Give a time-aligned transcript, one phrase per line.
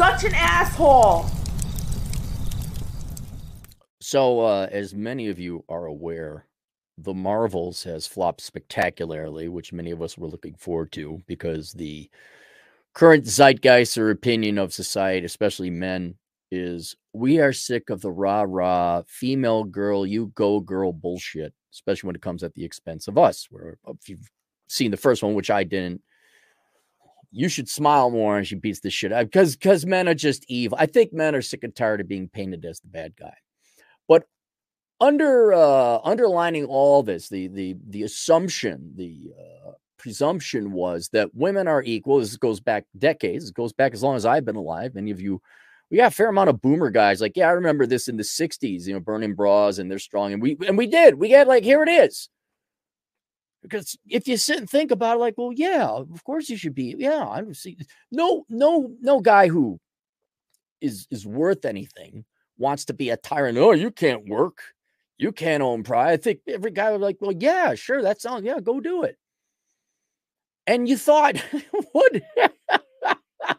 [0.00, 1.26] such an asshole.
[4.00, 6.46] So, uh, as many of you are aware,
[6.98, 12.10] The Marvels has flopped spectacularly, which many of us were looking forward to because the
[12.94, 16.14] current zeitgeist or opinion of society, especially men,
[16.50, 22.08] is we are sick of the rah rah female girl, you go girl bullshit, especially
[22.08, 23.46] when it comes at the expense of us.
[23.50, 24.28] Where if you've
[24.68, 26.02] seen the first one, which I didn't,
[27.32, 30.44] you should smile more and she beats the shit out because because men are just
[30.48, 30.76] evil.
[30.80, 33.34] I think men are sick and tired of being painted as the bad guy.
[34.08, 34.24] But
[35.00, 41.68] under uh, underlining all this, the the the assumption, the uh, presumption was that women
[41.68, 42.18] are equal.
[42.18, 43.48] This goes back decades.
[43.48, 44.94] It goes back as long as I've been alive.
[44.94, 45.40] Many of you,
[45.90, 47.20] we got a fair amount of boomer guys.
[47.20, 48.86] Like, yeah, I remember this in the '60s.
[48.86, 51.14] You know, burning bras and they're strong, and we and we did.
[51.14, 52.28] We got like here it is.
[53.62, 56.74] Because if you sit and think about it, like, well, yeah, of course you should
[56.74, 56.94] be.
[56.98, 57.76] Yeah, I don't see
[58.10, 59.78] no no no guy who
[60.80, 62.24] is is worth anything
[62.60, 63.58] wants to be a tyrant.
[63.58, 64.62] Oh, you can't work.
[65.18, 66.12] You can't own pride.
[66.12, 68.02] I think every guy was like, well, yeah, sure.
[68.02, 69.16] That sounds, yeah, go do it.
[70.66, 71.36] And you thought,
[71.92, 72.12] what?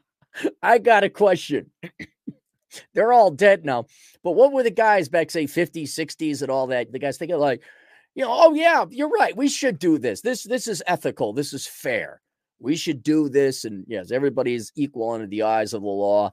[0.64, 1.72] I got a question.
[2.94, 3.86] They're all dead now.
[4.24, 6.92] But what were the guys back, say, 50s, 60s, and all that?
[6.92, 7.62] The guys thinking, like,
[8.16, 9.36] you know, oh, yeah, you're right.
[9.36, 10.22] We should do this.
[10.22, 11.34] This, this is ethical.
[11.34, 12.22] This is fair.
[12.60, 13.66] We should do this.
[13.66, 16.32] And yes, everybody is equal under the eyes of the law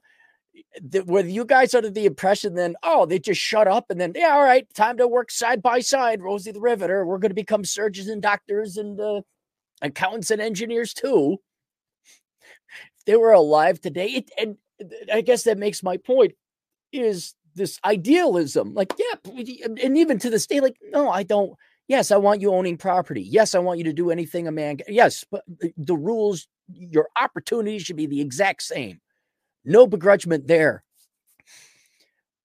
[1.05, 4.29] were you guys under the impression then, oh, they just shut up and then, yeah,
[4.29, 7.05] all right, time to work side by side, Rosie the Riveter.
[7.05, 9.21] We're going to become surgeons and doctors and uh,
[9.81, 11.37] accountants and engineers too.
[12.97, 14.57] If they were alive today, it, and
[15.11, 16.33] I guess that makes my point
[16.91, 18.73] is this idealism.
[18.73, 19.31] Like, yeah,
[19.81, 21.53] and even to this day, like, no, I don't.
[21.89, 23.23] Yes, I want you owning property.
[23.23, 24.77] Yes, I want you to do anything a man.
[24.87, 29.01] Yes, but uh, the rules, your opportunities should be the exact same
[29.65, 30.83] no begrudgment there.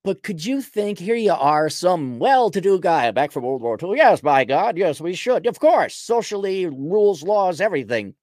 [0.02, 3.62] But could you think here you are, some well to do guy back from World
[3.62, 3.96] War II?
[3.96, 5.46] Yes, by God, yes, we should.
[5.46, 8.14] Of course, socially, rules, laws, everything.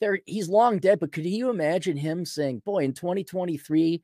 [0.00, 4.02] There, he's long dead, but could you imagine him saying, Boy, in 2023,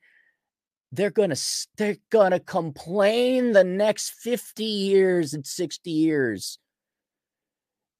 [0.91, 1.35] they're gonna
[1.77, 6.59] they're gonna complain the next 50 years and 60 years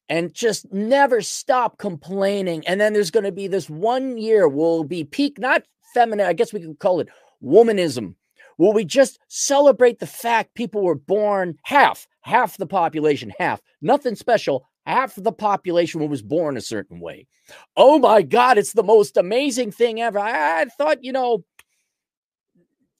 [0.09, 2.68] and just never stop complaining.
[2.68, 5.63] And then there's to be this one year will be peak, not
[5.94, 7.07] feminine, I guess we could call it
[7.41, 8.16] womanism.
[8.57, 14.16] Will we just celebrate the fact people were born half, half the population, half, nothing
[14.16, 17.28] special, half the population was born a certain way.
[17.75, 20.19] Oh my God, it's the most amazing thing ever.
[20.19, 21.44] I, I thought, you know,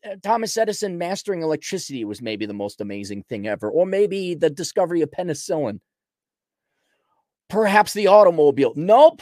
[0.04, 4.50] Uh, Thomas Edison mastering electricity was maybe the most amazing thing ever, or maybe the
[4.50, 5.80] discovery of penicillin
[7.52, 8.72] perhaps the automobile.
[8.76, 9.22] Nope.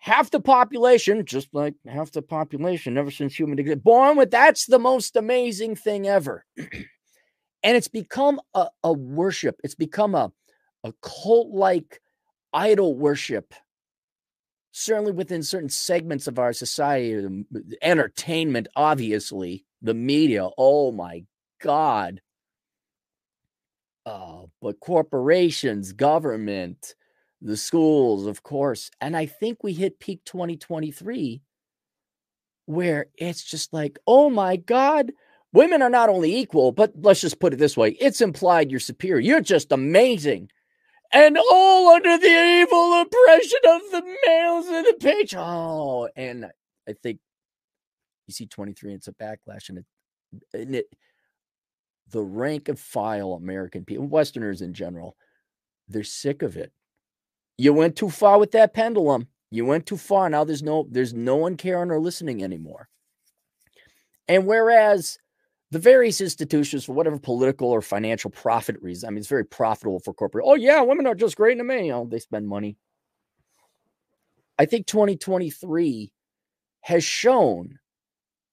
[0.00, 4.66] Half the population, just like half the population ever since human existed, born with that's
[4.66, 6.44] the most amazing thing ever.
[6.56, 9.60] and it's become a, a worship.
[9.64, 10.32] It's become a,
[10.84, 12.00] a cult like
[12.52, 13.54] idol worship
[14.72, 17.44] certainly within certain segments of our society,
[17.82, 20.48] entertainment, obviously, the media.
[20.56, 21.24] Oh my
[21.60, 22.20] God.
[24.06, 26.94] Uh, but corporations, government,
[27.42, 28.90] the schools, of course.
[29.00, 31.42] And I think we hit peak 2023
[32.66, 35.12] where it's just like, oh my God,
[35.52, 38.80] women are not only equal, but let's just put it this way it's implied you're
[38.80, 39.20] superior.
[39.20, 40.50] You're just amazing.
[41.10, 45.34] And all under the evil oppression of the males in the page.
[45.34, 46.46] Oh, and
[46.86, 47.20] I think
[48.28, 49.84] you see 23, it's a backlash, and it,
[50.54, 50.86] and it
[52.10, 55.16] the rank and file American people, Westerners in general,
[55.88, 56.72] they're sick of it.
[57.56, 59.28] You went too far with that pendulum.
[59.50, 60.28] You went too far.
[60.28, 62.88] Now there's no there's no one caring or listening anymore.
[64.28, 65.18] And whereas
[65.70, 70.00] the various institutions, for whatever political or financial profit reason, I mean, it's very profitable
[70.00, 70.44] for corporate.
[70.46, 71.86] Oh yeah, women are just great to me.
[71.86, 72.76] You know, they spend money.
[74.58, 76.12] I think 2023
[76.82, 77.78] has shown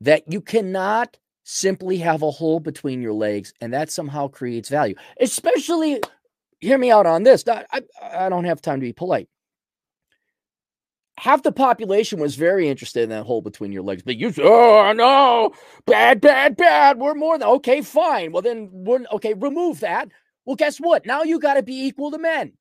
[0.05, 4.95] that you cannot simply have a hole between your legs and that somehow creates value,
[5.19, 5.99] especially
[6.59, 7.43] hear me out on this.
[7.47, 7.65] I,
[8.01, 9.27] I, don't have time to be polite.
[11.17, 14.93] Half the population was very interested in that hole between your legs, but you, oh
[14.95, 15.53] no,
[15.87, 16.99] bad, bad, bad.
[16.99, 18.31] We're more than okay, fine.
[18.31, 20.09] Well, then we're okay, remove that.
[20.45, 21.05] Well, guess what?
[21.05, 22.53] Now you got to be equal to men.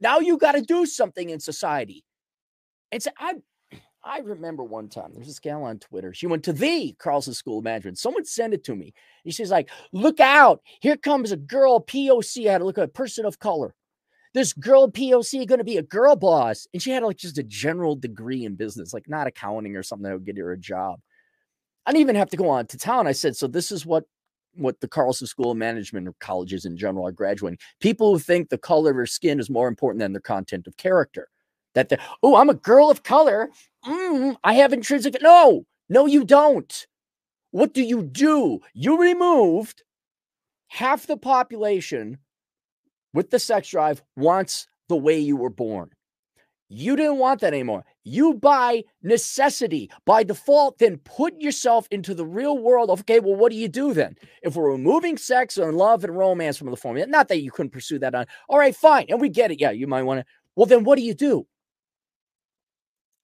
[0.00, 2.04] Now you got to do something in society.
[2.92, 3.34] And so I
[4.08, 6.14] I remember one time there's this gal on Twitter.
[6.14, 7.98] She went to the Carlson School of Management.
[7.98, 8.94] Someone sent it to me.
[9.24, 10.62] And she's like, look out.
[10.80, 12.48] Here comes a girl POC.
[12.48, 13.74] I had to look at a person of color.
[14.32, 16.66] This girl POC going to be a girl boss.
[16.72, 20.04] And she had like just a general degree in business, like not accounting or something
[20.04, 21.00] that would get her a job.
[21.84, 23.06] I didn't even have to go on to town.
[23.06, 24.04] I said, so this is what
[24.54, 27.58] what the Carlson School of Management or colleges in general are graduating.
[27.80, 30.76] People who think the color of their skin is more important than their content of
[30.76, 31.28] character.
[31.78, 33.50] That the oh, I'm a girl of color.
[33.86, 35.16] Mm, I have intrinsic.
[35.22, 36.86] No, no, you don't.
[37.52, 38.58] What do you do?
[38.74, 39.84] You removed
[40.66, 42.18] half the population
[43.14, 45.90] with the sex drive wants the way you were born.
[46.68, 47.84] You didn't want that anymore.
[48.02, 53.36] You by necessity, by default, then put yourself into the real world of, okay, well,
[53.36, 54.16] what do you do then?
[54.42, 57.70] If we're removing sex and love and romance from the formula, not that you couldn't
[57.70, 59.06] pursue that on, all right, fine.
[59.08, 59.60] And we get it.
[59.60, 60.26] Yeah, you might want to.
[60.56, 61.46] Well, then what do you do?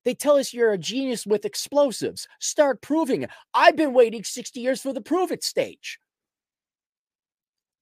[0.05, 2.29] They tell us you're a genius with explosives.
[2.39, 3.31] Start proving it.
[3.55, 5.99] I've been waiting 60 years for the prove it stage.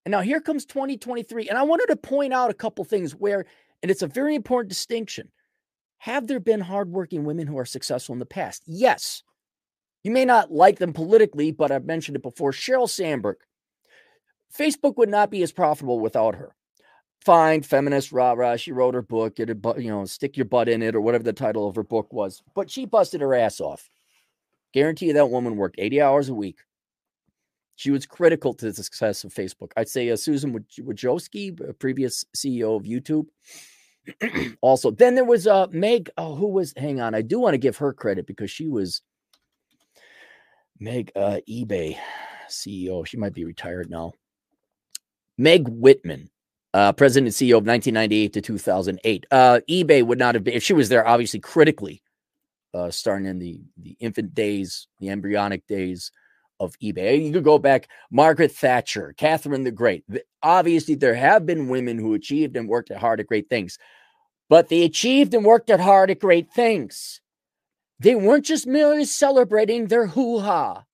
[0.04, 1.48] And now here comes 2023.
[1.48, 3.44] And I wanted to point out a couple things where,
[3.82, 5.30] and it's a very important distinction.
[5.98, 8.62] Have there been hardworking women who are successful in the past?
[8.66, 9.22] Yes.
[10.02, 12.50] You may not like them politically, but I've mentioned it before.
[12.50, 13.36] Sheryl Sandberg.
[14.56, 16.54] Facebook would not be as profitable without her.
[17.24, 18.56] Fine, feminist, rah rah.
[18.56, 21.22] She wrote her book, get a you know, stick your butt in it, or whatever
[21.22, 22.42] the title of her book was.
[22.54, 23.88] But she busted her ass off.
[24.74, 26.58] Guarantee you that woman worked 80 hours a week.
[27.76, 29.70] She was critical to the success of Facebook.
[29.76, 33.26] I'd say uh, Susan Wojcicki, previous CEO of YouTube,
[34.60, 36.10] also, then there was uh Meg.
[36.18, 36.74] Oh, who was?
[36.76, 39.02] Hang on, I do want to give her credit because she was
[40.80, 41.96] Meg uh, eBay
[42.48, 43.06] CEO.
[43.06, 44.12] She might be retired now.
[45.38, 46.30] Meg Whitman,
[46.74, 49.26] uh, president and CEO of 1998 to 2008.
[49.30, 51.06] Uh, eBay would not have been if she was there.
[51.06, 52.02] Obviously, critically,
[52.74, 56.10] uh, starting in the the infant days, the embryonic days
[56.60, 57.24] of eBay.
[57.24, 60.04] You could go back, Margaret Thatcher, Catherine the Great.
[60.42, 63.78] Obviously, there have been women who achieved and worked hard at great things,
[64.48, 67.20] but they achieved and worked at hard at great things.
[67.98, 70.84] They weren't just merely celebrating their hoo ha.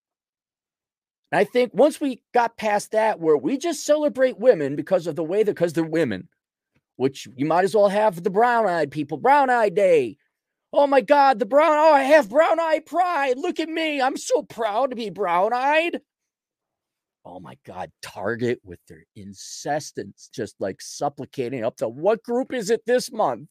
[1.31, 5.17] And I think once we got past that, where we just celebrate women because of
[5.17, 6.29] the way that, because they're women,
[6.97, 10.17] which you might as well have the brown eyed people, brown eyed day,
[10.73, 13.39] Oh my God, the brown, oh, I have brown eye pride.
[13.39, 14.03] Look at me.
[14.03, 16.01] I'm so proud to be brown eyed.
[17.25, 22.71] Oh my God, Target with their incessant, just like supplicating up to what group is
[22.71, 23.49] it this month?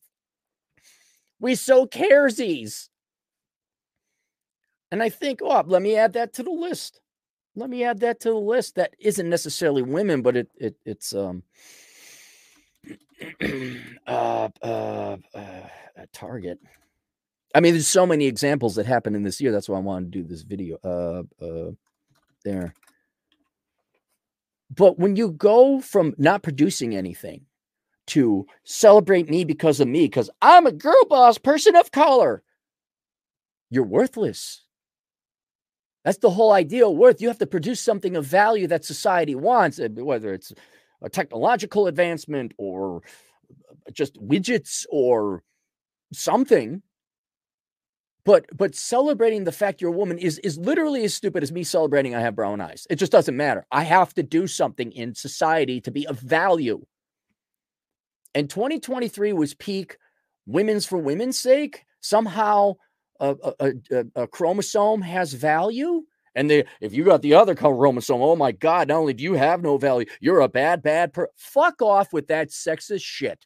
[1.40, 2.90] We so caresies.
[4.92, 7.00] And I think, oh, let me add that to the list.
[7.57, 8.75] Let me add that to the list.
[8.75, 11.42] That isn't necessarily women, but it, it it's um
[14.07, 16.59] uh, uh, uh, a Target.
[17.56, 19.51] I mean, there's so many examples that happened in this year.
[19.51, 20.77] That's why I wanted to do this video.
[20.83, 21.71] Uh, uh,
[22.45, 22.75] there.
[24.69, 27.48] But when you go from not producing anything
[28.07, 32.44] to celebrate me because of me, because I'm a girl boss person of color,
[33.71, 34.67] you're worthless.
[36.07, 37.19] That's the whole idea of worth.
[37.19, 40.54] You have to produce something of value that society wants, eh, whether it's
[41.01, 43.01] a technological advancement or
[43.92, 45.44] just widgets or
[46.14, 46.81] something
[48.23, 51.66] but but celebrating the fact you're a woman is is literally as stupid as me
[51.66, 52.87] celebrating I have brown eyes.
[52.90, 53.66] It just doesn't matter.
[53.69, 56.85] I have to do something in society to be of value.
[58.33, 59.97] And 2023 was peak
[60.45, 61.83] women's for women's sake.
[61.99, 62.76] Somehow
[63.19, 66.04] a, a, a, a chromosome has value.
[66.36, 69.33] And they, if you got the other chromosome, oh my God, not only do you
[69.33, 71.31] have no value, you're a bad, bad person.
[71.36, 73.45] Fuck off with that sexist shit.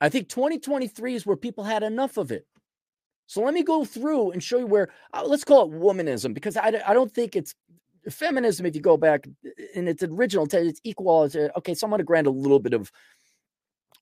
[0.00, 2.46] I think 2023 is where people had enough of it.
[3.26, 6.56] So let me go through and show you where, uh, let's call it womanism, because
[6.56, 7.54] I, I don't think it's
[8.10, 8.66] feminism.
[8.66, 9.26] If you go back
[9.74, 11.24] in its original, it's equal.
[11.24, 12.90] It's, okay, so I'm going to grant a little bit of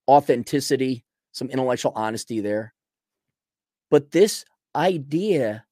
[0.09, 2.75] authenticity, some intellectual honesty there.
[3.95, 5.67] But this idea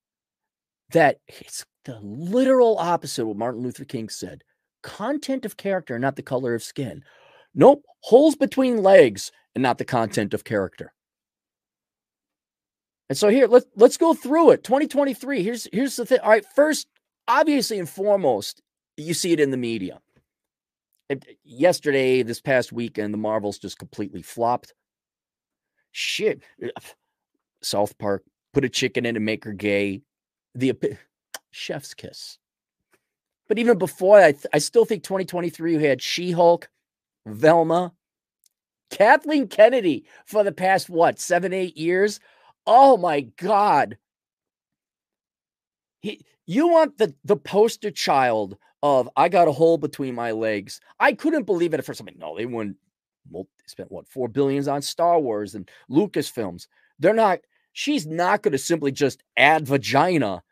[0.92, 4.44] that it's the literal opposite of what Martin Luther King said
[4.84, 7.02] content of character, not the color of skin.
[7.52, 10.92] Nope, holes between legs and not the content of character.
[13.08, 14.62] And so here, let's let's go through it.
[14.62, 15.42] 2023.
[15.42, 16.20] Here's here's the thing.
[16.20, 16.86] All right, first,
[17.26, 18.62] obviously and foremost,
[18.96, 19.98] you see it in the media.
[21.10, 24.74] And uh, yesterday, this past weekend, the Marvels just completely flopped.
[25.90, 26.44] Shit.
[26.64, 26.68] Uh,
[27.62, 30.02] South Park put a chicken in to make her gay.
[30.54, 30.74] The
[31.50, 32.38] chef's kiss.
[33.48, 36.70] But even before I, I still think 2023 we had She-Hulk,
[37.26, 37.92] Velma,
[38.90, 42.20] Kathleen Kennedy for the past what seven, eight years
[42.66, 43.98] Oh my God.
[46.00, 50.80] He, you want the, the poster child of I got a hole between my legs.
[50.98, 52.00] I couldn't believe it at first.
[52.00, 52.76] I'm like, no, they wouldn't.
[53.30, 56.66] Well, they spent what four billions on Star Wars and Lucasfilms.
[56.98, 57.40] They're not.
[57.72, 60.42] She's not going to simply just add vagina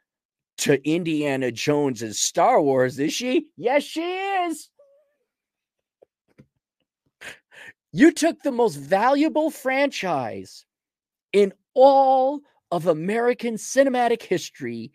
[0.59, 3.47] to Indiana Jones Star Wars, is she?
[3.57, 4.71] Yes, she is.
[7.93, 10.65] You took the most valuable franchise
[11.33, 14.93] in all of American cinematic history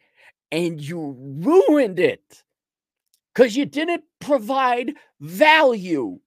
[0.51, 2.43] and you ruined it
[3.33, 6.19] because you didn't provide value.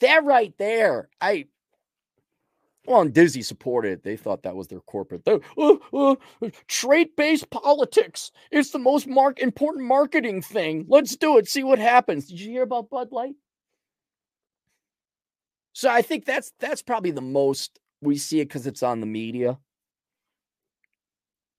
[0.00, 1.46] That right there, I
[2.86, 4.02] well, and Disney supported it.
[4.04, 5.22] They thought that was their corporate.
[5.26, 5.38] Uh,
[5.92, 6.16] uh,
[6.68, 8.30] trait-based politics.
[8.50, 10.86] It's the most mark important marketing thing.
[10.88, 11.48] Let's do it.
[11.48, 12.26] See what happens.
[12.28, 13.34] Did you hear about Bud Light?
[15.72, 19.06] So I think that's that's probably the most we see it because it's on the
[19.06, 19.58] media.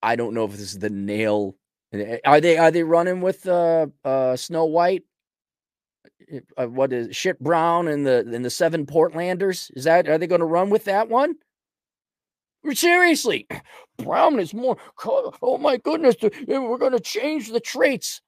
[0.01, 1.55] I don't know if this is the nail.
[1.93, 5.03] Eh, are they are they running with uh uh Snow White?
[6.57, 9.71] Uh, what is shit Brown and the and the seven Portlanders?
[9.75, 11.35] Is that are they going to run with that one?
[12.73, 13.47] Seriously,
[13.97, 14.77] Brown is more.
[15.41, 18.21] Oh my goodness, we're going to change the traits.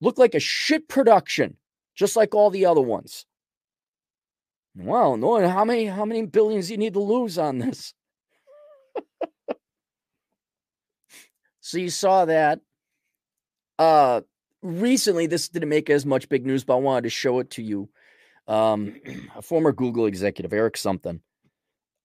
[0.00, 1.56] Look like a shit production,
[1.94, 3.26] just like all the other ones.
[4.76, 7.94] Wow, no, how many how many billions do you need to lose on this?
[11.60, 12.60] so you saw that.
[13.78, 14.22] Uh
[14.62, 17.62] recently this didn't make as much big news, but I wanted to show it to
[17.62, 17.88] you.
[18.46, 18.96] Um,
[19.36, 21.20] a former Google executive, Eric something.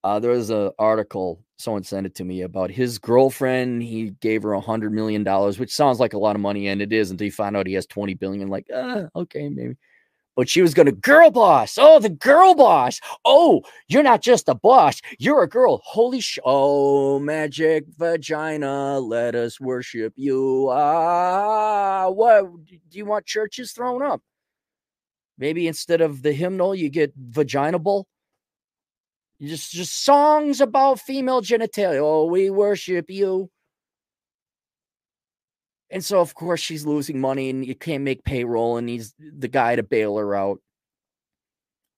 [0.03, 3.81] Uh, there was an article someone sent it to me about his girlfriend.
[3.81, 6.81] He gave her a hundred million dollars, which sounds like a lot of money, and
[6.81, 8.49] it is until you find out he has twenty billion.
[8.49, 9.75] Like, uh, okay, maybe
[10.35, 11.77] but she was going to girl boss.
[11.79, 12.99] Oh, the girl boss.
[13.25, 15.01] Oh, you're not just a boss.
[15.19, 15.81] You're a girl.
[15.83, 16.39] Holy sh!
[16.43, 18.99] Oh, magic vagina.
[18.99, 20.69] Let us worship you.
[20.71, 24.21] Ah, what do you want churches thrown up?
[25.37, 28.07] Maybe instead of the hymnal, you get vaginable.
[29.41, 31.99] Just, just songs about female genitalia.
[32.01, 33.49] Oh, we worship you.
[35.93, 39.47] And so, of course, she's losing money and you can't make payroll, and he's the
[39.47, 40.59] guy to bail her out.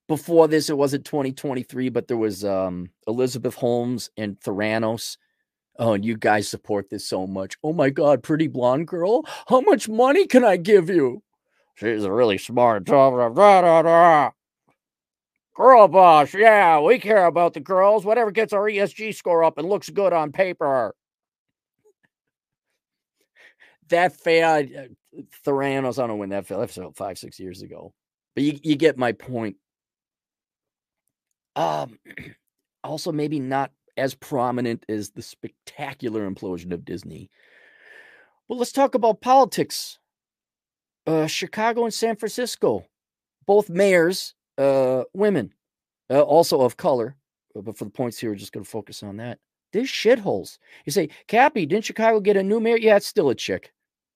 [0.09, 5.15] Before this, it wasn't 2023, but there was um, Elizabeth Holmes and Theranos.
[5.79, 7.55] Oh, and you guys support this so much.
[7.63, 9.25] Oh my God, pretty blonde girl.
[9.47, 11.23] How much money can I give you?
[11.75, 12.83] She's a really smart.
[15.55, 16.33] Girl boss.
[16.33, 18.03] Yeah, we care about the girls.
[18.03, 20.93] Whatever gets our ESG score up and looks good on paper
[23.89, 24.69] that failed.
[24.75, 26.59] Uh, Theranos, I don't know when that fell.
[26.59, 27.93] That fell five, six years ago.
[28.35, 29.57] But you, you get my point.
[31.55, 31.99] Um,
[32.83, 37.29] also, maybe not as prominent as the spectacular implosion of Disney.
[38.47, 39.99] Well, let's talk about politics.
[41.07, 42.85] Uh, Chicago and San Francisco,
[43.45, 45.53] both mayors, uh, women,
[46.09, 47.15] uh, also of color.
[47.55, 49.39] Uh, but for the points here, we're just going to focus on that.
[49.71, 50.57] These shitholes.
[50.85, 52.77] You say, Cappy, didn't Chicago get a new mayor?
[52.77, 53.71] Yeah, it's still a chick.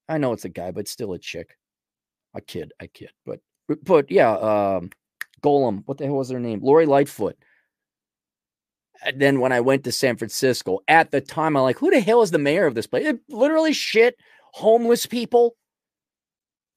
[0.09, 1.55] I know it's a guy, but still a chick.
[2.33, 3.11] A kid, a kid.
[3.25, 3.39] But
[3.83, 4.89] but yeah, um
[5.41, 6.59] Golem, what the hell was her name?
[6.61, 7.37] Lori Lightfoot.
[9.05, 12.01] And then when I went to San Francisco, at the time, I'm like, who the
[12.01, 13.07] hell is the mayor of this place?
[13.07, 14.17] It literally shit
[14.51, 15.55] homeless people.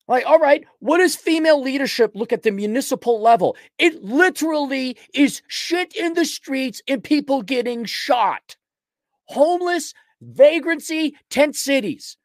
[0.06, 3.56] Like, all right, what does female leadership look at the municipal level?
[3.78, 8.56] It literally is shit in the streets and people getting shot.
[9.26, 12.16] Homeless, vagrancy, tent cities.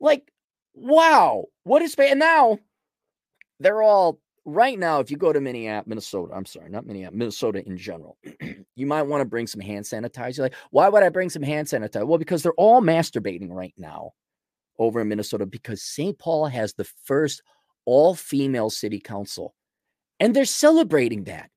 [0.00, 0.30] Like,
[0.74, 2.58] wow, what is and now
[3.60, 5.00] they're all right now.
[5.00, 8.18] If you go to Minneapolis, Minnesota, I'm sorry, not Minneapolis, Minnesota in general,
[8.76, 10.40] you might want to bring some hand sanitizer.
[10.40, 12.06] Like, why would I bring some hand sanitizer?
[12.06, 14.12] Well, because they're all masturbating right now
[14.78, 16.18] over in Minnesota because St.
[16.18, 17.42] Paul has the first
[17.84, 19.54] all female city council,
[20.20, 21.50] and they're celebrating that.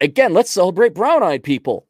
[0.00, 1.86] Again, let's celebrate brown eyed people.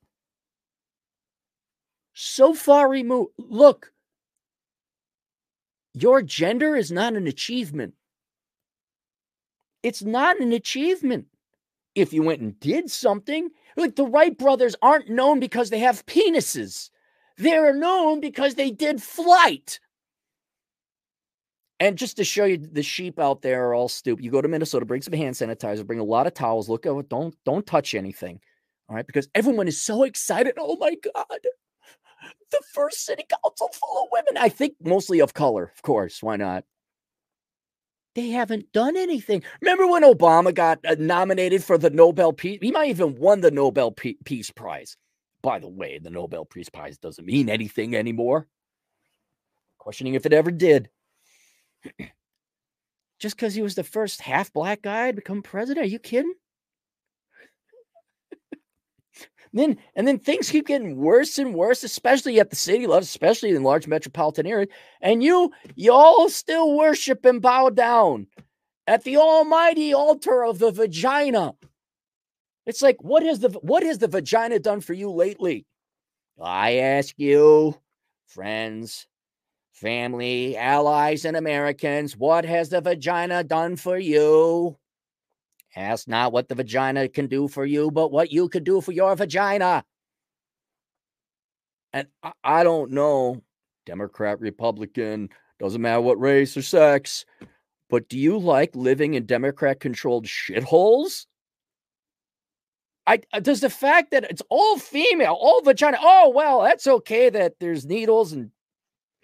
[2.14, 3.33] So far removed.
[3.37, 3.92] Look,
[5.96, 7.94] your gender is not an achievement.
[9.82, 11.26] It's not an achievement.
[11.94, 13.48] If you went and did something,
[13.78, 16.90] like the Wright brothers aren't known because they have penises,
[17.38, 19.80] they're known because they did flight.
[21.80, 24.22] And just to show you the sheep out there are all stupid.
[24.22, 26.68] You go to Minnesota, bring some hand sanitizer, bring a lot of towels.
[26.68, 27.08] Look at.
[27.08, 28.40] Don't don't touch anything.
[28.88, 30.54] All right, because everyone is so excited.
[30.58, 31.40] Oh my God
[32.50, 34.37] the first city council full of women.
[34.37, 36.23] I think mostly of color, of course.
[36.23, 36.64] Why not?
[38.14, 39.42] They haven't done anything.
[39.61, 42.59] Remember when Obama got uh, nominated for the Nobel Peace?
[42.62, 44.97] He might even won the Nobel Peace Prize.
[45.42, 48.49] By the way, the Nobel Peace Prize doesn't mean anything anymore.
[49.76, 50.88] Questioning if it ever did.
[53.18, 55.85] Just because he was the first half black guy to become president?
[55.85, 56.35] Are you kidding?
[59.58, 63.50] Then and then things keep getting worse and worse, especially at the city level, especially
[63.50, 64.70] in large metropolitan areas.
[65.00, 68.26] And you, you all still worship and bow down
[68.86, 71.54] at the almighty altar of the vagina.
[72.66, 75.66] It's like, what has the what has the vagina done for you lately?
[76.40, 77.80] I ask you,
[78.26, 79.06] friends,
[79.72, 84.76] family, allies, and Americans, what has the vagina done for you?
[85.76, 88.92] Ask not what the vagina can do for you, but what you could do for
[88.92, 89.85] your vagina.
[91.92, 92.09] And
[92.42, 93.42] I, don't know,
[93.85, 95.28] Democrat, Republican,
[95.61, 97.26] doesn't matter what race or sex,
[97.90, 101.26] but do you like living in Democrat controlled shitholes?
[103.06, 105.99] I uh, does the fact that it's all female, all vagina.
[106.00, 108.50] Oh well, that's okay that there's needles and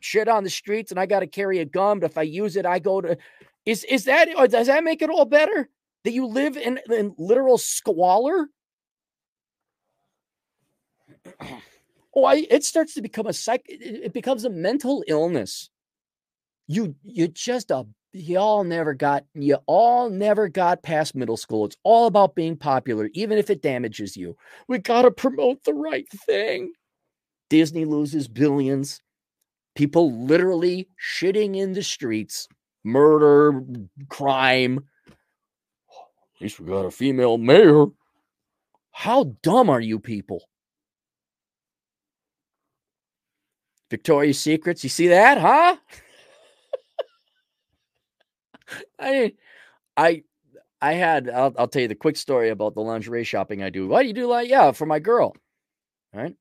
[0.01, 1.99] shit on the streets, and I got to carry a gun.
[1.99, 3.19] But if I use it, I go to.
[3.67, 5.69] Is is that or does that make it all better?
[6.05, 8.49] That you live in, in literal squalor?
[12.15, 13.63] oh, I, it starts to become a psych.
[13.69, 15.71] It becomes a mental illness.
[16.69, 21.65] You you just a you all never got you all never got past middle school.
[21.67, 24.37] It's all about being popular, even if it damages you.
[24.69, 26.73] We gotta promote the right thing.
[27.51, 29.01] Disney loses billions.
[29.75, 32.47] People literally shitting in the streets,
[32.85, 33.63] murder,
[34.09, 34.81] crime
[36.43, 37.87] least we got a female mayor.
[38.91, 40.43] How dumb are you people?
[43.91, 45.77] Victoria's Secrets, you see that, huh?
[48.99, 49.35] I
[49.97, 50.23] I
[50.81, 53.87] I had I'll, I'll tell you the quick story about the lingerie shopping I do.
[53.87, 55.37] Why do you do like yeah, for my girl.
[56.14, 56.35] right?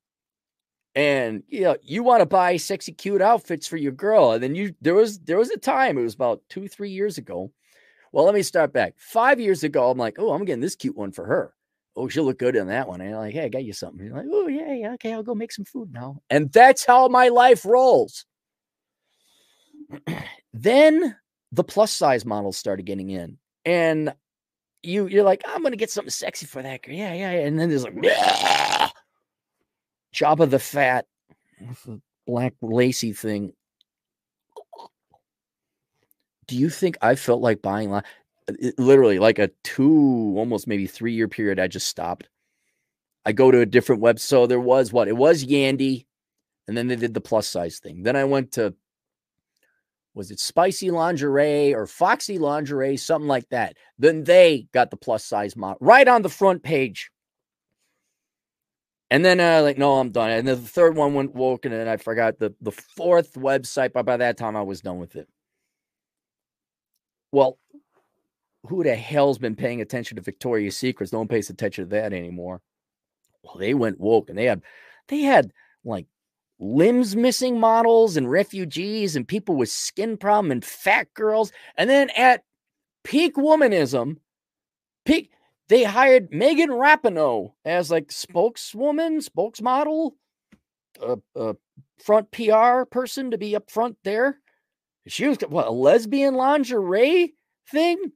[0.95, 4.31] And you know, you want to buy sexy cute outfits for your girl.
[4.31, 7.17] And then you there was there was a time, it was about two, three years
[7.17, 7.51] ago,
[8.11, 8.95] well, let me start back.
[8.97, 11.53] Five years ago, I'm like, oh, I'm getting this cute one for her.
[11.95, 13.01] Oh, she'll look good in that one.
[13.01, 14.05] And you're like, hey, I got you something.
[14.05, 16.21] You're like, oh, yeah, yeah, okay, I'll go make some food now.
[16.29, 18.25] And that's how my life rolls.
[20.53, 21.15] then
[21.51, 23.37] the plus size models started getting in.
[23.65, 24.13] And
[24.83, 26.95] you you're like, I'm gonna get something sexy for that girl.
[26.95, 27.45] Yeah, yeah, yeah.
[27.45, 27.93] And then there's like
[30.15, 31.05] Jabba the Fat,
[32.25, 33.53] black lacy thing
[36.51, 38.01] do you think I felt like buying uh,
[38.77, 41.61] literally like a two, almost maybe three year period?
[41.61, 42.27] I just stopped.
[43.25, 44.19] I go to a different web.
[44.19, 46.07] So there was what it was Yandy,
[46.67, 48.03] and then they did the plus size thing.
[48.03, 48.75] Then I went to
[50.13, 53.77] was it spicy lingerie or foxy lingerie, something like that.
[53.97, 57.11] Then they got the plus size model right on the front page.
[59.09, 60.31] And then uh, like, no, I'm done.
[60.31, 63.93] And then the third one went woken, and I forgot the the fourth website.
[63.93, 65.29] But by that time, I was done with it.
[67.31, 67.57] Well,
[68.67, 71.11] who the hell's been paying attention to Victoria's Secrets?
[71.11, 72.61] No one pays attention to that anymore.
[73.43, 74.61] Well, they went woke and they had
[75.07, 75.51] they had
[75.83, 76.05] like
[76.59, 81.51] limbs missing models and refugees and people with skin problem and fat girls.
[81.75, 82.43] And then at
[83.03, 84.17] peak womanism,
[85.05, 85.31] peak
[85.69, 90.11] they hired Megan Rapinoe as like spokeswoman, spokesmodel,
[91.01, 91.55] a,
[92.03, 94.39] front PR person to be up front there.
[95.07, 97.33] She was what a lesbian lingerie
[97.69, 98.11] thing.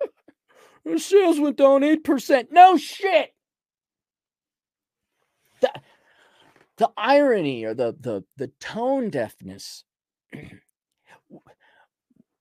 [0.84, 2.52] Her sales went down eight percent.
[2.52, 3.34] No shit.
[5.60, 5.72] The,
[6.76, 9.84] the irony or the the the tone deafness.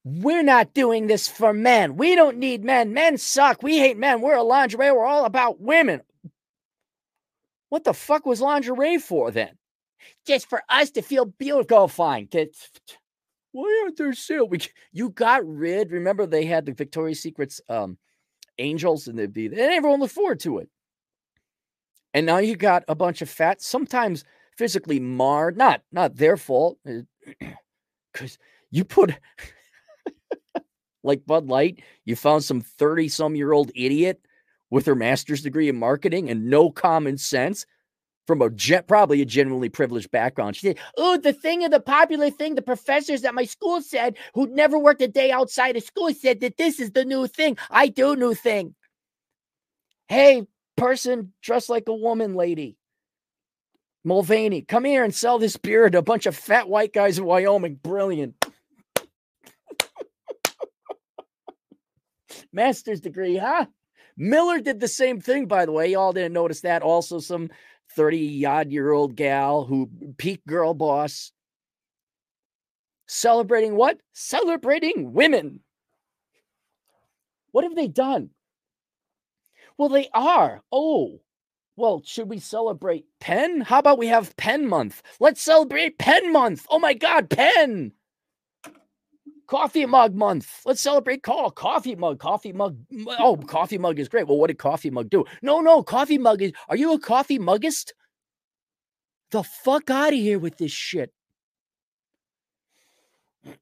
[0.05, 1.95] We're not doing this for men.
[1.95, 2.91] We don't need men.
[2.91, 3.63] Men suck.
[3.63, 4.19] We hate men.
[4.19, 4.91] We're a lingerie.
[4.91, 6.01] We're all about women.
[7.69, 9.57] What the fuck was lingerie for then?
[10.25, 11.87] Just for us to feel beautiful.
[11.87, 12.29] Fine.
[13.51, 14.49] Why aren't there sales?
[14.49, 14.59] We,
[14.91, 15.91] you got rid.
[15.91, 17.97] Remember, they had the Victoria's Secrets um,
[18.57, 20.69] angels, and they'd be, and everyone looked forward to it.
[22.13, 24.23] And now you got a bunch of fat, sometimes
[24.57, 25.57] physically marred.
[25.57, 26.77] Not not their fault,
[28.13, 28.37] because
[28.71, 29.15] you put
[31.03, 31.81] like Bud Light.
[32.05, 34.19] You found some thirty some year old idiot
[34.69, 37.65] with her master's degree in marketing and no common sense
[38.25, 38.49] from a
[38.87, 40.55] probably a genuinely privileged background.
[40.55, 44.17] She said, "Oh, the thing of the popular thing, the professors at my school said,
[44.33, 47.57] who'd never worked a day outside of school, said that this is the new thing.
[47.69, 48.75] I do new thing.
[50.07, 52.77] Hey, person dressed like a woman, lady."
[54.05, 57.23] Mulvaney, come here and sell this beer to a bunch of fat white guys in
[57.23, 57.75] Wyoming.
[57.75, 58.35] Brilliant.
[62.51, 63.67] Master's degree, huh?
[64.17, 65.91] Miller did the same thing, by the way.
[65.91, 66.83] Y'all didn't notice that.
[66.83, 67.49] Also, some
[67.95, 71.31] 30 odd year old gal who peak girl boss.
[73.07, 73.99] Celebrating what?
[74.13, 75.59] Celebrating women.
[77.51, 78.31] What have they done?
[79.77, 80.61] Well, they are.
[80.71, 81.19] Oh,
[81.75, 83.61] well, should we celebrate Pen?
[83.61, 85.01] How about we have Pen Month?
[85.19, 86.65] Let's celebrate Pen Month.
[86.69, 87.91] Oh my God, Pen.
[89.53, 90.61] Coffee mug month.
[90.65, 92.17] Let's celebrate call coffee mug.
[92.17, 92.75] Coffee mug.
[93.19, 94.27] Oh, coffee mug is great.
[94.27, 95.25] Well, what did coffee mug do?
[95.43, 96.53] No, no, coffee mug is.
[96.69, 97.91] Are you a coffee muggist?
[99.29, 101.13] The fuck out of here with this shit.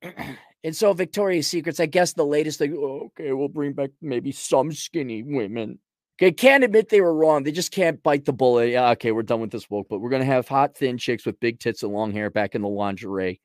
[0.64, 2.74] and so Victoria's Secrets, I guess the latest thing.
[2.74, 5.78] Oh, okay, we'll bring back maybe some skinny women.
[6.18, 7.44] Okay, can't admit they were wrong.
[7.44, 8.70] They just can't bite the bullet.
[8.70, 11.42] Yeah, okay, we're done with this woke, but we're gonna have hot, thin chicks with
[11.42, 13.42] big tits and long hair back in the lingerie.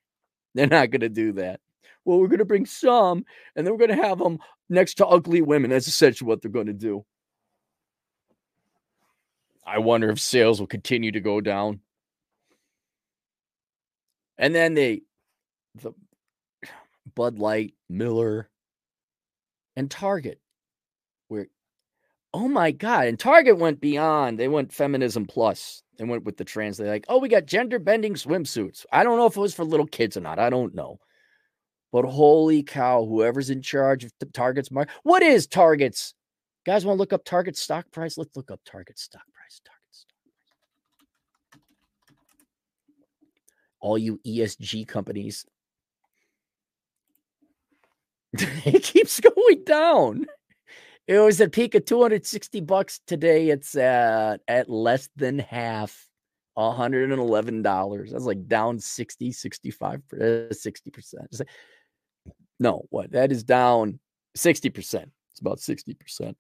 [0.55, 1.59] They're not gonna do that.
[2.07, 3.25] Well, we're gonna bring some,
[3.57, 4.39] and then we're gonna have them
[4.69, 5.71] next to ugly women.
[5.71, 7.05] That's essentially what they're gonna do.
[9.67, 11.81] I wonder if sales will continue to go down.
[14.39, 15.03] And then they,
[15.75, 15.93] the
[17.15, 18.49] Bud Light, Miller,
[19.75, 20.41] and Target,
[21.29, 21.49] where
[22.33, 26.45] oh my god and target went beyond they went feminism plus they went with the
[26.45, 29.55] trans they're like oh we got gender bending swimsuits i don't know if it was
[29.55, 30.99] for little kids or not i don't know
[31.93, 36.15] but holy cow whoever's in charge of target's market what is target's
[36.65, 39.83] guys want to look up target stock price let's look up target stock price target
[39.93, 40.13] stock
[41.51, 41.63] price
[43.81, 45.47] all you esg companies
[48.65, 50.27] it keeps going down
[51.07, 53.01] it was a peak of 260 bucks.
[53.07, 56.09] Today it's at, at less than half,
[56.59, 58.11] $111.
[58.11, 61.43] That's like down 60, 65, 60%.
[62.59, 63.13] No, what?
[63.13, 63.99] That is down
[64.37, 65.07] 60%.
[65.31, 66.35] It's about 60%.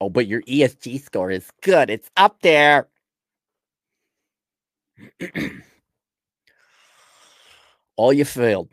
[0.00, 1.90] Oh, but your ESG score is good.
[1.90, 2.88] It's up there.
[7.96, 8.70] all you failed.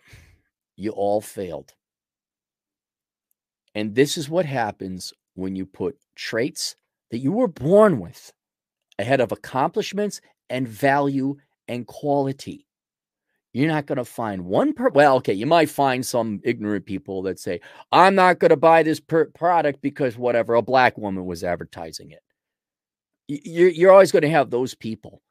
[0.75, 1.73] You all failed.
[3.75, 6.75] And this is what happens when you put traits
[7.11, 8.33] that you were born with
[8.99, 11.37] ahead of accomplishments and value
[11.67, 12.65] and quality.
[13.53, 17.21] You're not going to find one per well, okay, you might find some ignorant people
[17.23, 17.59] that say,
[17.91, 22.11] I'm not going to buy this per- product because whatever, a black woman was advertising
[22.11, 22.23] it.
[23.27, 25.21] You're, you're always going to have those people.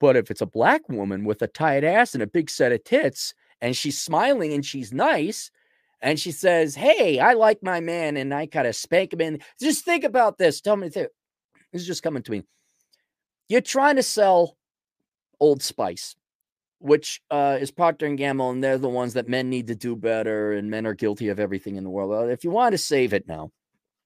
[0.00, 2.84] But if it's a black woman with a tight ass and a big set of
[2.84, 5.50] tits, and she's smiling and she's nice,
[6.02, 9.40] and she says, Hey, I like my man, and I kind of spank him in.
[9.60, 10.60] Just think about this.
[10.60, 11.08] Tell me, this
[11.72, 12.42] is just coming to me.
[13.48, 14.56] You're trying to sell
[15.40, 16.16] Old Spice,
[16.78, 19.96] which uh, is Procter and Gamble, and they're the ones that men need to do
[19.96, 22.30] better, and men are guilty of everything in the world.
[22.30, 23.50] If you want to save it now,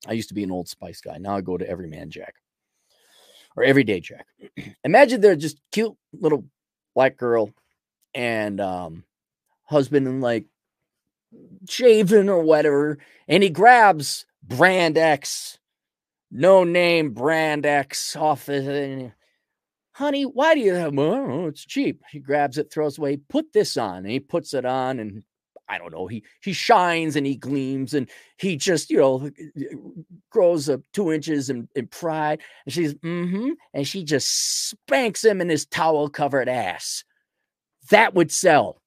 [0.06, 1.18] I used to be an Old Spice guy.
[1.18, 2.34] Now I go to Everyman Jack
[3.56, 4.26] or Everyday Jack.
[4.84, 6.44] Imagine they're just cute little
[6.94, 7.50] black girl
[8.14, 9.04] and um,
[9.64, 10.46] husband and like
[11.68, 15.58] shaven or whatever, and he grabs brand X,
[16.30, 19.12] no name brand X off it.
[20.00, 20.94] Honey, why do you have?
[20.94, 22.00] Well, it's cheap.
[22.10, 23.18] He grabs it, throws away.
[23.18, 25.22] Put this on, and he puts it on, and
[25.68, 26.06] I don't know.
[26.06, 28.08] He he shines and he gleams, and
[28.38, 29.30] he just you know
[30.30, 32.40] grows up two inches in, in pride.
[32.64, 37.04] And she's mm-hmm, and she just spanks him in his towel covered ass.
[37.90, 38.79] That would sell.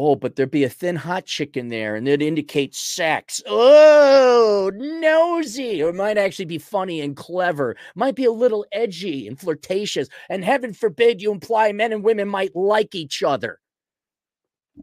[0.00, 3.42] Oh, but there'd be a thin hot chick in there and it indicates sex.
[3.46, 5.82] Oh, nosy.
[5.82, 7.74] Or it might actually be funny and clever.
[7.96, 10.08] Might be a little edgy and flirtatious.
[10.28, 13.58] And heaven forbid you imply men and women might like each other.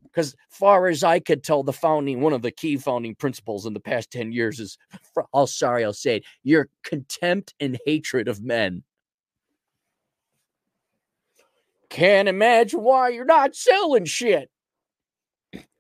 [0.04, 3.74] Because far as I could tell, the founding, one of the key founding principles in
[3.74, 4.78] the past 10 years is,
[5.34, 8.84] oh, sorry, I'll say it, your contempt and hatred of men.
[11.90, 14.50] Can't imagine why you're not selling shit.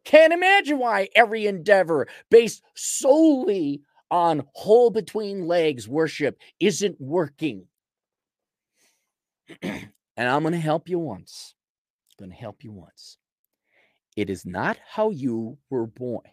[0.05, 7.65] Can't imagine why every endeavor based solely on hole between legs worship isn't working.
[9.61, 11.55] and I'm going to help you once.
[12.19, 13.17] Going to help you once.
[14.15, 16.23] It is not how you were born.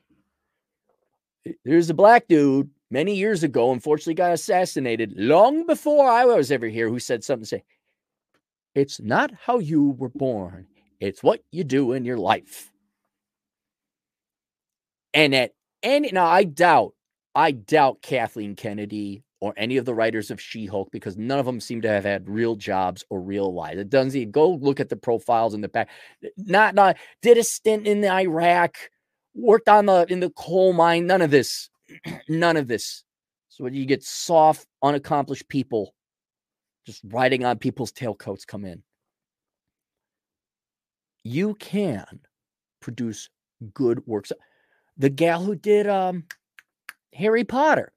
[1.64, 6.68] There's a black dude many years ago, unfortunately, got assassinated long before I was ever
[6.68, 7.64] here, who said something say,
[8.76, 10.68] It's not how you were born,
[11.00, 12.71] it's what you do in your life.
[15.14, 16.94] And at any now, I doubt,
[17.34, 21.60] I doubt Kathleen Kennedy or any of the writers of She-Hulk because none of them
[21.60, 23.80] seem to have had real jobs or real lives.
[23.80, 25.90] It doesn't go look at the profiles in the back.
[26.36, 28.76] Not not did a stint in the Iraq,
[29.34, 31.06] worked on the in the coal mine.
[31.06, 31.68] None of this.
[32.28, 33.04] none of this.
[33.48, 35.94] So you get soft, unaccomplished people
[36.86, 38.82] just riding on people's tailcoats come in.
[41.24, 42.20] You can
[42.80, 43.28] produce
[43.74, 44.32] good works
[45.02, 46.24] the gal who did um
[47.12, 47.92] Harry Potter.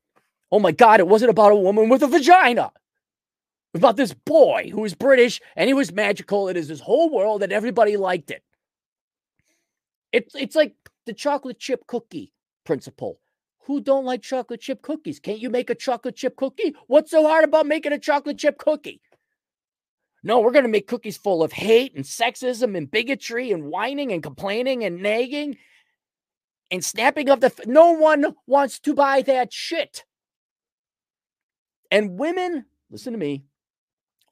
[0.52, 2.72] Oh my God, it wasn't about a woman with a vagina.
[2.74, 6.50] It was about this boy who was British and he was magical.
[6.50, 8.44] It is this whole world and everybody liked it.
[10.12, 10.74] It's it's like
[11.06, 12.34] the chocolate chip cookie
[12.66, 13.20] principle.
[13.66, 15.20] Who don't like chocolate chip cookies?
[15.20, 16.76] Can't you make a chocolate chip cookie?
[16.88, 19.02] What's so hard about making a chocolate chip cookie?
[20.24, 24.12] No, we're going to make cookies full of hate and sexism and bigotry and whining
[24.12, 25.58] and complaining and nagging
[26.72, 27.48] and snapping of the.
[27.48, 30.04] F- no one wants to buy that shit.
[31.92, 33.46] And women, listen to me.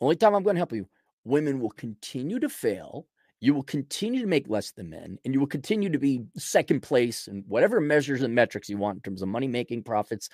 [0.01, 0.87] Only time I'm going to help you.
[1.23, 3.07] Women will continue to fail.
[3.39, 6.81] You will continue to make less than men, and you will continue to be second
[6.81, 10.29] place in whatever measures and metrics you want in terms of money making, profits,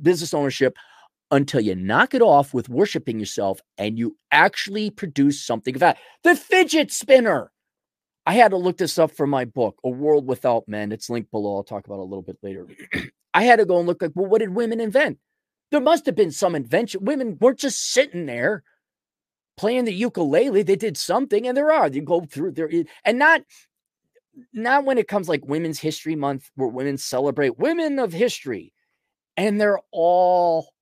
[0.00, 0.76] business ownership
[1.30, 5.98] until you knock it off with worshiping yourself and you actually produce something of that.
[6.22, 7.52] The fidget spinner.
[8.26, 10.92] I had to look this up for my book, A World Without Men.
[10.92, 11.56] It's linked below.
[11.56, 12.66] I'll talk about it a little bit later.
[13.34, 15.18] I had to go and look like, well, what did women invent?
[15.70, 17.04] There must have been some invention.
[17.04, 18.64] Women weren't just sitting there
[19.56, 20.62] playing the ukulele.
[20.62, 21.88] They did something, and there are.
[21.88, 22.70] You go through there,
[23.04, 23.42] and not
[24.52, 28.72] not when it comes like Women's History Month, where women celebrate women of history,
[29.36, 30.72] and they're all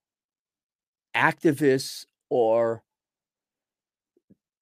[1.15, 2.83] activists or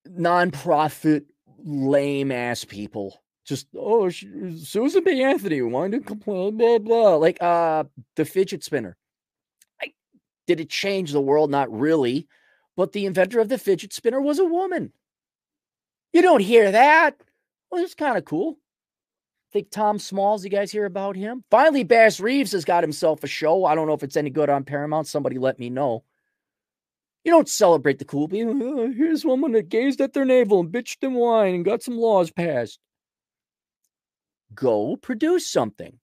[0.08, 1.26] nonprofit
[1.66, 3.22] lame ass people.
[3.44, 5.22] Just oh, Susan B.
[5.22, 7.16] Anthony wanted to complain, blah blah.
[7.16, 8.96] Like uh, the fidget spinner.
[9.80, 9.92] I,
[10.46, 11.50] did it change the world?
[11.50, 12.26] Not really,
[12.76, 14.92] but the inventor of the fidget spinner was a woman.
[16.12, 17.20] You don't hear that.
[17.70, 18.58] Well, it's kind of cool.
[19.52, 21.44] Think Tom Smalls, you guys hear about him?
[21.50, 23.64] Finally, Bass Reeves has got himself a show.
[23.64, 25.06] I don't know if it's any good on Paramount.
[25.06, 26.04] Somebody let me know.
[27.26, 28.54] You don't celebrate the cool people.
[28.62, 31.98] Oh, here's woman that gazed at their navel and bitched and whined and got some
[31.98, 32.78] laws passed.
[34.54, 35.98] Go produce something.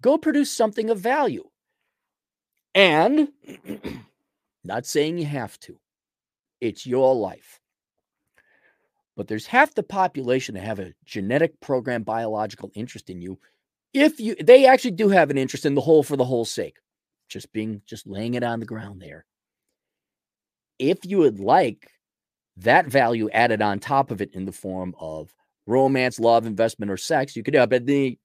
[0.00, 1.44] Go produce something of value.
[2.74, 3.28] And
[4.64, 5.78] not saying you have to.
[6.62, 7.60] It's your life.
[9.18, 13.38] But there's half the population that have a genetic program biological interest in you.
[13.92, 16.78] If you they actually do have an interest in the whole for the whole sake.
[17.28, 19.26] Just being just laying it on the ground there
[20.82, 21.90] if you would like
[22.56, 25.32] that value added on top of it in the form of
[25.66, 28.18] romance, love, investment, or sex, you could have, but the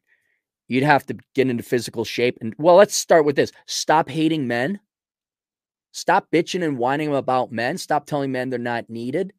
[0.68, 2.38] you'd have to get into physical shape.
[2.42, 4.80] And well, let's start with this: stop hating men.
[5.92, 7.78] Stop bitching and whining about men.
[7.78, 9.34] Stop telling men they're not needed.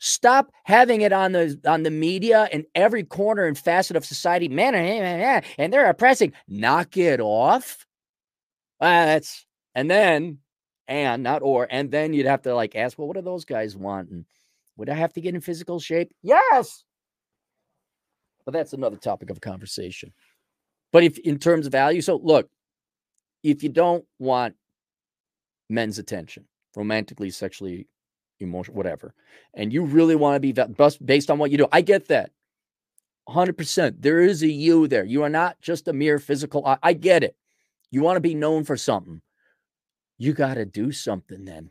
[0.00, 4.48] Stop having it on the on the media and every corner and facet of society.
[4.48, 6.32] Men are eh, eh, eh, and they're oppressing.
[6.48, 7.86] Knock it off.
[8.80, 10.38] Uh, that's and then
[10.88, 13.76] and not or and then you'd have to like ask well what do those guys
[13.76, 14.24] want and
[14.76, 16.12] would i have to get in physical shape?
[16.22, 16.84] Yes!
[18.44, 20.12] But that's another topic of conversation.
[20.92, 22.48] But if in terms of value so look
[23.42, 24.54] if you don't want
[25.70, 26.44] men's attention
[26.76, 27.88] romantically sexually
[28.40, 29.14] emotional whatever
[29.54, 30.52] and you really want to be
[31.04, 32.30] based on what you do i get that.
[33.26, 35.04] 100% there is a you there.
[35.04, 37.34] You are not just a mere physical I, I get it.
[37.90, 39.22] You want to be known for something
[40.18, 41.70] you got to do something then.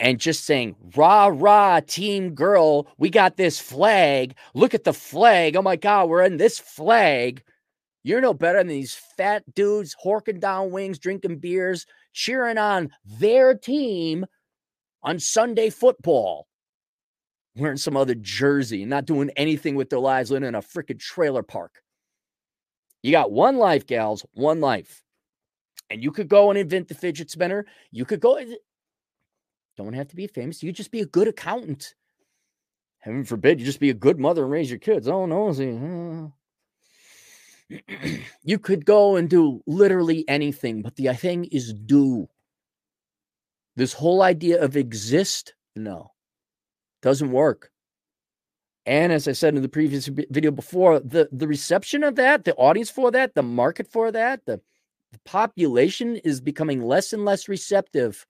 [0.00, 4.34] And just saying, rah, rah, team girl, we got this flag.
[4.52, 5.54] Look at the flag.
[5.54, 7.42] Oh my God, we're in this flag.
[8.02, 13.54] You're no better than these fat dudes horking down wings, drinking beers, cheering on their
[13.54, 14.26] team
[15.04, 16.48] on Sunday football,
[17.56, 21.44] wearing some other jersey, not doing anything with their lives, living in a freaking trailer
[21.44, 21.80] park.
[23.02, 25.01] You got one life, gals, one life.
[25.92, 27.66] And you could go and invent the fidget spinner.
[27.90, 28.36] You could go.
[28.36, 28.46] Eh,
[29.76, 30.62] don't have to be famous.
[30.62, 31.94] You just be a good accountant.
[33.00, 35.06] Heaven forbid you just be a good mother and raise your kids.
[35.06, 36.32] Oh no,
[38.42, 42.26] you could go and do literally anything, but the thing is do.
[43.76, 46.12] This whole idea of exist, no,
[47.02, 47.70] doesn't work.
[48.86, 52.54] And as I said in the previous video before, the the reception of that, the
[52.54, 54.60] audience for that, the market for that, the
[55.12, 58.26] the population is becoming less and less receptive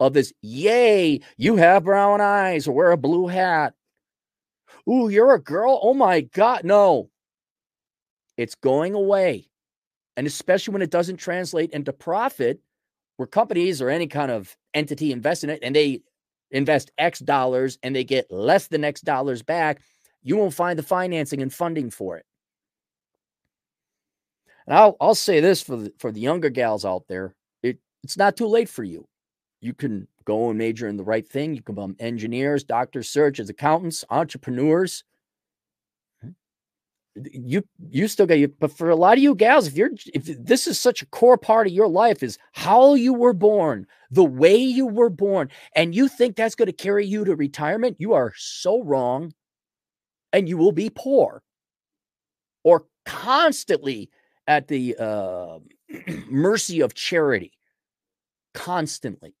[0.00, 0.32] of this.
[0.42, 3.74] Yay, you have brown eyes or wear a blue hat.
[4.88, 5.78] Ooh, you're a girl.
[5.82, 6.64] Oh my God.
[6.64, 7.10] No,
[8.36, 9.48] it's going away.
[10.16, 12.60] And especially when it doesn't translate into profit,
[13.16, 16.00] where companies or any kind of entity invest in it and they
[16.50, 19.80] invest X dollars and they get less than X dollars back,
[20.22, 22.26] you won't find the financing and funding for it.
[24.66, 28.16] And I'll I'll say this for the for the younger gals out there, it it's
[28.16, 29.06] not too late for you.
[29.60, 31.54] You can go and major in the right thing.
[31.54, 35.04] You can become engineers, doctors, surgeons, accountants, entrepreneurs.
[36.24, 36.30] Mm-hmm.
[37.32, 40.24] you you still got you but for a lot of you gals if you're if
[40.24, 44.24] this is such a core part of your life is how you were born the
[44.24, 48.12] way you were born and you think that's going to carry you to retirement you
[48.14, 49.32] are so wrong
[50.32, 51.42] and you will be poor
[52.64, 54.10] or constantly
[54.46, 55.58] at the uh,
[56.28, 57.52] mercy of charity
[58.54, 59.34] constantly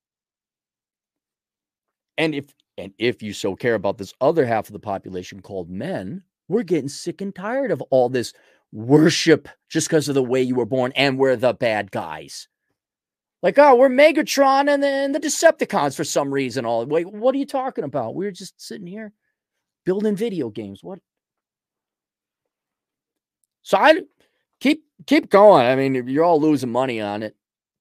[2.18, 5.70] and if and if you so care about this other half of the population called
[5.70, 8.32] men we're getting sick and tired of all this
[8.72, 12.48] worship just because of the way you were born and we're the bad guys.
[13.42, 16.64] Like, oh, we're Megatron and the, and the Decepticons for some reason.
[16.64, 18.14] All wait, what are you talking about?
[18.14, 19.12] We are just sitting here
[19.84, 20.82] building video games.
[20.82, 20.98] What?
[23.62, 24.00] So I
[24.60, 25.66] keep keep going.
[25.66, 27.36] I mean, you're all losing money on it.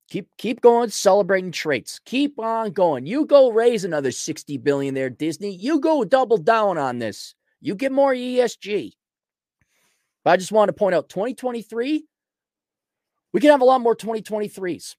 [0.10, 2.00] Keep keep going, celebrating traits.
[2.06, 3.06] Keep on going.
[3.06, 5.52] You go raise another 60 billion there, Disney.
[5.52, 7.34] You go double down on this.
[7.62, 8.94] You get more ESG.
[10.24, 12.06] But I just want to point out 2023,
[13.32, 14.96] we could have a lot more 2023s.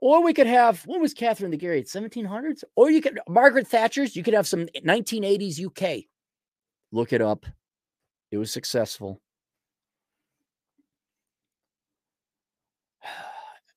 [0.00, 1.86] Or we could have, when was Catherine the Great?
[1.86, 2.64] 1700s?
[2.74, 6.06] Or you could, Margaret Thatcher's, you could have some 1980s UK.
[6.90, 7.46] Look it up.
[8.32, 9.20] It was successful.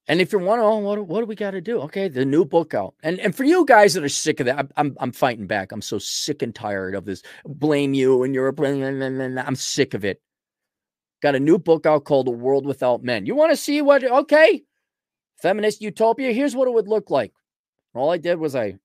[0.08, 1.80] And if you're wondering, oh, what, what do we got to do?
[1.82, 2.94] Okay, the new book out.
[3.02, 5.72] And and for you guys that are sick of that, I'm, I'm, fighting back.
[5.72, 7.24] I'm so sick and tired of this.
[7.46, 10.22] Blame you and you're I'm sick of it.
[11.24, 13.26] Got a new book out called A World Without Men.
[13.26, 14.04] You want to see what?
[14.04, 14.64] Okay,
[15.42, 16.32] feminist utopia.
[16.32, 17.34] Here's what it would look like.
[17.96, 18.76] All I did was I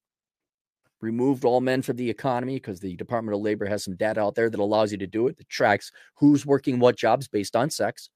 [1.03, 4.37] removed all men from the economy because the Department of Labor has some data out
[4.37, 5.37] there that allows you to do it.
[5.37, 8.09] That tracks who's working what jobs based on sex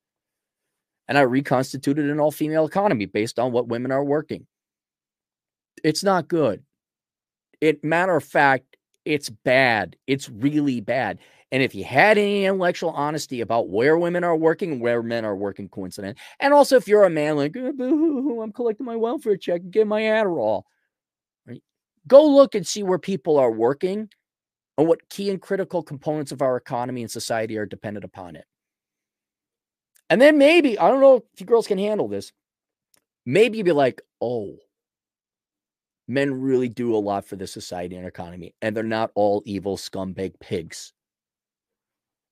[1.09, 4.47] and I reconstituted an all female economy based on what women are working.
[5.83, 6.62] It's not good.
[7.61, 9.97] It matter of fact, it's bad.
[10.07, 11.19] It's really bad.
[11.53, 15.37] And if you had any intellectual honesty about where women are working where men are
[15.37, 19.71] working, coincident, and also if you're a man like I'm collecting my welfare check and
[19.71, 20.62] get my Adderall,
[21.47, 21.62] right?
[22.09, 24.09] go look and see where people are working
[24.79, 28.47] and what key and critical components of our economy and society are dependent upon it.
[30.11, 32.33] And then maybe, I don't know if you girls can handle this.
[33.27, 34.57] Maybe you'd be like, oh,
[36.07, 39.77] men really do a lot for the society and economy, and they're not all evil
[39.79, 40.93] scumbag pigs.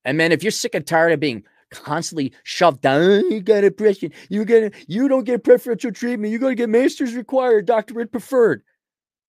[0.04, 4.12] And man, if you're sick and tired of being constantly shoved down, you got oppression,
[4.28, 8.62] you get you don't get preferential treatment, you're gonna get master's required, doctorate preferred,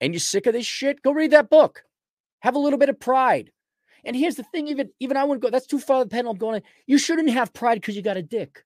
[0.02, 1.84] and you're sick of this shit, go read that book.
[2.42, 3.53] Have a little bit of pride.
[4.04, 5.50] And here's the thing: even even I wouldn't go.
[5.50, 6.62] That's too far the pendulum going.
[6.88, 8.64] You shouldn't have pride because you got a dick.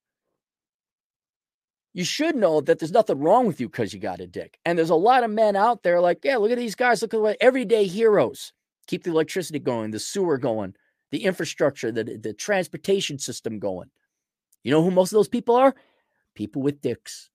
[1.94, 4.60] You should know that there's nothing wrong with you because you got a dick.
[4.66, 7.02] And there's a lot of men out there like, yeah, look at these guys.
[7.02, 8.54] Look at what everyday heroes
[8.88, 10.74] keep the electricity going, the sewer going,
[11.12, 13.90] the infrastructure, the the transportation system going.
[14.64, 15.76] You know who most of those people are?
[16.36, 17.30] People with dicks.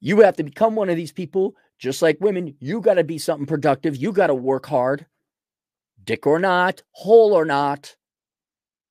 [0.00, 2.56] You have to become one of these people, just like women.
[2.60, 3.96] You got to be something productive.
[3.96, 5.06] You got to work hard
[6.04, 7.96] dick or not, hole or not.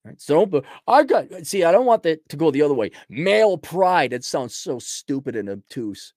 [0.04, 0.20] Right?
[0.20, 2.92] So, but I got see, I don't want that to go the other way.
[3.10, 6.14] Male pride, it sounds so stupid and obtuse.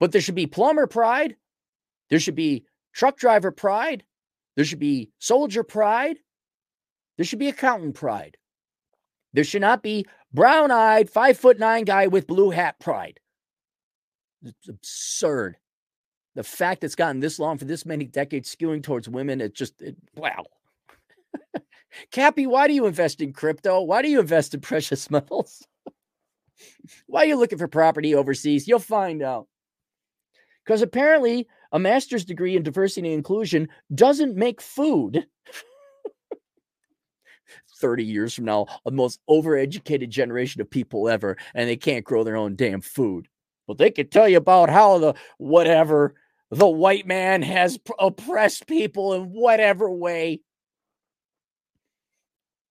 [0.00, 1.36] But there should be plumber pride.
[2.08, 4.04] There should be truck driver pride.
[4.56, 6.18] There should be soldier pride.
[7.16, 8.36] There should be accountant pride.
[9.34, 13.20] There should not be brown eyed, five foot nine guy with blue hat pride.
[14.42, 15.56] It's absurd
[16.38, 19.82] the fact it's gotten this long for this many decades skewing towards women, it just,
[19.82, 20.44] it, wow.
[22.12, 23.82] Cappy, why do you invest in crypto?
[23.82, 25.66] Why do you invest in precious metals?
[27.08, 28.68] why are you looking for property overseas?
[28.68, 29.48] You'll find out.
[30.64, 35.26] Because apparently, a master's degree in diversity and inclusion doesn't make food.
[37.80, 42.22] 30 years from now, a most overeducated generation of people ever, and they can't grow
[42.22, 43.26] their own damn food.
[43.66, 46.14] But they could tell you about how the whatever
[46.50, 50.40] the white man has oppressed people in whatever way.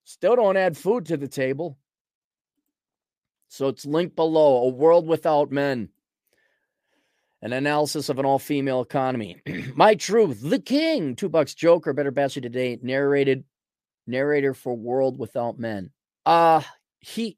[0.03, 1.78] Still don't add food to the table.
[3.49, 5.89] So it's linked below A World Without Men,
[7.41, 9.41] an analysis of an all female economy.
[9.75, 13.45] My Truth, The King, Two Bucks Joker, Better Bastard Today, narrated,
[14.05, 15.91] narrator for World Without Men.
[16.25, 16.61] Uh,
[16.99, 17.38] he,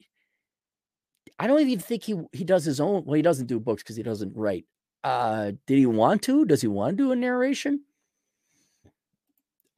[1.38, 3.04] I don't even think he he does his own.
[3.06, 4.66] Well, he doesn't do books because he doesn't write.
[5.04, 6.46] Uh, did he want to?
[6.46, 7.82] Does he want to do a narration?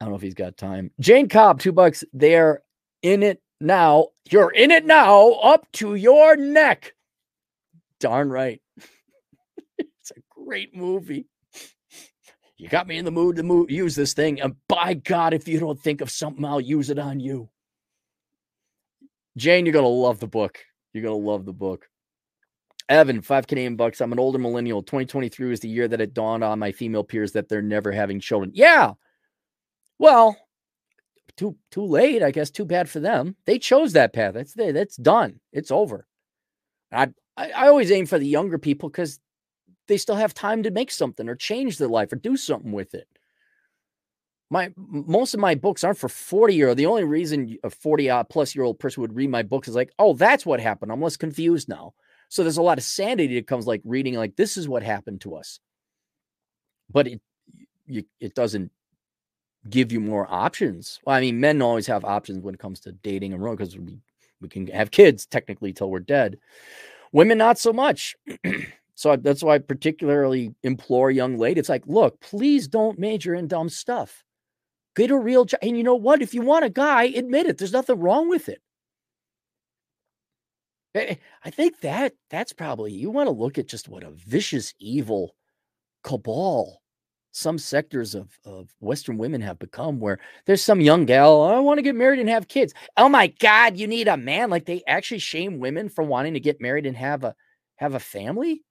[0.00, 0.90] I don't know if he's got time.
[0.98, 2.02] Jane Cobb, two bucks.
[2.12, 2.62] They're
[3.02, 4.08] in it now.
[4.30, 6.94] You're in it now, up to your neck.
[8.00, 8.60] Darn right.
[9.78, 11.26] it's a great movie.
[12.56, 14.40] You got me in the mood to move, use this thing.
[14.40, 17.48] And by God, if you don't think of something, I'll use it on you.
[19.36, 20.58] Jane, you're going to love the book.
[20.92, 21.88] You're going to love the book.
[22.92, 24.02] Evan, five Canadian bucks.
[24.02, 24.82] I'm an older millennial.
[24.82, 28.20] 2023 was the year that it dawned on my female peers that they're never having
[28.20, 28.50] children.
[28.54, 28.92] Yeah.
[29.98, 30.36] Well,
[31.38, 32.22] too too late.
[32.22, 33.34] I guess too bad for them.
[33.46, 34.34] They chose that path.
[34.34, 35.40] That's that's done.
[35.52, 36.06] It's over.
[36.92, 39.18] I I, I always aim for the younger people because
[39.88, 42.94] they still have time to make something or change their life or do something with
[42.94, 43.08] it.
[44.50, 46.76] My most of my books aren't for 40 year old.
[46.76, 49.74] The only reason a 40 uh, plus year old person would read my books is
[49.74, 50.92] like, oh, that's what happened.
[50.92, 51.94] I'm less confused now.
[52.32, 55.20] So there's a lot of sanity that comes like reading like this is what happened
[55.20, 55.60] to us.
[56.90, 57.20] But it
[57.84, 58.72] you, it doesn't
[59.68, 60.98] give you more options.
[61.04, 63.98] Well, I mean, men always have options when it comes to dating and because we
[64.40, 66.38] we can have kids technically till we're dead.
[67.12, 68.16] Women not so much.
[68.94, 71.60] so that's why I particularly implore young ladies.
[71.60, 74.24] It's like, look, please don't major in dumb stuff.
[74.96, 75.60] Get a real job.
[75.60, 76.22] And you know what?
[76.22, 77.58] If you want a guy, admit it.
[77.58, 78.62] There's nothing wrong with it.
[80.94, 84.74] Eh, I think that that's probably you want to look at just what a vicious,
[84.78, 85.34] evil
[86.04, 86.82] cabal
[87.32, 91.60] some sectors of, of Western women have become where there's some young gal, oh, I
[91.60, 92.74] want to get married and have kids.
[92.96, 94.50] Oh my God, you need a man.
[94.50, 97.34] Like they actually shame women for wanting to get married and have a
[97.76, 98.62] have a family.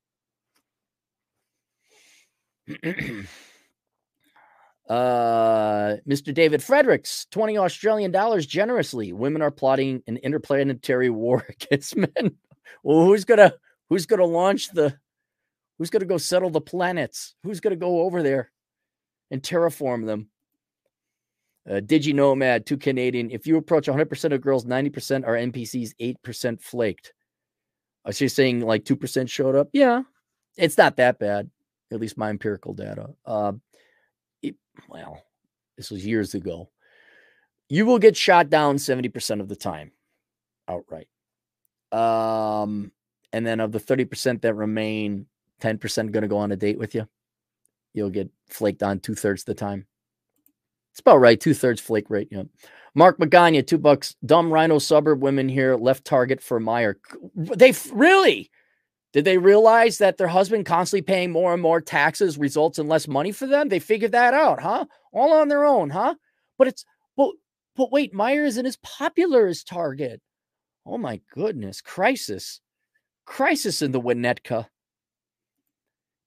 [4.92, 6.34] uh Mr.
[6.34, 9.14] David Fredericks, 20 Australian dollars generously.
[9.14, 12.38] Women are plotting an interplanetary war against men.
[12.84, 13.54] Well, who's gonna
[13.89, 14.98] who's gonna launch the
[15.82, 17.34] Who's to go settle the planets?
[17.42, 18.52] Who's to go over there
[19.32, 20.28] and terraform them?
[21.68, 23.32] Uh, Digi Nomad, two Canadian.
[23.32, 27.14] If you approach 100% of girls, 90% are NPCs, 8% flaked.
[28.06, 29.70] Uh, so you're saying like 2% showed up?
[29.74, 30.04] Yeah,
[30.56, 31.50] it's not that bad,
[31.92, 33.16] at least my empirical data.
[33.26, 33.54] Uh,
[34.90, 35.24] well,
[35.78, 36.70] this was years ago.
[37.70, 39.92] You will get shot down 70% of the time
[40.68, 41.08] outright.
[41.92, 42.92] Um,
[43.34, 45.26] and then of the 30% that remain,
[45.62, 47.08] 10% going to go on a date with you,
[47.94, 49.86] you'll get flaked on two thirds of the time.
[50.92, 51.40] It's about right.
[51.40, 52.28] Two thirds flake rate.
[52.32, 52.44] Yeah.
[52.94, 54.16] Mark Magana, two bucks.
[54.26, 56.96] Dumb RINO suburb women here left target for Meijer.
[57.36, 58.52] They really
[59.14, 63.07] did they realize that their husband constantly paying more and more taxes results in less
[63.07, 63.68] money for them?
[63.68, 64.86] They figured that out, huh?
[65.12, 66.16] All on their own, huh?
[66.57, 66.86] But it's
[67.18, 67.32] but
[67.76, 70.22] but wait, Meijer isn't as popular as Target.
[70.86, 72.62] Oh my goodness, crisis,
[73.26, 74.68] crisis in the Winnetka.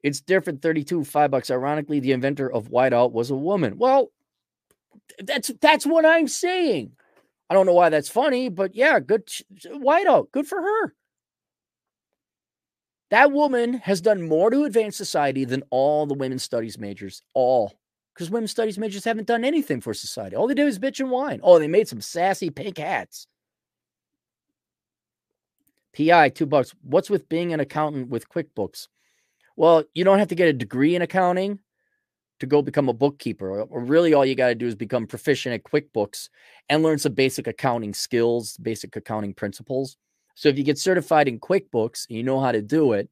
[0.03, 1.51] It's different 32, five bucks.
[1.51, 3.78] Ironically, the inventor of whiteout was a woman.
[3.78, 4.11] Well,
[5.18, 6.93] that's that's what I'm saying.
[7.49, 9.26] I don't know why that's funny, but yeah, good
[9.66, 10.30] whiteout.
[10.32, 10.95] Good for her.
[13.11, 17.23] That woman has done more to advance society than all the women's studies majors.
[17.35, 17.75] All.
[18.15, 20.37] Because women's studies majors haven't done anything for society.
[20.37, 21.41] All they do is bitch and whine.
[21.43, 23.27] Oh, they made some sassy pink hats.
[25.97, 26.75] PI, two bucks.
[26.83, 28.89] What's with being an accountant with QuickBooks?
[29.57, 31.61] Well, you don't have to get a degree in accounting
[32.41, 33.63] to go become a bookkeeper.
[33.63, 36.29] Or really, all you got to do is become proficient at QuickBooks
[36.69, 39.97] and learn some basic accounting skills, basic accounting principles.
[40.35, 43.09] So if you get certified in QuickBooks and you know how to do it,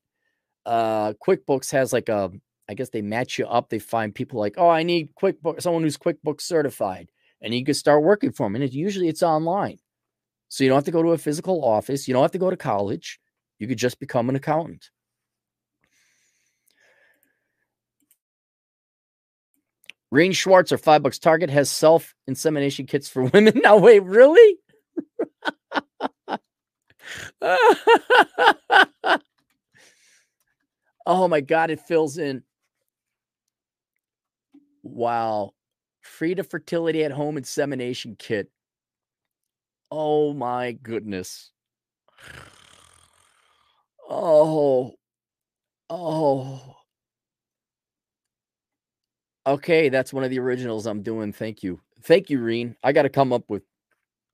[0.66, 2.30] uh, QuickBooks has like a,
[2.68, 3.68] I guess they match you up.
[3.68, 7.10] They find people like, oh, I need QuickBooks, someone who's QuickBooks certified,
[7.40, 8.56] and you can start working for them.
[8.56, 9.78] And it, usually it's online,
[10.48, 12.06] so you don't have to go to a physical office.
[12.06, 13.20] You don't have to go to college.
[13.58, 14.90] You could just become an accountant.
[20.10, 21.18] Rain Schwartz or five bucks.
[21.18, 23.60] Target has self insemination kits for women.
[23.62, 24.58] Now, wait, really?
[31.06, 32.42] oh my God, it fills in.
[34.82, 35.52] Wow.
[36.02, 38.50] Frida Fertility at home insemination kit.
[39.90, 41.50] Oh my goodness.
[44.08, 44.94] Oh,
[45.90, 46.76] oh.
[49.46, 51.32] Okay, that's one of the originals I'm doing.
[51.32, 51.80] Thank you.
[52.02, 52.76] Thank you, Reen.
[52.82, 53.62] I got to come up with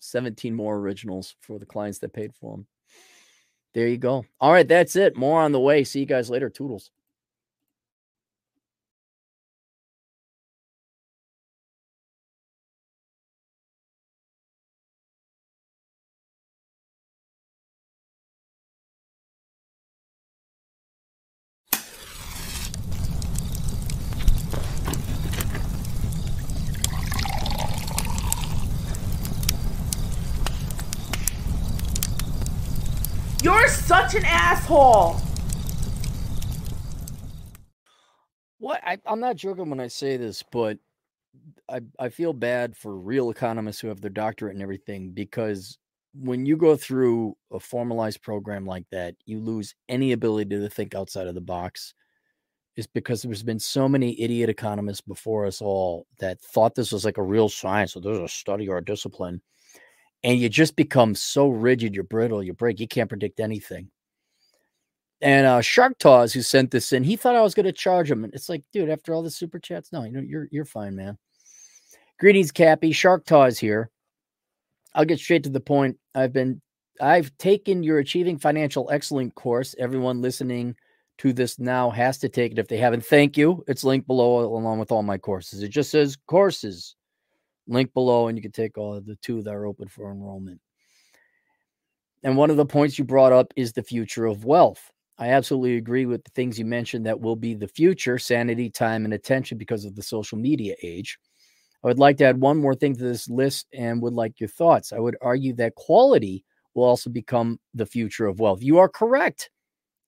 [0.00, 2.66] 17 more originals for the clients that paid for them.
[3.74, 4.24] There you go.
[4.40, 5.16] All right, that's it.
[5.16, 5.84] More on the way.
[5.84, 6.48] See you guys later.
[6.48, 6.90] Toodles.
[34.68, 35.16] Asshole.
[38.60, 40.78] Well, I, I'm not joking when I say this, but
[41.68, 45.78] I, I feel bad for real economists who have their doctorate and everything because
[46.14, 50.94] when you go through a formalized program like that, you lose any ability to think
[50.94, 51.94] outside of the box.
[52.76, 57.04] Is because there's been so many idiot economists before us all that thought this was
[57.04, 59.42] like a real science, or there's a study or a discipline,
[60.22, 63.90] and you just become so rigid, you're brittle, you break, you can't predict anything.
[65.20, 68.10] And uh, Shark Tawes, who sent this in, he thought I was going to charge
[68.10, 70.64] him, and it's like, dude, after all the super chats, no, you know, you're you're
[70.64, 71.18] fine, man.
[72.20, 72.92] Greetings, Cappy.
[72.92, 73.90] Shark Tawes here.
[74.94, 75.98] I'll get straight to the point.
[76.14, 76.60] I've been
[77.00, 79.74] I've taken your Achieving Financial Excellence course.
[79.78, 80.76] Everyone listening
[81.18, 83.04] to this now has to take it if they haven't.
[83.04, 83.64] Thank you.
[83.66, 85.62] It's linked below along with all my courses.
[85.62, 86.94] It just says courses.
[87.66, 90.60] Link below, and you can take all of the two that are open for enrollment.
[92.22, 94.90] And one of the points you brought up is the future of wealth.
[95.18, 99.04] I absolutely agree with the things you mentioned that will be the future sanity, time,
[99.04, 101.18] and attention because of the social media age.
[101.84, 104.48] I would like to add one more thing to this list and would like your
[104.48, 104.92] thoughts.
[104.92, 106.44] I would argue that quality
[106.74, 108.62] will also become the future of wealth.
[108.62, 109.50] You are correct.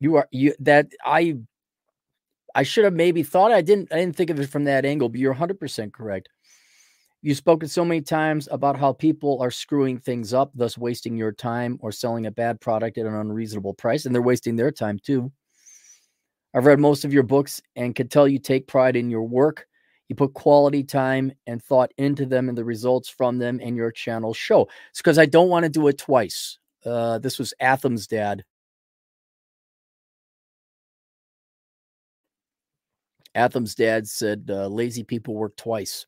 [0.01, 1.37] You are you that I
[2.55, 5.09] I should have maybe thought I didn't I didn't think of it from that angle,
[5.09, 6.29] but you're 100% correct.
[7.23, 11.33] You've spoken so many times about how people are screwing things up, thus wasting your
[11.33, 14.99] time or selling a bad product at an unreasonable price, and they're wasting their time
[14.99, 15.31] too.
[16.55, 19.66] I've read most of your books and can tell you take pride in your work
[20.11, 23.93] you put quality time and thought into them and the results from them and your
[23.93, 24.68] channel show.
[24.91, 26.59] It's because I don't want to do it twice.
[26.85, 28.43] Uh, this was Atham's dad.
[33.37, 36.07] Atham's dad said uh, lazy people work twice.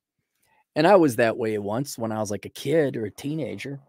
[0.75, 3.81] And I was that way once when I was like a kid or a teenager.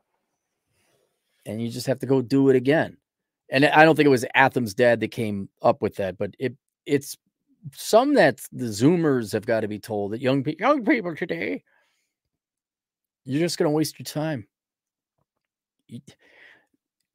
[1.46, 2.98] And you just have to go do it again.
[3.50, 6.56] And I don't think it was Atham's dad that came up with that, but it
[6.86, 7.18] it's
[7.72, 11.64] some that the Zoomers have got to be told that young pe- young people today,
[13.26, 14.48] you're just going to waste your time.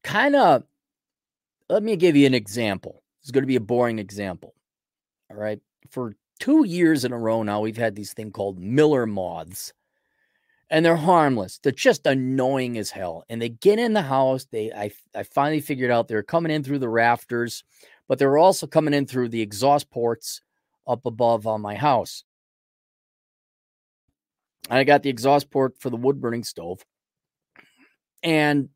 [0.02, 0.64] Kind of.
[1.68, 3.02] Let me give you an example.
[3.20, 4.54] It's going to be a boring example.
[5.30, 5.60] All right.
[5.90, 9.72] For two years in a row now, we've had these thing called Miller moths,
[10.70, 11.58] and they're harmless.
[11.62, 13.24] They're just annoying as hell.
[13.28, 14.46] And they get in the house.
[14.50, 17.64] They, I, I finally figured out they're coming in through the rafters
[18.08, 20.40] but they're also coming in through the exhaust ports
[20.86, 22.24] up above on my house.
[24.70, 26.84] I got the exhaust port for the wood burning stove.
[28.22, 28.70] And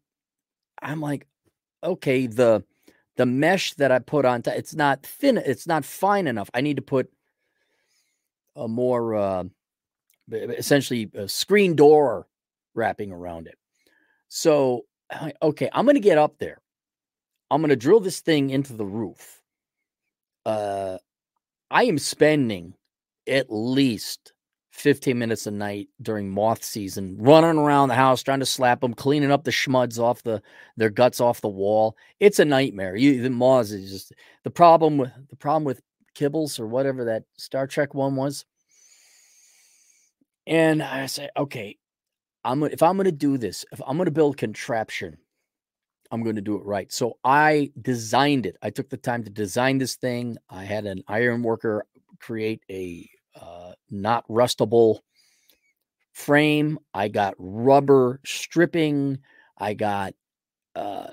[0.81, 1.27] I'm like,
[1.83, 2.63] okay, the
[3.17, 6.49] the mesh that I put on top, it's not thin, it's not fine enough.
[6.55, 7.11] I need to put
[8.57, 9.45] a more uh
[10.31, 12.27] essentially a screen door
[12.75, 13.59] wrapping around it.
[14.29, 14.87] So
[15.43, 16.63] okay, I'm gonna get up there.
[17.53, 19.43] I'm going to drill this thing into the roof.
[20.47, 20.97] Uh,
[21.71, 22.73] I am spending
[23.29, 24.33] at least
[24.71, 28.95] 15 minutes a night during moth season, running around the house trying to slap them,
[28.95, 30.41] cleaning up the schmuds off the
[30.79, 31.95] their guts off the wall.
[32.21, 32.97] It's a nightmare.
[32.97, 35.83] You the moths is just the problem with the problem with
[36.15, 38.45] tribbles or whatever that Star Trek one was.
[40.47, 41.79] And I say, okay,
[42.45, 45.19] I'm if I'm going to do this, if I'm going to build contraption
[46.13, 46.93] I'm going to do it right.
[46.93, 48.57] So I designed it.
[48.63, 50.37] I took the time to design this thing.
[50.51, 51.87] I had an iron worker
[52.21, 54.99] create a uh, not rustable
[56.13, 56.79] frame.
[56.93, 59.21] I got rubber stripping.
[59.57, 60.13] I got
[60.77, 61.09] uh,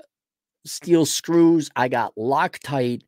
[0.66, 1.70] steel screws.
[1.74, 3.02] I got Loctite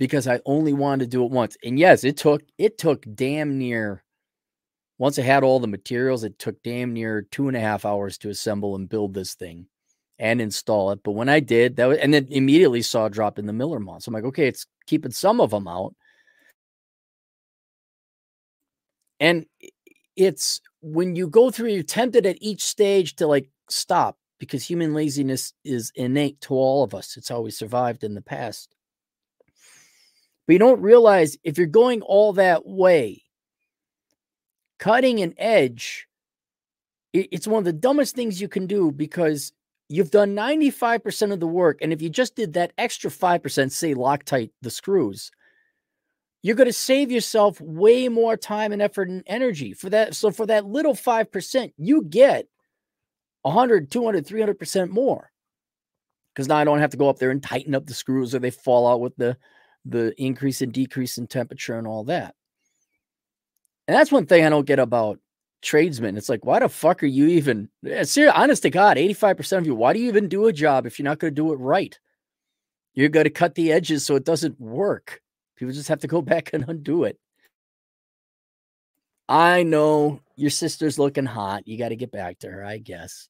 [0.00, 1.58] because I only wanted to do it once.
[1.62, 4.02] And yes, it took it took damn near
[4.98, 8.18] once I had all the materials, it took damn near two and a half hours
[8.18, 9.66] to assemble and build this thing
[10.18, 11.00] and install it.
[11.04, 13.80] But when I did that, was, and then immediately saw a drop in the Miller
[13.80, 14.06] moths.
[14.06, 15.94] I'm like, okay, it's keeping some of them out.
[19.20, 19.44] And
[20.16, 24.94] it's when you go through, you're tempted at each stage to like stop because human
[24.94, 27.16] laziness is innate to all of us.
[27.18, 28.74] It's how we survived in the past.
[30.50, 33.22] But you don't realize if you're going all that way,
[34.80, 36.08] cutting an edge,
[37.12, 39.52] it's one of the dumbest things you can do because
[39.92, 41.78] You've done 95% of the work.
[41.82, 45.32] And if you just did that extra 5%, say Loctite the screws,
[46.42, 50.14] you're going to save yourself way more time and effort and energy for that.
[50.14, 52.46] So for that little 5%, you get
[53.42, 55.32] 100, 200, 300% more.
[56.34, 58.38] Because now I don't have to go up there and tighten up the screws or
[58.38, 59.36] they fall out with the,
[59.84, 62.34] the increase and decrease in temperature and all that.
[63.88, 65.18] And that's one thing I don't get about
[65.62, 66.16] tradesmen.
[66.16, 67.68] It's like, why the fuck are you even
[68.04, 70.98] serious, honest to God, 85% of you, why do you even do a job if
[70.98, 71.98] you're not going to do it right?
[72.94, 75.20] You're going to cut the edges so it doesn't work.
[75.56, 77.18] People just have to go back and undo it.
[79.28, 81.68] I know your sister's looking hot.
[81.68, 83.28] You got to get back to her, I guess.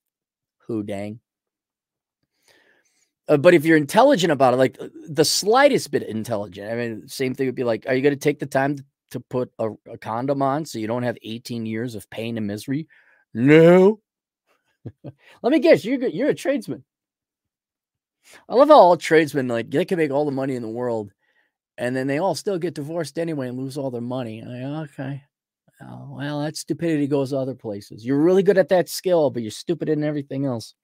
[0.66, 1.20] Who dang.
[3.30, 7.06] Uh, but if you're intelligent about it, like uh, the slightest bit intelligent, I mean,
[7.06, 8.76] same thing would be like, are you going to take the time
[9.12, 12.46] to put a, a condom on so you don't have 18 years of pain and
[12.48, 12.88] misery?
[13.32, 14.00] No.
[15.04, 16.84] Let me guess, you're you're a tradesman.
[18.48, 21.12] I love how all tradesmen like they can make all the money in the world,
[21.78, 24.42] and then they all still get divorced anyway and lose all their money.
[24.42, 25.22] Like, okay,
[25.82, 28.04] oh, well, that stupidity goes other places.
[28.04, 30.74] You're really good at that skill, but you're stupid in everything else.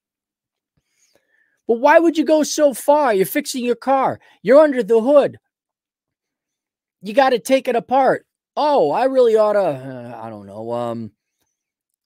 [1.66, 3.12] But why would you go so far?
[3.12, 4.20] You're fixing your car.
[4.42, 5.38] You're under the hood.
[7.02, 8.26] You got to take it apart.
[8.56, 9.60] Oh, I really ought to.
[9.60, 10.72] Uh, I don't know.
[10.72, 11.12] Um,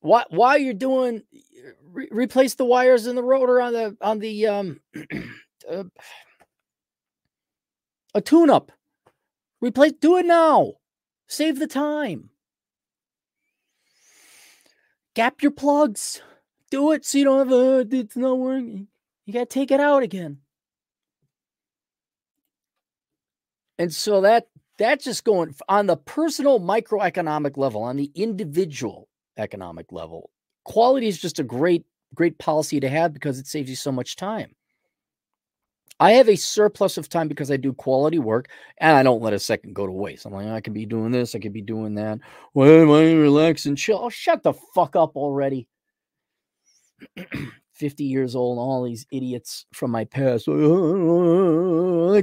[0.00, 0.24] why?
[0.30, 1.22] Why you're doing?
[1.92, 4.80] Re- replace the wires in the rotor on the on the um
[5.70, 5.84] uh,
[8.14, 8.72] a tune up.
[9.60, 9.92] Replace.
[10.00, 10.74] Do it now.
[11.28, 12.30] Save the time.
[15.14, 16.22] Gap your plugs.
[16.70, 17.86] Do it so you don't have a.
[17.96, 18.88] It's not working.
[19.26, 20.38] You got to take it out again.
[23.78, 24.48] And so that
[24.78, 30.30] that's just going on the personal microeconomic level, on the individual economic level.
[30.64, 34.16] Quality is just a great, great policy to have because it saves you so much
[34.16, 34.54] time.
[35.98, 38.48] I have a surplus of time because I do quality work
[38.78, 40.24] and I don't let a second go to waste.
[40.24, 42.20] I'm like, I could be doing this, I could be doing that.
[42.54, 44.00] Well, am I relax and chill?
[44.02, 45.68] Oh, shut the fuck up already.
[47.80, 50.46] 50 years old, and all these idiots from my past.
[50.46, 52.20] Remember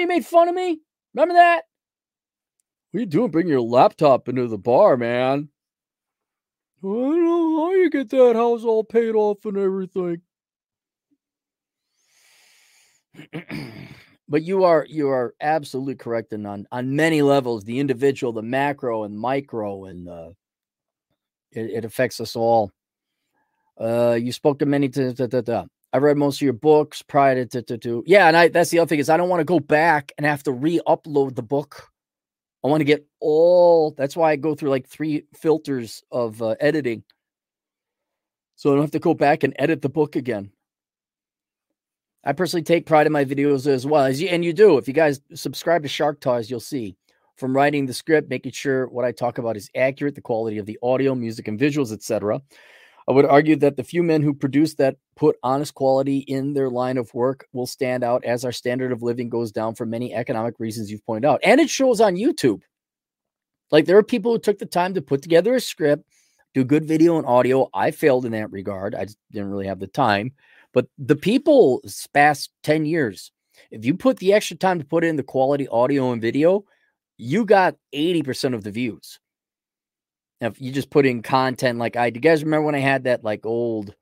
[0.00, 0.80] you made fun of me?
[1.14, 1.62] Remember that?
[2.90, 3.30] What are you doing?
[3.30, 5.48] Bring your laptop into the bar, man.
[6.82, 10.22] I don't know how you get that house all paid off and everything.
[14.28, 18.40] but you are you are absolutely correct and on on many levels the individual the
[18.40, 20.30] macro and micro and uh,
[21.50, 22.70] it, it affects us all
[23.80, 24.90] uh, you spoke to many.
[25.92, 28.78] I read most of your books prior to, to, to, yeah, and I that's the
[28.78, 31.88] other thing is I don't want to go back and have to re-upload the book.
[32.62, 33.92] I want to get all.
[33.92, 37.02] That's why I go through like three filters of uh, editing,
[38.56, 40.52] so I don't have to go back and edit the book again.
[42.22, 44.76] I personally take pride in my videos as well as you, and you do.
[44.76, 46.96] If you guys subscribe to Shark Toys, you'll see
[47.36, 50.66] from writing the script, making sure what I talk about is accurate, the quality of
[50.66, 52.42] the audio, music, and visuals, etc
[53.10, 56.70] I would argue that the few men who produce that put honest quality in their
[56.70, 60.14] line of work will stand out as our standard of living goes down for many
[60.14, 61.40] economic reasons you've pointed out.
[61.42, 62.60] And it shows on YouTube.
[63.72, 66.04] Like there are people who took the time to put together a script,
[66.54, 67.68] do good video and audio.
[67.74, 68.94] I failed in that regard.
[68.94, 70.30] I just didn't really have the time.
[70.72, 71.82] But the people
[72.14, 73.32] past 10 years,
[73.72, 76.64] if you put the extra time to put in the quality audio and video,
[77.16, 79.18] you got 80% of the views.
[80.40, 83.04] If you just put in content like I, do you guys remember when I had
[83.04, 83.94] that like old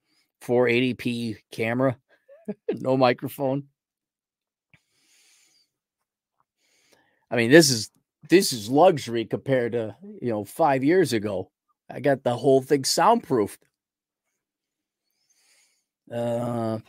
[0.42, 1.98] 480p camera,
[2.70, 3.64] no microphone?
[7.30, 7.90] I mean, this is
[8.28, 11.50] this is luxury compared to you know five years ago.
[11.90, 13.64] I got the whole thing soundproofed.
[16.10, 16.78] Uh,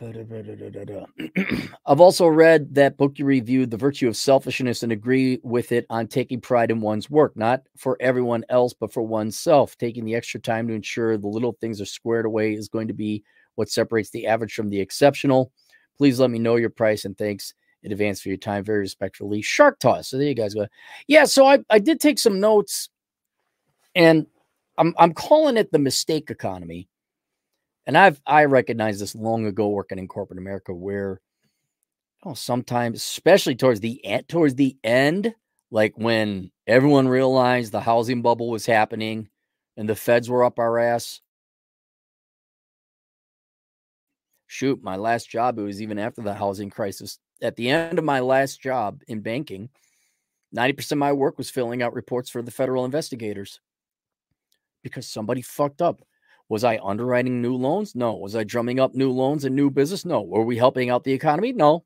[1.86, 5.86] I've also read that book you reviewed, The Virtue of Selfishness, and agree with it
[5.90, 9.76] on taking pride in one's work, not for everyone else, but for oneself.
[9.76, 12.94] Taking the extra time to ensure the little things are squared away is going to
[12.94, 13.22] be
[13.56, 15.52] what separates the average from the exceptional.
[15.98, 17.52] Please let me know your price and thanks
[17.82, 18.64] in advance for your time.
[18.64, 20.08] Very respectfully, Shark Toss.
[20.08, 20.66] So there you guys go.
[21.06, 22.88] Yeah, so I, I did take some notes
[23.94, 24.26] and
[24.78, 26.88] I'm, I'm calling it the mistake economy
[27.86, 31.20] and I've I recognized this long ago working in corporate America where
[32.24, 35.34] oh sometimes especially towards the end towards the end
[35.70, 39.28] like when everyone realized the housing bubble was happening
[39.76, 41.20] and the feds were up our ass.
[44.46, 47.18] Shoot my last job it was even after the housing crisis.
[47.40, 49.70] At the end of my last job in banking
[50.54, 53.60] 90% of my work was filling out reports for the federal investigators
[54.82, 56.02] because somebody fucked up
[56.50, 57.94] was I underwriting new loans?
[57.94, 58.14] No.
[58.16, 60.04] Was I drumming up new loans and new business?
[60.04, 60.20] No.
[60.20, 61.52] Were we helping out the economy?
[61.52, 61.84] No.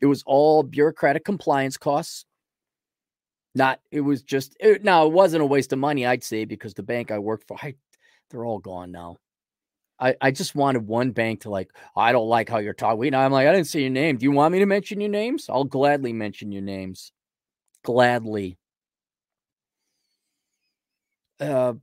[0.00, 2.24] It was all bureaucratic compliance costs.
[3.54, 6.74] Not, it was just, it, now it wasn't a waste of money, I'd say, because
[6.74, 7.74] the bank I worked for, I,
[8.30, 9.18] they're all gone now.
[10.00, 13.14] I, I just wanted one bank to like, I don't like how you're talking.
[13.14, 14.16] I'm like, I didn't see your name.
[14.16, 15.46] Do you want me to mention your names?
[15.48, 17.12] I'll gladly mention your names.
[17.84, 18.58] Gladly.
[21.38, 21.74] Uh,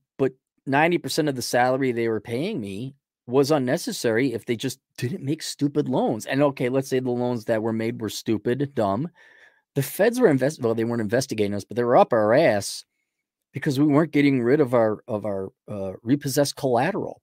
[0.70, 2.96] 90% of the salary they were paying me
[3.28, 6.26] was unnecessary if they just didn't make stupid loans.
[6.26, 9.10] And okay, let's say the loans that were made were stupid, dumb.
[9.76, 12.86] The feds were investing, well, they weren't investigating us, but they were up our ass
[13.54, 17.22] because we weren't getting rid of our of our uh, repossessed collateral.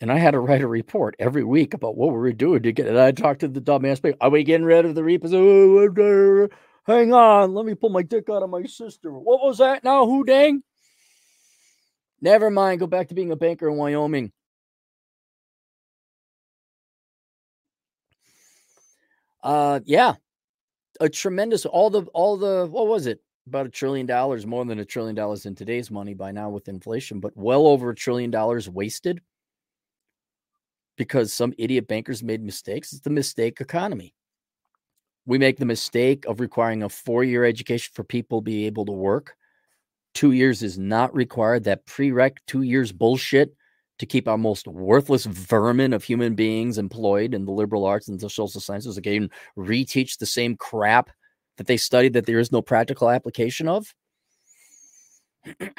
[0.00, 2.72] And I had to write a report every week about what we were doing to
[2.72, 2.96] get it.
[2.96, 4.16] I talked to the dumbass bank.
[4.20, 6.52] Are we getting rid of the repossessed?
[6.86, 9.10] Hang on, let me pull my dick out of my sister.
[9.12, 10.04] What was that now?
[10.04, 10.62] Who dang?
[12.24, 12.80] Never mind.
[12.80, 14.32] Go back to being a banker in Wyoming.
[19.42, 20.14] Uh, yeah,
[21.00, 24.78] a tremendous all the all the what was it about a trillion dollars more than
[24.78, 28.30] a trillion dollars in today's money by now with inflation, but well over a trillion
[28.30, 29.20] dollars wasted
[30.96, 32.92] because some idiot bankers made mistakes.
[32.94, 34.14] It's the mistake economy.
[35.26, 38.86] We make the mistake of requiring a four year education for people to be able
[38.86, 39.36] to work.
[40.14, 41.64] Two years is not required.
[41.64, 43.54] That prereq two years bullshit
[43.98, 48.18] to keep our most worthless vermin of human beings employed in the liberal arts and
[48.18, 51.10] the social sciences again reteach the same crap
[51.56, 53.94] that they studied that there is no practical application of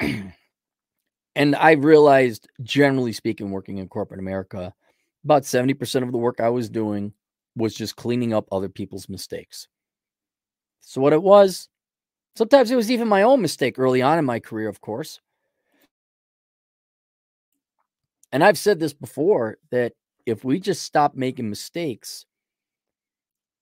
[0.00, 4.72] and i realized generally speaking working in corporate america
[5.24, 7.12] about 70% of the work i was doing
[7.56, 9.68] was just cleaning up other people's mistakes
[10.80, 11.68] so what it was
[12.36, 15.20] sometimes it was even my own mistake early on in my career of course
[18.32, 19.92] and I've said this before that
[20.26, 22.26] if we just stop making mistakes,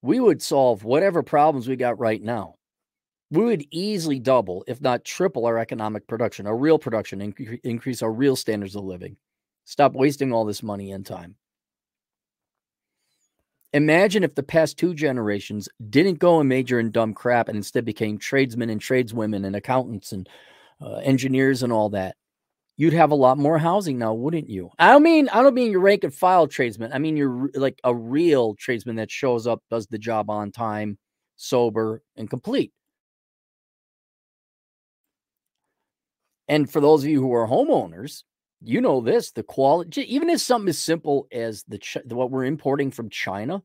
[0.03, 2.57] we would solve whatever problems we got right now.
[3.31, 8.03] We would easily double, if not triple, our economic production, our real production, inc- increase
[8.03, 9.17] our real standards of living.
[9.65, 11.37] Stop wasting all this money and time.
[13.75, 17.85] Imagine if the past two generations didn't go and major in dumb crap and instead
[17.85, 20.29] became tradesmen and tradeswomen and accountants and
[20.81, 22.17] uh, engineers and all that
[22.77, 24.71] you'd have a lot more housing now, wouldn't you?
[24.79, 26.93] I don't mean I don't mean your rank and file tradesman.
[26.93, 30.99] I mean you're like a real tradesman that shows up, does the job on time,
[31.37, 32.73] sober, and complete.
[36.49, 38.23] And for those of you who are homeowners,
[38.65, 42.91] you know this: the quality, even if something as simple as the what we're importing
[42.91, 43.63] from China,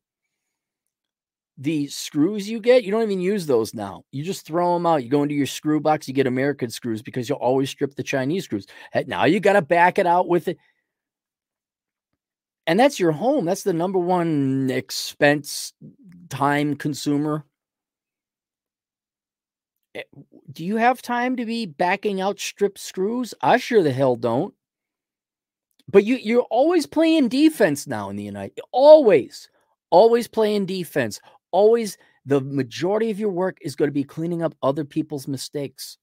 [1.58, 4.04] the screws you get, you don't even use those now.
[4.12, 5.04] You just throw them out.
[5.04, 8.04] You go into your screw box, you get American screws because you'll always strip the
[8.04, 8.66] Chinese screws.
[9.08, 10.58] Now you got to back it out with it.
[12.66, 13.46] And that's your home.
[13.46, 15.74] That's the number one expense
[16.30, 17.44] time consumer.
[19.96, 20.04] Eh,
[20.52, 23.34] do you have time to be backing out stripped screws?
[23.42, 24.54] I sure the hell don't.
[25.90, 28.60] But you you're always playing defense now in the United.
[28.72, 29.50] Always,
[29.92, 31.20] always playing defense
[31.52, 35.98] always the majority of your work is going to be cleaning up other people's mistakes.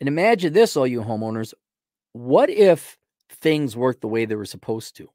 [0.00, 1.54] And imagine this, all you homeowners.
[2.12, 2.98] What if
[3.30, 5.08] things worked the way they were supposed to?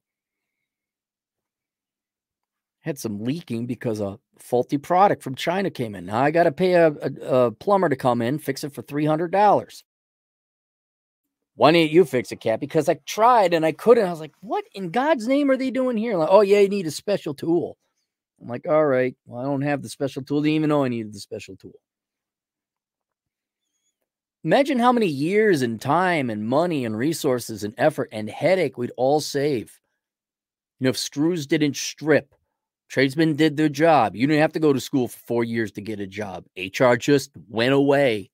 [2.82, 6.06] Had some leaking because a faulty product from China came in.
[6.06, 8.82] Now I got to pay a, a, a, plumber to come in, fix it for
[8.82, 9.84] $300.
[11.60, 12.62] Why didn't you fix it, Cat?
[12.62, 14.08] Because I tried and I couldn't.
[14.08, 16.16] I was like, what in God's name are they doing here?
[16.16, 17.76] Like, oh, yeah, you need a special tool.
[18.42, 20.42] I'm like, all right, well, I don't have the special tool.
[20.42, 21.74] Didn't even know I needed the special tool.
[24.46, 28.94] Imagine how many years and time and money and resources and effort and headache we'd
[28.96, 29.82] all save.
[30.80, 32.34] You know, if screws didn't strip,
[32.88, 34.16] tradesmen did their job.
[34.16, 36.46] You didn't have to go to school for four years to get a job.
[36.58, 38.30] HR just went away.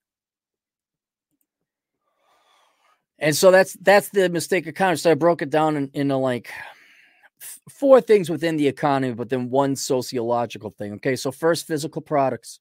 [3.19, 5.03] And so that's that's the mistake of Congress.
[5.03, 6.51] So I broke it down in, into like
[7.69, 10.93] four things within the economy, but then one sociological thing.
[10.93, 12.59] Okay, so first, physical products.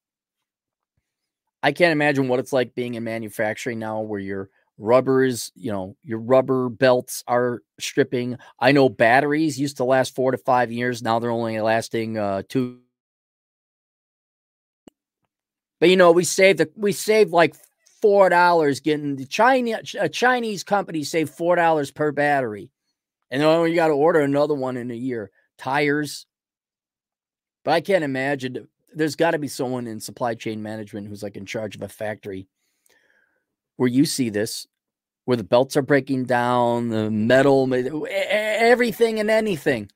[1.63, 5.73] I can't imagine what it's like being in manufacturing now, where your rubber is, you
[5.73, 8.37] know, your rubber belts are stripping.
[8.59, 11.03] I know batteries used to last four to five years.
[11.03, 12.81] Now they're only lasting uh, two.
[15.81, 17.57] But you know, we saved we saved like
[18.05, 22.71] four dollars getting the Chinese a Chinese company save four dollars per battery.
[23.31, 25.31] And then you got to order another one in a year.
[25.57, 26.27] Tires.
[27.65, 28.69] But I can't imagine.
[28.93, 31.89] There's got to be someone in supply chain management who's like in charge of a
[31.89, 32.47] factory
[33.77, 34.67] where you see this,
[35.25, 39.91] where the belts are breaking down, the metal, everything and anything.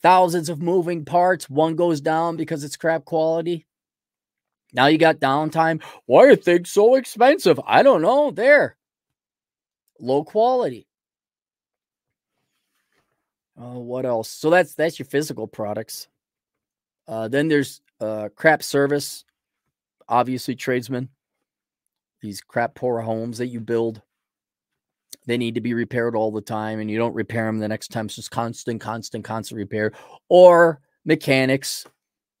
[0.00, 1.50] Thousands of moving parts.
[1.50, 3.66] One goes down because it's crap quality.
[4.76, 5.82] Now you got downtime.
[6.04, 7.58] Why are things so expensive?
[7.66, 8.30] I don't know.
[8.30, 8.76] There.
[9.98, 10.86] Low quality.
[13.58, 14.28] Uh, what else?
[14.28, 16.08] So that's that's your physical products.
[17.08, 19.24] Uh, then there's uh, crap service,
[20.08, 21.08] obviously tradesmen.
[22.20, 24.02] These crap poor homes that you build,
[25.26, 27.88] they need to be repaired all the time, and you don't repair them the next
[27.88, 28.06] time.
[28.06, 29.92] It's just constant, constant, constant repair.
[30.28, 31.86] Or mechanics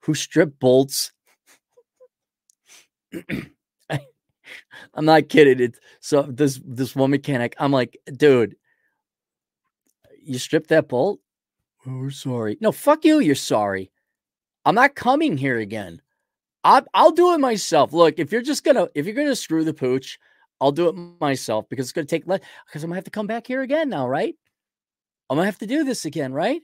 [0.02, 1.12] who strip bolts.
[4.94, 5.60] I'm not kidding.
[5.60, 7.54] It's so this this one mechanic.
[7.58, 8.56] I'm like, dude,
[10.22, 11.20] you stripped that bolt.
[11.86, 12.58] Oh, we're sorry.
[12.60, 13.20] No, fuck you.
[13.20, 13.90] You're sorry.
[14.64, 16.02] I'm not coming here again.
[16.64, 17.92] I'll, I'll do it myself.
[17.92, 20.18] Look, if you're just gonna if you're gonna screw the pooch,
[20.60, 23.28] I'll do it myself because it's gonna take less because I'm gonna have to come
[23.28, 24.34] back here again now, right?
[25.30, 26.62] I'm gonna have to do this again, right?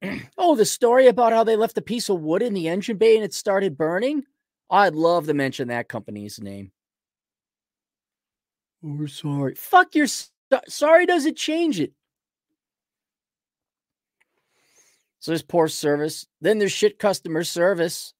[0.38, 3.16] oh, the story about how they left a piece of wood in the engine bay
[3.16, 4.22] and it started burning.
[4.70, 6.72] I'd love to mention that company's name.
[8.82, 9.54] We're sorry.
[9.54, 10.06] Fuck your
[10.68, 11.92] sorry doesn't change it.
[15.20, 16.26] So there's poor service.
[16.40, 18.14] Then there's shit customer service.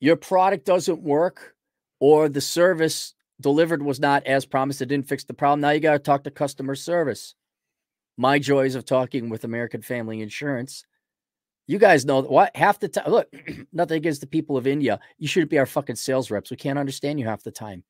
[0.00, 1.54] Your product doesn't work,
[1.98, 4.82] or the service delivered was not as promised.
[4.82, 5.60] It didn't fix the problem.
[5.60, 7.34] Now you got to talk to customer service.
[8.16, 10.84] My joys of talking with American Family Insurance.
[11.70, 13.08] You guys know what half the time.
[13.08, 13.32] Look,
[13.72, 14.98] nothing against the people of India.
[15.18, 16.50] You shouldn't be our fucking sales reps.
[16.50, 17.84] We can't understand you half the time.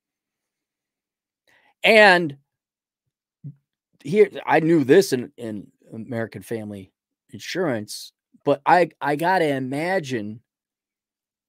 [1.83, 2.37] And
[4.05, 6.93] here, I knew this in, in American Family
[7.31, 8.12] insurance,
[8.45, 10.43] but I I gotta imagine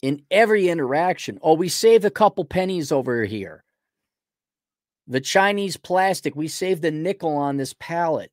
[0.02, 3.66] in every interaction, oh, we saved a couple pennies over here.
[5.06, 8.32] The Chinese plastic, we saved a nickel on this pallet.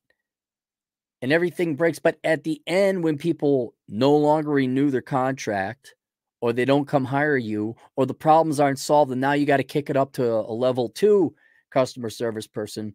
[1.21, 1.99] And everything breaks.
[1.99, 5.95] But at the end, when people no longer renew their contract,
[6.41, 9.57] or they don't come hire you, or the problems aren't solved, and now you got
[9.57, 11.35] to kick it up to a, a level two
[11.69, 12.93] customer service person,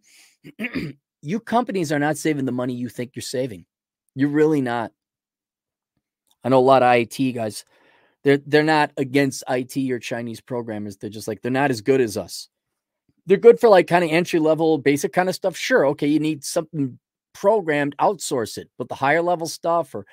[1.23, 3.65] you companies are not saving the money you think you're saving.
[4.15, 4.93] You're really not.
[6.43, 7.65] I know a lot of IT guys.
[8.23, 10.97] They're they're not against IT or Chinese programmers.
[10.97, 12.49] They're just like they're not as good as us.
[13.27, 15.57] They're good for like kind of entry level, basic kind of stuff.
[15.57, 16.99] Sure, okay, you need something
[17.35, 18.71] programmed, outsource it.
[18.79, 20.07] But the higher level stuff, or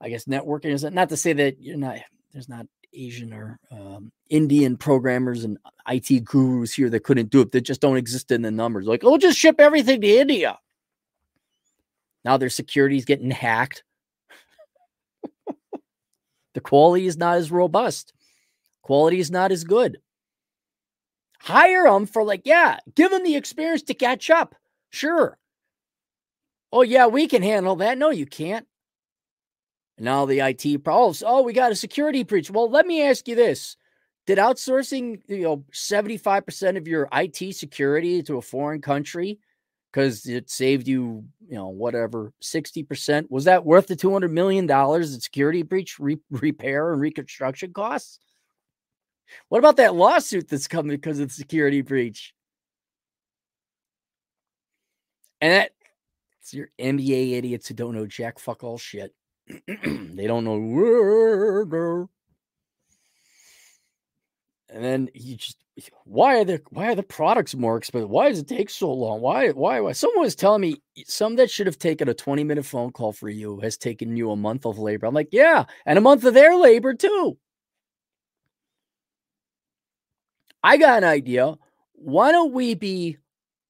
[0.00, 1.98] I guess networking is not to say that you're not.
[2.32, 7.52] There's not Asian or um, Indian programmers and IT gurus here that couldn't do it.
[7.52, 8.86] That just don't exist in the numbers.
[8.86, 10.58] Like, oh, just ship everything to India.
[12.24, 13.82] Now their security is getting hacked.
[16.54, 18.12] the quality is not as robust.
[18.82, 19.98] Quality is not as good.
[21.40, 24.54] Hire them for like, yeah, give them the experience to catch up.
[24.90, 25.36] Sure.
[26.72, 27.98] Oh, yeah, we can handle that.
[27.98, 28.66] No, you can't.
[29.98, 31.22] now the IT problems.
[31.22, 32.50] Oh, oh, we got a security breach.
[32.50, 33.76] Well, let me ask you this.
[34.26, 39.38] Did outsourcing, you know, 75% of your IT security to a foreign country
[39.92, 43.30] because it saved you, you know, whatever, 60%.
[43.30, 48.18] Was that worth the $200 million in security breach re- repair and reconstruction costs?
[49.48, 52.34] What about that lawsuit that's coming because of the security breach?
[55.40, 55.72] And that
[56.42, 59.14] it's your MBA idiots who don't know jack fuck all shit.
[59.66, 62.08] they don't know
[64.68, 65.58] and then you just
[66.04, 68.10] why are the why are the products more expensive?
[68.10, 69.20] Why does it take so long?
[69.20, 69.92] Why why why?
[69.92, 73.28] Someone was telling me some that should have taken a 20 minute phone call for
[73.28, 75.06] you has taken you a month of labor.
[75.06, 77.38] I'm like, yeah, and a month of their labor too.
[80.62, 81.54] I got an idea.
[81.92, 83.18] Why don't we be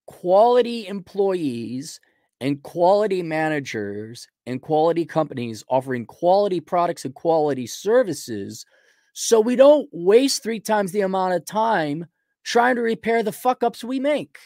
[0.07, 2.01] quality employees
[2.43, 8.67] and quality managers and quality companies offering quality products and quality services?
[9.13, 12.07] so we don't waste three times the amount of time
[12.45, 14.39] trying to repair the fuck ups we make.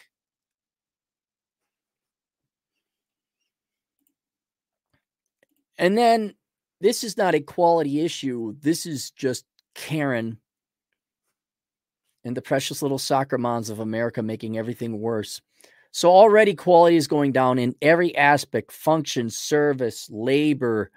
[5.78, 6.34] And then
[6.80, 8.56] this is not a quality issue.
[8.60, 9.44] This is just
[9.74, 10.38] Karen
[12.24, 15.40] and the precious little soccer moms of America making everything worse.
[15.96, 20.90] So already quality is going down in every aspect function, service, labor,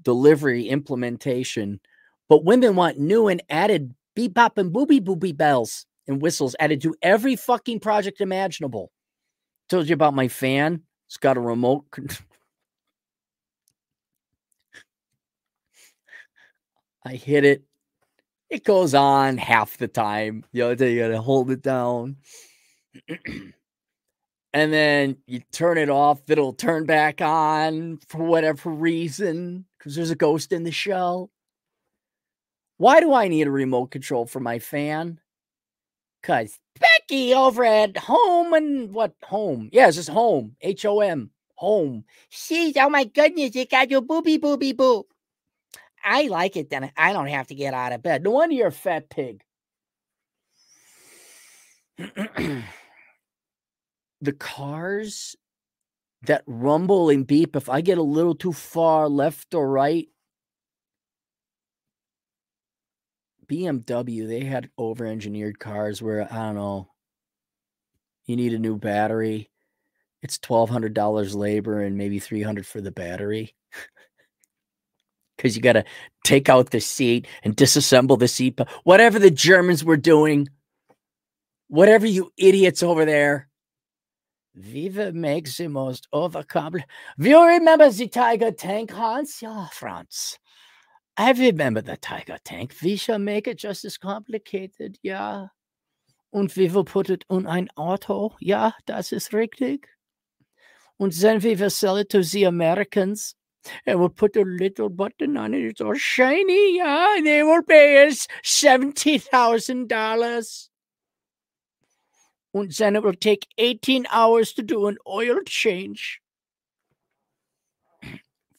[0.00, 1.80] delivery, implementation.
[2.30, 6.94] But women want new and added bebop and booby booby bells and whistles added to
[7.02, 8.90] every fucking project imaginable.
[9.68, 10.80] Told you about my fan.
[11.08, 11.84] It's got a remote.
[17.04, 17.64] I hit it.
[18.48, 20.42] It goes on half the time.
[20.52, 22.16] You know, you gotta hold it down.
[24.52, 30.10] and then you turn it off, it'll turn back on for whatever reason, because there's
[30.10, 31.30] a ghost in the shell.
[32.78, 35.20] Why do I need a remote control for my fan?
[36.22, 39.68] Because Becky over at home and what home?
[39.72, 40.56] Yeah, it's just home.
[40.60, 41.30] H O M.
[41.56, 42.04] Home.
[42.28, 45.04] She's oh my goodness, you got your booby booby boo.
[46.04, 46.92] I like it then.
[46.96, 48.22] I don't have to get out of bed.
[48.22, 49.42] No wonder you're a fat pig.
[54.20, 55.36] the cars
[56.22, 60.08] that rumble and beep, if I get a little too far left or right,
[63.48, 66.88] BMW, they had over engineered cars where I don't know,
[68.26, 69.50] you need a new battery.
[70.22, 73.54] It's twelve hundred dollars labor and maybe three hundred for the battery.
[75.36, 75.84] Because you got to
[76.24, 78.58] take out the seat and disassemble the seat.
[78.82, 80.48] Whatever the Germans were doing,
[81.68, 83.48] whatever you idiots over there,
[84.54, 86.84] Viva makes the most overcomplicated.
[87.18, 89.40] Do you remember the Tiger tank, Hans?
[89.42, 90.38] Yeah, Franz.
[91.16, 92.74] I remember the Tiger tank.
[92.82, 95.48] We shall make it just as complicated, ja.
[96.32, 98.36] Und we will put it on ein Auto.
[98.40, 99.88] Ja, das ist richtig.
[100.98, 103.34] Und then we will sell it to the Americans.
[103.86, 105.64] And we'll put a little button on it.
[105.64, 107.16] It's all shiny, yeah.
[107.16, 110.68] And they will pay us $70,000.
[112.54, 116.20] And then it will take 18 hours to do an oil change.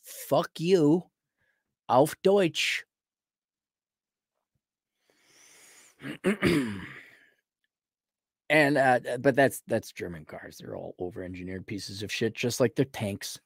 [0.02, 1.06] Fuck you.
[1.88, 2.86] Auf Deutsch.
[8.50, 10.58] and uh, but that's that's German cars.
[10.60, 13.40] They're all over engineered pieces of shit, just like their tanks.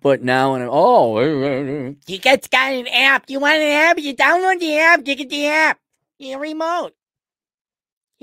[0.00, 3.28] But now and oh, you get got an app.
[3.28, 3.98] You want an app?
[3.98, 5.06] You download the app.
[5.06, 5.78] You get the app.
[6.18, 6.94] Your remote.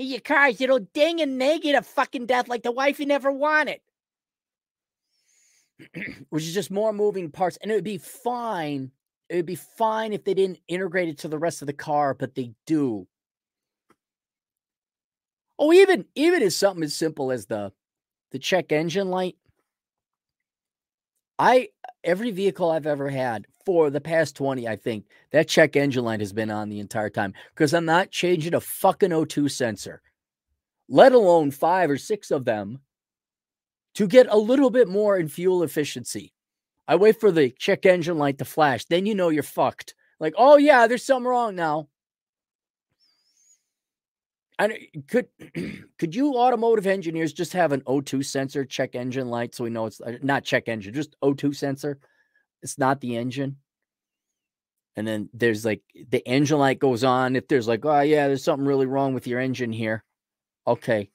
[0.00, 0.58] Here your cars.
[0.62, 3.80] It'll ding and they get a fucking death like the wife you never wanted.
[6.30, 8.92] Which is just more moving parts, and it would be fine.
[9.28, 12.14] It would be fine if they didn't integrate it to the rest of the car,
[12.14, 13.06] but they do.
[15.58, 17.70] Oh, even even as something as simple as the
[18.30, 19.36] the check engine light.
[21.38, 21.68] I
[22.02, 26.18] every vehicle I've ever had for the past 20, I think that check engine light
[26.18, 30.02] has been on the entire time because I'm not changing a fucking O2 sensor,
[30.88, 32.80] let alone five or six of them
[33.94, 36.32] to get a little bit more in fuel efficiency.
[36.88, 39.94] I wait for the check engine light to flash, then you know you're fucked.
[40.18, 41.86] Like, oh yeah, there's something wrong now.
[44.58, 44.72] And
[45.06, 45.28] could
[45.96, 49.86] could you automotive engineers just have an O2 sensor check engine light so we know
[49.86, 52.00] it's uh, not check engine, just O2 sensor?
[52.62, 53.56] It's not the engine.
[54.96, 57.36] And then there's like the engine light goes on.
[57.36, 60.04] If there's like, oh yeah, there's something really wrong with your engine here.
[60.66, 61.10] Okay.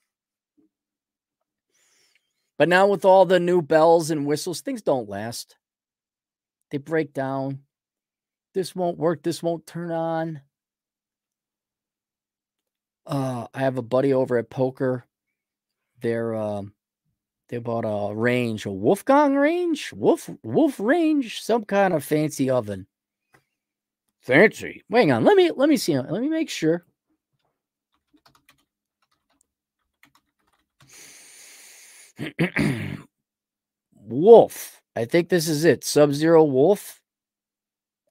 [2.58, 5.56] But now with all the new bells and whistles, things don't last.
[6.70, 7.60] They break down.
[8.54, 9.22] This won't work.
[9.22, 10.40] This won't turn on.
[13.06, 15.04] Uh, I have a buddy over at poker.
[16.00, 16.72] They're um,
[17.48, 22.86] they bought a range, a Wolfgang range, Wolf Wolf range, some kind of fancy oven.
[24.20, 24.82] Fancy.
[24.90, 25.96] Hang on, let me let me see.
[25.96, 26.84] Let me make sure.
[33.94, 34.82] Wolf.
[34.96, 35.84] I think this is it.
[35.84, 37.00] Sub Zero Wolf.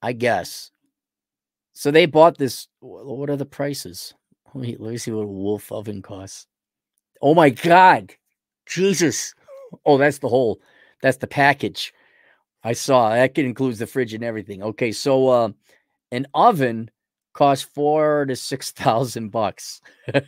[0.02, 0.72] I guess.
[1.74, 2.68] So they bought this.
[2.80, 4.14] What are the prices?
[4.54, 6.48] Let me let me see what a wolf oven costs.
[7.22, 8.16] Oh my god.
[8.66, 9.34] Jesus.
[9.86, 10.61] Oh, that's the whole
[11.01, 11.93] that's the package.
[12.63, 14.63] I saw that includes the fridge and everything.
[14.63, 15.49] Okay, so uh,
[16.11, 16.89] an oven
[17.34, 19.82] costs four to six thousand bucks.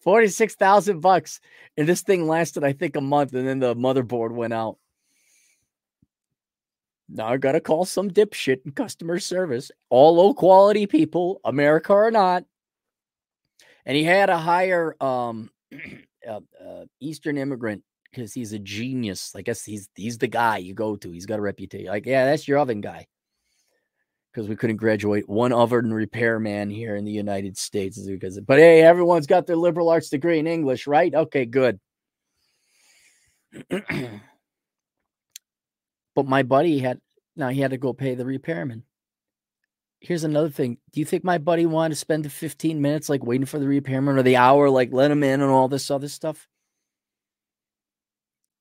[0.00, 1.40] Forty-six thousand bucks,
[1.76, 4.78] and this thing lasted, I think, a month, and then the motherboard went out.
[7.08, 12.10] Now I gotta call some dipshit in customer service, all low quality people, America or
[12.10, 12.44] not.
[13.86, 15.50] And he had a higher um
[16.28, 19.32] uh, uh, Eastern immigrant because he's a genius.
[19.36, 21.10] I guess he's he's the guy you go to.
[21.10, 21.88] He's got a reputation.
[21.88, 23.06] Like, yeah, that's your oven guy.
[24.32, 27.98] Because we couldn't graduate one oven repairman here in the United States.
[27.98, 31.12] Because, but hey, everyone's got their liberal arts degree in English, right?
[31.12, 31.80] Okay, good.
[36.14, 37.00] But my buddy had
[37.36, 38.82] now he had to go pay the repairman.
[40.00, 40.78] Here's another thing.
[40.92, 43.68] Do you think my buddy wanted to spend the 15 minutes like waiting for the
[43.68, 46.48] repairman or the hour, like let him in and all this other stuff?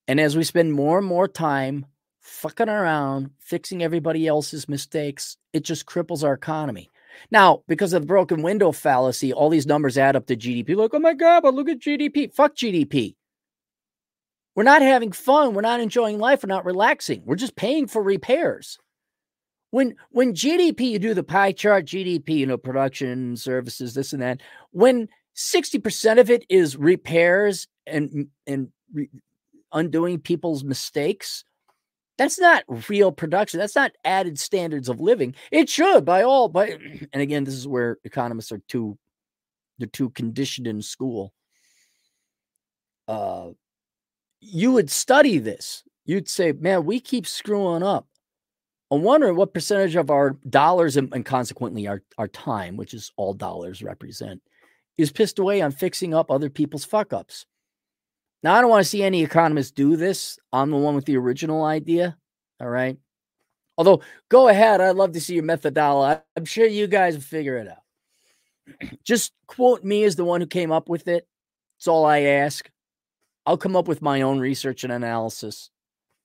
[0.08, 1.86] And as we spend more and more time
[2.20, 6.90] fucking around, fixing everybody else's mistakes, it just cripples our economy.
[7.32, 10.76] Now, because of the broken window fallacy, all these numbers add up to GDP.
[10.76, 12.34] Like, oh my God, but look at GDP.
[12.34, 13.16] Fuck GDP.
[14.56, 15.54] We're not having fun.
[15.54, 16.44] We're not enjoying life.
[16.44, 17.22] We're not relaxing.
[17.26, 18.78] We're just paying for repairs.
[19.72, 24.22] When when GDP, you do the pie chart, GDP, you know, production, services, this and
[24.22, 24.42] that.
[24.72, 29.10] When 60% of it is repairs and and re,
[29.72, 31.46] undoing people's mistakes,
[32.18, 33.60] that's not real production.
[33.60, 35.36] That's not added standards of living.
[35.52, 36.70] It should by all, but
[37.14, 38.98] and again, this is where economists are too
[39.78, 41.34] they're too conditioned in school.
[43.08, 43.52] Uh
[44.42, 45.84] you would study this.
[46.06, 48.09] You'd say, man, we keep screwing up.
[48.92, 53.12] I'm wondering what percentage of our dollars and, and consequently our, our time, which is
[53.18, 54.42] all dollars represent,
[54.98, 57.46] is pissed away on fixing up other people's fuck ups.
[58.42, 60.40] Now, I don't want to see any economists do this.
[60.52, 62.18] I'm the one with the original idea.
[62.60, 62.98] All right.
[63.78, 64.82] Although, go ahead.
[64.82, 66.22] I'd love to see your methodology.
[66.36, 68.90] I'm sure you guys will figure it out.
[69.04, 71.28] Just quote me as the one who came up with it.
[71.78, 72.70] That's all I ask.
[73.46, 75.70] I'll come up with my own research and analysis.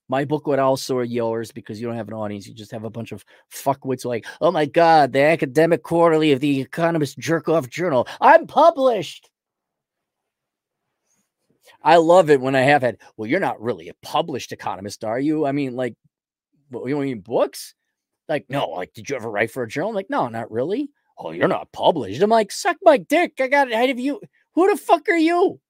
[0.09, 2.47] My book would also are yours because you don't have an audience.
[2.47, 6.41] You just have a bunch of fuckwits like, oh my God, the academic quarterly of
[6.41, 8.07] the Economist Jerk Off Journal.
[8.21, 9.31] I'm published.
[11.83, 15.19] I love it when I have had, well, you're not really a published economist, are
[15.19, 15.47] you?
[15.47, 15.95] I mean, like,
[16.71, 17.75] what, you mean books?
[18.29, 19.91] Like, no, like, did you ever write for a journal?
[19.91, 20.91] I'm like, no, not really.
[21.19, 22.23] Oh, you're not published.
[22.23, 23.35] I'm like, suck my dick.
[23.39, 23.75] I got it.
[23.75, 24.21] ahead of you.
[24.55, 25.61] Who the fuck are you?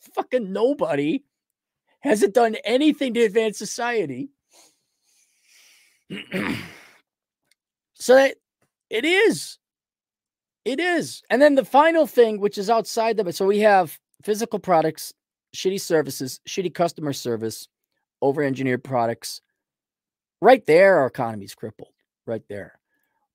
[0.14, 1.24] Fucking nobody
[2.00, 4.30] hasn't done anything to advance society.
[7.94, 8.36] so that
[8.90, 9.58] it is.
[10.64, 11.22] It is.
[11.30, 13.34] And then the final thing, which is outside it.
[13.34, 15.12] So we have physical products,
[15.54, 17.68] shitty services, shitty customer service,
[18.20, 19.40] over engineered products.
[20.40, 21.92] Right there, our economy's crippled.
[22.26, 22.78] Right there.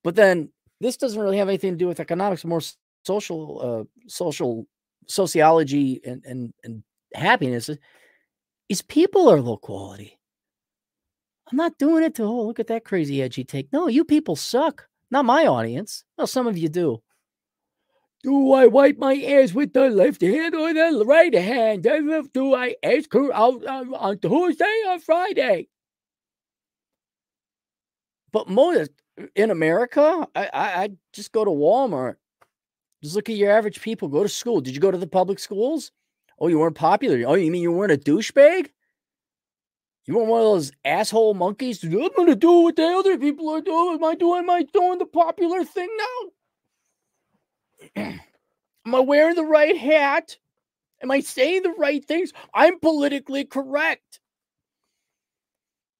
[0.03, 0.49] But then
[0.79, 2.61] this doesn't really have anything to do with economics, more
[3.03, 4.67] social, uh, social
[5.07, 6.83] sociology and, and, and
[7.13, 7.69] happiness
[8.73, 10.17] is people are low quality.
[11.51, 13.71] I'm not doing it to, oh, look at that crazy edgy take.
[13.71, 14.87] No, you people suck.
[15.11, 16.03] Not my audience.
[16.17, 17.03] Well, some of you do.
[18.23, 21.83] Do I wipe my ass with the left hand or the right hand?
[21.83, 25.67] Do I ask her out uh, on Tuesday or Friday?
[28.31, 28.89] But most
[29.35, 32.15] in America, I, I, I just go to Walmart.
[33.03, 34.07] Just look at your average people.
[34.07, 34.61] Go to school.
[34.61, 35.91] Did you go to the public schools?
[36.39, 37.23] Oh, you weren't popular.
[37.27, 38.69] Oh, you mean you weren't a douchebag?
[40.05, 41.83] You weren't one of those asshole monkeys?
[41.83, 43.95] I'm gonna do what the other people are doing.
[43.95, 45.89] Am I doing am I doing the popular thing
[47.95, 48.03] now?
[48.85, 50.37] am I wearing the right hat?
[51.01, 52.33] Am I saying the right things?
[52.53, 54.19] I'm politically correct.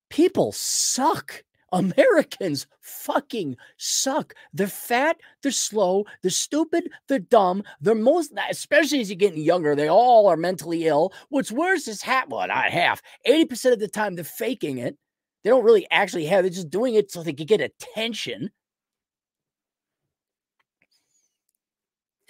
[0.10, 1.44] People suck.
[1.74, 4.34] Americans fucking suck.
[4.54, 7.64] They're fat, they're slow, they're stupid, they're dumb.
[7.82, 11.12] They're most, especially as you're getting younger, they all are mentally ill.
[11.30, 14.98] What's worse is half, well, not half, 80% of the time they're faking it.
[15.44, 18.52] They don't really actually have, they're just doing it so they can get attention.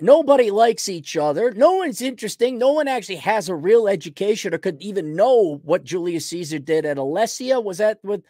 [0.01, 1.51] Nobody likes each other.
[1.51, 2.57] No one's interesting.
[2.57, 6.85] No one actually has a real education or could even know what Julius Caesar did
[6.85, 7.63] at Alesia.
[7.63, 8.23] Was that with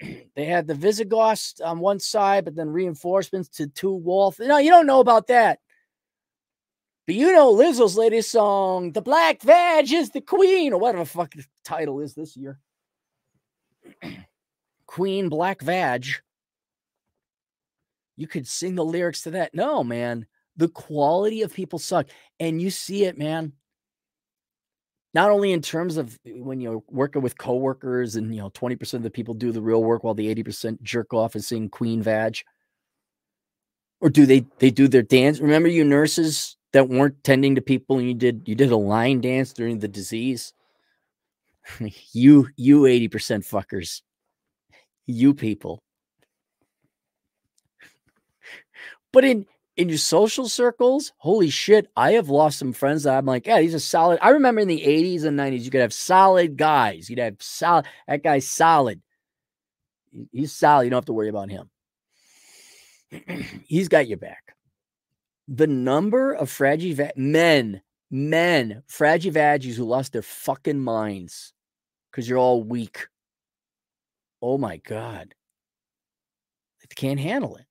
[0.34, 4.38] they had the Visigoths on one side, but then reinforcements to two Wolf.
[4.38, 5.60] No, you don't know about that.
[7.06, 11.10] But you know Lizzo's latest song, The Black Vag is the Queen, or whatever the
[11.10, 12.58] fuck the title is this year.
[14.86, 16.06] Queen Black Vag.
[18.16, 19.54] You could sing the lyrics to that.
[19.54, 20.26] No, man.
[20.56, 22.06] The quality of people suck.
[22.38, 23.54] And you see it, man
[25.14, 28.94] not only in terms of eh, when you're working with coworkers and you know 20%
[28.94, 32.02] of the people do the real work while the 80% jerk off and sing queen
[32.02, 32.38] vag?
[34.00, 35.40] Or do they they do their dance?
[35.40, 39.20] Remember you nurses that weren't tending to people and you did you did a line
[39.20, 40.52] dance during the disease?
[42.12, 43.08] You you 80%
[43.46, 44.02] fuckers.
[45.06, 45.80] You people.
[49.12, 49.46] But in
[49.80, 53.60] in your social circles, holy shit, I have lost some friends that I'm like, yeah,
[53.60, 54.18] these are solid.
[54.20, 57.08] I remember in the 80s and 90s, you could have solid guys.
[57.08, 59.00] You'd have solid, that guy's solid.
[60.32, 60.84] He's solid.
[60.84, 61.70] You don't have to worry about him.
[63.66, 64.54] He's got your back.
[65.48, 67.80] The number of fragile men,
[68.10, 71.54] men, fragile vaggies who lost their fucking minds
[72.10, 73.08] because you're all weak.
[74.42, 75.34] Oh my God.
[76.82, 77.64] They can't handle it.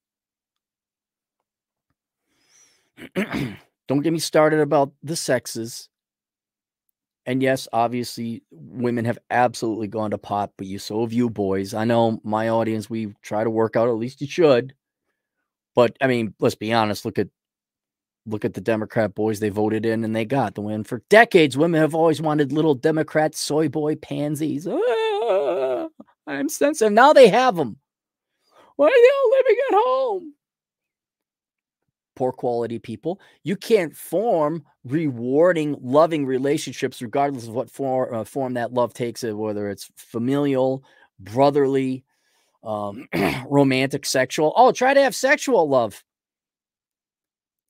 [3.87, 5.89] Don't get me started about the sexes.
[7.25, 11.73] And yes, obviously, women have absolutely gone to pot, but you so have you boys.
[11.73, 14.73] I know my audience, we try to work out, at least you should.
[15.75, 17.27] But I mean, let's be honest, look at
[18.25, 20.83] look at the Democrat boys they voted in and they got the win.
[20.83, 24.67] For decades, women have always wanted little Democrat soy boy pansies.
[24.67, 25.87] Ah,
[26.27, 26.93] I'm sensitive.
[26.93, 27.77] Now they have them.
[28.75, 30.33] Why are they all living at home?
[32.19, 33.21] Poor quality people.
[33.45, 39.23] You can't form rewarding, loving relationships, regardless of what form, uh, form that love takes,
[39.23, 40.83] whether it's familial,
[41.17, 42.03] brotherly,
[42.61, 43.07] um,
[43.49, 44.51] romantic, sexual.
[44.57, 46.03] Oh, try to have sexual love.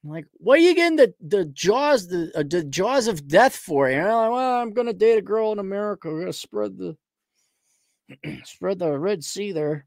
[0.03, 3.87] Like, what are you getting the, the jaws the, uh, the jaws of death for?
[3.87, 6.09] You know, like, well, I'm gonna date a girl in America.
[6.09, 6.97] We're gonna spread the
[8.45, 9.85] Spread the Red Sea there.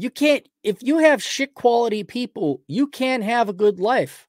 [0.00, 4.26] You can't, if you have shit quality people, you can't have a good life.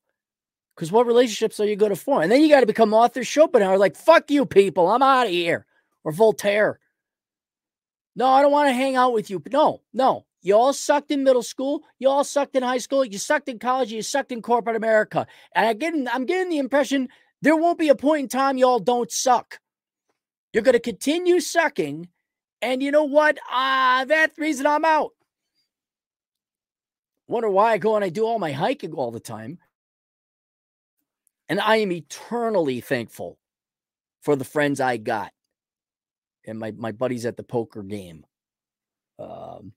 [0.76, 2.24] Because what relationships are you going to form?
[2.24, 5.32] And then you got to become Arthur Schopenhauer, like, fuck you people, I'm out of
[5.32, 5.66] here.
[6.04, 6.78] Or Voltaire.
[8.18, 9.42] No, I don't want to hang out with you.
[9.50, 10.26] No, no.
[10.42, 11.84] You all sucked in middle school.
[12.00, 13.06] You all sucked in high school.
[13.06, 13.94] You sucked in college.
[13.94, 15.26] You sucked in corporate America.
[15.56, 17.08] And I get, I'm getting the impression
[17.42, 19.60] there won't be a point in time y'all don't suck.
[20.52, 22.10] You're going to continue sucking.
[22.62, 23.38] And you know what?
[23.50, 25.12] Ah, uh, that's the reason I'm out.
[27.32, 29.58] Wonder why I go and I do all my hiking all the time.
[31.48, 33.40] And I am eternally thankful
[34.20, 35.32] for the friends I got
[36.46, 38.26] and my, my buddies at the poker game.
[39.18, 39.72] Um,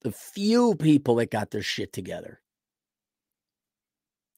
[0.00, 2.40] the few people that got their shit together.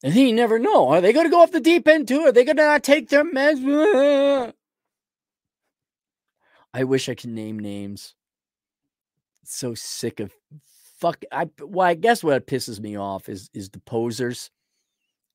[0.03, 0.89] And you never know.
[0.89, 2.23] Are they going to go off the deep end too?
[2.23, 3.65] Are they going to not take their meds?
[6.75, 8.17] I wish I could name names.
[9.45, 10.35] So sick of
[11.07, 11.25] fuck.
[11.33, 14.51] I well, I guess what pisses me off is is the posers.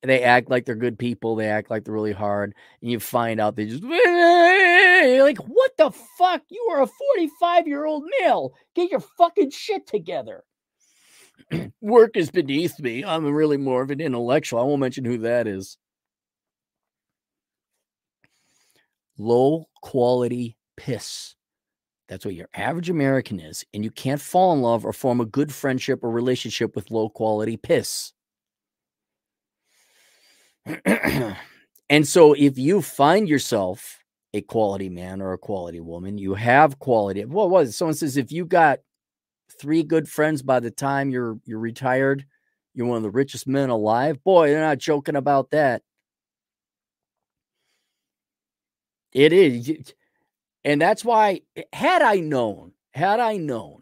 [0.03, 1.35] They act like they're good people.
[1.35, 5.71] They act like they're really hard, and you find out they just you're like, what
[5.77, 6.41] the fuck?
[6.49, 8.53] You are a 45 year old male.
[8.75, 10.43] Get your fucking shit together.
[11.81, 13.03] Work is beneath me.
[13.03, 14.59] I'm really more of an intellectual.
[14.59, 15.77] I won't mention who that is.
[19.17, 21.35] Low quality piss.
[22.11, 23.63] That's what your average American is.
[23.73, 27.07] And you can't fall in love or form a good friendship or relationship with low
[27.07, 28.11] quality piss.
[30.85, 36.79] and so if you find yourself a quality man or a quality woman, you have
[36.79, 37.23] quality.
[37.23, 37.71] What was it?
[37.71, 38.79] Someone says if you got
[39.57, 42.25] three good friends by the time you're you're retired,
[42.73, 44.21] you're one of the richest men alive.
[44.21, 45.81] Boy, they're not joking about that.
[49.13, 49.93] It is.
[50.63, 53.81] And that's why, eh, had I known, had I known,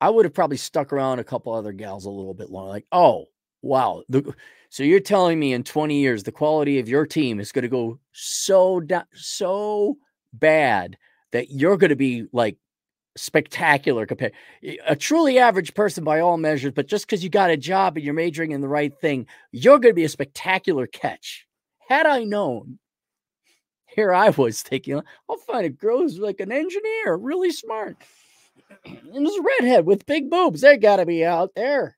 [0.00, 2.70] I would have probably stuck around a couple other gals a little bit longer.
[2.70, 3.26] Like, oh,
[3.62, 4.02] wow.
[4.08, 4.34] The,
[4.70, 7.68] so you're telling me in 20 years, the quality of your team is going to
[7.68, 8.80] go so,
[9.14, 9.96] so
[10.32, 10.96] bad
[11.32, 12.56] that you're going to be like
[13.16, 14.32] spectacular compared
[14.86, 18.04] a truly average person by all measures but just because you got a job and
[18.04, 21.44] you're majoring in the right thing you're going to be a spectacular catch
[21.88, 22.78] had i known
[23.98, 27.96] here I was thinking, I'll find a girl who's like an engineer, really smart.
[28.84, 30.60] And this redhead with big boobs.
[30.60, 31.96] They got to be out there.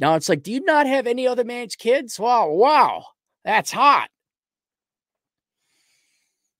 [0.00, 2.18] Now it's like, do you not have any other man's kids?
[2.18, 3.04] Wow, wow,
[3.44, 4.10] that's hot.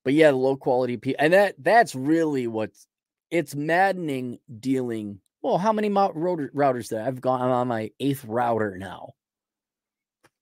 [0.04, 2.86] But yeah, the low quality people, and that that's really what's
[3.32, 5.18] it's maddening dealing.
[5.42, 7.02] Well, how many router, routers there?
[7.02, 9.10] I've gone I'm on my eighth router now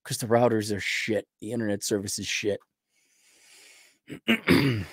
[0.05, 1.27] because the routers are shit.
[1.41, 2.61] The internet service is shit.
[4.29, 4.85] I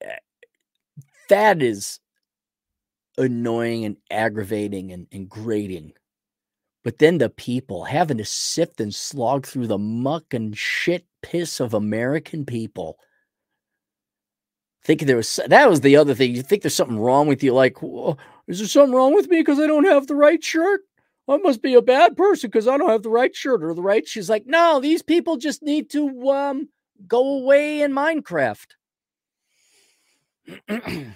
[0.00, 0.16] eh,
[1.28, 2.00] that is
[3.18, 5.92] annoying and aggravating and, and grating.
[6.84, 11.60] But then the people having to sift and slog through the muck and shit piss
[11.60, 12.98] of American people.
[14.84, 16.34] Thinking there was that was the other thing.
[16.34, 17.54] You think there's something wrong with you?
[17.54, 17.76] Like,
[18.48, 20.80] is there something wrong with me because I don't have the right shirt?
[21.28, 23.82] I must be a bad person because I don't have the right shirt or the
[23.82, 24.06] right.
[24.06, 26.68] She's like, no, these people just need to um,
[27.06, 28.66] go away in Minecraft.
[30.68, 31.14] and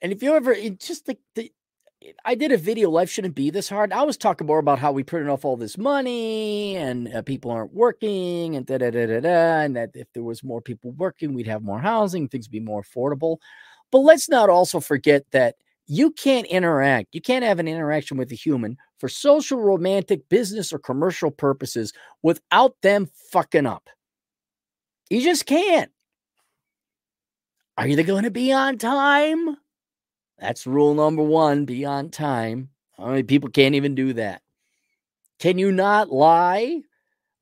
[0.00, 1.52] if you ever just like the,
[2.24, 3.92] I did a video, Life Shouldn't Be This Hard.
[3.92, 7.50] I was talking more about how we printed off all this money and uh, people
[7.50, 9.60] aren't working and da da da da da.
[9.62, 12.60] And that if there was more people working, we'd have more housing, things would be
[12.60, 13.38] more affordable.
[13.90, 15.56] But let's not also forget that
[15.86, 17.14] you can't interact.
[17.14, 21.92] You can't have an interaction with a human for social, romantic, business, or commercial purposes
[22.22, 23.88] without them fucking up.
[25.10, 25.90] You just can't.
[27.78, 29.56] Are you going to be on time?
[30.38, 32.70] That's rule number one be on time.
[32.96, 34.42] How many people can't even do that?
[35.38, 36.82] Can you not lie?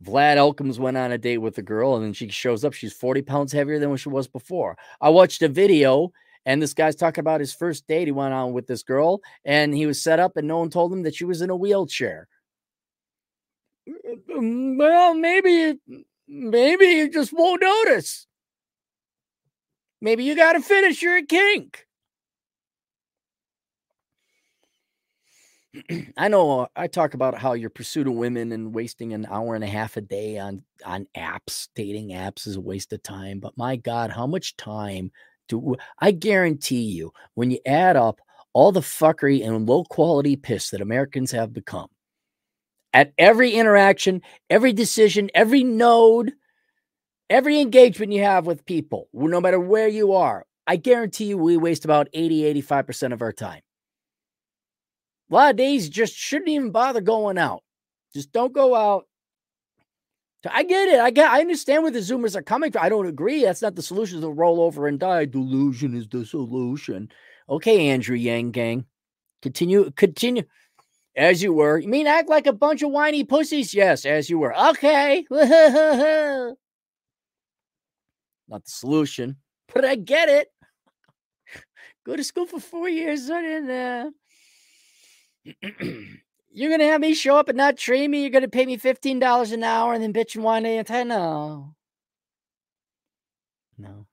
[0.05, 2.73] Vlad Elkins went on a date with a girl and then she shows up.
[2.73, 4.77] She's 40 pounds heavier than what she was before.
[5.01, 6.12] I watched a video
[6.47, 9.75] and this guy's talking about his first date he went on with this girl, and
[9.75, 12.29] he was set up, and no one told him that she was in a wheelchair.
[13.89, 15.79] Mm, mm, mm well, maybe,
[16.29, 18.27] maybe you just won't notice.
[20.01, 21.87] Maybe you got to finish your kink.
[26.16, 29.55] I know uh, I talk about how your pursuit of women and wasting an hour
[29.55, 33.41] and a half a day on on apps, dating apps is a waste of time.
[33.41, 35.11] But my God, how much time
[35.49, 38.21] to I guarantee you, when you add up
[38.53, 41.89] all the fuckery and low quality piss that Americans have become,
[42.93, 46.33] at every interaction, every decision, every node,
[47.31, 51.57] Every engagement you have with people, no matter where you are, I guarantee you we
[51.57, 53.62] waste about 80, 85% of our time.
[55.31, 57.62] A lot of days just shouldn't even bother going out.
[58.12, 59.07] Just don't go out.
[60.53, 61.01] I get it.
[61.01, 62.83] I get I understand where the zoomers are coming from.
[62.83, 63.45] I don't agree.
[63.45, 65.25] That's not the solution to roll over and die.
[65.25, 67.11] Delusion is the solution.
[67.49, 68.85] Okay, Andrew Yang gang.
[69.43, 70.45] Continue, continue.
[71.16, 71.79] As you were.
[71.79, 73.73] You mean act like a bunch of whiny pussies?
[73.73, 74.57] Yes, as you were.
[74.71, 75.25] Okay.
[75.31, 76.57] Not
[78.65, 79.37] the solution,
[79.73, 80.49] but I get it.
[82.05, 83.31] Go to school for four years.
[83.31, 84.11] Uh,
[86.55, 88.23] you're gonna have me show up and not train me.
[88.23, 91.03] You're gonna pay me fifteen dollars an hour and then bitch and whine anti.
[91.03, 91.75] No,
[93.77, 94.07] no.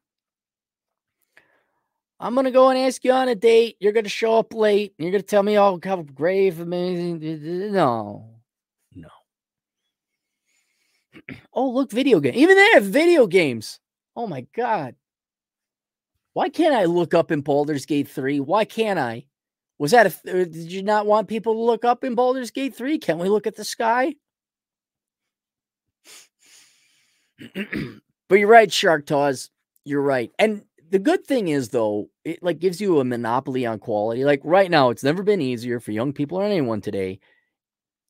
[2.20, 3.78] I'm gonna go and ask you on a date.
[3.80, 4.94] You're gonna show up late.
[4.98, 7.72] And you're gonna tell me all how grave, amazing.
[7.72, 8.30] No,
[8.94, 9.10] no.
[11.54, 12.34] Oh, look, video game.
[12.36, 13.80] Even they have video games.
[14.16, 14.96] Oh my god.
[16.34, 18.40] Why can't I look up in Baldur's Gate 3?
[18.40, 19.26] Why can't I?
[19.82, 22.76] Was that a, uh, did you not want people to look up in Baldur's Gate
[22.76, 23.00] 3?
[23.00, 24.14] Can we look at the sky?
[28.30, 29.50] but you're right, Shark Toss.
[29.84, 30.32] You're right.
[30.38, 34.24] And the good thing is though, it like gives you a monopoly on quality.
[34.24, 37.20] Like right now, it's never been easier for young people or anyone today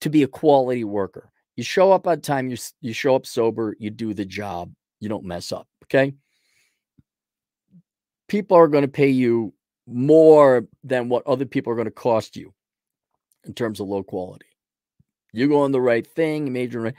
[0.02, 1.31] to be a quality worker.
[1.56, 5.07] You show up on time, you you show up sober, you do the job, you
[5.07, 6.15] don't mess up, okay?
[8.27, 9.53] People are going to pay you
[9.93, 12.53] more than what other people are going to cost you
[13.45, 14.45] in terms of low quality.
[15.34, 16.93] You go on the right thing, major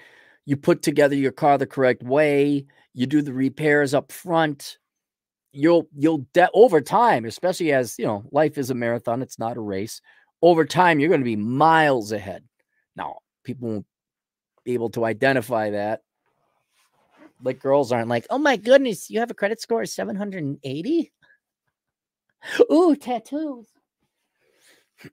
[0.44, 4.78] you put together your car the correct way, you do the repairs up front,
[5.52, 9.56] you'll you'll de- over time, especially as you know, life is a marathon, it's not
[9.56, 10.00] a race.
[10.40, 12.42] Over time, you're going to be miles ahead.
[12.96, 13.86] Now, people won't
[14.64, 16.00] be able to identify that.
[17.44, 21.12] Like girls aren't like, oh my goodness, you have a credit score of 780?
[22.70, 23.66] Ooh, tattoos.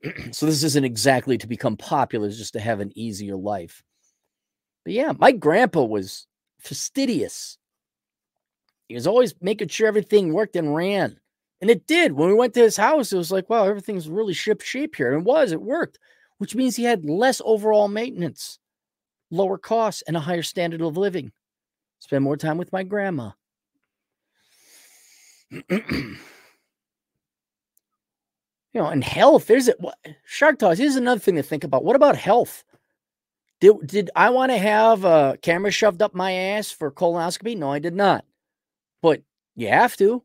[0.32, 3.82] so this isn't exactly to become popular, it's just to have an easier life.
[4.84, 6.26] But yeah, my grandpa was
[6.58, 7.58] fastidious.
[8.88, 11.18] He was always making sure everything worked and ran.
[11.60, 12.12] And it did.
[12.12, 15.12] When we went to his house, it was like, wow, everything's really ship shape here.
[15.12, 15.98] And it was, it worked,
[16.38, 18.58] which means he had less overall maintenance,
[19.30, 21.32] lower costs, and a higher standard of living.
[21.98, 23.32] Spend more time with my grandma.
[28.72, 29.74] you know, and health, there's a
[30.24, 30.78] Shark Toss.
[30.78, 31.84] Here's another thing to think about.
[31.84, 32.64] What about health?
[33.60, 37.56] Did, did I want to have a camera shoved up my ass for colonoscopy?
[37.56, 38.24] No, I did not
[39.02, 39.22] but
[39.56, 40.22] you have to.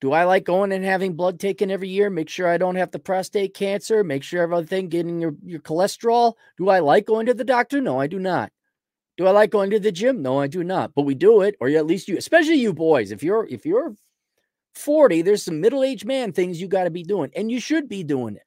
[0.00, 2.10] Do I like going and having blood taken every year?
[2.10, 4.04] Make sure I don't have the prostate cancer.
[4.04, 6.34] Make sure everything getting your, your cholesterol.
[6.58, 7.80] Do I like going to the doctor?
[7.80, 8.52] No, I do not.
[9.16, 10.20] Do I like going to the gym?
[10.20, 10.94] No, I do not.
[10.94, 13.10] But we do it, or at least you, especially you boys.
[13.10, 13.94] If you're if you're
[14.76, 18.04] 40, there's some middle-aged man things you got to be doing, and you should be
[18.04, 18.42] doing it.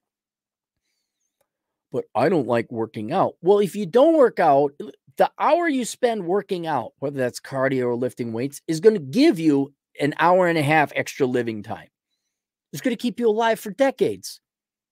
[1.92, 3.34] But I don't like working out.
[3.42, 4.74] Well, if you don't work out,
[5.18, 9.02] the hour you spend working out, whether that's cardio or lifting weights, is going to
[9.02, 11.88] give you an hour and a half extra living time.
[12.72, 14.40] It's going to keep you alive for decades.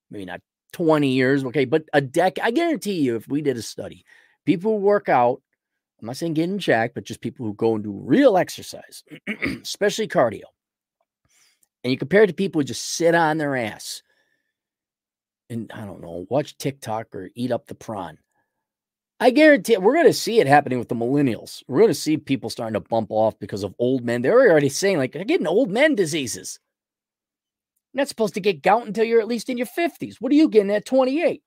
[0.10, 0.42] Maybe not
[0.74, 2.44] 20 years, okay, but a decade.
[2.44, 4.04] I guarantee you, if we did a study,
[4.46, 5.42] people who work out,
[6.02, 9.04] I'm not saying get in jack, but just people who go and do real exercise,
[9.62, 10.44] especially cardio,
[11.84, 14.02] and you compare it to people who just sit on their ass
[15.50, 18.18] and I don't know, watch TikTok or eat up the prawn.
[19.20, 21.64] I guarantee we're going to see it happening with the millennials.
[21.68, 24.22] We're going to see people starting to bump off because of old men.
[24.22, 26.60] They're already saying, like, they're getting old men diseases.
[27.94, 30.18] You're not supposed to get gout until you're at least in your 50s.
[30.20, 31.42] What are you getting at 28?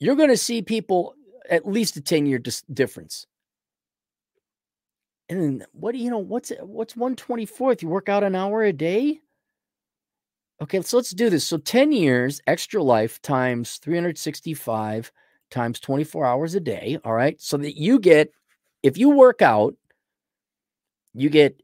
[0.00, 1.14] You're going to see people
[1.48, 3.26] at least a 10 year dis- difference.
[5.28, 6.18] And what do you know?
[6.18, 7.82] What's what's 124th?
[7.82, 9.20] You work out an hour a day?
[10.60, 11.44] Okay, so let's do this.
[11.44, 15.10] So 10 years extra life times 365
[15.50, 16.98] times 24 hours a day.
[17.04, 17.40] All right.
[17.40, 18.30] So that you get,
[18.82, 19.74] if you work out,
[21.12, 21.60] you get,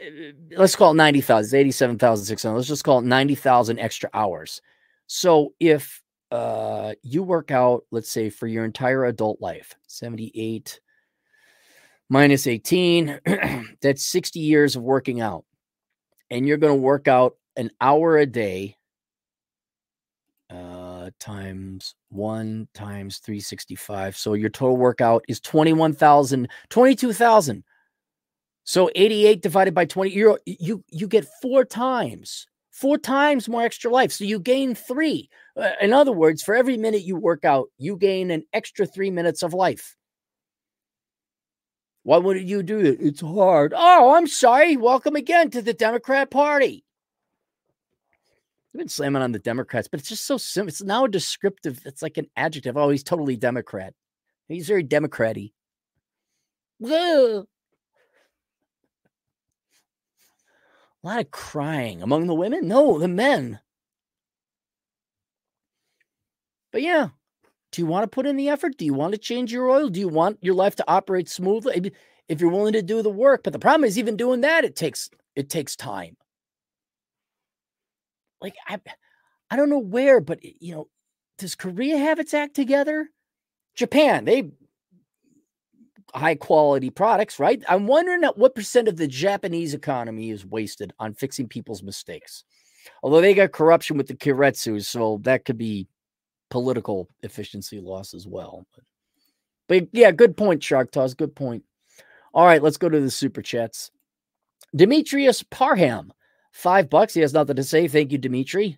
[0.00, 2.56] eh, let's call it 90,000, 87,600.
[2.56, 4.62] Let's just call it 90,000 extra hours.
[5.06, 10.80] So if uh, you work out, let's say for your entire adult life, 78
[12.12, 13.20] minus 18,
[13.80, 15.46] that's 60 years of working out.
[16.30, 18.76] And you're going to work out an hour a day
[20.50, 24.14] uh, times one times 365.
[24.14, 27.64] So your total workout is 21,000, 22,000.
[28.64, 33.90] So 88 divided by 20, you you you get four times, four times more extra
[33.90, 34.12] life.
[34.12, 35.30] So you gain three.
[35.56, 39.10] Uh, in other words, for every minute you work out, you gain an extra three
[39.10, 39.96] minutes of life.
[42.04, 42.98] Why wouldn't you do it?
[43.00, 43.72] It's hard.
[43.76, 44.76] Oh, I'm sorry.
[44.76, 46.84] Welcome again to the Democrat Party.
[48.74, 50.68] I've been slamming on the Democrats, but it's just so simple.
[50.70, 51.82] It's now a descriptive.
[51.84, 52.76] It's like an adjective.
[52.76, 53.94] Oh, he's totally Democrat.
[54.48, 55.52] He's very Democraty.
[56.84, 57.44] A
[61.04, 62.66] lot of crying among the women.
[62.66, 63.60] No, the men.
[66.72, 67.08] But yeah,
[67.72, 68.76] do you want to put in the effort?
[68.76, 69.88] Do you want to change your oil?
[69.88, 71.92] Do you want your life to operate smoothly?
[72.28, 74.76] If you're willing to do the work, but the problem is even doing that, it
[74.76, 76.16] takes it takes time.
[78.40, 78.78] Like I
[79.50, 80.88] I don't know where, but you know,
[81.38, 83.08] does Korea have its act together?
[83.74, 84.50] Japan, they
[86.14, 87.62] high quality products, right?
[87.68, 92.44] I'm wondering what percent of the Japanese economy is wasted on fixing people's mistakes.
[93.02, 95.86] Although they got corruption with the keiretsu, so that could be
[96.52, 98.66] political efficiency loss as well.
[98.74, 98.84] But,
[99.68, 101.14] but yeah, good point, Shark Toss.
[101.14, 101.64] Good point.
[102.34, 103.90] All right, let's go to the super chats.
[104.76, 106.12] Demetrius Parham,
[106.52, 107.14] five bucks.
[107.14, 107.88] He has nothing to say.
[107.88, 108.76] Thank you, Dimitri.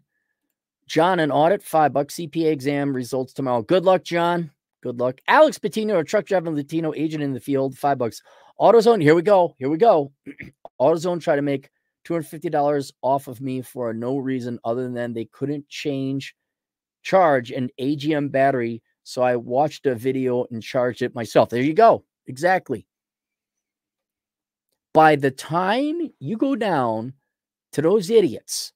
[0.86, 2.14] John, an audit, five bucks.
[2.14, 3.62] CPA exam results tomorrow.
[3.62, 4.52] Good luck, John.
[4.80, 5.20] Good luck.
[5.26, 8.22] Alex Patino, a truck driving Latino agent in the field, five bucks.
[8.60, 9.56] AutoZone, here we go.
[9.58, 10.12] Here we go.
[10.80, 11.70] AutoZone try to make
[12.06, 16.36] $250 off of me for no reason other than they couldn't change,
[17.04, 18.82] charge an AGM battery.
[19.04, 21.50] So I watched a video and charged it myself.
[21.50, 22.04] There you go.
[22.26, 22.86] Exactly.
[24.92, 27.12] By the time you go down
[27.72, 28.72] to those idiots,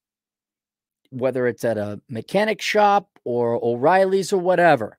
[1.11, 4.99] whether it's at a mechanic shop or O'Reilly's or whatever,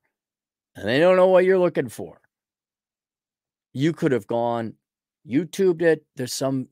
[0.74, 2.20] and they don't know what you're looking for.
[3.72, 4.74] You could have gone,
[5.28, 6.04] YouTubed it.
[6.16, 6.66] There's some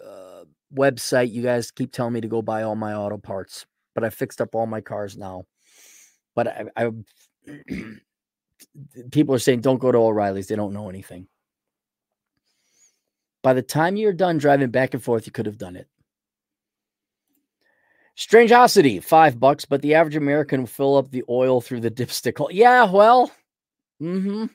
[0.00, 4.04] uh, website you guys keep telling me to go buy all my auto parts, but
[4.04, 5.44] I fixed up all my cars now.
[6.38, 6.90] But I, I
[9.10, 10.46] people are saying don't go to O'Reilly's.
[10.46, 11.26] They don't know anything.
[13.42, 15.88] By the time you're done driving back and forth, you could have done it.
[18.16, 22.38] Strangeosity, five bucks, but the average American will fill up the oil through the dipstick
[22.38, 22.52] hole.
[22.52, 23.32] Yeah, well,
[24.00, 24.46] mm-hmm.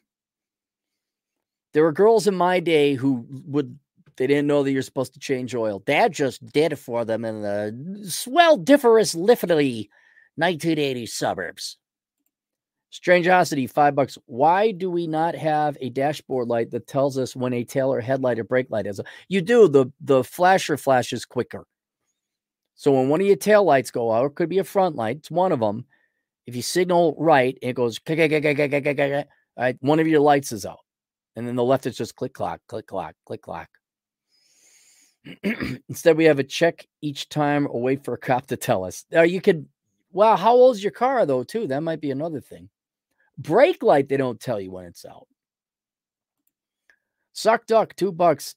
[1.73, 3.77] There were girls in my day who would
[4.15, 5.80] they didn't know that you're supposed to change oil.
[5.80, 9.89] Dad just did it for them, and the sweldiferous liftily
[10.39, 11.77] 1980s suburbs.
[12.91, 14.19] Strangeosity, five bucks.
[14.27, 17.99] Why do we not have a dashboard light that tells us when a tail or
[17.99, 19.01] headlight or brake light is?
[19.27, 19.68] You do.
[19.68, 21.65] The the flasher flashes quicker.
[22.76, 25.18] So when one of your tail lights go out, it could be a front light.
[25.18, 25.85] It's one of them.
[26.45, 27.99] If you signal right, it goes.
[28.07, 29.77] right.
[29.80, 30.80] one of your lights is out,
[31.35, 33.69] and then the left is just click clock, click clock, click clock.
[35.89, 39.05] Instead, we have a check each time or wait for a cop to tell us.
[39.11, 39.68] Now you could
[40.14, 41.68] wow, how old's your car though, too?
[41.68, 42.69] That might be another thing.
[43.38, 45.27] Brake light, they don't tell you when it's out.
[47.34, 48.56] Suck duck, two bucks.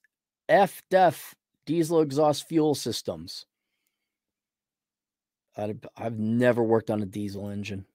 [0.49, 1.35] F def
[1.65, 3.47] diesel exhaust fuel systems.
[5.57, 7.87] I've, I've never worked on a diesel engine.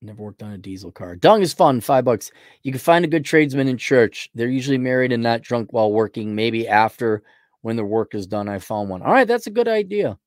[0.00, 1.16] Never worked on a diesel car.
[1.16, 2.30] Dung is fun, five bucks.
[2.62, 4.30] You can find a good tradesman in church.
[4.34, 6.34] They're usually married and not drunk while working.
[6.34, 7.22] Maybe after
[7.62, 9.02] when the work is done, I found one.
[9.02, 10.18] All right, that's a good idea.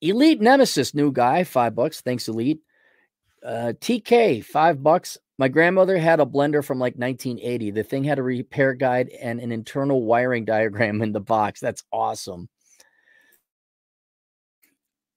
[0.00, 2.00] Elite Nemesis, new guy, five bucks.
[2.00, 2.60] Thanks, Elite.
[3.44, 5.18] Uh, TK, five bucks.
[5.38, 7.70] My grandmother had a blender from like 1980.
[7.70, 11.60] The thing had a repair guide and an internal wiring diagram in the box.
[11.60, 12.48] That's awesome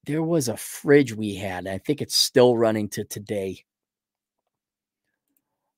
[0.10, 1.68] there was a fridge we had.
[1.68, 3.64] I think it's still running to today.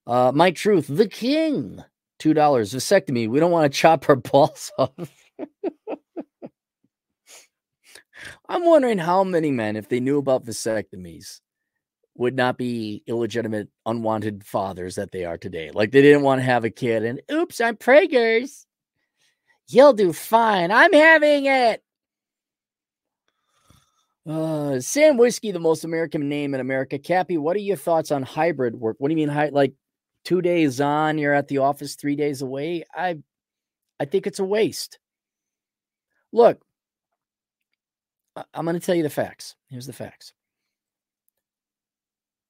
[0.08, 1.84] Uh, my truth, the king,
[2.18, 3.28] two dollars vasectomy.
[3.28, 4.92] We don't want to chop our balls off.
[8.48, 11.40] I'm wondering how many men, if they knew about vasectomies,
[12.16, 15.72] would not be illegitimate, unwanted fathers that they are today.
[15.74, 18.66] Like they didn't want to have a kid, and oops, I'm preggers.
[19.68, 20.72] You'll do fine.
[20.72, 21.82] I'm having it.
[24.28, 27.00] Uh, Sam Whiskey, the most American name in America.
[27.00, 28.98] Cappy, what are your thoughts on hybrid work?
[29.00, 29.74] What do you mean, like
[30.26, 32.84] two days on, you're at the office three days away?
[32.94, 33.18] I,
[34.00, 35.00] I think it's a waste.
[36.32, 36.62] Look,
[38.54, 39.56] I'm going to tell you the facts.
[39.70, 40.34] Here's the facts.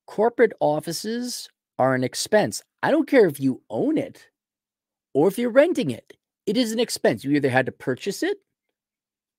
[0.07, 1.49] Corporate offices
[1.79, 2.61] are an expense.
[2.83, 4.27] I don't care if you own it
[5.13, 6.13] or if you're renting it.
[6.45, 7.23] It is an expense.
[7.23, 8.37] You either had to purchase it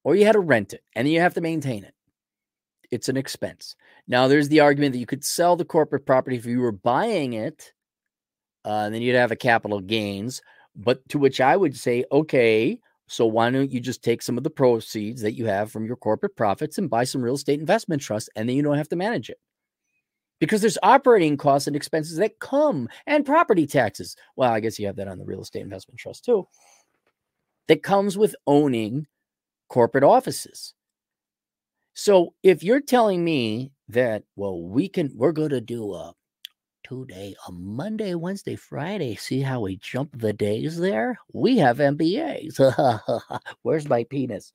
[0.05, 1.95] or you had to rent it, and then you have to maintain it
[2.93, 3.75] it's an expense.
[4.07, 7.33] Now, there's the argument that you could sell the corporate property if you were buying
[7.33, 7.73] it,
[8.65, 10.43] uh, and then you'd have a capital gains.
[10.77, 12.79] But to which I would say, okay,
[13.13, 15.97] so why don't you just take some of the proceeds that you have from your
[15.97, 18.97] corporate profits and buy some real estate investment trust, and then you don't have to
[18.97, 19.37] manage it
[20.41, 24.17] because there's operating costs and expenses that come and property taxes.
[24.35, 26.49] Well, I guess you have that on the real estate investment trust too.
[27.69, 29.07] That comes with owning
[29.69, 30.73] corporate offices.
[31.93, 36.15] So if you're telling me that, well, we can, we're going to do a
[36.85, 41.19] two day, a Monday, Wednesday, Friday, see how we jump the days there?
[41.33, 42.61] We have MBAs.
[43.63, 44.53] Where's my penis?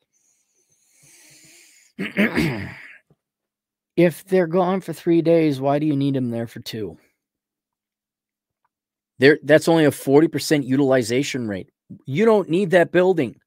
[3.98, 6.98] if they're gone for three days, why do you need them there for two?
[9.20, 11.70] There, that's only a 40% utilization rate.
[12.06, 13.38] You don't need that building.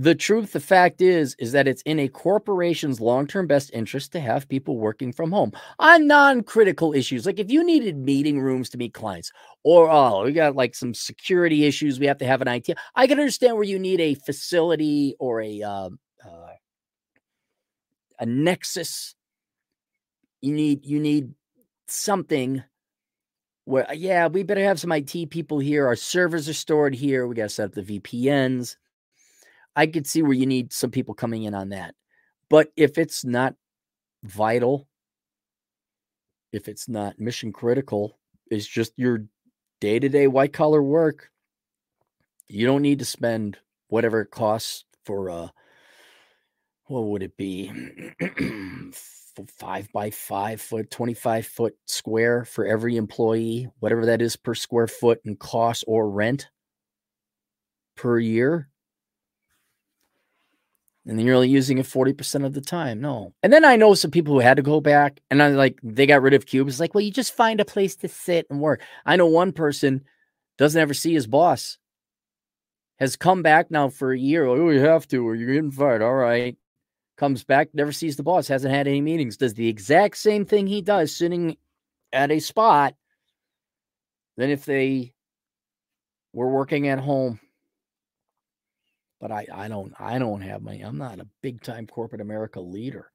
[0.00, 4.20] The truth, the fact is, is that it's in a corporation's long-term best interest to
[4.20, 5.50] have people working from home
[5.80, 7.26] on non-critical issues.
[7.26, 9.32] Like if you needed meeting rooms to meet clients,
[9.64, 12.70] or oh, we got like some security issues, we have to have an IT.
[12.94, 15.90] I can understand where you need a facility or a uh,
[16.24, 16.52] uh,
[18.20, 19.16] a nexus.
[20.40, 21.34] You need you need
[21.88, 22.62] something
[23.64, 25.88] where yeah, we better have some IT people here.
[25.88, 27.26] Our servers are stored here.
[27.26, 28.76] We got to set up the VPNs.
[29.78, 31.94] I could see where you need some people coming in on that.
[32.50, 33.54] But if it's not
[34.24, 34.88] vital,
[36.52, 38.18] if it's not mission critical,
[38.50, 39.26] it's just your
[39.80, 41.30] day to day white collar work.
[42.48, 43.56] You don't need to spend
[43.86, 45.48] whatever it costs for uh
[46.86, 47.70] what would it be?
[49.58, 54.88] five by five foot, 25 foot square for every employee, whatever that is per square
[54.88, 56.48] foot in cost or rent
[57.94, 58.68] per year.
[61.08, 63.00] And you're only using it 40% of the time.
[63.00, 63.32] No.
[63.42, 66.06] And then I know some people who had to go back and I like they
[66.06, 66.78] got rid of cubes.
[66.78, 68.82] Like, well, you just find a place to sit and work.
[69.06, 70.04] I know one person
[70.58, 71.78] doesn't ever see his boss.
[72.98, 74.44] Has come back now for a year.
[74.44, 76.02] Oh, you have to, or you're getting fired.
[76.02, 76.56] All right
[77.18, 80.66] comes back, never sees the boss, hasn't had any meetings, does the exact same thing
[80.66, 81.56] he does sitting
[82.12, 82.94] at a spot
[84.36, 85.12] than if they
[86.32, 87.40] were working at home.
[89.20, 90.82] But I, I don't I don't have money.
[90.82, 93.10] I'm not a big time corporate America leader.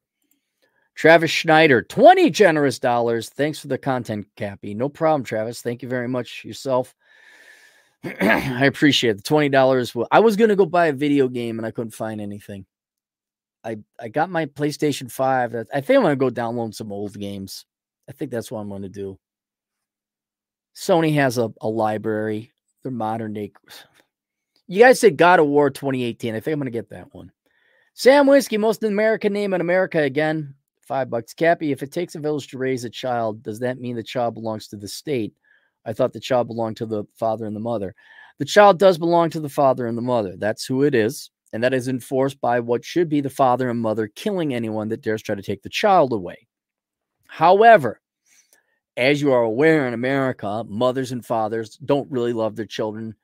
[0.94, 3.28] Travis Schneider, 20 generous dollars.
[3.28, 4.74] Thanks for the content, Cappy.
[4.74, 5.60] No problem, Travis.
[5.60, 6.94] Thank you very much yourself.
[8.04, 9.24] I appreciate it.
[9.24, 10.06] The $20.
[10.12, 12.66] I was to go buy a video game and I couldn't find anything.
[13.64, 15.54] I I got my PlayStation 5.
[15.72, 17.64] I think I'm gonna go download some old games.
[18.08, 19.18] I think that's what I'm gonna do.
[20.76, 22.52] Sony has a, a library.
[22.82, 23.52] They're modern day.
[24.66, 26.34] You guys said God of War 2018.
[26.34, 27.30] I think I'm gonna get that one.
[27.94, 30.54] Sam Whiskey, most American name in America again.
[30.80, 31.32] Five bucks.
[31.32, 34.34] Cappy, if it takes a village to raise a child, does that mean the child
[34.34, 35.34] belongs to the state?
[35.84, 37.94] I thought the child belonged to the father and the mother.
[38.38, 40.34] The child does belong to the father and the mother.
[40.36, 43.80] That's who it is and that is enforced by what should be the father and
[43.80, 46.48] mother killing anyone that dares try to take the child away.
[47.28, 48.00] However,
[48.96, 53.14] as you are aware in America, mothers and fathers don't really love their children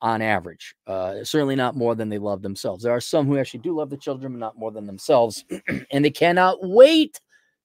[0.00, 0.74] on average.
[0.86, 2.84] Uh, certainly not more than they love themselves.
[2.84, 5.44] There are some who actually do love the children, but not more than themselves,
[5.90, 7.20] and they cannot wait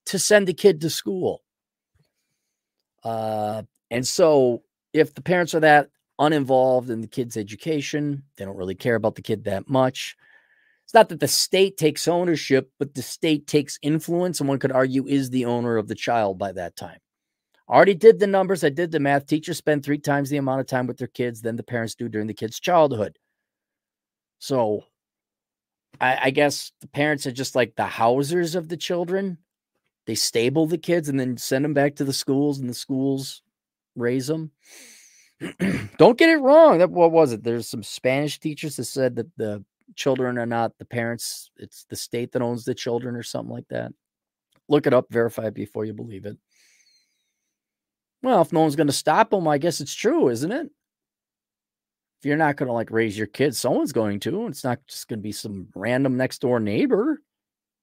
[0.08, 1.42] to send the kid to school.
[3.04, 5.90] Uh, and so, if the parents are that
[6.20, 8.24] uninvolved in the kid's education.
[8.38, 10.16] They don't really care about the kid that much.
[10.86, 14.72] It's not that the state takes ownership, but the state takes influence, and one could
[14.72, 17.00] argue is the owner of the child by that time.
[17.70, 18.64] Already did the numbers.
[18.64, 19.26] I did the math.
[19.26, 22.10] Teachers spend three times the amount of time with their kids than the parents do
[22.10, 23.18] during the kid's childhood.
[24.40, 24.84] So
[26.02, 29.38] I, I guess the parents are just like the housers of the children.
[30.06, 33.42] They stable the kids and then send them back to the schools, and the schools
[33.96, 34.52] raise them.
[35.98, 36.80] don't get it wrong.
[36.80, 37.44] That what was it?
[37.44, 39.64] There's some Spanish teachers that said that the
[39.96, 43.68] children are not the parents; it's the state that owns the children, or something like
[43.70, 43.94] that.
[44.68, 46.38] Look it up, verify it before you believe it.
[48.24, 50.68] Well, if no one's going to stop them, I guess it's true, isn't it?
[52.20, 54.48] If you're not going to like raise your kids, someone's going to.
[54.48, 57.22] It's not just going to be some random next door neighbor.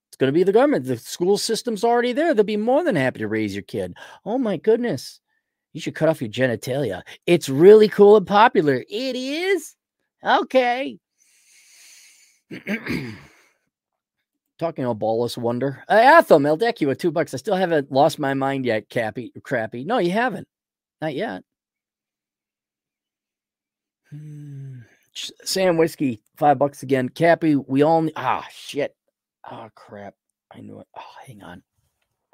[0.09, 0.87] It's going to be the government.
[0.87, 2.33] The school system's already there.
[2.33, 3.95] They'll be more than happy to raise your kid.
[4.25, 5.21] Oh my goodness.
[5.75, 7.03] You should cut off your genitalia.
[7.27, 8.83] It's really cool and popular.
[8.89, 9.77] It is?
[10.25, 10.99] Okay.
[14.61, 15.83] Talking about ballless wonder.
[15.89, 17.33] Uh, Atham, Eldecua, two bucks.
[17.33, 19.33] I still haven't lost my mind yet, Cappy.
[19.43, 19.85] Crappy.
[19.85, 20.47] No, you haven't.
[21.01, 21.45] Not yet.
[25.45, 27.09] Sam Whiskey, five bucks again.
[27.09, 28.95] Cappy, we all ah shit.
[29.47, 30.13] Ah oh, crap.
[30.55, 30.87] I knew it.
[30.95, 31.63] Oh, hang on.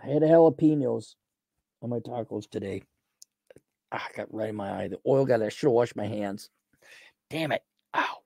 [0.02, 1.14] I had jalapenos
[1.80, 2.82] on my tacos today.
[3.92, 4.88] Ah, got right in my eye.
[4.88, 5.42] The oil got.
[5.42, 6.50] I should have washed my hands.
[7.30, 7.62] Damn it!
[7.94, 8.16] Ow.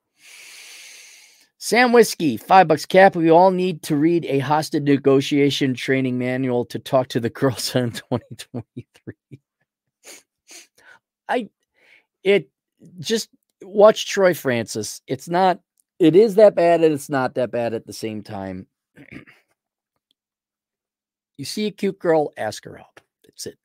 [1.62, 3.14] Sam Whiskey, five bucks cap.
[3.14, 7.74] We all need to read a hostage negotiation training manual to talk to the girls
[7.76, 9.14] in 2023.
[11.28, 11.50] I,
[12.24, 12.48] it
[12.98, 13.28] just
[13.62, 15.02] watch Troy Francis.
[15.06, 15.60] It's not,
[15.98, 18.66] it is that bad and it's not that bad at the same time.
[21.36, 23.02] you see a cute girl, ask her out.
[23.22, 23.58] That's it.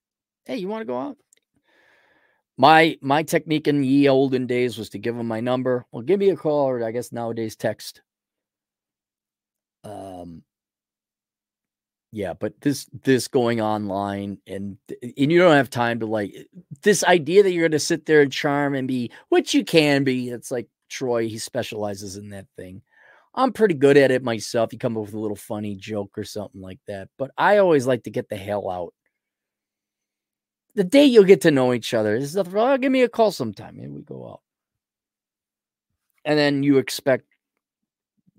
[0.43, 1.17] Hey, you want to go out?
[2.57, 5.85] My my technique in ye olden days was to give them my number.
[5.91, 8.01] Well, give me a call, or I guess nowadays text.
[9.83, 10.43] Um,
[12.11, 16.33] yeah, but this this going online and and you don't have time to like
[16.81, 20.03] this idea that you're going to sit there and charm and be which you can
[20.05, 20.29] be.
[20.29, 22.81] It's like Troy, he specializes in that thing.
[23.35, 24.71] I'm pretty good at it myself.
[24.71, 27.85] You come up with a little funny joke or something like that, but I always
[27.85, 28.93] like to get the hell out
[30.75, 33.31] the day you'll get to know each other is the, oh, give me a call
[33.31, 33.77] sometime.
[33.77, 34.41] Maybe we go out.
[36.25, 37.25] And then you expect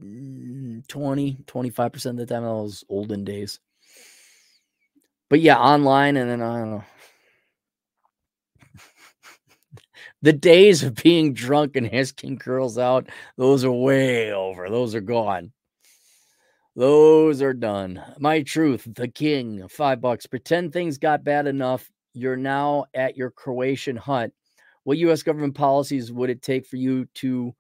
[0.03, 3.59] mm, 20, 25% of the time those olden days.
[5.31, 6.85] But yeah, online and then I don't know.
[10.23, 14.69] the days of being drunk and asking girls out, those are way over.
[14.69, 15.53] Those are gone.
[16.77, 18.03] Those are done.
[18.19, 20.27] My truth, the king, five bucks.
[20.27, 24.33] Pretend things got bad enough you're now at your Croatian hut.
[24.85, 25.23] What U.S.
[25.23, 27.55] government policies would it take for you to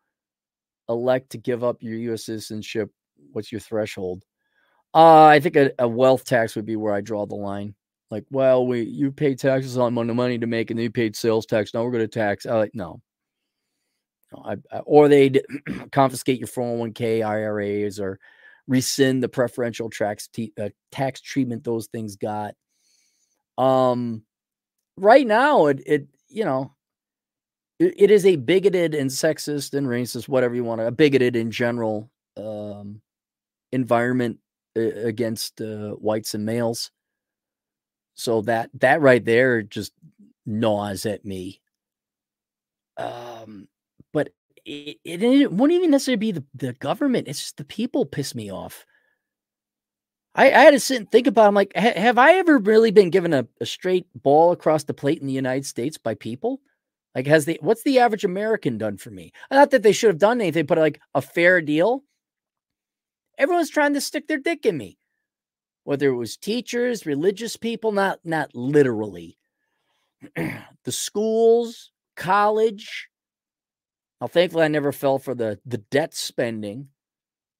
[0.88, 2.24] elect to give up your U.S.
[2.24, 2.90] citizenship?
[3.32, 4.24] What's your threshold?
[4.94, 7.74] Uh, I think a, a wealth tax would be where I draw the line.
[8.10, 11.44] Like, well, we you pay taxes on the money to make, and you paid sales
[11.44, 11.74] tax.
[11.74, 12.46] Now we're going to tax.
[12.46, 13.00] I like no.
[14.32, 15.42] no I, I, or they'd
[15.92, 18.18] confiscate your 401k IRAs or
[18.68, 22.54] rescind the preferential tax t- uh, tax treatment those things got.
[23.58, 24.22] Um,
[24.96, 26.72] right now it it you know
[27.78, 31.36] it, it is a bigoted and sexist and racist whatever you want to a bigoted
[31.36, 33.00] in general um
[33.72, 34.38] environment
[34.76, 36.90] uh, against uh, whites and males.
[38.14, 39.92] So that that right there just
[40.46, 41.60] gnaws at me.
[42.96, 43.68] Um
[44.12, 44.30] but
[44.64, 48.34] it, it, it wouldn't even necessarily be the, the government it's just the people piss
[48.34, 48.86] me off
[50.36, 51.46] I, I had to sit and think about.
[51.46, 51.48] It.
[51.48, 54.94] I'm like, ha- have I ever really been given a, a straight ball across the
[54.94, 56.60] plate in the United States by people?
[57.14, 59.32] Like, has the what's the average American done for me?
[59.50, 62.04] Not that they should have done anything, but like a fair deal.
[63.38, 64.98] Everyone's trying to stick their dick in me,
[65.84, 69.38] whether it was teachers, religious people, not not literally.
[70.36, 73.08] the schools, college.
[74.20, 76.88] Now, thankfully, I never fell for the the debt spending.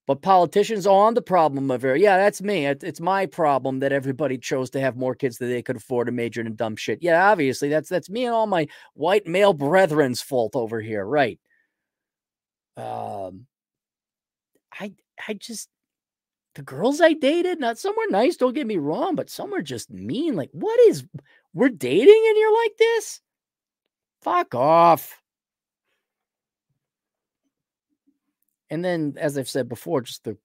[0.07, 1.85] But politicians are on the problem of.
[1.85, 2.67] Yeah, that's me.
[2.67, 6.17] It's my problem that everybody chose to have more kids than they could afford and
[6.17, 7.03] majored in dumb shit.
[7.03, 11.41] Yeah, obviously that's that's me and all my white male brethren's fault over here, right?
[12.77, 13.47] Um,
[14.73, 14.93] I
[15.27, 15.69] I just
[16.55, 18.37] the girls I dated, not somewhere nice.
[18.37, 20.37] Don't get me wrong, but some are just mean.
[20.37, 21.05] Like, what is
[21.53, 23.21] we're dating and you're like this?
[24.23, 25.21] Fuck off.
[28.71, 30.37] And then, as I've said before, just the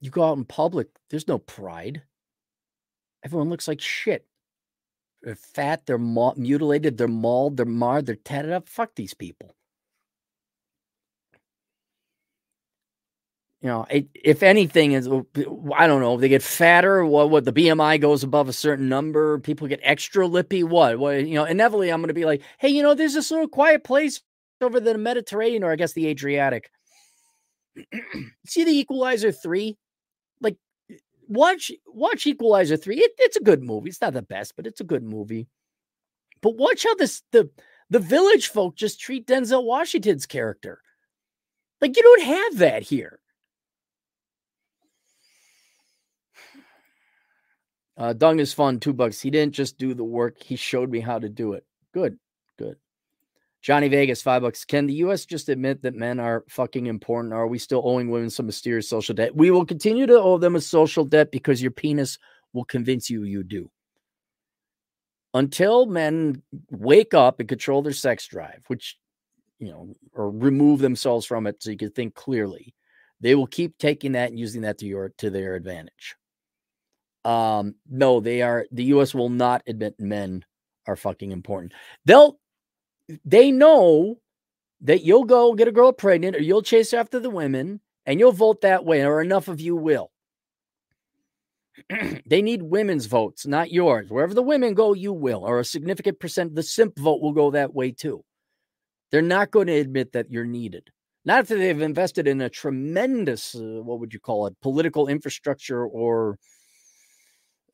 [0.00, 2.02] you go out in public, there's no pride.
[3.24, 4.26] Everyone looks like shit.
[5.22, 8.68] They're fat, they're mutilated, they're mauled, they're marred, they're tatted up.
[8.68, 9.56] Fuck these people.
[13.60, 15.26] You know, it, if anything is, oh,
[15.76, 17.04] I don't know, they get fatter.
[17.04, 20.62] What, what the BMI goes above a certain number, people get extra lippy.
[20.62, 23.32] What, what, you know, inevitably, I'm going to be like, hey, you know, there's this
[23.32, 24.22] little quiet place
[24.62, 26.70] over the Mediterranean or I guess the Adriatic.
[28.46, 29.76] See the Equalizer 3?
[30.40, 30.56] Like
[31.28, 32.98] watch watch Equalizer 3.
[32.98, 33.90] It, it's a good movie.
[33.90, 35.48] It's not the best, but it's a good movie.
[36.40, 37.50] But watch how this the
[37.90, 40.80] the village folk just treat Denzel Washington's character.
[41.80, 43.20] Like you don't have that here.
[47.96, 49.20] Uh, Dung is fun, two bucks.
[49.20, 51.64] He didn't just do the work, he showed me how to do it.
[51.92, 52.18] Good, good.
[53.68, 54.64] Johnny Vegas, five bucks.
[54.64, 55.26] Can the U.S.
[55.26, 57.34] just admit that men are fucking important?
[57.34, 59.36] Or are we still owing women some mysterious social debt?
[59.36, 62.18] We will continue to owe them a social debt because your penis
[62.54, 63.70] will convince you you do.
[65.34, 66.40] Until men
[66.70, 68.96] wake up and control their sex drive, which,
[69.58, 72.74] you know, or remove themselves from it so you can think clearly,
[73.20, 76.16] they will keep taking that and using that to your to their advantage.
[77.26, 80.42] Um, no, they are the US will not admit men
[80.86, 81.74] are fucking important.
[82.06, 82.38] They'll
[83.24, 84.18] they know
[84.80, 88.32] that you'll go get a girl pregnant or you'll chase after the women and you'll
[88.32, 90.10] vote that way, or enough of you will.
[92.26, 94.08] they need women's votes, not yours.
[94.08, 96.50] Wherever the women go, you will, or a significant percent.
[96.50, 98.24] Of the simp vote will go that way too.
[99.10, 100.88] They're not going to admit that you're needed.
[101.26, 105.86] Not that they've invested in a tremendous, uh, what would you call it, political infrastructure
[105.86, 106.38] or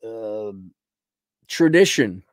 [0.05, 0.51] uh,
[1.47, 2.23] tradition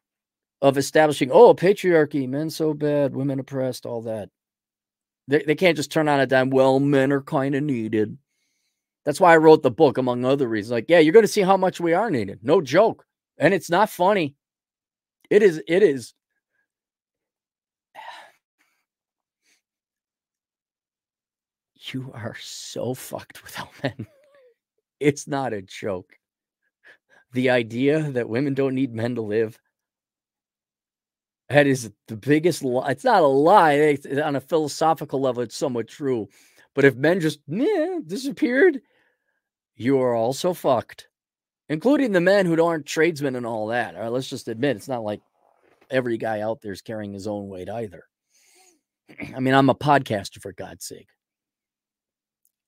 [0.62, 4.30] of establishing, oh, patriarchy, men so bad, women oppressed, all that.
[5.26, 6.50] They, they can't just turn on a dime.
[6.50, 8.16] Well, men are kind of needed.
[9.04, 10.70] That's why I wrote the book, among other reasons.
[10.70, 12.38] Like, yeah, you're going to see how much we are needed.
[12.42, 13.04] No joke.
[13.38, 14.36] And it's not funny.
[15.30, 16.14] It is, it is
[21.92, 24.06] you are so fucked without men.
[25.00, 26.12] It's not a joke.
[27.32, 29.58] The idea that women don't need men to live.
[31.52, 32.92] That is the biggest lie.
[32.92, 33.74] It's not a lie.
[33.74, 36.30] It's, on a philosophical level, it's somewhat true.
[36.74, 38.80] But if men just yeah, disappeared,
[39.76, 41.08] you are also fucked,
[41.68, 43.94] including the men who aren't tradesmen and all that.
[43.94, 45.20] All right, let's just admit it's not like
[45.90, 48.04] every guy out there is carrying his own weight either.
[49.36, 51.08] I mean, I'm a podcaster for God's sake.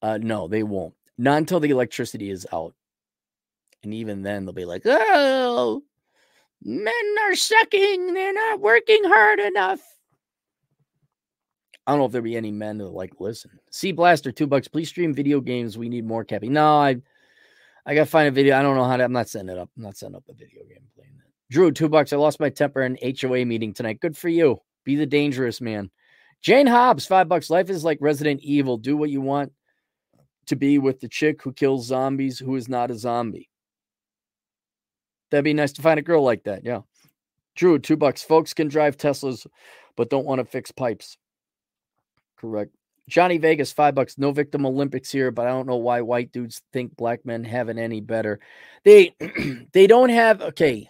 [0.02, 0.92] Uh, no, they won't.
[1.16, 2.74] Not until the electricity is out.
[3.82, 5.82] And even then, they'll be like, oh,
[6.64, 8.14] men are sucking.
[8.14, 9.80] They're not working hard enough.
[11.86, 13.50] I don't know if there'll be any men that like listen.
[13.70, 14.68] See Blaster, two bucks.
[14.68, 15.76] Please stream video games.
[15.76, 16.54] We need more capping.
[16.54, 16.96] No, I
[17.84, 18.56] I gotta find a video.
[18.56, 19.04] I don't know how to.
[19.04, 19.68] I'm not setting it up.
[19.76, 21.30] I'm not setting up a video game playing that.
[21.50, 22.12] Drew, two bucks.
[22.12, 24.00] I lost my temper in HOA meeting tonight.
[24.00, 24.62] Good for you.
[24.84, 25.90] Be the dangerous man.
[26.40, 27.50] Jane Hobbs, five bucks.
[27.50, 28.78] Life is like Resident Evil.
[28.78, 29.52] Do what you want
[30.46, 33.50] to be with the chick who kills zombies who is not a zombie.
[35.30, 36.64] That'd be nice to find a girl like that.
[36.64, 36.80] Yeah.
[37.54, 38.22] Drew, two bucks.
[38.22, 39.46] Folks can drive Teslas,
[39.96, 41.16] but don't want to fix pipes.
[42.36, 42.72] Correct.
[43.08, 44.18] Johnny Vegas, five bucks.
[44.18, 47.68] No victim Olympics here, but I don't know why white dudes think black men have
[47.68, 48.40] it any better.
[48.84, 49.14] They
[49.72, 50.88] they don't have okay.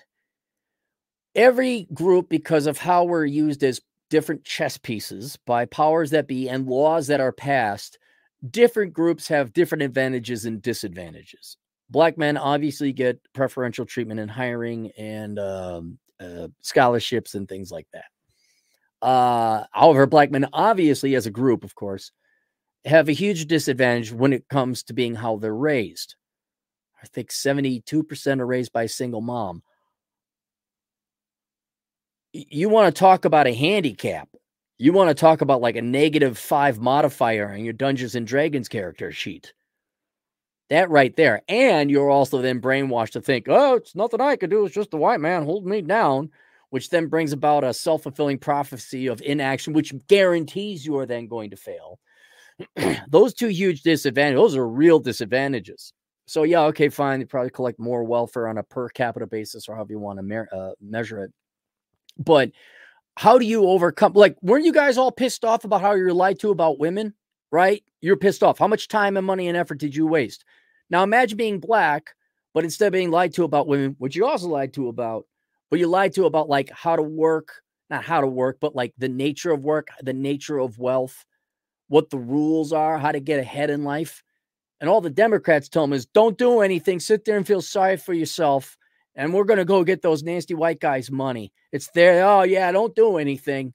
[1.35, 6.49] Every group, because of how we're used as different chess pieces by powers that be
[6.49, 7.99] and laws that are passed,
[8.49, 11.57] different groups have different advantages and disadvantages.
[11.91, 17.87] Black men obviously get preferential treatment in hiring and um, uh, scholarships and things like
[17.93, 19.07] that.
[19.07, 22.11] Uh, however, black men obviously, as a group, of course,
[22.85, 26.17] have a huge disadvantage when it comes to being how they're raised.
[27.03, 29.63] I think 72% are raised by a single mom.
[32.33, 34.29] You want to talk about a handicap
[34.79, 38.69] you want to talk about like a negative five modifier on your Dungeons and Dragons
[38.69, 39.53] character sheet.
[40.71, 41.43] That right there.
[41.49, 44.65] And you're also then brainwashed to think, oh, it's nothing I could do.
[44.65, 46.31] It's just the white man holding me down,
[46.71, 51.27] which then brings about a self fulfilling prophecy of inaction, which guarantees you are then
[51.27, 51.99] going to fail.
[53.09, 55.93] those two huge disadvantages, those are real disadvantages.
[56.27, 57.21] So, yeah, okay, fine.
[57.21, 60.23] You probably collect more welfare on a per capita basis or however you want to
[60.23, 61.33] me- uh, measure it.
[62.17, 62.53] But
[63.17, 66.39] how do you overcome like weren't you guys all pissed off about how you're lied
[66.41, 67.15] to about women
[67.55, 70.45] right you're pissed off how much time and money and effort did you waste
[70.91, 72.15] now imagine being black
[72.53, 75.25] but instead of being lied to about women which you also lied to about
[75.71, 78.93] but you lied to about like how to work not how to work but like
[78.99, 81.25] the nature of work the nature of wealth
[81.89, 84.23] what the rules are how to get ahead in life
[84.81, 87.97] and all the democrats tell them is don't do anything sit there and feel sorry
[87.97, 88.77] for yourself
[89.17, 91.53] and we're going to go get those nasty white guys money.
[91.73, 92.25] It's there.
[92.25, 93.73] Oh yeah, don't do anything.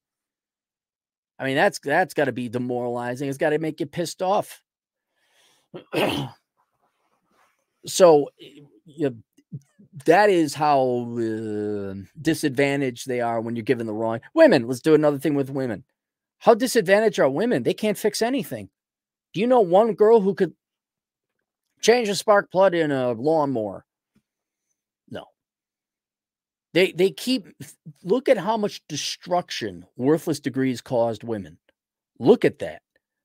[1.40, 3.30] I mean, that's that's got to be demoralizing.
[3.30, 4.62] It's got to make you pissed off.
[7.86, 8.30] so,
[8.86, 9.16] you,
[10.06, 14.68] that is how uh, disadvantaged they are when you're given the wrong women.
[14.68, 15.86] Let's do another thing with women.
[16.40, 17.64] How disadvantaged are women?
[17.64, 18.70] They can't fix anything.
[19.34, 20.54] Do you know one girl who could
[21.82, 23.86] change a spark plug in a lawnmower?
[26.74, 27.48] They they keep
[28.04, 31.58] look at how much destruction worthless degrees caused women.
[32.20, 32.82] Look at that.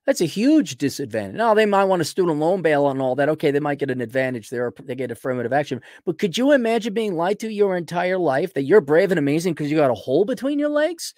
[0.07, 1.37] That's a huge disadvantage.
[1.37, 3.29] Now they might want a student loan bail and all that.
[3.31, 4.73] Okay, they might get an advantage there.
[4.83, 5.81] They get affirmative action.
[6.05, 9.55] But could you imagine being lied to your entire life that you're brave and amazing
[9.55, 11.15] because you got a hole between your legs,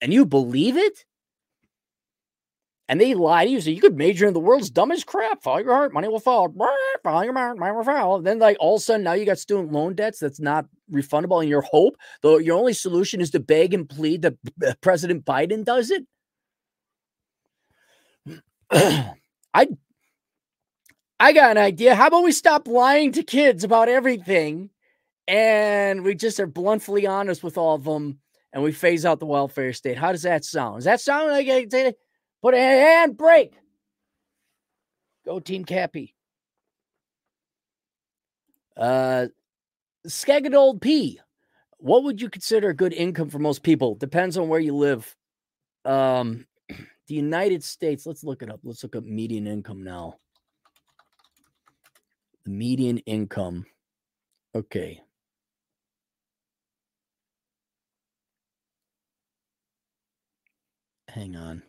[0.00, 1.04] and you believe it?
[2.88, 3.60] And they lie to you.
[3.60, 5.42] So you could major in the world's dumbest crap.
[5.42, 6.52] Follow your heart, money will fall.
[7.04, 8.20] Follow your heart, money will fall.
[8.20, 11.40] Then, like all of a sudden, now you got student loan debts that's not refundable.
[11.40, 14.34] And your hope, though, your only solution is to beg and plead that
[14.66, 16.06] uh, President Biden does it.
[19.54, 19.68] I,
[21.20, 21.94] I got an idea.
[21.94, 24.70] How about we stop lying to kids about everything,
[25.26, 28.20] and we just are bluntly honest with all of them,
[28.52, 29.98] and we phase out the welfare state?
[29.98, 30.78] How does that sound?
[30.78, 31.48] Does that sound like
[32.42, 33.54] Put a hand break.
[35.24, 36.14] Go Team Cappy.
[38.76, 39.26] Uh,
[40.06, 41.20] Skagadold P.
[41.78, 43.94] What would you consider a good income for most people?
[43.94, 45.14] Depends on where you live.
[45.84, 48.60] Um, the United States, let's look it up.
[48.62, 50.16] Let's look up median income now.
[52.44, 53.66] The median income.
[54.54, 55.02] Okay.
[61.08, 61.62] Hang on.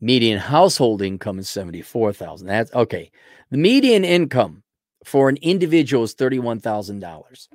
[0.00, 2.46] Median household income is 74,000.
[2.46, 3.10] That's okay.
[3.50, 4.62] The median income
[5.04, 7.48] for an individual is $31,000.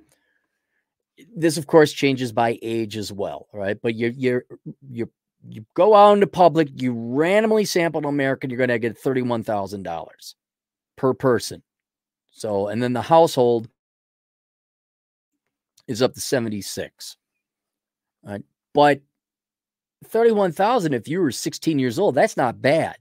[1.35, 3.77] This of course changes by age as well, right?
[3.81, 4.45] But you're you're
[4.89, 5.11] you
[5.47, 10.35] you go out into public, you randomly sample an American, you're going to get $31,000
[10.95, 11.63] per person.
[12.31, 13.67] So, and then the household
[15.87, 17.17] is up to 76.
[18.23, 18.43] Right?
[18.73, 19.01] But
[20.05, 22.97] 31,000 if you were 16 years old, that's not bad.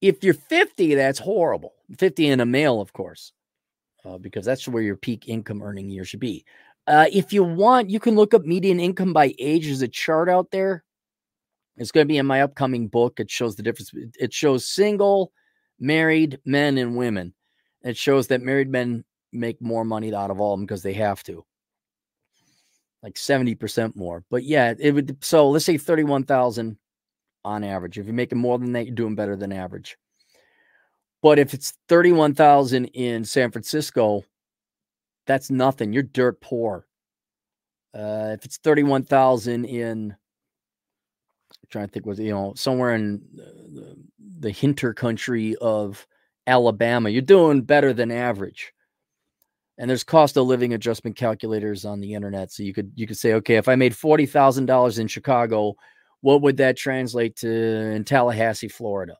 [0.00, 1.74] If you're 50, that's horrible.
[1.98, 3.32] 50 in a male, of course,
[4.04, 6.44] uh, because that's where your peak income earning year should be.
[6.86, 9.64] Uh, if you want, you can look up median income by age.
[9.64, 10.84] There's a chart out there.
[11.76, 13.18] It's going to be in my upcoming book.
[13.18, 13.90] It shows the difference.
[14.18, 15.32] It shows single,
[15.80, 17.34] married men and women.
[17.82, 20.92] It shows that married men make more money out of all of them because they
[20.92, 21.44] have to
[23.04, 24.24] like 70% more.
[24.30, 26.78] But yeah, it would so let's say 31,000
[27.44, 27.98] on average.
[27.98, 29.98] If you're making more than that, you're doing better than average.
[31.22, 34.24] But if it's 31,000 in San Francisco,
[35.26, 35.92] that's nothing.
[35.92, 36.86] You're dirt poor.
[37.94, 43.96] Uh, if it's 31,000 in I'm trying to think was you know somewhere in the,
[44.40, 46.06] the hinter country of
[46.46, 48.72] Alabama, you're doing better than average
[49.78, 53.18] and there's cost of living adjustment calculators on the internet so you could you could
[53.18, 55.74] say okay if i made $40000 in chicago
[56.20, 59.18] what would that translate to in tallahassee florida?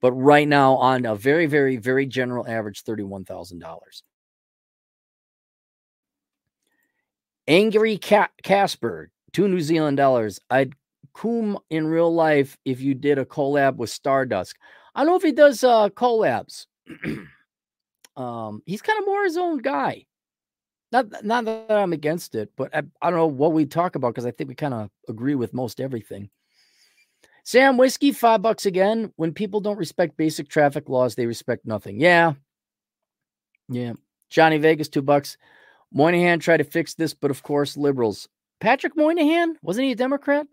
[0.00, 4.02] But right now on a very very very general average $31000
[7.48, 10.38] angry casper two new zealand dollars.
[10.48, 10.74] I'd
[11.12, 14.54] coom in real life if you did a collab with Stardusk.
[14.94, 16.66] I don't know if he does uh collabs
[18.16, 20.06] Um, he's kind of more his own guy.
[20.92, 24.14] Not not that I'm against it, but I, I don't know what we talk about
[24.14, 26.30] because I think we kind of agree with most everything.
[27.44, 29.12] Sam Whiskey, five bucks again.
[29.16, 32.00] When people don't respect basic traffic laws, they respect nothing.
[32.00, 32.34] Yeah.
[33.68, 33.94] Yeah.
[34.30, 35.36] Johnny Vegas, two bucks.
[35.92, 38.28] Moynihan tried to fix this, but of course, liberals.
[38.60, 40.46] Patrick Moynihan, wasn't he a Democrat?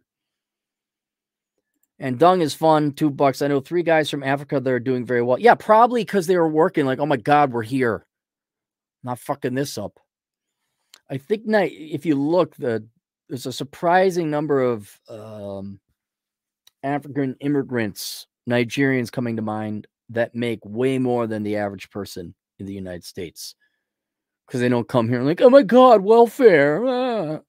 [1.99, 3.41] And dung is fun, two bucks.
[3.41, 5.39] I know three guys from Africa that are doing very well.
[5.39, 8.05] Yeah, probably because they were working like, oh my God, we're here.
[9.03, 9.99] Not fucking this up.
[11.09, 12.87] I think now, if you look, the
[13.29, 15.79] there's a surprising number of um,
[16.83, 22.65] African immigrants, Nigerians coming to mind that make way more than the average person in
[22.65, 23.55] the United States
[24.45, 26.83] because they don't come here like, oh my God, welfare.
[26.85, 27.39] Ah,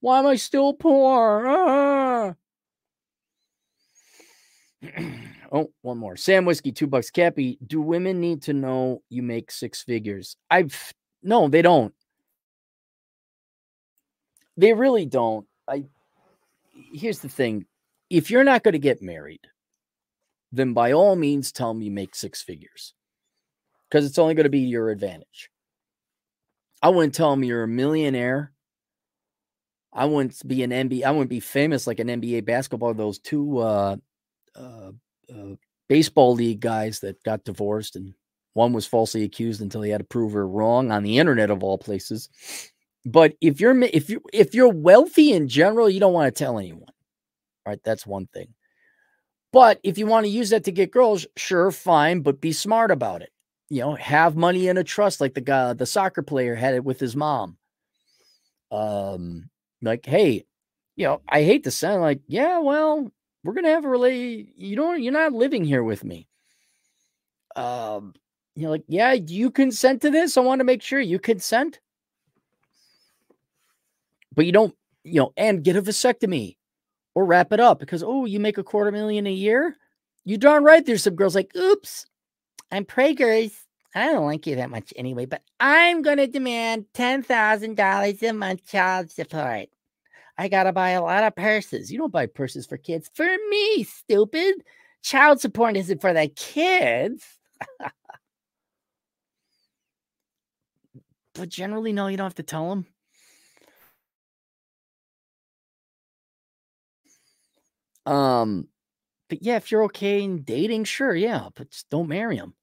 [0.00, 1.46] why am I still poor?
[1.46, 1.95] Ah.
[5.52, 6.16] oh, one more.
[6.16, 7.10] Sam Whiskey, two bucks.
[7.10, 10.36] Cappy, do women need to know you make six figures?
[10.50, 10.92] I've
[11.22, 11.92] no, they don't.
[14.56, 15.46] They really don't.
[15.68, 15.84] I
[16.92, 17.66] here's the thing.
[18.10, 19.40] If you're not going to get married,
[20.52, 22.94] then by all means tell you make six figures.
[23.88, 25.50] Because it's only going to be your advantage.
[26.82, 28.52] I wouldn't tell them you're a millionaire.
[29.92, 31.04] I wouldn't be an NBA.
[31.04, 32.94] I wouldn't be famous like an NBA basketball.
[32.94, 33.96] Those two uh,
[34.56, 34.92] uh,
[35.32, 35.54] uh,
[35.88, 38.14] baseball league guys that got divorced, and
[38.54, 41.62] one was falsely accused until he had to prove her wrong on the internet of
[41.62, 42.28] all places.
[43.04, 46.58] But if you're if you if you're wealthy in general, you don't want to tell
[46.58, 46.92] anyone,
[47.66, 47.78] right?
[47.84, 48.54] That's one thing.
[49.52, 52.90] But if you want to use that to get girls, sure, fine, but be smart
[52.90, 53.30] about it.
[53.68, 56.84] You know, have money in a trust like the guy, the soccer player had it
[56.84, 57.56] with his mom.
[58.70, 59.48] Um,
[59.80, 60.44] like, hey,
[60.96, 63.10] you know, I hate to sound like, yeah, well,
[63.46, 66.26] we're gonna have a really you don't you're not living here with me.
[67.54, 68.14] Um,
[68.56, 70.36] you're like, yeah, you consent to this.
[70.36, 71.80] I want to make sure you consent.
[74.34, 74.74] But you don't,
[75.04, 76.56] you know, and get a vasectomy
[77.14, 79.76] or wrap it up because oh, you make a quarter million a year.
[80.24, 80.84] You darn right.
[80.84, 82.06] There's some girls like, oops,
[82.72, 83.52] I'm preggers.
[83.94, 88.32] I don't like you that much anyway, but I'm gonna demand ten thousand dollars a
[88.32, 89.68] month child support.
[90.38, 91.90] I gotta buy a lot of purses.
[91.90, 93.10] You don't buy purses for kids.
[93.14, 94.64] For me, stupid.
[95.02, 97.24] Child support isn't for the kids.
[101.34, 102.86] but generally, no, you don't have to tell them.
[108.04, 108.68] Um,
[109.28, 112.54] but yeah, if you're okay in dating, sure, yeah, but just don't marry them.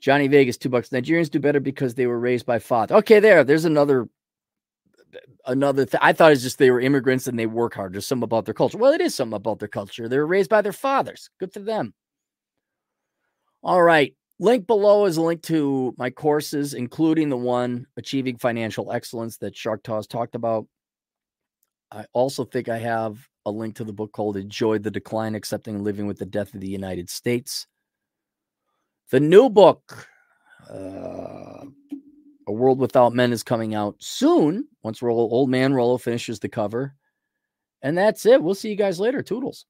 [0.00, 0.90] Johnny Vegas, two bucks.
[0.90, 2.96] Nigerians do better because they were raised by father.
[2.96, 4.08] Okay, there, there's another
[5.46, 6.00] another thing.
[6.02, 7.92] I thought it's just they were immigrants and they work hard.
[7.92, 8.78] There's something about their culture.
[8.78, 10.08] Well, it is something about their culture.
[10.08, 11.30] They were raised by their fathers.
[11.38, 11.94] Good for them.
[13.62, 14.14] All right.
[14.38, 19.56] Link below is a link to my courses, including the one Achieving Financial Excellence that
[19.56, 20.66] Shark Toss talked about.
[21.90, 25.82] I also think I have a link to the book called Enjoy the Decline, Accepting
[25.82, 27.66] Living with the Death of the United States.
[29.10, 30.06] The new book,
[30.68, 31.64] uh,
[32.48, 36.48] A World Without Men, is coming out soon once Rollo, Old Man Rollo finishes the
[36.48, 36.94] cover.
[37.82, 38.42] And that's it.
[38.42, 39.22] We'll see you guys later.
[39.22, 39.66] Toodles.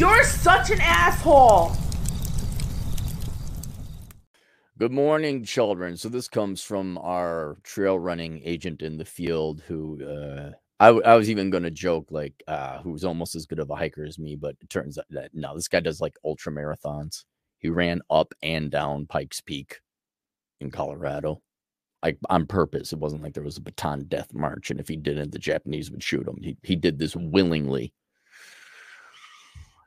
[0.00, 0.70] You're such
[1.30, 1.72] asshole.
[4.78, 5.96] Good morning, children.
[5.96, 11.16] So this comes from our trail running agent in the field who uh, I, I
[11.16, 14.18] was even going to joke like uh, who's almost as good of a hiker as
[14.18, 17.24] me, but it turns out that no, this guy does like ultra marathons.
[17.58, 19.80] He ran up and down Pikes Peak
[20.62, 21.42] in Colorado,
[22.02, 22.94] like on purpose.
[22.94, 25.90] It wasn't like there was a Bataan death march, and if he didn't, the Japanese
[25.90, 26.38] would shoot him.
[26.40, 27.92] He he did this willingly.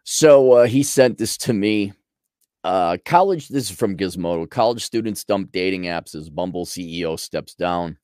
[0.03, 1.93] So uh, he sent this to me.
[2.63, 4.49] Uh, college, this is from Gizmodo.
[4.49, 7.97] College students dump dating apps as Bumble CEO steps down.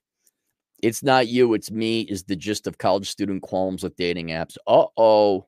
[0.82, 4.58] It's not you, it's me, is the gist of college student qualms with dating apps.
[4.66, 5.48] Uh oh.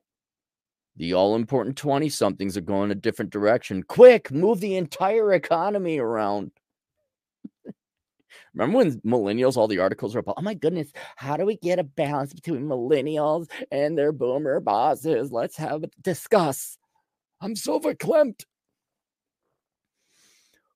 [0.96, 3.82] The all important 20 somethings are going a different direction.
[3.82, 6.50] Quick, move the entire economy around.
[8.54, 11.78] Remember when millennials, all the articles were about, oh my goodness, how do we get
[11.78, 15.32] a balance between millennials and their boomer bosses?
[15.32, 16.78] Let's have a discuss.
[17.40, 18.44] I'm so verklempt.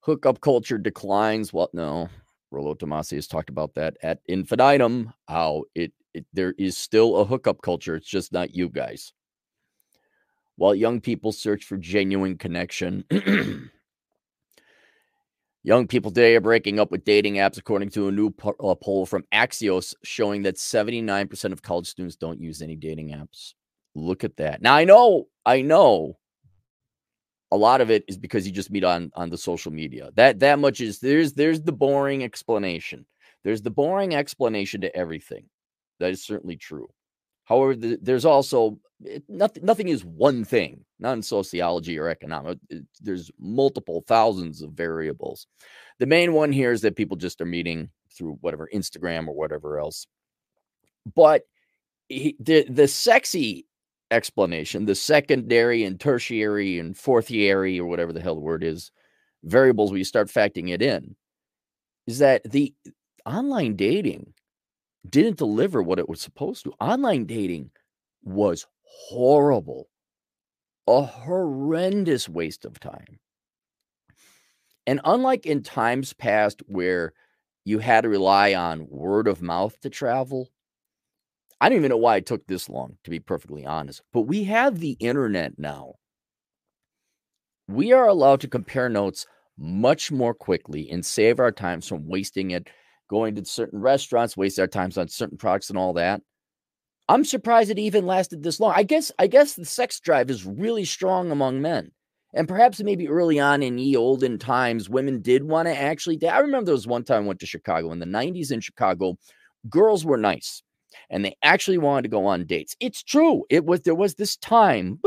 [0.00, 1.52] Hookup culture declines.
[1.52, 1.74] What?
[1.74, 2.08] No.
[2.50, 5.12] Rollo Tomasi has talked about that at infinitum.
[5.28, 7.96] How it, it there is still a hookup culture.
[7.96, 9.12] It's just not you guys.
[10.56, 13.04] While young people search for genuine connection,
[15.66, 18.76] Young people today are breaking up with dating apps, according to a new po- uh,
[18.76, 23.54] poll from Axios showing that 79% of college students don't use any dating apps.
[23.96, 24.62] Look at that.
[24.62, 26.18] Now, I know, I know
[27.50, 30.10] a lot of it is because you just meet on on the social media.
[30.14, 33.04] That that much is there's there's the boring explanation.
[33.42, 35.46] There's the boring explanation to everything.
[35.98, 36.88] That is certainly true.
[37.46, 39.64] However, the, there's also it, nothing.
[39.64, 40.84] Nothing is one thing.
[40.98, 42.60] Not in sociology or economics.
[42.68, 45.46] It, uh, there's multiple thousands of variables.
[45.98, 49.78] The main one here is that people just are meeting through whatever Instagram or whatever
[49.78, 50.06] else.
[51.14, 51.42] But
[52.08, 53.66] he, the the sexy
[54.10, 58.90] explanation, the secondary and tertiary and fourthiary or whatever the hell the word is,
[59.44, 61.16] variables where you start factoring it in,
[62.06, 62.74] is that the
[63.24, 64.32] online dating
[65.10, 66.72] didn't deliver what it was supposed to.
[66.80, 67.70] Online dating
[68.22, 69.88] was horrible,
[70.86, 73.18] a horrendous waste of time.
[74.86, 77.12] And unlike in times past where
[77.64, 80.48] you had to rely on word of mouth to travel,
[81.60, 84.02] I don't even know why it took this long, to be perfectly honest.
[84.12, 85.94] But we have the internet now.
[87.66, 89.26] We are allowed to compare notes
[89.58, 92.68] much more quickly and save our time from wasting it
[93.08, 96.22] going to certain restaurants, waste our times on certain products and all that.
[97.08, 98.72] I'm surprised it even lasted this long.
[98.74, 101.92] I guess I guess the sex drive is really strong among men.
[102.34, 106.28] And perhaps maybe early on in ye olden times, women did want to actually date.
[106.28, 109.16] I remember there was one time I went to Chicago in the 90s in Chicago.
[109.70, 110.62] Girls were nice
[111.10, 112.76] and they actually wanted to go on dates.
[112.80, 113.44] It's true.
[113.48, 114.98] It was there was this time.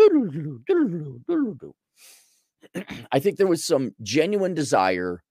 [3.12, 5.24] I think there was some genuine desire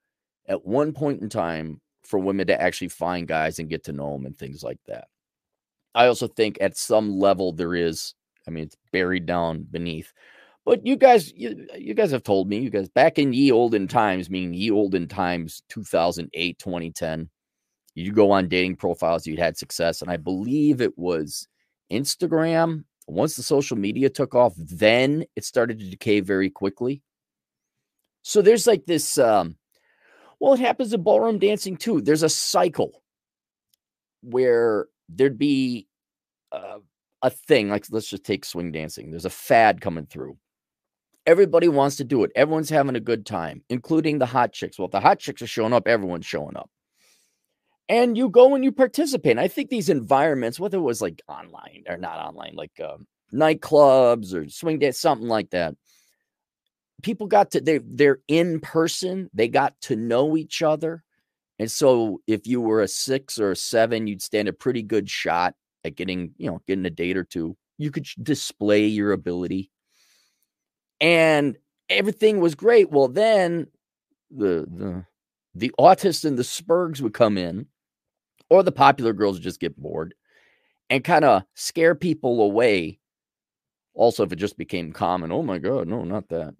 [0.47, 4.13] at one point in time for women to actually find guys and get to know
[4.13, 5.09] them and things like that.
[5.95, 8.15] I also think at some level there is,
[8.47, 10.13] I mean, it's buried down beneath.
[10.65, 13.89] But you guys, you, you guys have told me, you guys back in ye olden
[13.89, 17.29] times, meaning ye olden times, 2008, 2010,
[17.95, 20.01] you go on dating profiles, you'd had success.
[20.01, 21.47] And I believe it was
[21.93, 22.85] Instagram.
[23.07, 27.03] Once the social media took off, then it started to decay very quickly.
[28.23, 29.57] So there's like this um,
[30.41, 32.01] well, it happens in ballroom dancing too.
[32.01, 33.03] There's a cycle
[34.23, 35.89] where there'd be
[36.53, 36.79] uh,
[37.23, 39.11] a thing like let's just take swing dancing.
[39.11, 40.37] There's a fad coming through.
[41.27, 42.31] Everybody wants to do it.
[42.35, 44.79] Everyone's having a good time, including the hot chicks.
[44.79, 46.71] Well, if the hot chicks are showing up, everyone's showing up.
[47.91, 49.33] And you go and you participate.
[49.33, 53.07] And I think these environments, whether it was like online or not online, like um,
[53.33, 55.75] nightclubs or swing dance, something like that.
[57.03, 61.05] People got to they they're in person, they got to know each other.
[61.59, 65.11] And so if you were a six or a seven, you'd stand a pretty good
[65.11, 65.55] shot
[65.85, 67.57] at getting, you know, getting a date or two.
[67.79, 69.71] You could display your ability.
[71.01, 71.57] And
[71.89, 72.91] everything was great.
[72.91, 73.69] Well, then
[74.31, 75.05] the the
[75.55, 77.67] the autists and the spurgs would come in,
[78.51, 80.15] or the popular girls would just get bored
[80.91, 82.99] and kind of scare people away.
[83.99, 86.55] Also, if it just became common, oh my god, no, not that.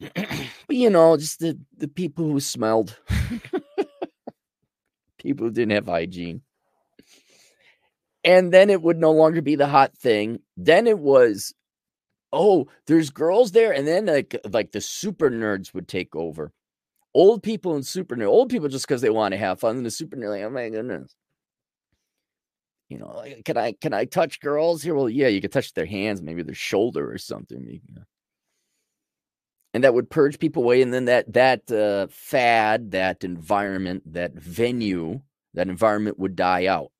[0.14, 2.96] but you know, just the the people who smelled,
[5.18, 6.42] people who didn't have hygiene.
[8.22, 10.38] And then it would no longer be the hot thing.
[10.56, 11.54] Then it was,
[12.32, 16.52] oh, there's girls there, and then like like the super nerds would take over.
[17.14, 18.28] Old people and super nerd.
[18.28, 20.50] Old people just because they want to have fun, and the super nerd like, oh
[20.50, 21.16] my goodness
[22.88, 24.94] you know, can I can I touch girls here?
[24.94, 27.66] Well, yeah, you could touch their hands, maybe their shoulder or something.
[27.66, 28.02] You know.
[29.74, 34.34] And that would purge people away, and then that that uh, fad, that environment, that
[34.34, 35.20] venue,
[35.54, 36.90] that environment would die out,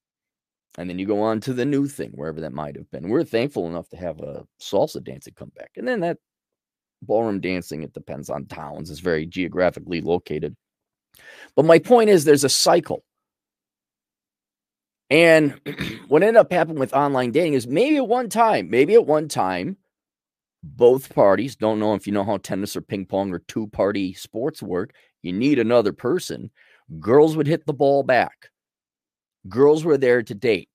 [0.77, 3.09] and then you go on to the new thing, wherever that might have been.
[3.09, 6.19] We're thankful enough to have a salsa dancing come back, and then that
[7.01, 7.82] ballroom dancing.
[7.82, 10.55] It depends on towns; is very geographically located.
[11.56, 13.05] But my point is, there's a cycle
[15.10, 15.59] and
[16.09, 19.28] what ended up happening with online dating is maybe at one time, maybe at one
[19.28, 19.76] time,
[20.62, 24.12] both parties don't know if you know how tennis or ping pong or two party
[24.12, 24.93] sports work.
[25.22, 26.51] You need another person.
[27.01, 28.51] Girls would hit the ball back.
[29.48, 30.68] Girls were there to date.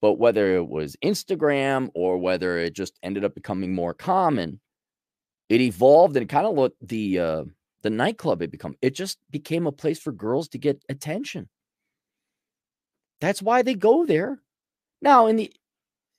[0.00, 4.60] But whether it was Instagram or whether it just ended up becoming more common,
[5.48, 7.44] it evolved and it kind of looked the uh,
[7.82, 8.76] the nightclub it become.
[8.80, 11.48] It just became a place for girls to get attention.
[13.20, 14.40] That's why they go there.
[15.02, 15.52] Now, in the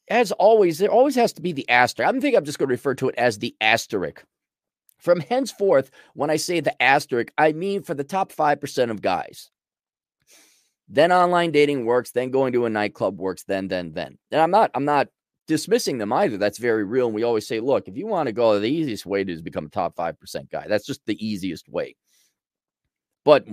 [0.10, 2.10] as always, there always has to be the asterisk.
[2.10, 4.24] I'm think I'm just going to refer to it as the asterisk.
[4.98, 9.50] From henceforth, when I say the asterisk, I mean for the top 5% of guys.
[10.90, 14.18] Then online dating works, then going to a nightclub works, then, then, then.
[14.32, 15.08] And I'm not, I'm not
[15.48, 16.38] dismissing them either.
[16.38, 17.06] That's very real.
[17.06, 19.42] And we always say, look, if you want to go, the easiest way to is
[19.42, 20.66] become a top 5% guy.
[20.68, 21.96] That's just the easiest way.
[23.24, 23.48] But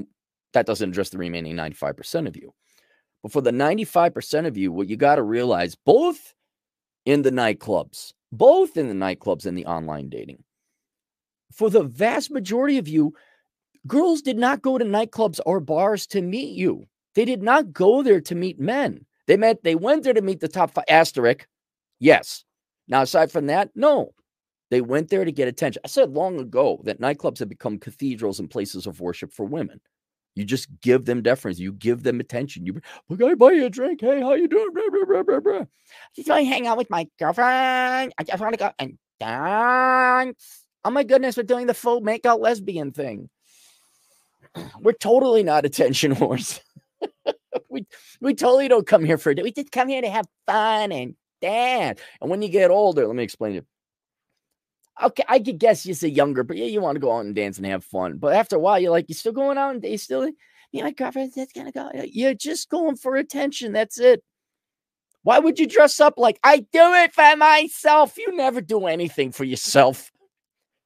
[0.55, 2.55] that doesn't address the remaining 95% of you.
[3.27, 6.32] But for the 95% of you, what you got to realize, both
[7.05, 10.44] in the nightclubs, both in the nightclubs and the online dating,
[11.53, 13.15] for the vast majority of you,
[13.85, 16.85] girls did not go to nightclubs or bars to meet you.
[17.16, 19.05] They did not go there to meet men.
[19.27, 21.48] They met, they went there to meet the top five asterisk.
[21.98, 22.44] Yes.
[22.86, 24.15] Now, aside from that, no.
[24.70, 25.82] They went there to get attention.
[25.85, 29.81] I said long ago that nightclubs have become cathedrals and places of worship for women.
[30.36, 31.58] You just give them deference.
[31.58, 32.66] You give them attention.
[32.66, 34.02] You look, I buy you a drink.
[34.02, 34.68] Hey, how you doing?
[34.72, 35.64] Blah, blah, blah, blah,
[36.14, 38.12] Just to hang out with my girlfriend.
[38.18, 40.66] I just want to go and dance.
[40.84, 43.30] Oh my goodness, we're doing the full make out lesbian thing.
[44.80, 46.60] We're totally not attention whores.
[47.68, 47.86] we
[48.20, 49.42] we totally don't come here for it.
[49.42, 52.00] We just come here to have fun and dance.
[52.20, 53.66] And when you get older, let me explain it
[55.02, 57.35] okay, I could guess you say younger, but yeah, you want to go out and
[57.35, 58.18] dance and have fun.
[58.18, 60.32] But after a while, you're like, you're still going out and you still, me
[60.74, 61.90] and my girlfriend, that's gonna go.
[62.05, 63.73] You're just going for attention.
[63.73, 64.23] That's it.
[65.23, 68.16] Why would you dress up like I do it for myself?
[68.16, 70.12] You never do anything for yourself.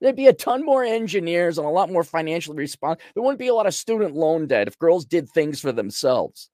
[0.01, 3.05] There'd be a ton more engineers and a lot more financially responsible.
[3.15, 6.49] There wouldn't be a lot of student loan debt if girls did things for themselves.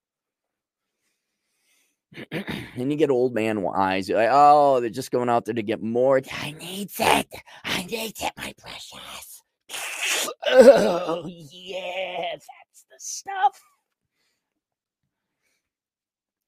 [2.33, 4.09] and you get old man eyes.
[4.09, 6.21] You're like, oh, they're just going out there to get more.
[6.33, 7.27] I need it.
[7.65, 9.43] I need it, my precious.
[10.49, 13.61] oh, yeah, that's the stuff.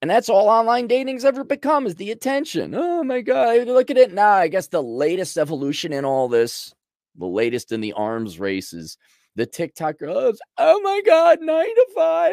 [0.00, 2.72] And that's all online dating's ever become is the attention.
[2.74, 3.66] Oh my God.
[3.66, 4.30] Look at it now.
[4.30, 6.72] I guess the latest evolution in all this,
[7.16, 8.96] the latest in the arms races,
[9.34, 10.40] the TikTok girls.
[10.56, 12.32] Oh my God, nine to five.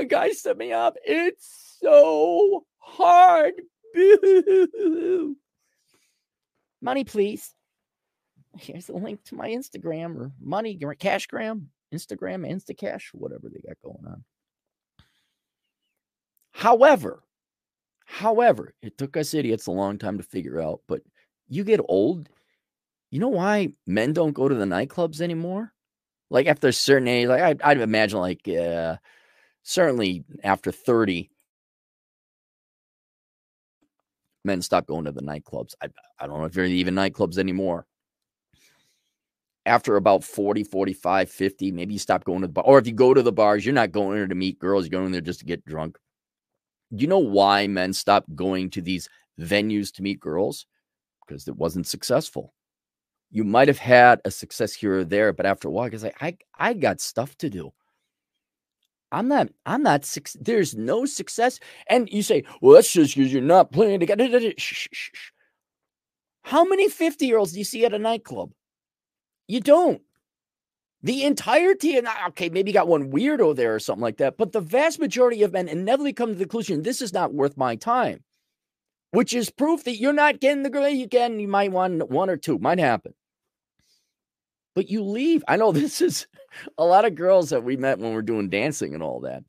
[0.00, 0.96] A guy set me up.
[1.04, 3.54] It's so hard.
[6.80, 7.54] Money, please.
[8.58, 14.04] Here's the link to my Instagram or money, Cashgram, Instagram, Instacash, whatever they got going
[14.06, 14.24] on.
[16.50, 17.22] However,
[18.04, 21.00] however, it took us idiots a long time to figure out, but
[21.48, 22.28] you get old.
[23.10, 25.72] You know why men don't go to the nightclubs anymore?
[26.30, 28.96] Like after a certain age, like I, I'd imagine, like uh,
[29.62, 31.30] certainly after 30,
[34.44, 35.74] men stop going to the nightclubs.
[35.82, 35.88] I,
[36.18, 37.86] I don't know if are even nightclubs anymore.
[39.64, 42.64] After about 40, 45, 50, maybe you stop going to the bar.
[42.64, 44.86] Or if you go to the bars, you're not going there to meet girls.
[44.86, 45.98] You're going there just to get drunk.
[46.94, 49.08] Do you know why men stop going to these
[49.40, 50.66] venues to meet girls
[51.26, 52.52] because it wasn't successful.
[53.30, 56.36] You might have had a success here or there, but after a while, because I,
[56.58, 57.72] I got stuff to do.
[59.12, 60.10] I'm not, I'm not,
[60.40, 61.60] there's no success.
[61.86, 64.26] And you say, well, that's just because you're not playing together.
[66.44, 68.50] How many 50 year olds do you see at a nightclub?
[69.46, 70.00] You don't.
[71.02, 74.38] The entirety, and ah, okay, maybe you got one weirdo there or something like that,
[74.38, 77.56] but the vast majority of men inevitably come to the conclusion this is not worth
[77.56, 78.22] my time,
[79.10, 81.32] which is proof that you're not getting the girl you get.
[81.32, 83.14] You might want one or two, might happen.
[84.74, 85.44] But you leave.
[85.48, 86.26] I know this is
[86.78, 89.44] a lot of girls that we met when we're doing dancing and all that.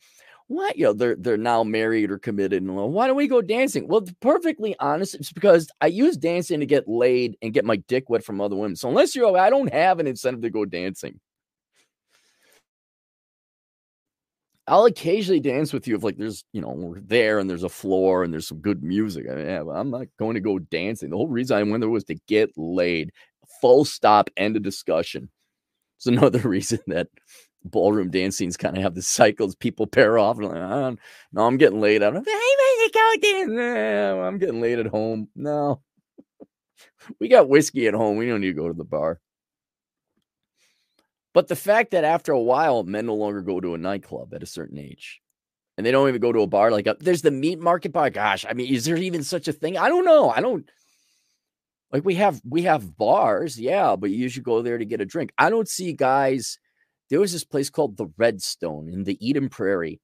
[0.48, 3.88] What you know, they're they're now married or committed, and why don't we go dancing?
[3.88, 8.10] Well, perfectly honest, it's because I use dancing to get laid and get my dick
[8.10, 8.76] wet from other women.
[8.76, 11.20] So unless you're, I don't have an incentive to go dancing.
[14.68, 17.70] I'll occasionally dance with you if like there's you know we're there and there's a
[17.70, 19.26] floor and there's some good music.
[19.30, 21.10] I I'm not going to go dancing.
[21.10, 23.12] The whole reason I went there was to get laid.
[23.62, 24.30] Full stop.
[24.38, 25.30] End of discussion.
[25.98, 27.08] It's another reason that
[27.64, 29.56] ballroom dancings kind of have the cycles.
[29.56, 30.98] People pair off and like,
[31.32, 32.04] no, I'm getting laid.
[32.04, 32.26] I don't.
[32.26, 32.32] Dance.
[34.24, 35.30] I'm getting laid at home.
[35.36, 35.82] No,
[37.20, 38.18] we got whiskey at home.
[38.18, 39.20] We don't need to go to the bar.
[41.34, 44.44] But the fact that after a while, men no longer go to a nightclub at
[44.44, 45.22] a certain age
[45.78, 47.92] and they don't even go to a bar like a, uh, there's the meat market
[47.92, 48.10] bar.
[48.10, 49.78] Gosh, I mean, is there even such a thing?
[49.78, 50.30] I don't know.
[50.30, 50.70] I don't
[51.94, 55.06] like we have we have bars, yeah, but you usually go there to get a
[55.06, 55.32] drink.
[55.38, 56.58] I don't see guys.
[57.10, 60.02] There was this place called the Redstone in the Eden Prairie,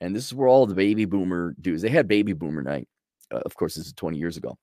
[0.00, 1.82] and this is where all the baby boomer dudes.
[1.82, 2.88] They had baby boomer night.
[3.30, 4.56] Uh, of course, this is 20 years ago.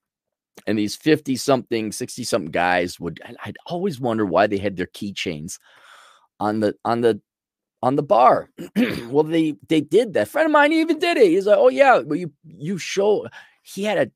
[0.66, 4.86] And these 50 something, 60 something guys would, I'd always wonder why they had their
[4.86, 5.58] keychains
[6.40, 7.20] on the on the
[7.82, 8.50] on the bar.
[9.08, 10.28] well, they they did that.
[10.28, 11.28] Friend of mine even did it.
[11.28, 13.26] He's like, oh yeah, well you you show.
[13.62, 14.10] He had a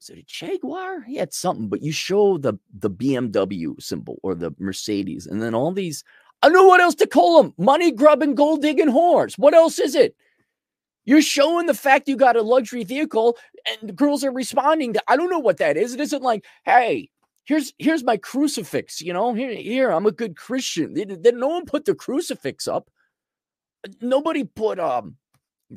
[0.00, 1.02] is it a Jaguar?
[1.02, 5.54] He had something, but you show the the BMW symbol or the Mercedes, and then
[5.54, 6.04] all these.
[6.42, 9.38] I know what else to call them: money grubbing, gold digging whores.
[9.38, 10.14] What else is it?
[11.04, 15.02] You're showing the fact you got a luxury vehicle, and the girls are responding to.
[15.08, 15.94] I don't know what that is.
[15.94, 17.08] It isn't like, hey,
[17.46, 21.64] here's here's my crucifix you know here here i'm a good christian then no one
[21.64, 22.90] put the crucifix up
[24.02, 25.16] nobody put um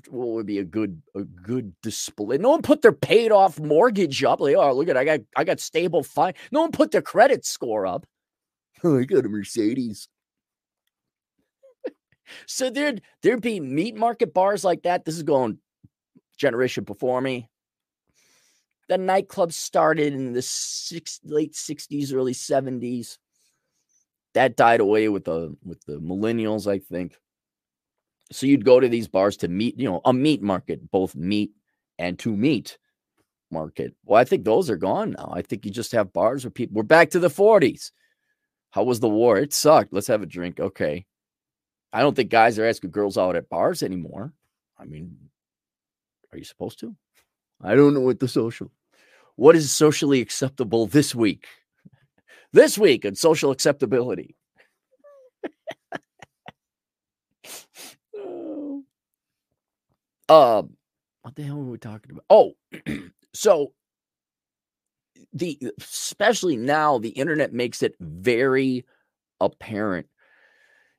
[0.10, 2.38] what would be a good a good display?
[2.38, 5.44] No one put their paid off mortgage up like oh look at i got i
[5.44, 8.06] got stable fine no one put their credit score up.
[8.84, 10.08] Oh i got a mercedes.
[12.46, 15.06] So there'd there'd be meat market bars like that.
[15.06, 15.60] This is going
[16.38, 17.50] generation before me.
[18.88, 23.18] The nightclub started in the six, late 60s, early 70s.
[24.34, 27.16] That died away with the with the millennials, I think.
[28.32, 31.52] So you'd go to these bars to meet, you know, a meat market, both meat
[31.98, 32.78] and to meat
[33.52, 33.96] market.
[34.06, 35.32] Well, I think those are gone now.
[35.34, 37.92] I think you just have bars where people we're back to the 40s.
[38.72, 39.38] How was the war?
[39.38, 39.94] It sucked.
[39.94, 40.60] Let's have a drink.
[40.60, 41.06] Okay.
[41.92, 44.32] I don't think guys are asking girls out at bars anymore.
[44.78, 45.18] I mean,
[46.32, 46.96] are you supposed to?
[47.62, 48.72] I don't know what the social.
[49.36, 51.48] What is socially acceptable this week?
[52.52, 54.36] This week in social acceptability.
[60.30, 60.78] Um,
[61.24, 62.26] what the hell were we talking about?
[62.30, 62.54] Oh,
[63.34, 63.74] so
[65.34, 68.86] the especially now the internet makes it very
[69.42, 70.08] apparent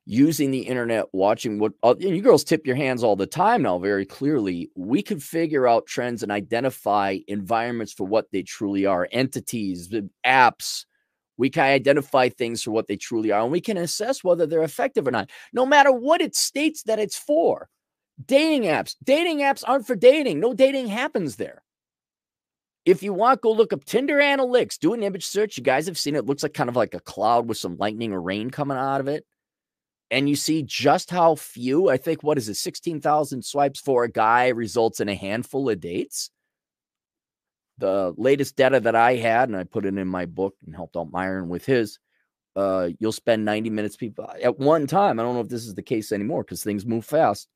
[0.07, 3.78] using the internet, watching what uh, you girls tip your hands all the time now,
[3.78, 9.09] very clearly, we can figure out trends and identify environments for what they truly are
[9.12, 9.93] entities,
[10.27, 10.85] apps.
[11.36, 14.62] We can identify things for what they truly are, and we can assess whether they're
[14.62, 17.69] effective or not, no matter what it states that it's for.
[18.26, 20.40] Dating apps, dating apps aren't for dating.
[20.40, 21.62] No dating happens there.
[22.84, 25.56] If you want, go look up Tinder Analytics, do an image search.
[25.56, 26.20] You guys have seen it.
[26.20, 29.01] it looks like kind of like a cloud with some lightning or rain coming out
[29.01, 29.24] of it
[30.10, 34.10] and you see just how few, I think, what is it, 16,000 swipes for a
[34.10, 36.30] guy results in a handful of dates.
[37.78, 40.97] The latest data that I had, and I put it in my book and helped
[40.97, 41.98] out Myron with his,
[42.56, 45.18] uh, you'll spend 90 minutes people at one time.
[45.18, 47.48] I don't know if this is the case anymore because things move fast.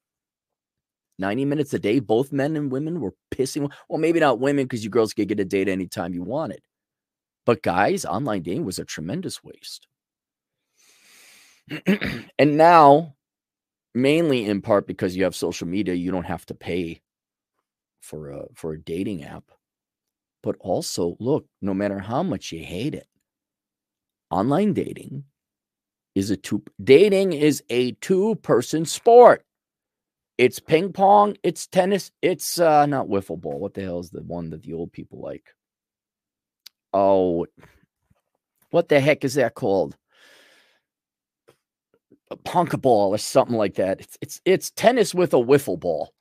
[1.18, 3.70] 90 minutes a day, both men and women were pissing.
[3.88, 6.60] Well, maybe not women because you girls could get a date anytime you wanted.
[7.46, 9.86] But guys, online dating was a tremendous waste.
[12.38, 13.14] and now,
[13.94, 17.00] mainly in part because you have social media, you don't have to pay
[18.00, 19.44] for a for a dating app.
[20.42, 23.06] But also, look, no matter how much you hate it,
[24.30, 25.24] online dating
[26.14, 29.44] is a two dating is a two person sport.
[30.36, 33.58] It's ping pong, it's tennis, it's uh not wiffle ball.
[33.58, 35.54] What the hell is the one that the old people like?
[36.92, 37.46] Oh,
[38.70, 39.96] what the heck is that called?
[42.30, 44.00] A punk ball or something like that.
[44.00, 46.12] It's it's it's tennis with a wiffle ball.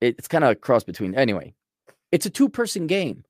[0.00, 1.54] It's kind of a cross between anyway.
[2.10, 3.24] It's a two-person game.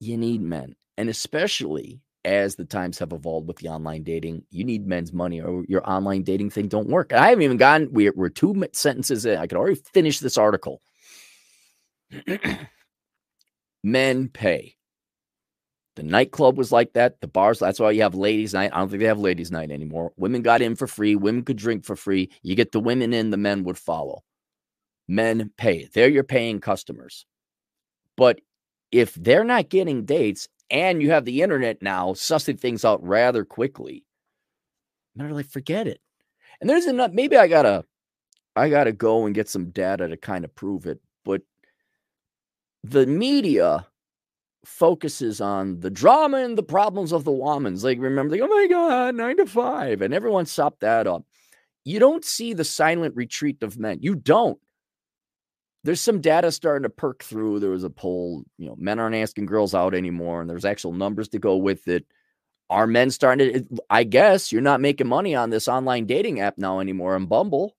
[0.00, 4.64] You need men, and especially as the times have evolved with the online dating, you
[4.64, 7.12] need men's money or your online dating thing don't work.
[7.12, 9.38] I haven't even gotten, we're, we're two sentences in.
[9.38, 10.82] I could already finish this article.
[13.82, 14.74] Men pay.
[15.96, 17.20] The nightclub was like that.
[17.20, 18.70] The bars, that's why you have ladies' night.
[18.72, 20.12] I don't think they have ladies' night anymore.
[20.16, 21.16] Women got in for free.
[21.16, 22.30] Women could drink for free.
[22.42, 24.22] You get the women in, the men would follow.
[25.08, 25.88] Men pay.
[25.92, 27.26] They're your paying customers.
[28.16, 28.40] But
[28.92, 33.44] if they're not getting dates and you have the internet now sussing things out rather
[33.44, 34.04] quickly.
[35.18, 36.00] I'm like, forget it.
[36.60, 37.12] And there's enough.
[37.12, 37.84] Maybe I gotta,
[38.54, 41.00] I gotta go and get some data to kind of prove it.
[41.24, 41.42] But
[42.84, 43.86] the media
[44.64, 47.82] focuses on the drama and the problems of the womans.
[47.84, 50.02] Like, remember, like, oh my God, nine to five.
[50.02, 51.24] And everyone sopped that up.
[51.84, 53.98] You don't see the silent retreat of men.
[54.02, 54.58] You don't
[55.84, 57.60] there's some data starting to perk through.
[57.60, 60.92] There was a poll, you know, men aren't asking girls out anymore, and there's actual
[60.92, 62.04] numbers to go with it.
[62.70, 63.78] Are men starting to?
[63.88, 67.74] I guess you're not making money on this online dating app now anymore And Bumble.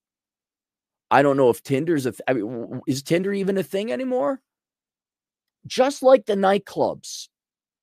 [1.12, 2.14] I don't know if Tinder's a.
[2.28, 4.42] I mean, is Tinder even a thing anymore?
[5.68, 7.28] Just like the nightclubs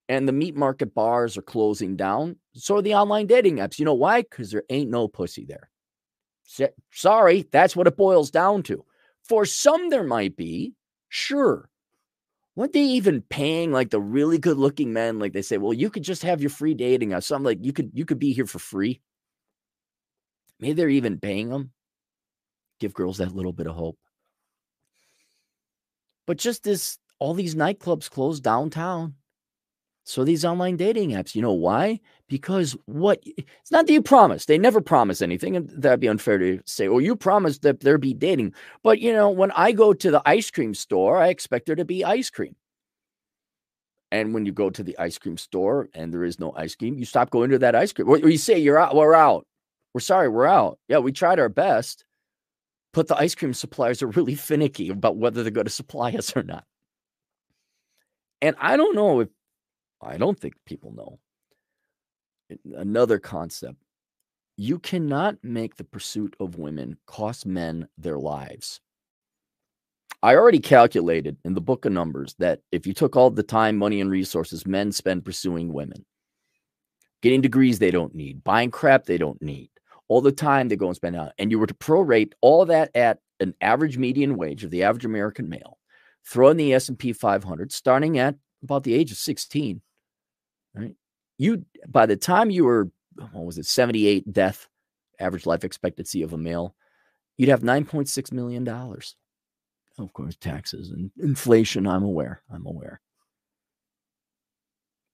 [0.09, 3.79] and the meat market bars are closing down, so are the online dating apps.
[3.79, 4.21] You know why?
[4.21, 5.69] Because there ain't no pussy there.
[6.91, 8.83] Sorry, that's what it boils down to.
[9.27, 10.73] For some, there might be,
[11.09, 11.69] sure.
[12.55, 15.19] Weren't they even paying like the really good looking men?
[15.19, 17.71] Like they say, well, you could just have your free dating or something like you
[17.71, 18.99] could you could be here for free.
[20.59, 21.71] Maybe they're even paying them.
[22.79, 23.99] Give girls that little bit of hope.
[26.25, 29.15] But just this, all these nightclubs closed downtown.
[30.07, 31.99] So these online dating apps, you know why?
[32.29, 34.45] Because what it's not that you promise.
[34.45, 37.99] They never promise anything, and that'd be unfair to say, well, you promised that there'd
[37.99, 38.53] be dating.
[38.83, 41.83] But you know, when I go to the ice cream store, I expect there to
[41.83, 42.55] be ice cream.
[44.09, 46.97] And when you go to the ice cream store and there is no ice cream,
[46.97, 48.07] you stop going to that ice cream.
[48.07, 49.45] Or you say you're out, we're out.
[49.93, 50.79] We're sorry, we're out.
[50.87, 52.05] Yeah, we tried our best.
[52.93, 56.33] But the ice cream suppliers are really finicky about whether they're going to supply us
[56.33, 56.63] or not.
[58.41, 59.29] And I don't know if
[60.01, 61.19] I don't think people know.
[62.77, 63.77] Another concept
[64.57, 68.81] you cannot make the pursuit of women cost men their lives.
[70.23, 73.77] I already calculated in the book of numbers that if you took all the time,
[73.77, 76.03] money, and resources men spend pursuing women,
[77.21, 79.69] getting degrees they don't need, buying crap they don't need,
[80.07, 82.89] all the time they go and spend out, and you were to prorate all that
[82.95, 85.77] at an average median wage of the average American male,
[86.27, 88.33] throw in the S&P 500, starting at
[88.63, 89.81] about the age of 16,
[90.77, 90.95] right?
[91.37, 92.89] You by the time you were
[93.31, 94.67] what was it 78 death
[95.19, 96.75] average life expectancy of a male,
[97.37, 99.15] you'd have 9.6 million dollars.
[99.99, 101.87] Of course, taxes and inflation.
[101.87, 102.41] I'm aware.
[102.53, 103.01] I'm aware.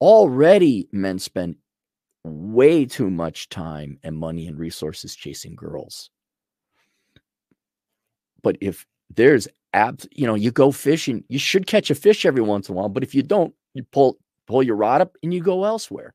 [0.02, 1.56] Already, men spend
[2.26, 6.10] way too much time and money and resources chasing girls.
[8.42, 8.86] But if
[9.16, 12.76] there's abs, you know, you go fishing, you should catch a fish every once in
[12.76, 12.90] a while.
[12.90, 14.18] But if you don't, you pull
[14.54, 16.14] pull your rod up and you go elsewhere.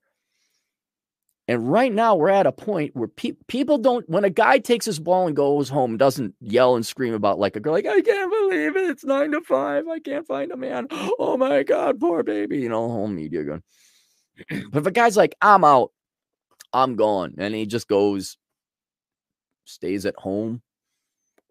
[1.49, 4.87] And right now we're at a point where pe- people don't, when a guy takes
[4.87, 8.01] his ball and goes home, doesn't yell and scream about like a girl, like, I
[8.01, 8.91] can't believe it.
[8.91, 9.89] It's nine to five.
[9.89, 10.87] I can't find a man.
[11.19, 12.59] Oh my God, poor baby.
[12.59, 13.63] You know, home media going.
[14.71, 15.91] but if a guy's like, I'm out,
[16.73, 18.37] I'm gone, and he just goes,
[19.65, 20.63] stays at home,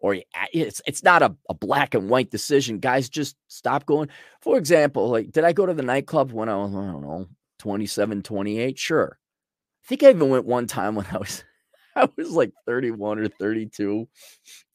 [0.00, 0.16] or
[0.52, 2.78] it's it's not a, a black and white decision.
[2.78, 4.08] Guys just stop going.
[4.40, 7.26] For example, like did I go to the nightclub when I was, I don't know,
[7.58, 8.78] 27, 28?
[8.78, 9.18] Sure.
[9.84, 11.44] I think I even went one time when I was
[11.96, 14.08] I was like 31 or 32.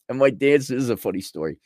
[0.10, 1.60] And my dance is a funny story.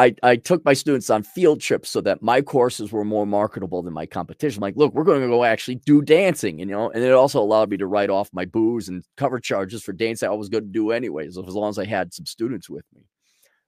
[0.00, 3.82] I, I took my students on field trips so that my courses were more marketable
[3.82, 4.62] than my competition.
[4.62, 7.68] like, look, we're going to go actually do dancing, you know, and it also allowed
[7.68, 10.70] me to write off my booze and cover charges for dancing I was going to
[10.70, 13.02] do anyways, as long as I had some students with me.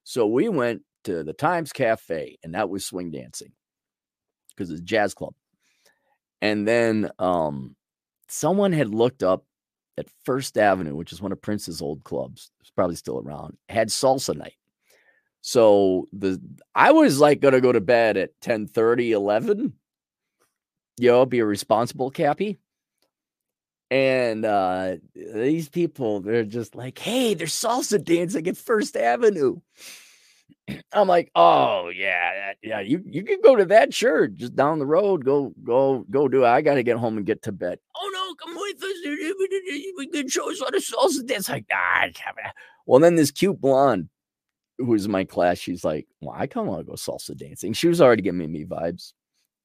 [0.04, 3.52] So we went to the Times Cafe, and that was swing dancing
[4.48, 5.34] because it's a jazz club.
[6.40, 7.76] And then um,
[8.28, 9.44] someone had looked up
[9.98, 13.88] at First Avenue, which is one of Prince's old clubs, it's probably still around, had
[13.88, 14.54] salsa night.
[15.42, 16.40] So the
[16.74, 19.72] I was like gonna go to bed at 10 30, 11.
[20.98, 22.58] You know, be a responsible cappy.
[23.90, 29.60] And uh, these people, they're just like, hey, they're salsa dancing at First Avenue.
[30.92, 34.86] I'm like, oh yeah, yeah, you you can go to that church just down the
[34.86, 35.24] road.
[35.24, 36.48] Go go go do it.
[36.48, 37.80] I got to get home and get to bed.
[37.96, 39.96] Oh no, come with us.
[39.98, 41.48] We can show us how to salsa dance.
[41.48, 42.06] Like ah,
[42.86, 44.08] well, then this cute blonde
[44.84, 47.72] who's in my class, she's like, well, I kind of want to go salsa dancing.
[47.72, 49.12] She was already giving me vibes.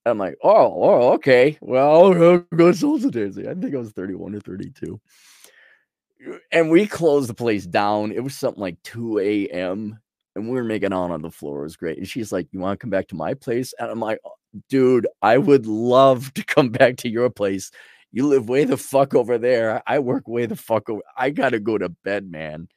[0.05, 1.57] I'm like, oh, oh, okay.
[1.61, 3.47] Well, I'll go salsa dancing.
[3.47, 4.99] I think I was 31 or 32.
[6.27, 8.11] Uh, and we closed the place down.
[8.11, 9.99] It was something like 2 a.m.
[10.35, 11.61] And we were making out on the floor.
[11.61, 11.97] It was great.
[11.97, 13.73] And she's like, You want to come back to my place?
[13.79, 14.29] And I'm like, uh,
[14.69, 17.71] Dude, I would love to come back to your place.
[18.11, 19.83] You live way the fuck over there.
[19.85, 21.01] I work way the fuck over.
[21.15, 22.69] I got to go to bed, man.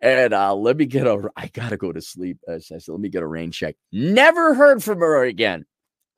[0.00, 2.38] And uh, let me get a, I gotta go to sleep.
[2.48, 3.76] I said, let me get a rain check.
[3.92, 5.64] Never heard from her again.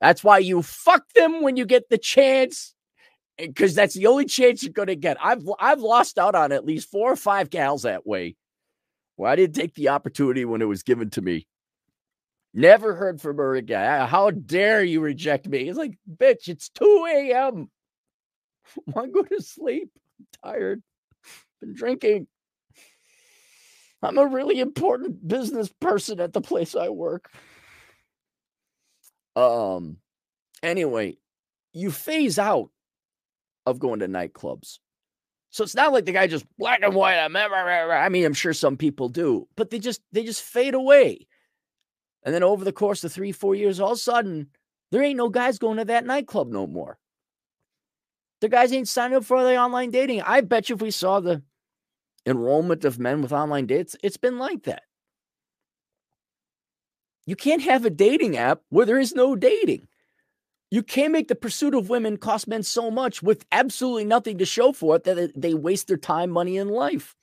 [0.01, 2.73] That's why you fuck them when you get the chance,
[3.37, 5.17] because that's the only chance you're gonna get.
[5.21, 8.35] I've I've lost out on at least four or five gals that way.
[9.17, 11.47] Well, I didn't take the opportunity when it was given to me.
[12.53, 14.07] Never heard from her again.
[14.07, 15.69] How dare you reject me?
[15.69, 17.69] It's like, bitch, it's 2 a.m.
[18.87, 19.91] Want to go to sleep?
[20.19, 20.83] I'm tired.
[21.59, 22.27] Been drinking.
[24.01, 27.29] I'm a really important business person at the place I work.
[29.35, 29.97] Um,
[30.63, 31.17] anyway,
[31.73, 32.69] you phase out
[33.65, 34.79] of going to nightclubs.
[35.51, 37.17] So it's not like the guy just black and white.
[37.17, 41.27] I mean, I'm sure some people do, but they just they just fade away.
[42.23, 44.49] And then over the course of three, four years, all of a sudden,
[44.91, 46.99] there ain't no guys going to that nightclub no more.
[48.41, 50.21] The guys ain't signing up for the online dating.
[50.21, 51.41] I bet you if we saw the
[52.29, 54.83] enrollment of men with online dates, it's been like that.
[57.25, 59.87] You can't have a dating app where there is no dating.
[60.71, 64.45] You can't make the pursuit of women cost men so much with absolutely nothing to
[64.45, 67.15] show for it that they waste their time, money, and life.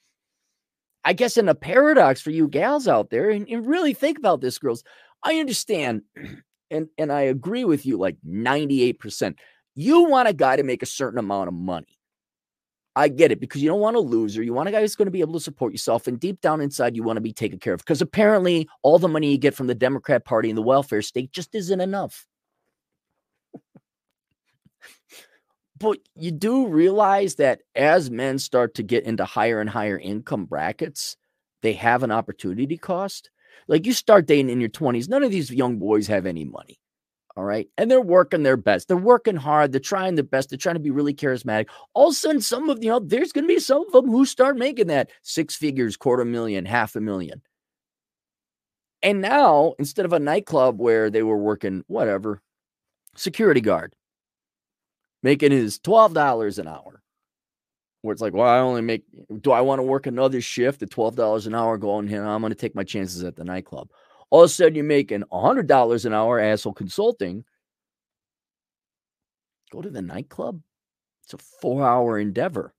[1.04, 4.40] I guess in a paradox for you gals out there, and, and really think about
[4.40, 4.82] this, girls.
[5.22, 6.02] I understand
[6.70, 9.36] and, and I agree with you like 98%.
[9.74, 11.95] You want a guy to make a certain amount of money.
[12.96, 14.42] I get it because you don't want a loser.
[14.42, 16.06] You want a guy who's going to be able to support yourself.
[16.06, 19.06] And deep down inside, you want to be taken care of because apparently all the
[19.06, 22.26] money you get from the Democrat Party and the welfare state just isn't enough.
[25.78, 30.46] but you do realize that as men start to get into higher and higher income
[30.46, 31.18] brackets,
[31.60, 33.30] they have an opportunity cost.
[33.68, 36.78] Like you start dating in your 20s, none of these young boys have any money.
[37.36, 37.68] All right.
[37.76, 38.88] And they're working their best.
[38.88, 39.72] They're working hard.
[39.72, 40.48] They're trying their best.
[40.48, 41.66] They're trying to be really charismatic.
[41.92, 44.10] All of a sudden, some of, you know, there's going to be some of them
[44.10, 47.42] who start making that six figures, quarter million, half a million.
[49.02, 52.40] And now, instead of a nightclub where they were working whatever,
[53.16, 53.94] security guard,
[55.22, 57.02] making his $12 an hour,
[58.00, 59.04] where it's like, well, I only make,
[59.42, 62.24] do I want to work another shift at $12 an hour going here?
[62.24, 63.90] I'm going to take my chances at the nightclub.
[64.30, 67.44] All of a sudden, you're making $100 an hour, asshole consulting.
[69.70, 70.60] Go to the nightclub.
[71.24, 72.72] It's a four hour endeavor.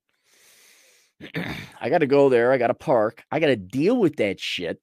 [1.82, 2.52] I got to go there.
[2.52, 3.24] I got to park.
[3.32, 4.80] I got to deal with that shit.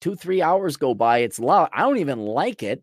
[0.00, 1.18] Two, three hours go by.
[1.18, 1.70] It's loud.
[1.72, 2.82] I don't even like it.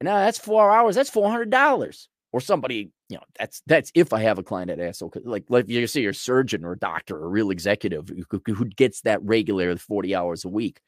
[0.00, 0.94] And now that's four hours.
[0.96, 2.08] That's $400.
[2.32, 5.12] Or somebody, you know, that's that's if I have a client at asshole.
[5.24, 9.22] Like, like you see, your surgeon or doctor or real executive who, who gets that
[9.22, 10.80] regular 40 hours a week.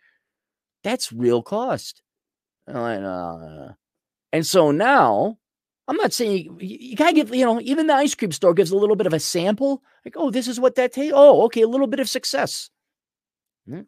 [0.86, 2.00] That's real cost.
[2.72, 3.70] Uh,
[4.32, 5.36] and so now,
[5.88, 8.70] I'm not saying you, you gotta give, you know, even the ice cream store gives
[8.70, 9.82] a little bit of a sample.
[10.04, 11.12] Like, oh, this is what that tastes.
[11.12, 12.70] Oh, okay, a little bit of success.
[13.68, 13.80] Mm-hmm.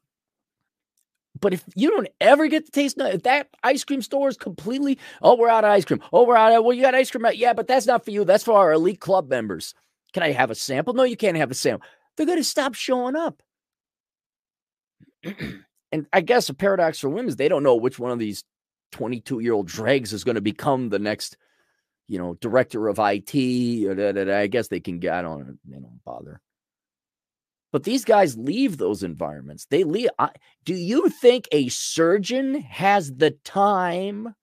[1.40, 4.98] But if you don't ever get to taste, if that ice cream store is completely,
[5.22, 6.02] oh, we're out of ice cream.
[6.12, 7.24] Oh, we're out of, well, you got ice cream.
[7.34, 8.24] Yeah, but that's not for you.
[8.24, 9.72] That's for our elite club members.
[10.14, 10.94] Can I have a sample?
[10.94, 11.86] No, you can't have a sample.
[12.16, 13.40] They're going to stop showing up.
[15.92, 18.44] And I guess a paradox for women is they don't know which one of these
[18.92, 21.36] 22 year old dregs is going to become the next,
[22.06, 24.30] you know, director of IT.
[24.30, 26.40] I guess they can get, I don't, they don't bother.
[27.70, 29.66] But these guys leave those environments.
[29.66, 30.08] They leave.
[30.18, 30.30] I,
[30.64, 34.34] do you think a surgeon has the time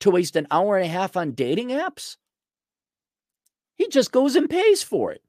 [0.00, 2.16] to waste an hour and a half on dating apps?
[3.76, 5.22] He just goes and pays for it.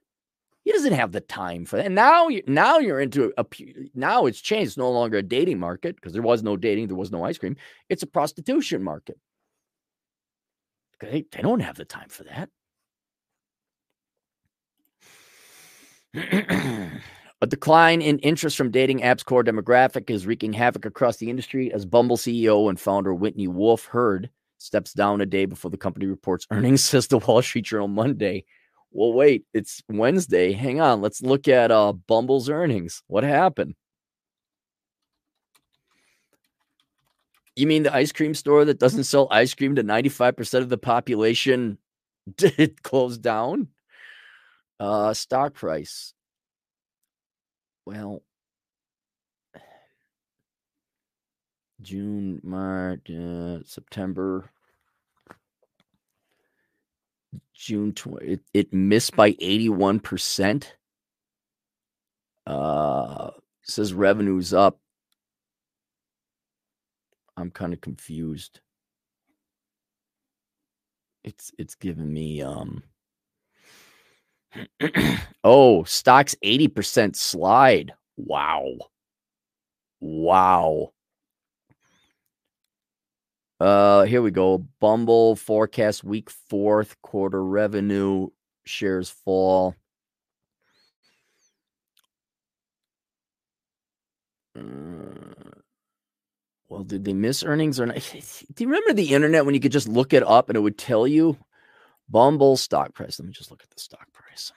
[0.64, 1.86] He doesn't have the time for that.
[1.86, 3.46] And now, you, now you're into a
[3.94, 4.68] now it's changed.
[4.70, 7.38] It's no longer a dating market because there was no dating, there was no ice
[7.38, 7.58] cream.
[7.90, 9.18] It's a prostitution market.
[11.02, 12.50] They, they don't have the time for that.
[17.42, 21.74] a decline in interest from dating apps core demographic is wreaking havoc across the industry
[21.74, 24.30] as Bumble CEO and founder Whitney Wolfe Herd
[24.60, 28.46] steps down a day before the company reports earnings, says the Wall Street Journal Monday.
[28.94, 30.54] Well, wait, it's Wednesday.
[30.54, 31.02] Hang on.
[31.02, 33.02] Let's look at uh, Bumble's earnings.
[33.08, 33.76] What happened?
[37.56, 40.78] You mean the ice cream store that doesn't sell ice cream to 95% of the
[40.78, 41.78] population
[42.38, 43.68] did close down?
[44.80, 46.14] Uh, stock price.
[47.86, 48.24] Well,
[51.82, 54.50] June, March, uh, September,
[57.54, 60.66] June 20, it, it missed by 81%.
[62.46, 63.32] Uh,
[63.64, 64.80] says revenue's up.
[67.38, 68.60] I'm kind of confused.
[71.24, 72.84] It's it's giving me um
[75.44, 77.94] oh, stocks 80% slide.
[78.18, 78.76] Wow.
[80.00, 80.94] Wow.
[83.64, 84.58] Uh, here we go.
[84.82, 88.28] Bumble forecast week fourth quarter revenue
[88.66, 89.74] shares fall.
[94.54, 94.64] Uh,
[96.68, 97.96] well, did they miss earnings or not?
[98.54, 100.78] Do you remember the internet when you could just look it up and it would
[100.78, 101.38] tell you
[102.10, 103.18] Bumble stock price?
[103.18, 104.52] Let me just look at the stock price.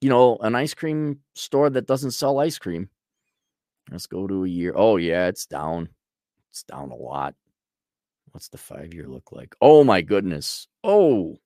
[0.00, 2.88] You know, an ice cream store that doesn't sell ice cream.
[3.90, 4.72] Let's go to a year.
[4.74, 5.90] Oh, yeah, it's down.
[6.56, 7.34] It's down a lot.
[8.30, 9.54] What's the five year look like?
[9.60, 10.68] Oh my goodness.
[10.82, 11.36] Oh,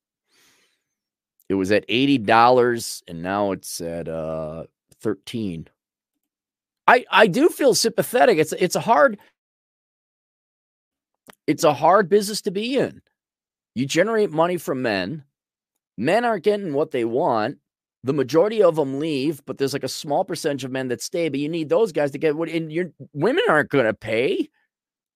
[1.49, 4.63] it was at $80 and now it's at uh
[5.01, 5.67] 13.
[6.87, 8.37] I I do feel sympathetic.
[8.37, 9.19] It's it's a hard
[11.45, 13.01] it's a hard business to be in.
[13.75, 15.25] You generate money from men.
[15.97, 17.57] Men aren't getting what they want.
[18.05, 21.27] The majority of them leave, but there's like a small percentage of men that stay.
[21.27, 24.47] But you need those guys to get what and your women aren't going to pay.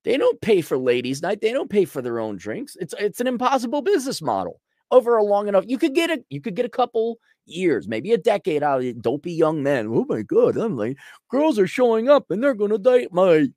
[0.05, 1.41] They don't pay for ladies' night.
[1.41, 2.77] They don't pay for their own drinks.
[2.79, 4.61] It's it's an impossible business model
[4.91, 5.65] over a long enough.
[5.67, 7.17] You could get a you could get a couple
[7.47, 9.87] years, maybe a decade out of be young men.
[9.87, 10.97] Oh my god, I'm like
[11.29, 13.47] girls are showing up and they're gonna date my.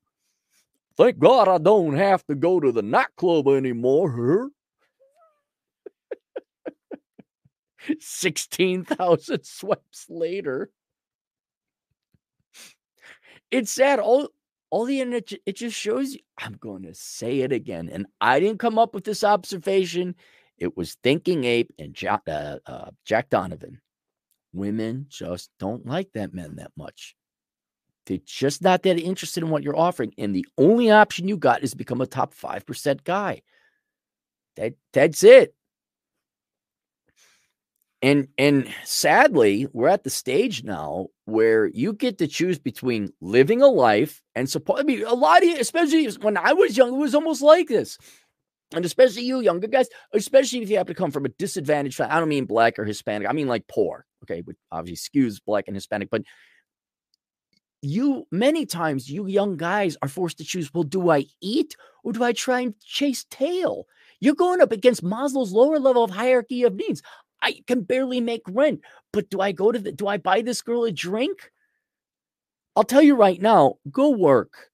[0.97, 4.51] Thank God I don't have to go to the nightclub anymore.
[8.01, 10.71] Sixteen thousand swipes later.
[13.51, 14.01] It's sad.
[14.01, 14.29] All
[14.71, 18.39] all the internet it just shows you i'm going to say it again and i
[18.39, 20.15] didn't come up with this observation.
[20.59, 23.81] It was thinking ape and jack, uh, uh, jack donovan.
[24.53, 27.15] Women just don't like that men that much.
[28.07, 31.63] They're just not that interested in what you're offering and the only option you got
[31.63, 33.43] is become a top 5% guy.
[34.57, 35.55] That that's it
[38.01, 43.61] and and sadly, we're at the stage now where you get to choose between living
[43.61, 44.81] a life and support.
[44.81, 47.69] I mean, a lot of you, especially when I was young, it was almost like
[47.69, 47.99] this.
[48.75, 52.21] And especially you younger guys, especially if you have to come from a disadvantaged I
[52.21, 53.29] don't mean black or Hispanic.
[53.29, 54.05] I mean like poor.
[54.25, 56.23] Okay, which obviously skews black and Hispanic, but
[57.83, 62.13] you many times you young guys are forced to choose well do i eat or
[62.13, 63.87] do i try and chase tail
[64.21, 67.03] you're going up against maslow's lower level of hierarchy of needs
[67.43, 68.81] I can barely make rent.
[69.13, 71.51] But do I go to the do I buy this girl a drink?
[72.77, 74.71] I'll tell you right now, go work.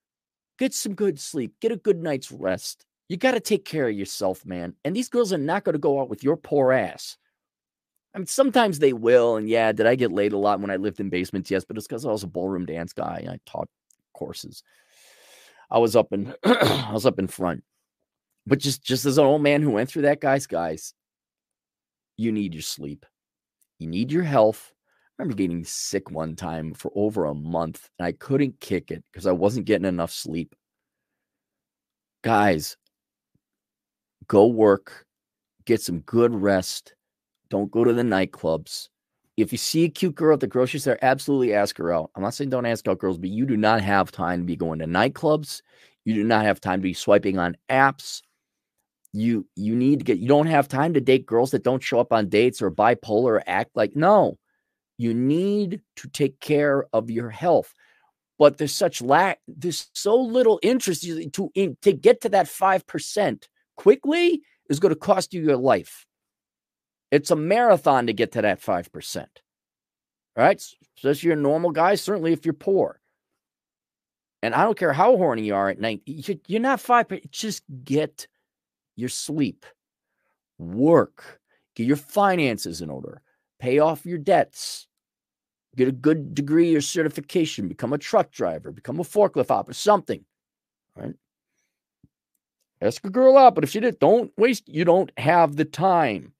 [0.58, 1.54] Get some good sleep.
[1.60, 2.84] Get a good night's rest.
[3.08, 4.74] You got to take care of yourself, man.
[4.84, 7.16] And these girls are not going to go out with your poor ass.
[8.14, 9.36] I mean, sometimes they will.
[9.36, 11.50] And yeah, did I get laid a lot when I lived in basements?
[11.50, 13.68] Yes, but it's because I was a ballroom dance guy and I taught
[14.12, 14.62] courses.
[15.70, 17.64] I was up in I was up in front.
[18.46, 20.94] But just just as an old man who went through that, guys, guys,
[22.16, 23.06] you need your sleep.
[23.78, 24.72] You need your health.
[25.18, 29.04] I remember getting sick one time for over a month and I couldn't kick it
[29.12, 30.54] because I wasn't getting enough sleep.
[32.22, 32.76] Guys,
[34.26, 35.06] go work,
[35.66, 36.94] get some good rest.
[37.50, 38.88] Don't go to the nightclubs.
[39.36, 42.10] If you see a cute girl at the grocery store, absolutely ask her out.
[42.14, 44.56] I'm not saying don't ask out girls, but you do not have time to be
[44.56, 45.60] going to nightclubs.
[46.04, 48.22] You do not have time to be swiping on apps
[49.14, 52.00] you you need to get you don't have time to date girls that don't show
[52.00, 54.38] up on dates or bipolar or act like no.
[54.98, 57.72] You need to take care of your health.
[58.38, 63.44] But there's such lack there's so little interest to in, to get to that 5%
[63.76, 66.06] quickly is going to cost you your life.
[67.12, 69.26] It's a marathon to get to that 5%
[70.36, 70.60] right?
[70.96, 73.00] So if you're a normal guy certainly if you're poor.
[74.42, 78.26] And i don't care how horny you are at night you're not 5 just get
[78.96, 79.66] your sleep,
[80.58, 81.40] work,
[81.74, 83.22] get your finances in order,
[83.58, 84.86] pay off your debts,
[85.76, 90.24] get a good degree or certification, become a truck driver, become a forklift operator, something,
[90.96, 91.14] right?
[92.80, 96.32] Ask a girl out, but if she did, don't waste, you don't have the time.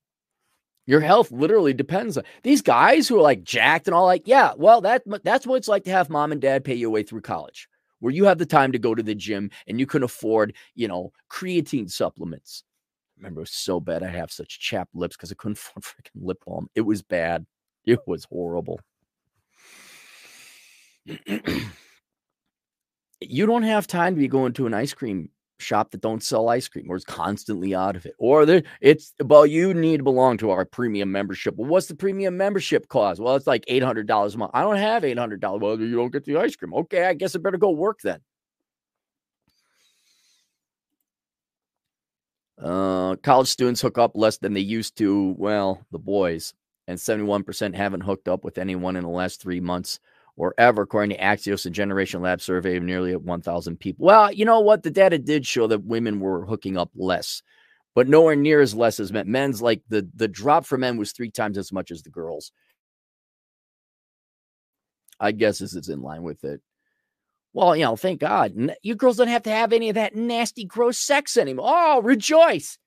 [0.87, 4.53] Your health literally depends on these guys who are like jacked and all like, yeah,
[4.57, 7.23] well, that that's what it's like to have mom and dad pay you way through
[7.23, 7.69] college,
[8.05, 10.87] where you have the time to go to the gym and you can afford, you
[10.87, 12.63] know, creatine supplements.
[13.17, 14.03] I remember it was so bad.
[14.03, 16.69] I have such chapped lips because I couldn't afford freaking lip balm.
[16.75, 17.47] It was bad.
[17.87, 18.79] It was horrible.
[23.23, 26.49] you don't have time to be going to an ice cream shop that don't sell
[26.49, 28.15] ice cream or is constantly out of it.
[28.19, 31.57] Or there it's well, you need to belong to our premium membership.
[31.57, 33.21] Well, what's the premium membership cost?
[33.21, 34.51] Well, it's like $800 a month.
[34.55, 35.61] I don't have $800.
[35.61, 36.75] Well, you don't get the ice cream.
[36.75, 38.21] Okay, I guess I better go work then.
[42.61, 45.35] Uh, college students hook up less than they used to.
[45.37, 46.55] Well, the boys,
[46.87, 49.99] and 71% haven't hooked up with anyone in the last three months
[50.37, 54.07] or ever, according to Axios, a Generation Lab survey of nearly 1,000 people.
[54.07, 54.83] Well, you know what?
[54.83, 57.43] The data did show that women were hooking up less,
[57.95, 59.31] but nowhere near as less as men.
[59.31, 62.53] Men's like the the drop for men was three times as much as the girls.
[65.21, 66.61] I guess this is in line with it.
[67.53, 68.53] Well, you know, thank God.
[68.83, 71.67] You girls don't have to have any of that nasty, gross sex anymore.
[71.69, 72.79] Oh, rejoice.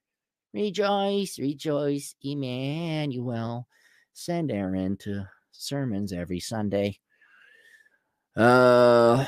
[0.54, 3.68] Rejoice, rejoice, Emmanuel.
[4.14, 7.00] Send Aaron to sermons every Sunday.
[8.38, 9.26] Uh,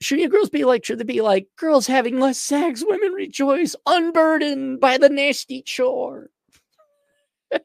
[0.00, 3.76] should you girls be like, should they be like, girls having less sex, women rejoice,
[3.86, 6.28] unburdened by the nasty chore?
[7.52, 7.60] we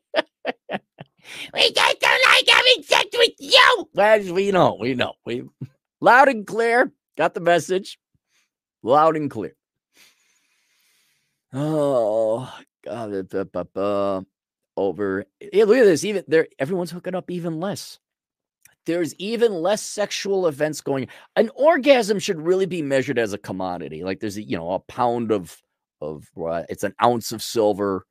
[1.72, 3.90] just don't like having sex with you.
[3.98, 5.14] As we know, we know.
[5.26, 5.46] We
[6.00, 6.92] loud and clear.
[7.18, 7.98] Got the message.
[8.84, 9.56] Loud and clear.
[11.54, 12.54] Oh
[12.86, 14.26] God.
[14.78, 15.26] Over.
[15.40, 16.06] Hey, look at this.
[16.06, 18.00] Even there, everyone's hooking up even less
[18.86, 21.08] there's even less sexual events going.
[21.36, 24.04] An orgasm should really be measured as a commodity.
[24.04, 25.62] Like there's, a, you know, a pound of
[26.02, 28.06] of uh, it's an ounce of silver,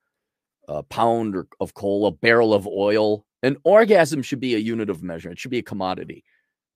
[0.68, 3.24] a pound of coal, a barrel of oil.
[3.42, 5.30] An orgasm should be a unit of measure.
[5.30, 6.24] It should be a commodity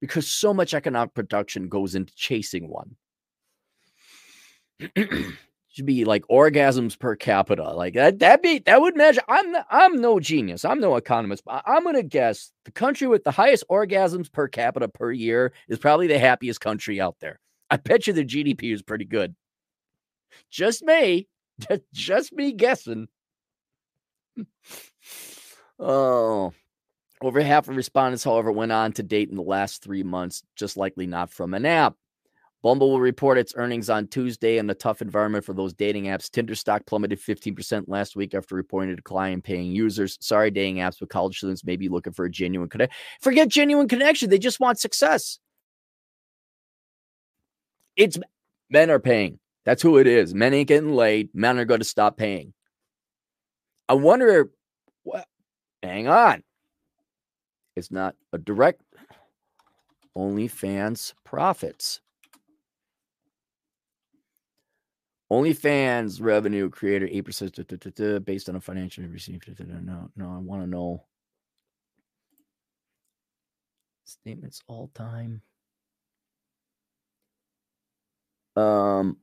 [0.01, 2.97] because so much economic production goes into chasing one.
[5.75, 7.73] should be like orgasms per capita.
[7.73, 9.23] Like that that be that would measure.
[9.29, 10.65] I'm I'm no genius.
[10.65, 11.45] I'm no economist.
[11.45, 15.81] But I'm gonna guess the country with the highest orgasms per capita per year is
[15.81, 17.41] probably the happiest country out there.
[17.71, 19.35] I bet you the GDP is pretty good.
[20.49, 21.27] Just me,
[21.93, 23.09] just me guessing.
[25.81, 26.53] oh,
[27.21, 30.77] over half of respondents, however, went on to date in the last three months, just
[30.77, 31.97] likely not from an app.
[32.65, 36.31] Bumble will report its earnings on Tuesday in a tough environment for those dating apps.
[36.31, 40.17] Tinder stock plummeted 15% last week after reporting a decline in paying users.
[40.23, 42.97] Sorry, dating apps, but college students may be looking for a genuine connection.
[43.21, 44.31] Forget genuine connection.
[44.31, 45.39] They just want success.
[47.99, 48.17] It's
[48.71, 49.41] men are paying.
[49.67, 50.33] That's who it is.
[50.35, 51.29] Men ain't getting laid.
[51.35, 52.55] Men are going to stop paying.
[53.91, 54.49] I wonder
[55.03, 55.27] what,
[55.83, 56.43] hang on.
[57.77, 58.81] It's not a direct
[60.17, 62.01] OnlyFans profits.
[65.33, 69.49] OnlyFans revenue creator 8% based on a financial received.
[69.59, 71.05] No, no, I want to know
[74.05, 75.41] statements all time.
[78.57, 79.17] Um,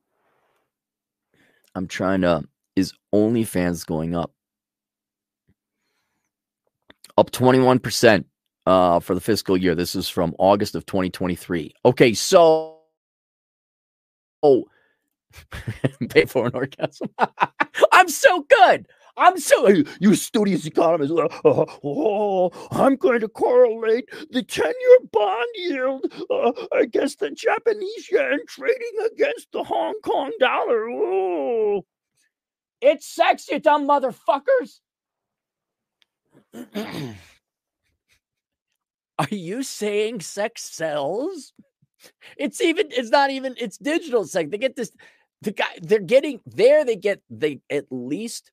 [1.74, 2.44] I'm trying to.
[2.74, 4.32] Is OnlyFans going up?
[7.18, 8.24] Up 21%
[8.66, 9.74] uh, for the fiscal year.
[9.74, 11.74] This is from August of 2023.
[11.84, 12.78] Okay, so.
[14.42, 14.64] Oh,
[16.08, 17.08] pay for an orgasm.
[17.92, 18.86] I'm so good.
[19.16, 19.68] I'm so
[20.00, 21.12] you studious economist.
[21.12, 21.28] Uh,
[21.84, 29.06] oh, I'm going to correlate the ten-year bond yield uh, against the Japanese yen trading
[29.12, 30.88] against the Hong Kong dollar.
[30.88, 31.84] Oh,
[32.80, 34.80] it's sex, you dumb motherfuckers.
[39.18, 41.52] Are you saying sex sells?
[42.36, 42.88] It's even.
[42.90, 43.54] It's not even.
[43.58, 44.50] It's digital sex.
[44.50, 44.90] They get this
[45.42, 48.52] the guy they're getting there they get they at least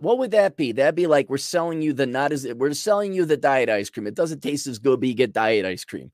[0.00, 0.72] what would that be?
[0.72, 3.90] That'd be like we're selling you the not as we're selling you the diet ice
[3.90, 4.06] cream.
[4.06, 6.10] It doesn't taste as good but you get diet ice cream.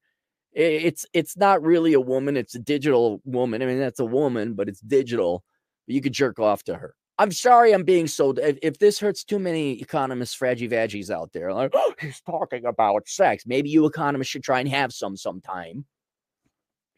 [0.53, 3.63] It's it's not really a woman it's a digital woman.
[3.63, 5.45] I mean that's a woman but it's digital.
[5.87, 6.95] You could jerk off to her.
[7.21, 11.53] I'm sorry i'm being so if, this hurts too many economists fraggy vaggies out there
[11.53, 13.45] like oh, he's talking about sex.
[13.47, 15.85] Maybe you economists should try and have some sometime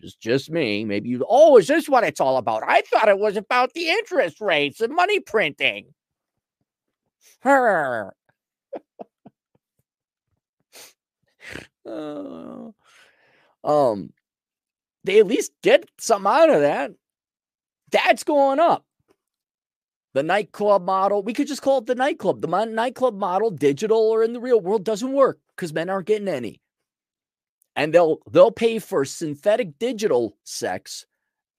[0.00, 0.84] just just me.
[0.84, 1.24] Maybe you.
[1.28, 2.62] Oh, is this what it's all about?
[2.66, 5.94] I thought it was about the interest rates and money printing.
[7.40, 8.12] Her.
[11.86, 12.70] uh,
[13.64, 14.12] um,
[15.04, 16.92] they at least get something out of that.
[17.90, 18.84] That's going up.
[20.12, 22.40] The nightclub model, we could just call it the nightclub.
[22.40, 26.28] The nightclub model, digital or in the real world, doesn't work because men aren't getting
[26.28, 26.60] any.
[27.76, 31.06] And they'll they'll pay for synthetic digital sex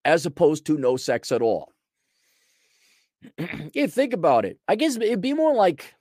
[0.03, 1.71] as opposed to no sex at all.
[3.73, 4.59] yeah, think about it.
[4.67, 5.95] I guess it'd be more like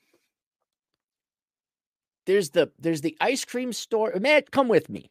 [2.27, 4.13] there's the there's the ice cream store.
[4.21, 5.11] Matt, come with me.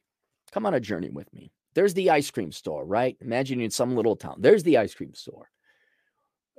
[0.51, 1.51] Come on a journey with me.
[1.75, 3.15] There's the ice cream store, right?
[3.21, 4.37] Imagine you're in some little town.
[4.39, 5.49] There's the ice cream store.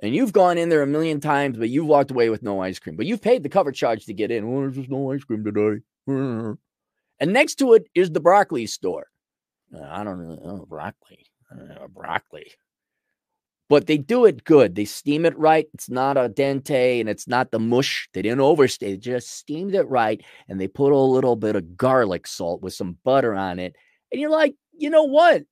[0.01, 2.79] And you've gone in there a million times, but you've walked away with no ice
[2.79, 2.95] cream.
[2.95, 4.45] But you've paid the cover charge to get in.
[4.45, 5.81] Oh, there's just no ice cream today.
[7.21, 9.05] And next to it is the broccoli store.
[9.73, 10.39] Uh, I don't know.
[10.43, 11.27] Oh, broccoli.
[11.93, 12.51] Broccoli.
[13.69, 14.75] But they do it good.
[14.75, 15.67] They steam it right.
[15.73, 18.09] It's not al dente and it's not the mush.
[18.13, 18.91] They didn't overstay.
[18.91, 20.21] They just steamed it right.
[20.49, 23.75] And they put a little bit of garlic salt with some butter on it.
[24.11, 25.43] And you're like, you know what?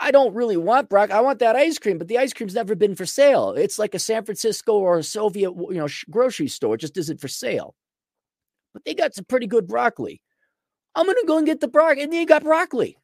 [0.00, 1.16] I don't really want broccoli.
[1.16, 3.50] I want that ice cream, but the ice cream's never been for sale.
[3.50, 6.76] It's like a San Francisco or a Soviet, you know, grocery store.
[6.76, 7.74] It just isn't for sale.
[8.72, 10.22] But they got some pretty good broccoli.
[10.94, 12.02] I'm going to go and get the broccoli.
[12.02, 12.98] And then you got broccoli.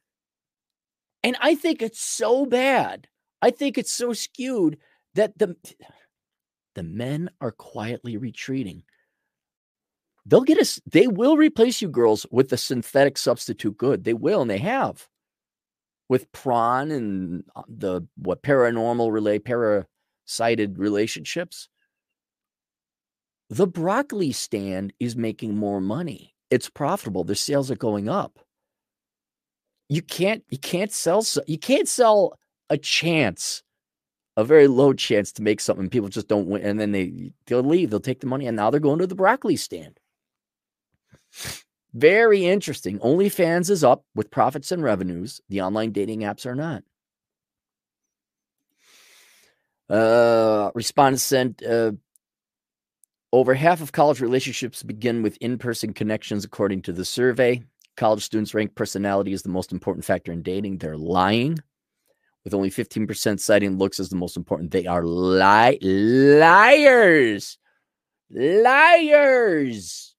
[1.23, 3.07] And I think it's so bad.
[3.41, 4.77] I think it's so skewed
[5.15, 5.55] that the
[6.75, 8.83] the men are quietly retreating.
[10.25, 14.03] They'll get us, they will replace you girls with the synthetic substitute good.
[14.03, 15.07] They will, and they have
[16.09, 21.69] with prawn and uh, the what paranormal relay parasited relationships
[23.49, 28.39] the broccoli stand is making more money it's profitable their sales are going up
[29.89, 32.37] you can't you can't sell you can't sell
[32.69, 33.61] a chance
[34.37, 37.61] a very low chance to make something people just don't win and then they they'll
[37.61, 39.99] leave they'll take the money and now they're going to the broccoli stand
[41.95, 42.99] very interesting.
[42.99, 45.39] OnlyFans is up with profits and revenues.
[45.47, 46.83] The online dating apps are not.
[49.89, 51.93] Uh, respondents sent uh,
[53.35, 57.61] over half of college relationships begin with in person connections, according to the survey.
[57.97, 60.77] College students rank personality as the most important factor in dating.
[60.77, 61.57] They're lying,
[62.45, 64.71] with only 15% citing looks as the most important.
[64.71, 67.57] They are li- liars.
[68.31, 70.15] Liars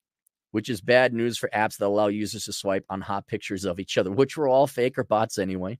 [0.56, 3.78] which is bad news for apps that allow users to swipe on hot pictures of
[3.78, 5.78] each other, which were all fake or bots anyway.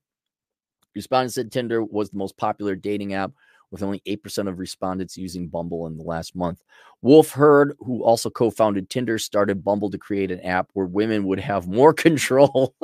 [0.94, 3.32] Respondents said Tinder was the most popular dating app,
[3.70, 6.62] with only 8% of respondents using Bumble in the last month.
[7.03, 11.25] Wolfe Herd, who also co founded Tinder, started Bumble to create an app where women
[11.25, 12.75] would have more control.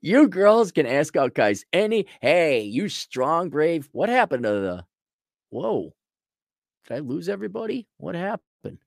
[0.00, 3.88] you girls can ask out guys any, hey, you strong, brave.
[3.92, 4.84] What happened to the,
[5.50, 5.92] whoa,
[6.86, 7.86] did I lose everybody?
[7.96, 8.78] What happened?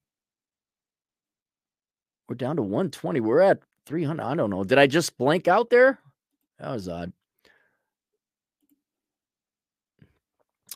[2.28, 3.22] We're down to 120.
[3.22, 4.22] We're at 300.
[4.24, 4.64] I don't know.
[4.64, 6.00] Did I just blank out there?
[6.60, 7.14] That was odd.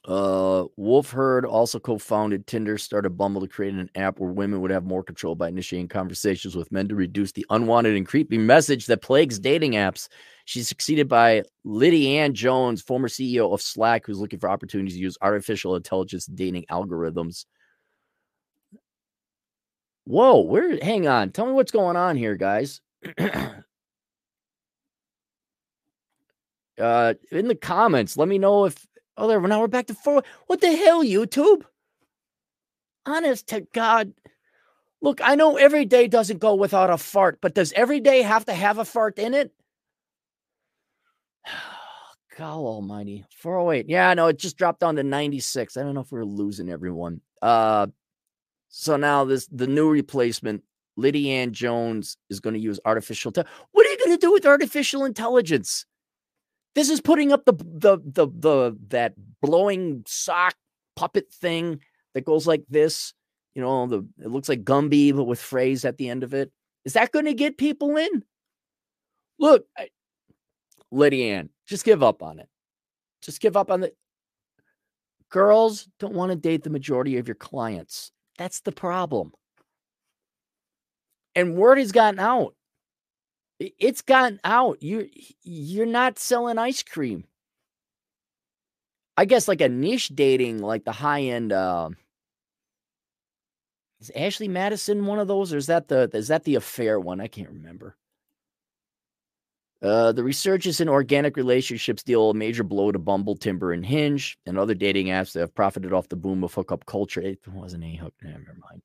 [0.08, 4.72] Uh, Wolfe Herd also co-founded Tinder, started Bumble to create an app where women would
[4.72, 8.88] have more control by initiating conversations with men to reduce the unwanted and creepy message
[8.88, 10.08] that plagues dating apps.
[10.46, 15.18] She's succeeded by Lidiane Jones, former CEO of Slack, who's looking for opportunities to use
[15.22, 17.46] artificial intelligence dating algorithms.
[20.06, 21.32] Whoa, where hang on.
[21.32, 22.82] Tell me what's going on here, guys.
[26.80, 29.40] uh in the comments, let me know if Oh, there.
[29.42, 30.24] Now we're back to four.
[30.48, 31.64] What the hell, YouTube?
[33.06, 34.14] Honest to God.
[35.02, 38.46] Look, I know every day doesn't go without a fart, but does every day have
[38.46, 39.52] to have a fart in it?
[42.38, 43.26] God almighty.
[43.38, 43.90] 408.
[43.90, 45.76] Yeah, no, it just dropped down to 96.
[45.76, 47.22] I don't know if we're losing everyone.
[47.42, 47.88] Uh
[48.70, 50.64] so now this the new replacement,
[51.00, 53.32] Lidiane Jones, is going to use artificial.
[53.32, 55.86] Te- what are you going to do with artificial intelligence?
[56.76, 60.56] This is putting up the the the the that blowing sock
[60.96, 61.80] puppet thing
[62.14, 63.14] that goes like this.
[63.56, 66.52] You know, the it looks like Gumby but with phrase at the end of it.
[66.86, 68.24] Is that going to get people in?
[69.38, 69.90] Look, I,
[70.92, 72.48] Liddy Ann, just give up on it.
[73.22, 73.92] Just give up on the
[75.30, 78.12] girls don't want to date the majority of your clients.
[78.38, 79.34] That's the problem.
[81.36, 82.56] And word has gotten out.
[83.60, 84.82] It's gotten out.
[84.82, 85.08] You
[85.44, 87.26] you're not selling ice cream.
[89.18, 91.54] I guess like a niche dating, like the high end.
[91.54, 91.90] Uh,
[94.00, 97.22] is Ashley Madison one of those, or is that the is that the affair one?
[97.22, 97.96] I can't remember.
[99.82, 104.38] Uh, the resurgence in organic relationships deal a major blow to Bumble, Tinder, and Hinge,
[104.46, 107.22] and other dating apps that have profited off the boom of hookup culture.
[107.22, 108.14] It wasn't a hook.
[108.22, 108.82] Never mind.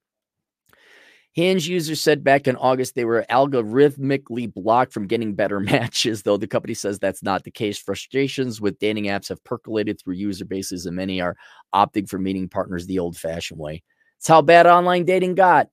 [1.37, 6.35] Hinge users said back in August they were algorithmically blocked from getting better matches, though
[6.35, 7.77] the company says that's not the case.
[7.77, 11.37] Frustrations with dating apps have percolated through user bases, and many are
[11.75, 13.83] opting for meeting partners the old fashioned way.
[14.17, 15.69] It's how bad online dating got.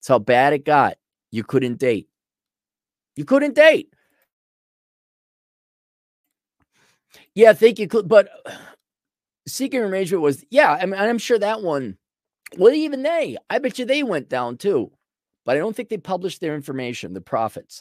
[0.00, 0.98] It's how bad it got.
[1.30, 2.08] You couldn't date.
[3.16, 3.88] You couldn't date.
[7.34, 8.28] Yeah, I think you could, but
[9.48, 11.96] seeking arrangement was, yeah, I mean, I'm sure that one,
[12.58, 14.92] well, even they, I bet you they went down too
[15.48, 17.80] but I don't think they published their information, the profits.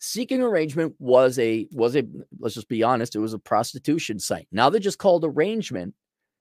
[0.00, 2.04] Seeking arrangement was a was a
[2.38, 4.46] let's just be honest, it was a prostitution site.
[4.52, 5.94] Now they're just called arrangement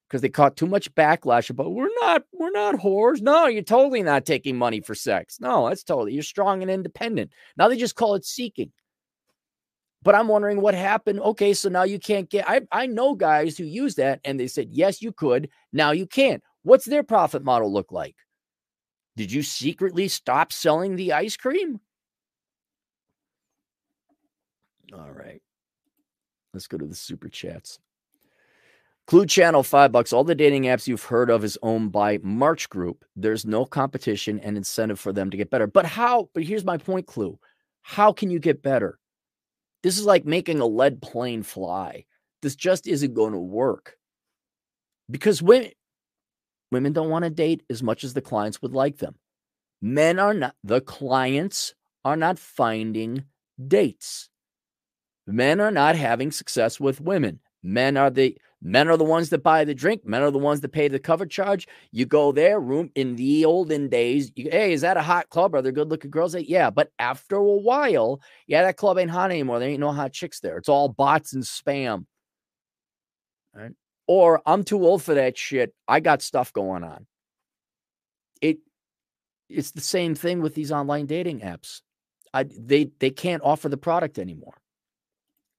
[0.10, 3.22] because they caught too much backlash about we're not we're not whores.
[3.22, 5.40] No, you're totally not taking money for sex.
[5.40, 7.32] No, that's totally you're strong and independent.
[7.56, 8.74] Now they just call it seeking.
[10.04, 11.22] But I'm wondering what happened.
[11.22, 14.48] Okay, so now you can't get I I know guys who use that and they
[14.48, 15.48] said, yes, you could.
[15.72, 16.44] Now you can't.
[16.64, 18.18] What's their profit model look like?
[19.16, 21.80] Did you secretly stop selling the ice cream?
[24.94, 25.42] All right.
[26.54, 27.80] Let's go to the super chats.
[29.08, 30.12] Clue Channel, five bucks.
[30.12, 33.06] All the dating apps you've heard of is owned by Match Group.
[33.16, 35.68] There's no competition and incentive for them to get better.
[35.68, 36.30] But how?
[36.34, 37.38] But here's my point, Clue.
[37.84, 38.98] How can you get better?
[39.84, 42.06] This is like making a lead plane fly.
[42.42, 43.96] This just isn't going to work.
[45.10, 45.70] Because when
[46.72, 49.16] Women don't want to date as much as the clients would like them.
[49.82, 53.26] Men are not, the clients are not finding
[53.68, 54.30] dates.
[55.28, 57.40] Men are not having success with women.
[57.64, 60.06] Men are the men are the ones that buy the drink.
[60.06, 61.68] Men are the ones that pay the cover charge.
[61.92, 64.32] You go there, room in the olden days.
[64.36, 65.56] You, hey, is that a hot club?
[65.56, 66.36] Are there good looking girls?
[66.36, 69.60] Yeah, but after a while, yeah, that club ain't hot anymore.
[69.60, 70.58] There ain't no hot chicks there.
[70.58, 72.06] It's all bots and spam.
[73.56, 73.72] All right
[74.08, 75.74] or I'm too old for that shit.
[75.88, 77.06] I got stuff going on.
[78.42, 78.60] It
[79.50, 81.82] it's the same thing with these online dating apps.
[82.34, 84.56] I they they can't offer the product anymore.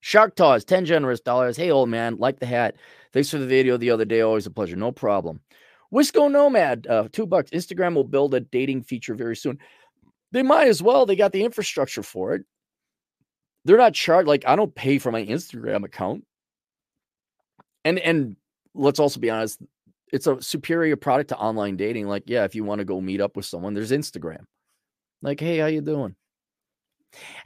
[0.00, 1.56] Shark Toss 10 generous dollars.
[1.56, 2.76] Hey, old man, like the hat.
[3.12, 4.20] Thanks for the video the other day.
[4.20, 4.76] Always a pleasure.
[4.76, 5.40] No problem.
[5.92, 7.50] Wisco Nomad, uh, two bucks.
[7.50, 9.58] Instagram will build a dating feature very soon.
[10.32, 11.06] They might as well.
[11.06, 12.44] They got the infrastructure for it.
[13.64, 14.28] They're not charged.
[14.28, 16.24] Like, I don't pay for my Instagram account.
[17.86, 18.36] And and
[18.74, 19.62] let's also be honest,
[20.12, 22.08] it's a superior product to online dating.
[22.08, 24.44] Like, yeah, if you want to go meet up with someone, there's Instagram.
[25.22, 26.16] Like, hey, how you doing?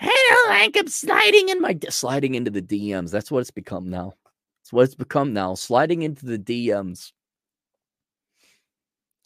[0.01, 0.10] Hey,
[0.49, 3.10] like I'm sliding in my sliding into the DMs.
[3.10, 4.15] That's what it's become now.
[4.62, 5.55] It's what it's become now.
[5.55, 7.12] Sliding into the DMs.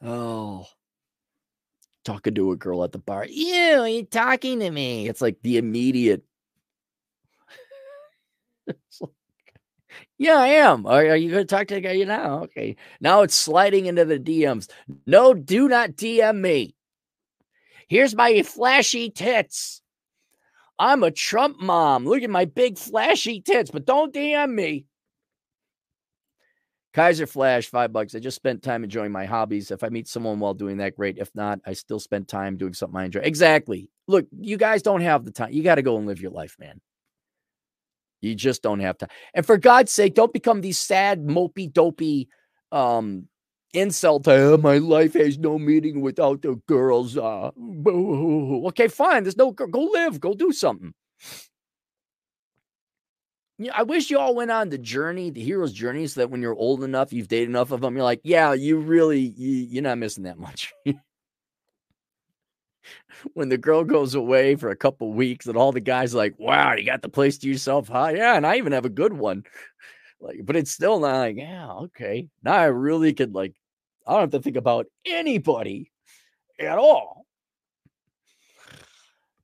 [0.03, 0.67] Oh,
[2.05, 3.25] talking to a girl at the bar.
[3.25, 5.09] You, you talking to me?
[5.09, 6.25] It's like the immediate.
[10.19, 10.87] Yeah, I am.
[10.87, 12.45] Are, are you going to talk to the guy now?
[12.45, 12.77] Okay.
[13.01, 14.69] Now it's sliding into the DMs.
[15.07, 16.75] No, do not DM me.
[17.89, 19.83] Here's my flashy tits.
[20.79, 22.05] I'm a Trump mom.
[22.05, 24.87] Look at my big flashy tits, but don't DM me.
[26.95, 28.15] Kaiser Flash, five bucks.
[28.15, 29.73] I just spent time enjoying my hobbies.
[29.73, 31.19] If I meet someone while doing that, great.
[31.19, 33.21] If not, I still spend time doing something I enjoy.
[33.21, 33.91] Exactly.
[34.07, 35.53] Look, you guys don't have the time.
[35.53, 36.81] You got to go and live your life, man.
[38.25, 39.09] You just don't have to.
[39.35, 42.29] And for God's sake, don't become these sad, mopey, dopey
[42.73, 43.29] um
[43.75, 44.27] insult.
[44.29, 47.17] Oh, my life has no meaning without the girls.
[47.17, 47.51] Uh,
[48.69, 49.25] okay, fine.
[49.25, 50.95] There's no go live, go do something.
[53.59, 56.43] Yeah, I wish you all went on the journey, the hero's journey, so that when
[56.43, 59.83] you're old enough, you've dated enough of them, you're like, yeah, you really, you, you're
[59.83, 60.73] not missing that much.
[63.35, 66.75] when the girl goes away for a couple weeks and all the guys like, wow,
[66.75, 68.13] you got the place to yourself, huh?
[68.15, 69.45] Yeah, and I even have a good one.
[70.21, 72.29] Like, but it's still not like, yeah, okay.
[72.43, 73.55] Now I really could like,
[74.07, 75.91] I don't have to think about anybody
[76.59, 77.27] at all.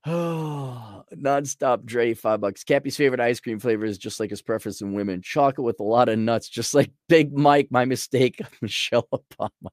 [0.06, 2.64] Oh, nonstop Dre, five bucks.
[2.64, 5.22] Cappy's favorite ice cream flavor is just like his preference in women.
[5.22, 7.68] Chocolate with a lot of nuts, just like Big Mike.
[7.70, 9.70] My mistake, Michelle Obama.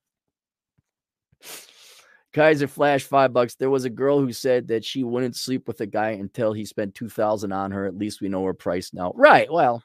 [2.34, 3.56] Kaiser Flash, five bucks.
[3.56, 6.66] There was a girl who said that she wouldn't sleep with a guy until he
[6.66, 7.86] spent two thousand on her.
[7.86, 9.14] At least we know her price now.
[9.16, 9.52] Right.
[9.52, 9.84] Well,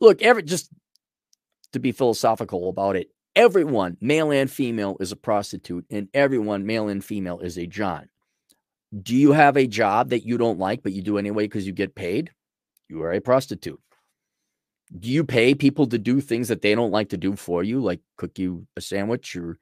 [0.00, 0.70] look, every just
[1.72, 6.88] to be philosophical about it, everyone, male and female, is a prostitute, and everyone, male
[6.88, 8.08] and female, is a John.
[9.02, 11.72] Do you have a job that you don't like, but you do anyway because you
[11.72, 12.30] get paid?
[12.88, 13.80] You are a prostitute
[14.98, 17.80] do you pay people to do things that they don't like to do for you,
[17.80, 19.58] like cook you a sandwich or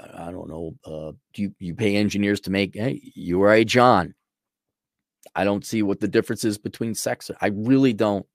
[0.00, 0.74] I don't know.
[0.84, 2.74] Uh, do you, you pay engineers to make?
[2.74, 4.14] Hey, you are a John.
[5.34, 7.30] I don't see what the difference is between sex.
[7.40, 8.26] I really don't.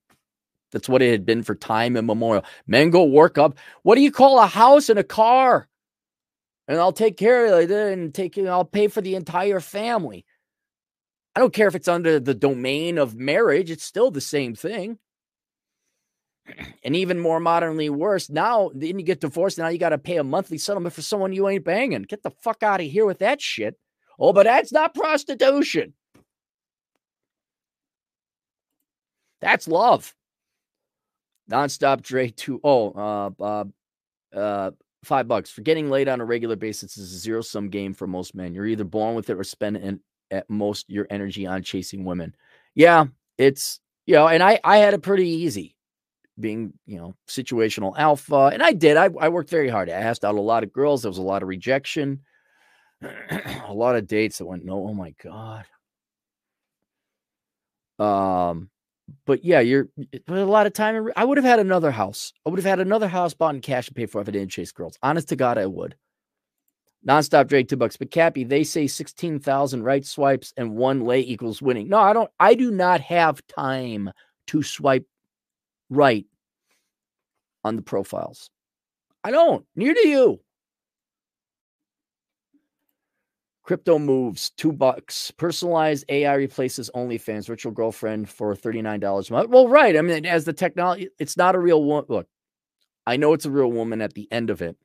[0.71, 2.45] That's what it had been for time immemorial.
[2.65, 3.57] Men go work up.
[3.83, 5.69] What do you call a house and a car?
[6.69, 10.23] and I'll take care of it and take I'll pay for the entire family.
[11.35, 14.99] I don't care if it's under the domain of marriage, it's still the same thing.
[16.83, 20.17] And even more modernly worse, now then you get divorced, now you got to pay
[20.17, 22.03] a monthly settlement for someone you ain't banging.
[22.03, 23.77] Get the fuck out of here with that shit.
[24.17, 25.93] Oh, but that's not prostitution.
[29.41, 30.13] That's love.
[31.49, 34.71] Nonstop Dre two oh uh uh uh
[35.03, 38.05] five bucks for getting laid on a regular basis is a zero sum game for
[38.05, 38.53] most men.
[38.53, 42.35] You're either born with it or spend in, at most your energy on chasing women.
[42.75, 43.05] Yeah,
[43.37, 45.75] it's you know, and I I had it pretty easy
[46.39, 48.97] being you know situational alpha, and I did.
[48.97, 49.89] I I worked very hard.
[49.89, 51.01] I asked out a lot of girls.
[51.01, 52.21] There was a lot of rejection,
[53.01, 54.87] a lot of dates that went no.
[54.87, 55.65] Oh my god.
[57.99, 58.69] Um,
[59.25, 59.89] but yeah, you're
[60.27, 61.09] a lot of time.
[61.15, 62.33] I would have had another house.
[62.45, 64.51] I would have had another house bought in cash and paid for if I didn't
[64.51, 64.97] chase girls.
[65.03, 65.95] Honest to God, I would.
[67.07, 67.97] Nonstop Drake two bucks.
[67.97, 71.89] But Cappy, they say sixteen thousand right swipes and one lay equals winning.
[71.89, 72.29] No, I don't.
[72.39, 74.11] I do not have time
[74.47, 75.05] to swipe
[75.89, 76.25] right
[77.63, 78.49] on the profiles.
[79.23, 79.65] I don't.
[79.75, 80.39] Near to you.
[83.63, 85.29] Crypto moves two bucks.
[85.29, 89.49] Personalized AI replaces OnlyFans virtual girlfriend for $39 a month.
[89.49, 89.95] Well, right.
[89.95, 92.05] I mean, as the technology, it's not a real one.
[92.09, 92.27] Look,
[93.05, 94.75] I know it's a real woman at the end of it,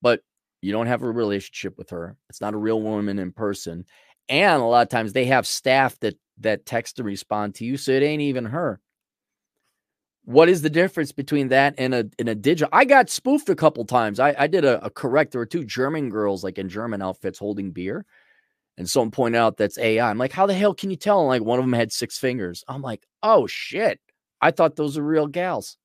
[0.00, 0.22] but
[0.62, 2.16] you don't have a relationship with her.
[2.30, 3.84] It's not a real woman in person.
[4.28, 7.76] And a lot of times they have staff that that text to respond to you.
[7.76, 8.80] So it ain't even her.
[10.26, 12.68] What is the difference between that and a in a digital?
[12.72, 14.18] I got spoofed a couple times.
[14.18, 15.30] I, I did a, a correct.
[15.30, 18.04] There were two German girls like in German outfits holding beer,
[18.76, 20.10] and someone pointed out that's AI.
[20.10, 21.20] I'm like, how the hell can you tell?
[21.20, 22.64] And like one of them had six fingers.
[22.66, 24.00] I'm like, oh shit!
[24.40, 25.76] I thought those were real gals.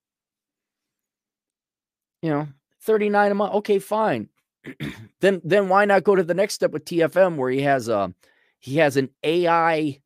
[2.24, 2.48] You know,
[2.82, 3.53] 39 a month.
[3.56, 4.28] Okay, fine.
[5.22, 8.11] then then why not go to the next step with TFM where he has a
[8.60, 10.02] he has an AI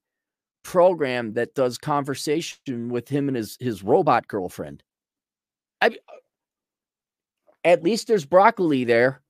[0.66, 4.84] program that does conversation with him and his his robot girlfriend.
[5.82, 5.92] I, uh,
[7.64, 9.22] at least there's broccoli there.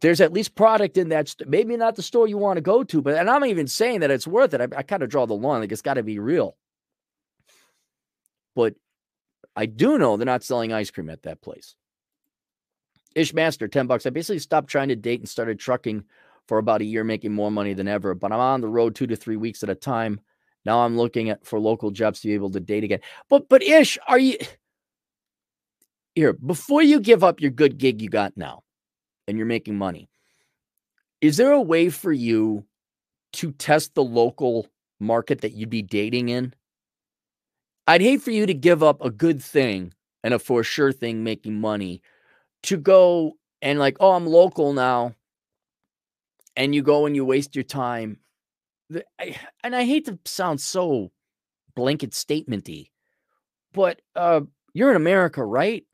[0.00, 1.28] There's at least product in that.
[1.28, 4.00] St- maybe not the store you want to go to, but and I'm even saying
[4.00, 4.60] that it's worth it.
[4.60, 5.60] I, I kind of draw the line.
[5.60, 6.56] Like it's got to be real.
[8.54, 8.76] But
[9.56, 11.74] I do know they're not selling ice cream at that place.
[13.16, 14.06] Ishmaster, 10 bucks.
[14.06, 16.04] I basically stopped trying to date and started trucking
[16.46, 18.14] for about a year, making more money than ever.
[18.14, 20.20] But I'm on the road two to three weeks at a time.
[20.66, 22.98] Now I'm looking at for local jobs to be able to date again.
[23.30, 24.36] But but Ish, are you
[26.16, 28.64] here before you give up your good gig you got now
[29.28, 30.10] and you're making money?
[31.20, 32.66] Is there a way for you
[33.34, 34.66] to test the local
[34.98, 36.52] market that you'd be dating in?
[37.86, 41.22] I'd hate for you to give up a good thing and a for sure thing
[41.22, 42.02] making money
[42.64, 45.14] to go and like, oh, I'm local now.
[46.56, 48.18] And you go and you waste your time
[48.90, 51.10] the, I, and I hate to sound so
[51.74, 52.90] blanket statementy,
[53.72, 54.40] but uh,
[54.72, 55.84] you're in America, right?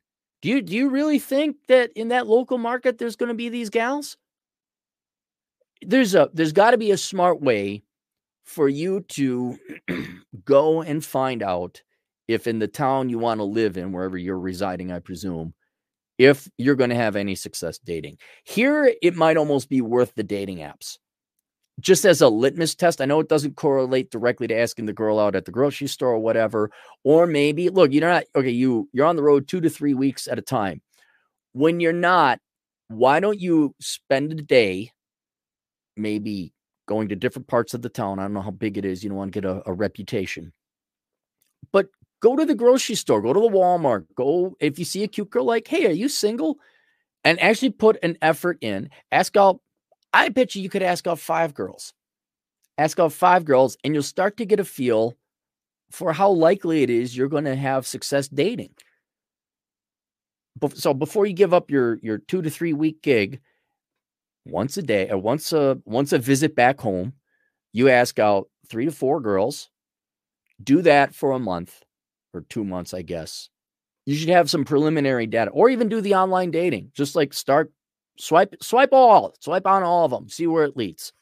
[0.41, 3.49] Do you do you really think that in that local market there's going to be
[3.49, 4.17] these gals?
[5.83, 7.85] There's a there's got to be a smart way
[8.45, 9.59] for you to
[10.45, 11.83] go and find out
[12.29, 15.55] if in the town you want to live in, wherever you're residing, I presume,
[16.19, 18.19] if you're going to have any success dating.
[18.45, 20.99] Here, it might almost be worth the dating apps
[21.81, 23.01] just as a litmus test.
[23.01, 26.11] I know it doesn't correlate directly to asking the girl out at the grocery store
[26.11, 26.71] or whatever.
[27.05, 30.29] Or maybe, look, you're not okay, you you're on the road two to three weeks
[30.29, 30.83] at a time.
[31.53, 32.41] When you're not,
[32.89, 34.93] why don't you spend a day
[35.97, 36.53] maybe
[36.87, 38.19] going to different parts of the town?
[38.19, 40.53] I don't know how big it is, you don't want to get a, a reputation.
[41.73, 41.89] But
[42.21, 45.31] go to the grocery store, go to the Walmart, go if you see a cute
[45.31, 46.59] girl, like, hey, are you single?
[47.25, 49.61] And actually put an effort in, ask out
[50.13, 51.95] I bet you you could ask out five girls.
[52.79, 55.17] Ask out five girls, and you'll start to get a feel
[55.91, 58.75] for how likely it is you're going to have success dating.
[60.75, 63.41] So before you give up your your two to three week gig,
[64.45, 67.15] once a day or once a once a visit back home,
[67.73, 69.71] you ask out three to four girls.
[70.63, 71.83] Do that for a month
[72.33, 73.49] or two months, I guess.
[74.07, 76.91] You should have some preliminary data, or even do the online dating.
[76.95, 77.73] Just like start
[78.19, 81.13] Swipe, swipe all, swipe on all of them, see where it leads.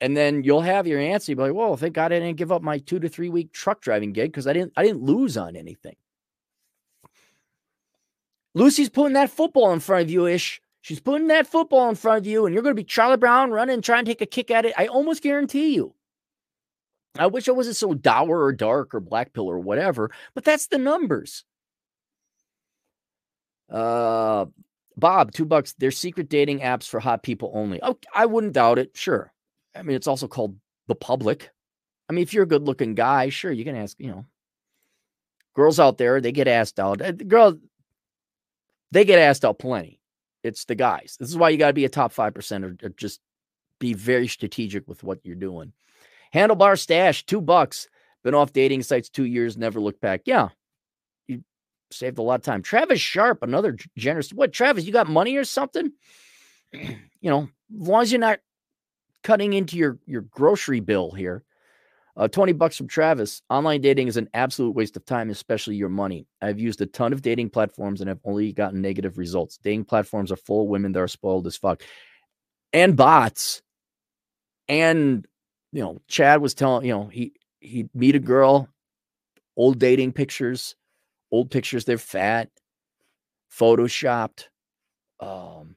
[0.00, 1.32] And then you'll have your answer.
[1.32, 3.52] You'll be like, "Well, thank God I didn't give up my two to three week
[3.52, 5.96] truck driving gig because I didn't, I didn't lose on anything."
[8.54, 10.60] Lucy's putting that football in front of you, ish.
[10.80, 13.50] She's putting that football in front of you, and you're going to be Charlie Brown
[13.50, 14.72] running, trying to take a kick at it.
[14.78, 15.94] I almost guarantee you.
[17.18, 20.68] I wish I wasn't so dour or dark or black pill or whatever, but that's
[20.68, 21.44] the numbers.
[23.68, 24.46] Uh,
[24.96, 25.74] Bob, two bucks.
[25.78, 27.80] They're secret dating apps for hot people only.
[27.82, 28.92] Oh, I wouldn't doubt it.
[28.94, 29.32] Sure.
[29.74, 30.56] I mean, it's also called
[30.88, 31.50] the public.
[32.08, 34.24] I mean, if you're a good looking guy, sure, you can ask, you know,
[35.54, 37.02] girls out there, they get asked out.
[37.02, 37.58] Uh, girl,
[38.92, 40.00] they get asked out plenty.
[40.42, 41.16] It's the guys.
[41.18, 43.20] This is why you got to be a top 5% or, or just
[43.78, 45.72] be very strategic with what you're doing.
[46.32, 47.88] Handlebar stash, two bucks.
[48.22, 50.22] Been off dating sites two years, never looked back.
[50.24, 50.48] Yeah,
[51.90, 52.62] saved a lot of time.
[52.62, 54.30] Travis Sharp, another generous.
[54.30, 55.92] What, Travis, you got money or something?
[56.72, 57.48] you know,
[57.80, 58.40] as long as you're not
[59.22, 61.42] cutting into your, your grocery bill here.
[62.16, 63.42] Uh, 20 bucks from Travis.
[63.50, 66.26] Online dating is an absolute waste of time, especially your money.
[66.40, 69.58] I've used a ton of dating platforms and have only gotten negative results.
[69.62, 71.82] Dating platforms are full of women that are spoiled as fuck
[72.72, 73.62] and bots.
[74.68, 75.26] And,
[75.72, 78.68] you know, Chad was telling, you know, he, he'd meet a girl,
[79.56, 80.74] old dating pictures,
[81.30, 82.50] old pictures, they're fat,
[83.52, 84.44] photoshopped.
[85.20, 85.76] Um,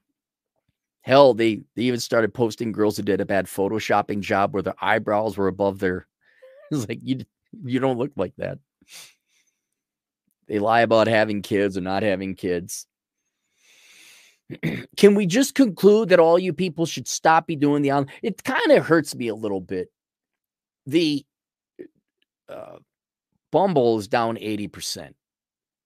[1.02, 4.74] hell, they, they even started posting girls who did a bad photoshopping job where their
[4.80, 6.06] eyebrows were above their
[6.70, 7.24] It's like you
[7.64, 8.58] you don't look like that.
[10.46, 12.86] They lie about having kids or not having kids.
[14.96, 18.12] Can we just conclude that all you people should stop be doing the online?
[18.22, 19.90] It kind of hurts me a little bit.
[20.86, 21.24] The
[22.48, 22.78] uh,
[23.52, 25.12] Bumble is down 80%.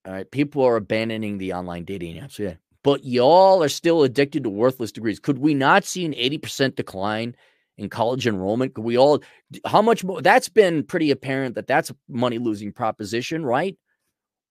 [0.05, 0.29] All right.
[0.29, 2.37] People are abandoning the online dating apps.
[2.37, 2.55] Yeah.
[2.83, 5.19] But y'all are still addicted to worthless degrees.
[5.19, 7.35] Could we not see an 80% decline
[7.77, 8.75] in college enrollment?
[8.75, 9.23] Could we all,
[9.65, 10.21] how much more?
[10.21, 13.75] That's been pretty apparent that that's a money losing proposition, right?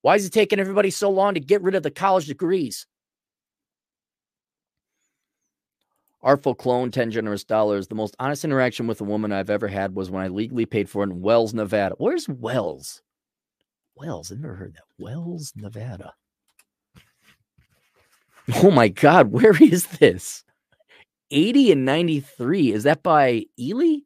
[0.02, 2.86] Why is it taking everybody so long to get rid of the college degrees?
[6.20, 7.86] Artful clone, 10 generous dollars.
[7.86, 10.91] The most honest interaction with a woman I've ever had was when I legally paid
[10.91, 11.94] for it in Wells, Nevada.
[11.99, 13.02] Where's Wells?
[13.97, 14.84] Wells, I've never heard that.
[14.98, 16.12] Wells, Nevada.
[18.56, 20.44] Oh my God, where is this?
[21.31, 22.73] 80 and 93.
[22.73, 23.98] Is that by Ely?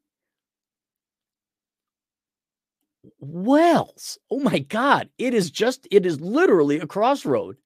[3.21, 4.19] Wells.
[4.31, 5.09] Oh my God.
[5.19, 7.57] It is just, it is literally a crossroad.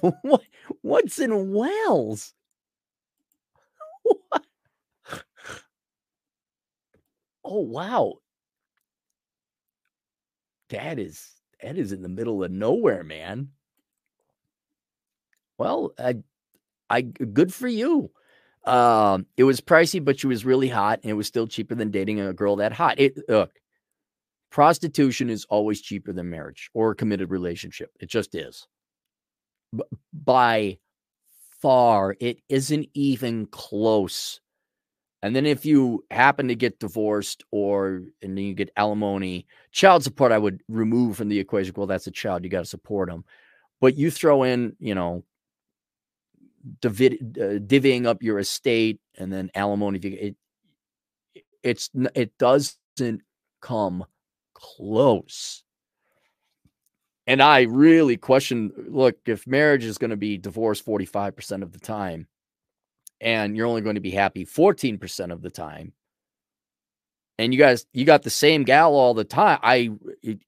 [0.00, 0.42] what,
[0.82, 2.34] what's in Wells?
[4.28, 4.44] What?
[7.44, 8.14] Oh, wow.
[10.72, 11.30] That is,
[11.62, 13.48] that is in the middle of nowhere, man.
[15.58, 16.16] Well, I,
[16.90, 18.10] I, good for you.
[18.64, 21.90] Um, it was pricey, but she was really hot, and it was still cheaper than
[21.90, 22.98] dating a girl that hot.
[22.98, 23.52] It look,
[24.50, 27.90] prostitution is always cheaper than marriage or a committed relationship.
[28.00, 28.66] It just is.
[29.76, 30.78] B- by
[31.60, 34.40] far, it isn't even close.
[35.22, 40.02] And then if you happen to get divorced or and then you get alimony, child
[40.02, 41.74] support, I would remove from the equation.
[41.76, 43.24] Well, that's a child, you got to support them.
[43.80, 45.24] But you throw in, you know,
[46.84, 49.98] uh, divvying up your estate and then alimony.
[49.98, 50.36] if you, It,
[51.62, 53.22] it's it doesn't
[53.60, 54.04] come
[54.54, 55.62] close.
[57.28, 61.78] And I really question look, if marriage is going to be divorced 45% of the
[61.78, 62.26] time
[63.22, 65.92] and you're only going to be happy 14% of the time,
[67.38, 69.90] and you guys you got the same gal all the time i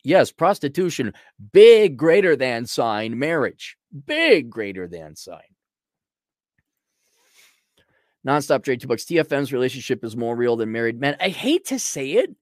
[0.03, 1.15] yes prostitution
[1.53, 5.41] big greater than sign marriage big greater than sign
[8.27, 9.05] Nonstop trade two bucks.
[9.05, 11.17] TFM's relationship is more real than married men.
[11.21, 12.35] I hate to say it.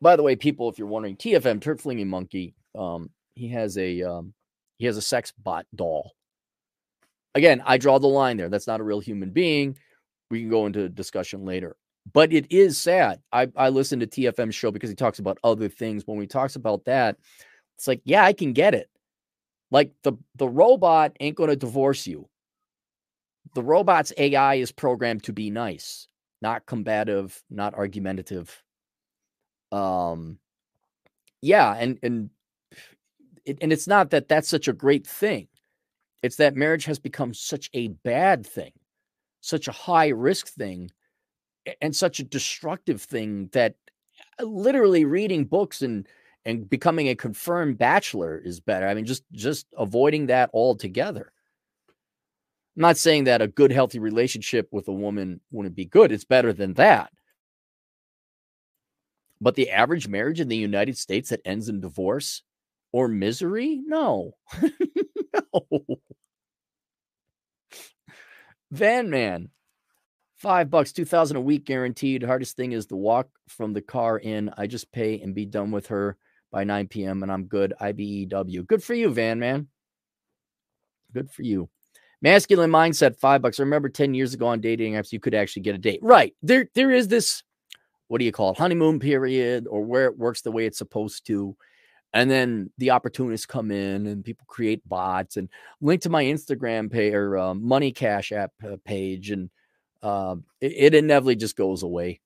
[0.00, 4.02] By the way, people, if you're wondering, TFM Turd Flinging Monkey, um, he has a
[4.02, 4.34] um,
[4.78, 6.12] he has a sex bot doll.
[7.36, 8.48] Again, I draw the line there.
[8.48, 9.78] That's not a real human being.
[10.30, 11.76] We can go into discussion later.
[12.12, 13.20] But it is sad.
[13.32, 16.04] I, I listen to TFM's show because he talks about other things.
[16.06, 17.16] When he talks about that,
[17.76, 18.88] it's like, yeah, I can get it.
[19.70, 22.28] Like the the robot ain't going to divorce you
[23.56, 26.08] the robot's AI is programmed to be nice,
[26.42, 28.62] not combative, not argumentative.
[29.72, 30.38] Um,
[31.40, 32.30] yeah, and and
[33.46, 35.48] it, and it's not that that's such a great thing.
[36.26, 38.72] It's that marriage has become such a bad thing,
[39.40, 40.90] such a high risk thing,
[41.80, 43.76] and such a destructive thing that
[44.40, 46.06] uh, literally reading books and
[46.44, 48.88] and becoming a confirmed bachelor is better.
[48.88, 51.32] I mean, just just avoiding that altogether.
[52.76, 56.10] I'm not saying that a good, healthy relationship with a woman wouldn't be good.
[56.10, 57.12] It's better than that.
[59.40, 62.42] But the average marriage in the United States that ends in divorce
[62.92, 63.80] or misery?
[63.84, 64.32] No.
[64.62, 65.80] no.
[68.70, 69.48] Van Man,
[70.34, 72.22] five bucks, 2000 a week guaranteed.
[72.22, 74.50] Hardest thing is the walk from the car in.
[74.56, 76.16] I just pay and be done with her
[76.50, 77.22] by 9 p.m.
[77.22, 77.74] and I'm good.
[77.80, 78.66] IBEW.
[78.66, 79.68] Good for you, Van Man.
[81.12, 81.68] Good for you.
[82.22, 83.60] Masculine mindset, five bucks.
[83.60, 86.00] I remember 10 years ago on dating apps, you could actually get a date.
[86.02, 86.34] Right.
[86.42, 87.42] There, there is this,
[88.08, 91.26] what do you call it, honeymoon period, or where it works the way it's supposed
[91.26, 91.56] to.
[92.16, 95.50] And then the opportunists come in and people create bots and
[95.82, 99.30] link to my Instagram pay or uh, Money Cash app uh, page.
[99.30, 99.50] And
[100.02, 102.20] uh, it, it, inevitably just goes away.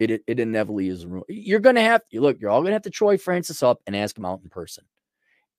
[0.00, 1.06] It, it, it inevitably is.
[1.28, 4.24] You're to have, look, you're all to have to Troy Francis up and ask him
[4.24, 4.84] out in person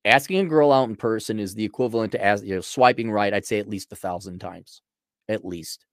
[0.05, 3.33] asking a girl out in person is the equivalent to as you know swiping right
[3.33, 4.81] i'd say at least a thousand times
[5.29, 5.85] at least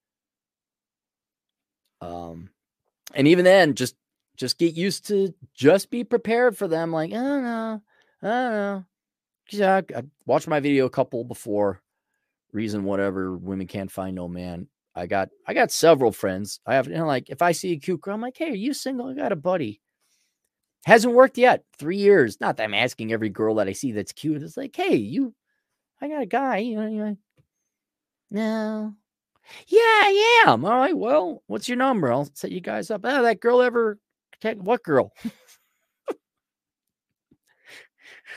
[2.01, 2.51] um
[3.15, 3.95] and even then just
[4.41, 7.83] just get used to just be prepared for them like i don't know
[8.23, 8.85] i don't know
[9.51, 11.81] yeah I, watched my video a couple before
[12.53, 16.89] reason whatever women can't find no man i got i got several friends i have
[16.89, 19.09] you know like if i see a cute girl i'm like hey are you single
[19.09, 19.81] i got a buddy
[20.87, 21.65] Hasn't worked yet.
[21.79, 22.41] Three years.
[22.41, 24.43] Not that I'm asking every girl that I see that's cute.
[24.43, 25.35] It's like, hey, you,
[26.01, 26.59] I got a guy.
[26.59, 27.19] You know, you
[28.31, 28.95] no.
[29.67, 30.65] Yeah, I am.
[30.65, 30.97] All right.
[30.97, 32.13] Well, what's your number?
[32.13, 33.03] I'll set you guys up.
[33.05, 33.99] Oh, that girl ever?
[34.45, 35.13] What girl?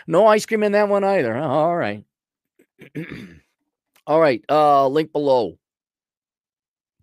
[0.07, 1.35] no ice cream in that one either.
[1.37, 2.03] All right.
[4.07, 4.43] All right.
[4.49, 5.57] Uh, link below.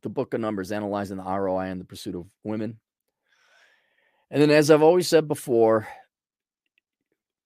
[0.02, 2.78] The book of numbers analyzing the ROI and the pursuit of women.
[4.30, 5.88] And then, as I've always said before,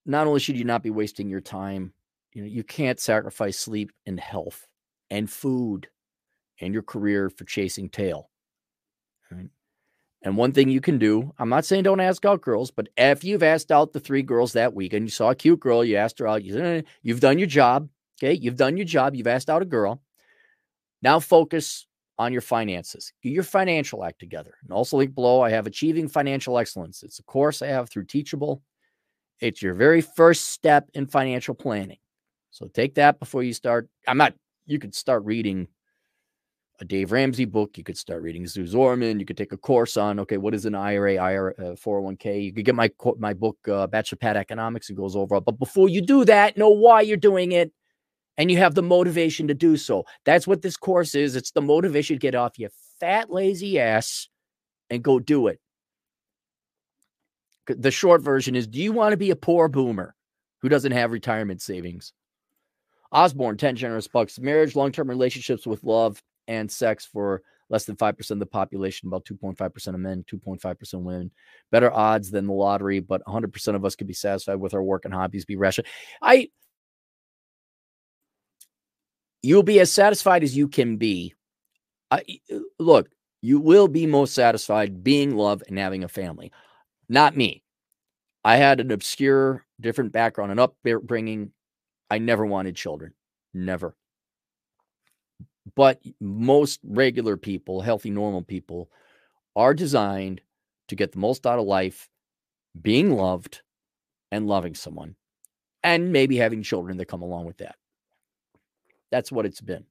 [0.05, 1.93] not only should you not be wasting your time,
[2.33, 4.67] you know, you can't sacrifice sleep and health
[5.09, 5.87] and food
[6.61, 8.29] and your career for chasing tail.
[9.31, 9.49] Right?
[10.25, 13.23] And one thing you can do, I'm not saying don't ask out girls, but if
[13.23, 15.97] you've asked out the three girls that week and you saw a cute girl, you
[15.97, 17.87] asked her out, eh, you've done your job.
[18.17, 18.33] Okay.
[18.33, 19.13] You've done your job.
[19.13, 20.01] You've asked out a girl.
[21.03, 21.85] Now focus
[22.17, 23.13] on your finances.
[23.21, 24.55] Get your financial act together.
[24.63, 27.03] And also link below, I have Achieving Financial Excellence.
[27.03, 28.63] It's a course I have through Teachable.
[29.41, 31.99] It's your very first step in financial planning.
[32.49, 33.89] So take that before you start.
[34.07, 34.33] I'm not,
[34.65, 35.67] you could start reading
[36.79, 37.77] a Dave Ramsey book.
[37.77, 39.19] You could start reading Suze Orman.
[39.19, 42.43] You could take a course on, okay, what is an IRA, IRA, uh, 401k?
[42.43, 44.89] You could get my, my book, uh, Bachelor Pad Economics.
[44.89, 45.39] It goes over.
[45.39, 47.71] But before you do that, know why you're doing it
[48.37, 50.05] and you have the motivation to do so.
[50.25, 51.35] That's what this course is.
[51.35, 54.27] It's the motivation to get off your fat, lazy ass
[54.89, 55.59] and go do it.
[57.67, 60.15] The short version is Do you want to be a poor boomer
[60.61, 62.13] who doesn't have retirement savings?
[63.11, 64.39] Osborne, 10 generous bucks.
[64.39, 69.07] Marriage, long term relationships with love and sex for less than 5% of the population,
[69.07, 71.31] about 2.5% of men, 2.5% of women.
[71.71, 75.05] Better odds than the lottery, but 100% of us could be satisfied with our work
[75.05, 75.87] and hobbies, be rational.
[76.21, 76.49] I
[79.45, 81.35] You'll be as satisfied as you can be.
[82.09, 83.09] I, uh, look,
[83.43, 86.51] you will be most satisfied being loved and having a family.
[87.09, 87.61] Not me.
[88.43, 91.51] I had an obscure, different background and upbringing.
[92.09, 93.13] I never wanted children.
[93.53, 93.95] Never.
[95.75, 98.89] But most regular people, healthy, normal people,
[99.55, 100.41] are designed
[100.89, 102.09] to get the most out of life,
[102.79, 103.61] being loved
[104.31, 105.15] and loving someone,
[105.83, 107.75] and maybe having children that come along with that.
[109.11, 109.85] That's what it's been.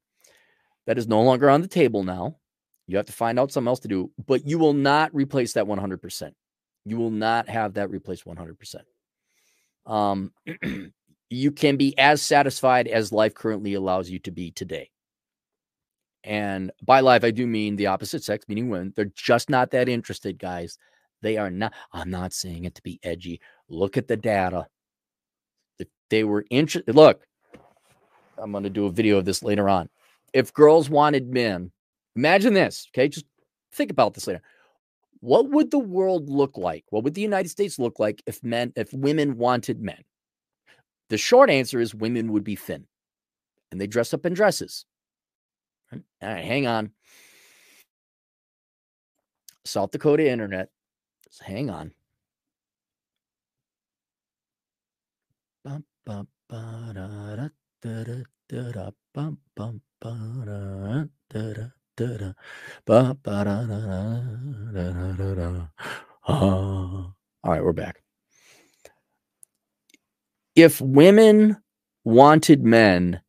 [0.87, 2.37] That is no longer on the table now.
[2.87, 5.65] You have to find out something else to do, but you will not replace that
[5.65, 6.33] 100%.
[6.85, 8.75] You will not have that replaced 100%.
[9.87, 10.33] Um,
[11.31, 14.91] you can be as satisfied as life currently allows you to be today.
[16.25, 18.95] And by life, I do mean the opposite sex, meaning women.
[18.97, 20.79] They're just not that interested, guys.
[21.21, 21.75] They are not.
[21.93, 23.41] I'm not saying it to be edgy.
[23.69, 24.67] Look at the data.
[26.11, 27.27] They were interested, look,
[28.39, 29.89] I'm going to do a video of this later on.
[30.33, 31.73] If girls wanted men,
[32.15, 32.89] imagine this.
[32.91, 33.09] Okay.
[33.09, 33.27] Just
[33.73, 34.43] think about this later.
[35.21, 36.85] What would the world look like?
[36.91, 40.05] What would the United States look like if men, if women wanted men?
[41.09, 42.87] The short answer is women would be thin
[43.73, 44.85] and they dress up in dresses.
[46.23, 46.93] All right, hang on.
[49.65, 50.71] South Dakota internet.
[51.27, 51.93] Just hang on.
[67.45, 68.03] All right, we're back.
[70.57, 71.59] If women
[72.05, 73.21] wanted men,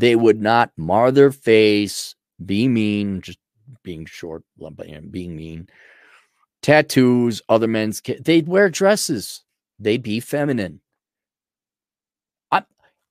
[0.00, 3.38] they would not mar their face, be mean, just
[3.82, 4.42] being short,
[5.10, 5.68] being mean,
[6.62, 9.44] tattoos, other men's, they'd wear dresses,
[9.78, 10.80] they'd be feminine.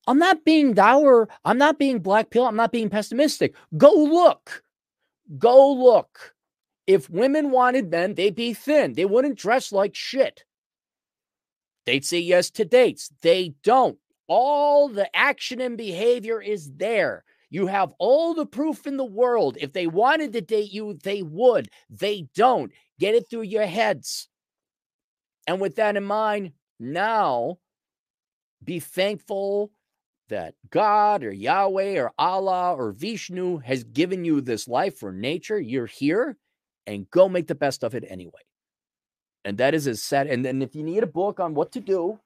[0.07, 1.27] I'm not being dour.
[1.43, 2.45] I'm not being black pill.
[2.45, 3.53] I'm not being pessimistic.
[3.75, 4.63] Go look.
[5.37, 6.33] Go look.
[6.87, 8.93] If women wanted men, they'd be thin.
[8.93, 10.45] They wouldn't dress like shit.
[11.85, 13.11] They'd say yes to dates.
[13.21, 13.97] They don't.
[14.27, 17.23] All the action and behavior is there.
[17.49, 19.57] You have all the proof in the world.
[19.59, 21.69] If they wanted to date you, they would.
[21.89, 22.71] They don't.
[22.99, 24.27] Get it through your heads.
[25.47, 27.59] And with that in mind, now
[28.63, 29.71] be thankful
[30.29, 35.59] that God or Yahweh or Allah or Vishnu has given you this life or nature.
[35.59, 36.37] You're here
[36.85, 38.41] and go make the best of it anyway.
[39.45, 40.27] And that is as sad.
[40.27, 42.19] And then if you need a book on what to do,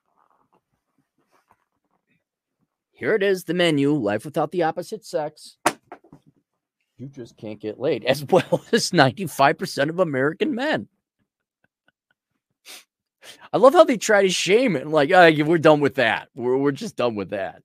[3.01, 5.57] here it is the menu Life Without the Opposite Sex.
[6.99, 10.87] You just can't get laid, as well as 95% of American men.
[13.51, 14.85] I love how they try to shame it.
[14.85, 16.27] Like, oh, we're done with that.
[16.35, 17.63] We're, we're just done with that.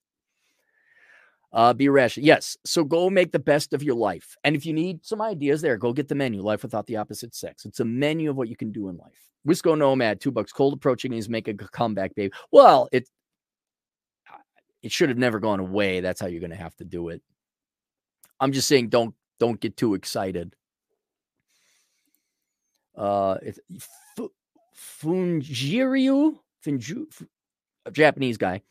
[1.53, 2.25] Uh, be rational.
[2.25, 2.57] Yes.
[2.65, 4.39] So go make the best of your life.
[4.43, 7.35] And if you need some ideas there, go get the menu, Life Without the Opposite
[7.35, 7.67] Sex.
[7.67, 9.21] It's a menu of what you can do in life.
[9.47, 10.51] Wisco Nomad, two bucks.
[10.51, 12.33] Cold approaching is make a comeback, babe.
[12.51, 13.07] Well, it
[14.83, 16.01] it should have never gone away.
[16.01, 17.23] That's how you're gonna have to do it.
[18.41, 20.55] I'm just saying don't don't get too excited.
[22.97, 23.61] Uh it's
[24.77, 27.27] Funjiryu, Funju,
[27.85, 28.63] a Japanese guy.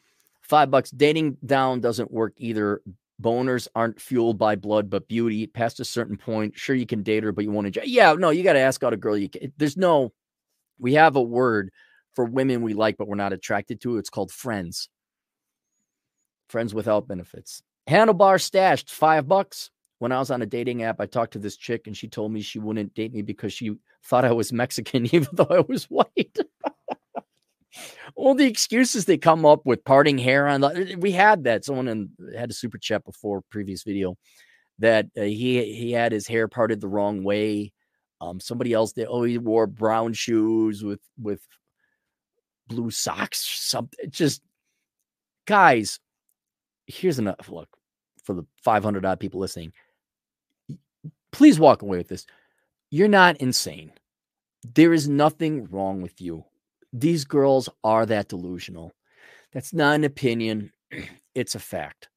[0.41, 0.91] Five bucks.
[0.91, 2.81] Dating down doesn't work either.
[3.21, 5.47] Boners aren't fueled by blood, but beauty.
[5.47, 7.81] Past a certain point, sure you can date her, but you won't enjoy.
[7.85, 9.17] Yeah, no, you got to ask out a girl.
[9.17, 10.11] You can, there's no.
[10.77, 11.71] We have a word
[12.13, 13.97] for women we like, but we're not attracted to.
[13.97, 14.89] It's called friends.
[16.49, 17.61] Friends without benefits.
[17.89, 19.71] Handlebar stashed five bucks.
[19.99, 22.31] When I was on a dating app, I talked to this chick and she told
[22.31, 25.85] me she wouldn't date me because she thought I was Mexican, even though I was
[25.85, 26.37] white
[28.15, 30.63] all the excuses they come up with parting hair on
[30.99, 34.15] we had that someone in, had a super chat before previous video
[34.79, 37.71] that uh, he he had his hair parted the wrong way
[38.21, 41.41] um somebody else did oh he wore brown shoes with with
[42.67, 44.41] blue socks something just
[45.45, 45.99] guys
[46.87, 47.69] here's enough look
[48.23, 49.71] for the 500 odd people listening
[51.31, 52.25] please walk away with this
[52.89, 53.91] you're not insane
[54.63, 56.45] there is nothing wrong with you
[56.99, 58.93] these girls are that delusional.
[59.51, 60.71] That's not an opinion,
[61.35, 62.09] it's a fact,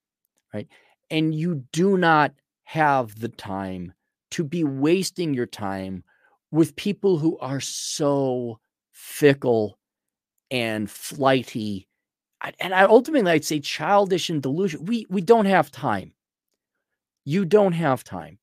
[0.55, 0.69] right?
[1.11, 2.33] And you do not
[2.65, 3.93] have the time
[4.33, 6.05] to be wasting your time
[6.51, 8.61] with people who are so
[8.93, 9.79] fickle
[10.51, 11.88] and flighty
[12.61, 14.85] and I ultimately I'd say childish and delusional.
[14.87, 16.13] We we don't have time.
[17.25, 18.39] You don't have time.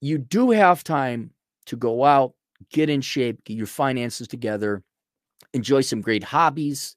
[0.00, 1.30] You do have time
[1.66, 2.34] to go out,
[2.70, 4.82] get in shape, get your finances together,
[5.54, 6.94] enjoy some great hobbies.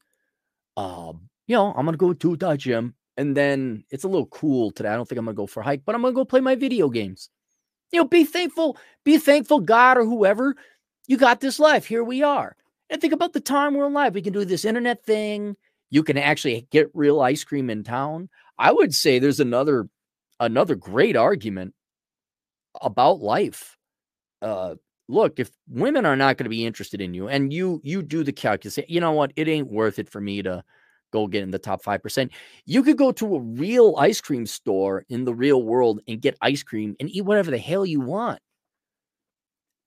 [0.75, 4.71] Um, you know, I'm gonna go to the gym, and then it's a little cool
[4.71, 4.89] today.
[4.89, 6.55] I don't think I'm gonna go for a hike, but I'm gonna go play my
[6.55, 7.29] video games.
[7.91, 10.55] You know, be thankful, be thankful, God or whoever,
[11.07, 11.85] you got this life.
[11.85, 12.55] Here we are.
[12.89, 14.13] And think about the time we're alive.
[14.13, 15.55] We can do this internet thing.
[15.89, 18.29] You can actually get real ice cream in town.
[18.57, 19.87] I would say there's another
[20.39, 21.73] another great argument
[22.81, 23.77] about life.
[24.41, 24.75] Uh,
[25.07, 28.23] look, if women are not going to be interested in you and you you do
[28.23, 29.33] the calculus, you know what?
[29.35, 30.63] It ain't worth it for me to
[31.11, 32.29] go get in the top 5%.
[32.65, 36.37] You could go to a real ice cream store in the real world and get
[36.41, 38.39] ice cream and eat whatever the hell you want.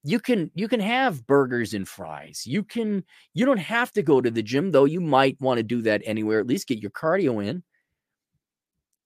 [0.03, 2.43] You can you can have burgers and fries.
[2.45, 4.85] You can you don't have to go to the gym though.
[4.85, 6.39] You might want to do that anywhere.
[6.39, 7.63] At least get your cardio in.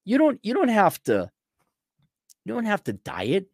[0.05, 1.29] You don't you don't have to
[2.45, 3.47] you don't have to diet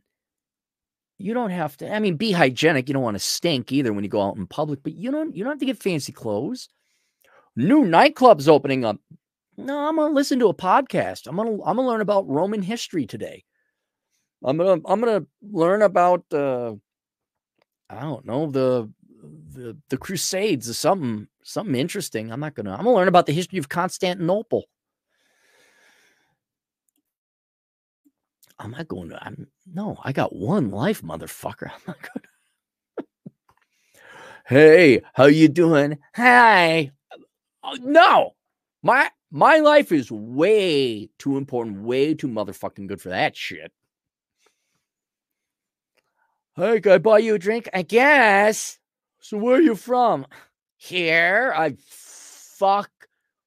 [1.22, 1.94] you don't have to.
[1.94, 2.90] I mean, be hygienic.
[2.90, 5.36] You don't want to stink either when you go out in public, but you don't.
[5.36, 6.68] You don't have to get fancy clothes.
[7.56, 8.98] New nightclubs opening up.
[9.58, 11.28] No, I'm gonna listen to a podcast.
[11.28, 13.44] I'm gonna I'm gonna learn about Roman history today.
[14.44, 16.74] I'm gonna I'm gonna learn about uh,
[17.92, 18.90] I don't know the
[19.54, 22.32] the the Crusades or something something interesting.
[22.32, 24.66] I'm not gonna I'm gonna learn about the history of Constantinople.
[28.58, 29.24] I'm not going to.
[29.24, 29.98] I'm no.
[30.04, 31.72] I got one life, motherfucker.
[31.74, 33.08] I'm not going.
[34.46, 35.98] hey, how you doing?
[36.16, 36.92] Hi.
[37.64, 38.36] Oh, no,
[38.84, 43.72] my my life is way too important, way too motherfucking good for that shit.
[46.56, 47.70] Hey, can I buy you a drink?
[47.74, 48.78] I guess.
[49.20, 50.26] So where are you from?
[50.78, 51.54] Here.
[51.56, 52.90] I fuck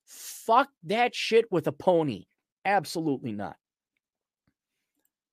[0.06, 2.24] fuck that shit with a pony.
[2.64, 3.56] Absolutely not.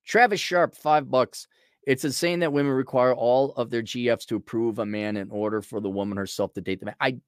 [0.04, 1.46] Travis Sharp, five bucks.
[1.86, 5.62] It's insane that women require all of their GFs to approve a man in order
[5.62, 6.96] for the woman herself to date the man.
[7.00, 7.18] I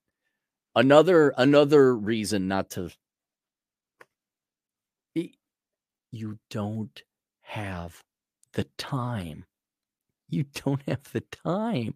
[0.77, 2.91] another another reason not to.
[6.13, 7.03] You don't
[7.41, 8.01] have
[8.53, 9.45] the time.
[10.35, 11.95] You don't have the time.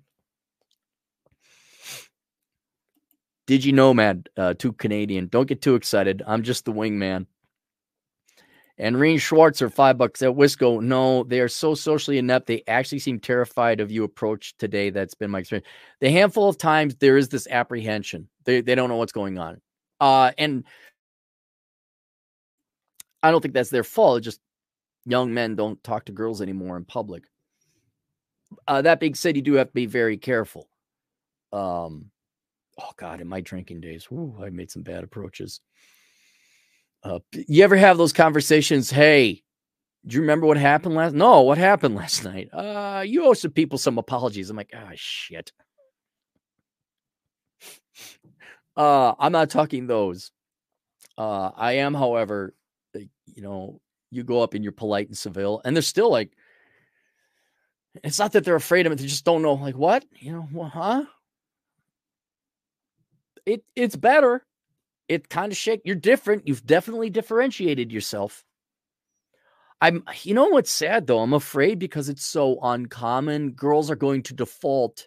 [3.48, 5.26] Digi Nomad, uh, too Canadian.
[5.28, 6.22] Don't get too excited.
[6.26, 7.26] I'm just the wingman.
[8.76, 10.80] And Reen Schwartzer, five bucks at Wisco.
[10.80, 12.46] No, they are so socially inept.
[12.46, 14.90] They actually seem terrified of you approach today.
[14.90, 15.66] That's been my experience.
[16.00, 18.28] The handful of times there is this apprehension.
[18.44, 19.60] They they don't know what's going on.
[19.98, 20.64] Uh and
[23.22, 24.18] I don't think that's their fault.
[24.18, 24.40] It's just
[25.06, 27.24] young men don't talk to girls anymore in public.
[28.66, 30.68] Uh, that being said, you do have to be very careful.
[31.52, 32.10] Um,
[32.78, 35.60] oh God, in my drinking days, whew, I made some bad approaches.
[37.02, 38.90] Uh, you ever have those conversations?
[38.90, 39.42] Hey,
[40.06, 41.14] do you remember what happened last?
[41.14, 42.48] No, what happened last night?
[42.52, 44.50] Uh, you owe some people some apologies.
[44.50, 45.52] I'm like, ah, oh, shit.
[48.76, 50.30] Uh, I'm not talking those.
[51.18, 52.54] Uh, I am, however,
[52.94, 53.80] you know,
[54.12, 56.30] you go up and you're polite and civil, and they're still like,
[58.04, 60.48] it's not that they're afraid of it; they just don't know, like, what, you know,
[60.52, 61.04] well, huh?
[63.46, 64.44] It it's better
[65.08, 65.80] it kind of shake.
[65.84, 66.46] You're different.
[66.46, 68.44] You've definitely differentiated yourself.
[69.80, 71.20] I'm, you know what's sad though?
[71.20, 75.06] I'm afraid because it's so uncommon, girls are going to default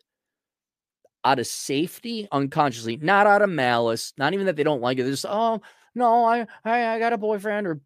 [1.23, 5.03] out of safety unconsciously, not out of malice, not even that they don't like it.
[5.03, 5.61] They're just, oh,
[5.93, 7.81] no, I, I, I got a boyfriend or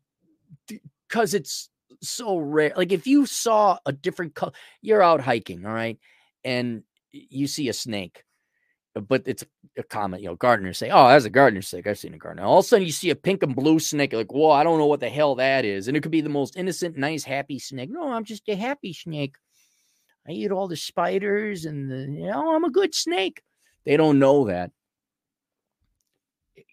[1.09, 1.69] because it's
[2.07, 2.73] so rare.
[2.75, 5.99] Like if you saw a different color, you're out hiking, all right,
[6.43, 8.23] and you see a snake
[8.95, 9.43] uh, but it's
[9.77, 11.87] a common, you know, gardeners say, Oh, that's a gardener snake.
[11.87, 12.45] I've seen a gardener.
[12.45, 14.79] All of a sudden you see a pink and blue snake, like, whoa, I don't
[14.79, 15.87] know what the hell that is.
[15.87, 17.89] And it could be the most innocent, nice, happy snake.
[17.91, 19.35] No, I'm just a happy snake.
[20.27, 23.41] I eat all the spiders and the, you know, I'm a good snake.
[23.85, 24.71] They don't know that.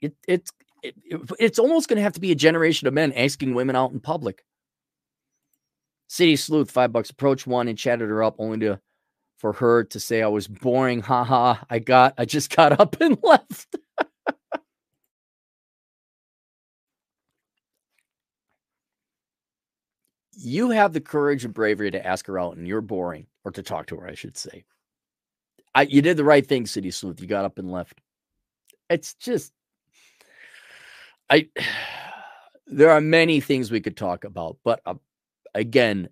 [0.01, 0.51] It, it's
[0.83, 0.97] it,
[1.39, 4.01] it's almost going to have to be a generation of men asking women out in
[4.01, 4.45] public.
[6.13, 8.79] City Sleuth, five bucks, Approached one and chatted her up only to
[9.39, 11.01] for her to say I was boring.
[11.01, 11.55] Haha.
[11.71, 13.77] I got, I just got up and left.
[20.35, 23.63] you have the courage and bravery to ask her out and you're boring or to
[23.63, 24.65] talk to her, I should say.
[25.75, 27.23] I, you did the right thing, City Sleuth.
[27.23, 28.03] You got up and left.
[28.91, 29.51] It's just,
[31.31, 31.49] I,
[32.67, 34.97] there are many things we could talk about, but uh,
[35.55, 36.09] again,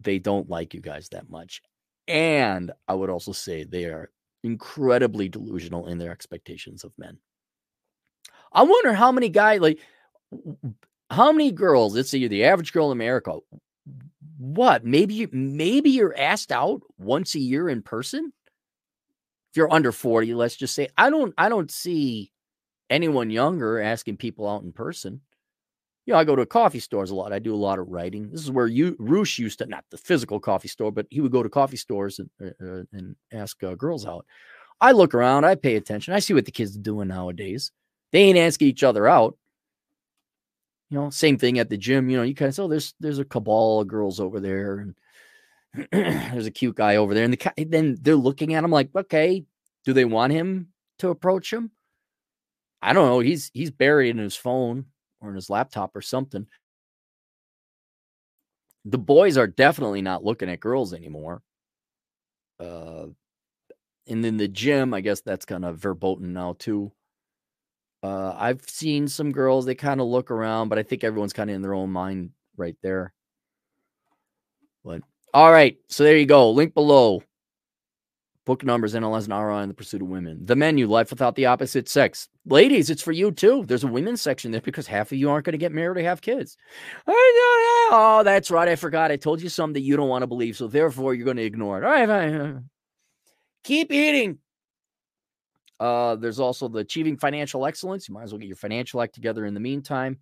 [0.00, 1.62] they don't like you guys that much.
[2.08, 4.10] And I would also say they are
[4.44, 7.18] incredibly delusional in their expectations of men.
[8.52, 9.80] I wonder how many guys, like,
[11.10, 13.38] how many girls, let's say you're the average girl in America,
[14.38, 18.32] what, maybe, maybe you're asked out once a year in person?
[19.50, 22.32] If you're under 40, let's just say, I don't, I don't see
[22.88, 25.20] anyone younger asking people out in person
[26.06, 27.32] you know, I go to coffee stores a lot.
[27.32, 28.30] I do a lot of writing.
[28.30, 31.32] This is where you Roosh used to, not the physical coffee store, but he would
[31.32, 34.24] go to coffee stores and uh, uh, and ask uh, girls out.
[34.80, 37.72] I look around, I pay attention, I see what the kids are doing nowadays.
[38.12, 39.36] They ain't asking each other out.
[40.90, 42.08] You know, same thing at the gym.
[42.08, 44.78] You know, you kind of say, oh, there's there's a cabal of girls over there,
[44.78, 45.90] and
[46.32, 49.44] there's a cute guy over there, and the then they're looking at him like, okay,
[49.84, 50.68] do they want him
[51.00, 51.72] to approach him?
[52.80, 53.18] I don't know.
[53.18, 54.86] He's he's buried in his phone
[55.26, 56.46] or in his laptop or something.
[58.84, 61.42] The boys are definitely not looking at girls anymore.
[62.60, 63.06] Uh,
[64.06, 66.92] and then the gym, I guess that's kind of verboten now too.
[68.02, 71.50] Uh, I've seen some girls, they kind of look around, but I think everyone's kind
[71.50, 73.12] of in their own mind right there.
[74.84, 75.02] But
[75.34, 76.50] all right, so there you go.
[76.52, 77.22] Link below.
[78.46, 80.38] Book numbers, NLS and RI in the pursuit of women.
[80.40, 82.28] The menu, life without the opposite sex.
[82.46, 83.64] Ladies, it's for you too.
[83.66, 86.06] There's a women's section there because half of you aren't going to get married or
[86.06, 86.56] have kids.
[87.08, 88.68] Oh, that's right.
[88.68, 89.10] I forgot.
[89.10, 90.56] I told you something that you don't want to believe.
[90.56, 91.84] So therefore, you're going to ignore it.
[91.84, 92.70] All right, fine.
[93.64, 94.38] Keep eating.
[95.80, 98.08] Uh, there's also the achieving financial excellence.
[98.08, 100.18] You might as well get your financial act together in the meantime.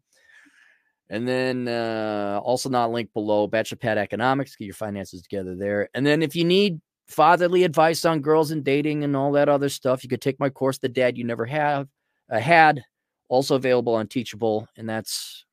[1.11, 5.91] And then uh, also not linked below, Bachelor Pad Economics, get your finances together there.
[5.93, 9.69] And then if you need fatherly advice on girls and dating and all that other
[9.69, 10.03] stuff.
[10.03, 11.89] You could take my course, The Dad You Never Have
[12.31, 12.83] uh, Had,
[13.29, 15.45] also available on Teachable, and that's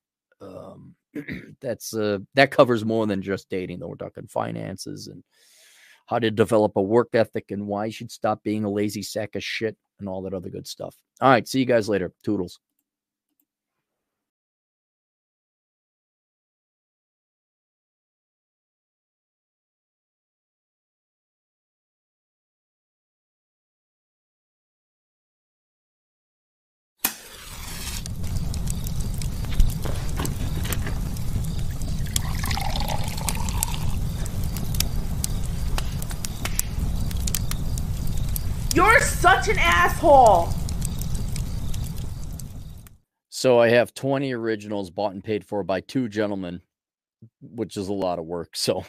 [0.41, 0.95] um,
[1.61, 3.79] that's uh, that covers more than just dating.
[3.79, 5.23] Though we're talking finances and
[6.07, 9.35] how to develop a work ethic and why you should stop being a lazy sack
[9.35, 10.95] of shit and all that other good stuff.
[11.21, 12.11] All right, see you guys later.
[12.23, 12.59] Toodles.
[43.29, 46.61] So I have 20 originals bought and paid for by two gentlemen,
[47.39, 48.55] which is a lot of work.
[48.55, 48.83] So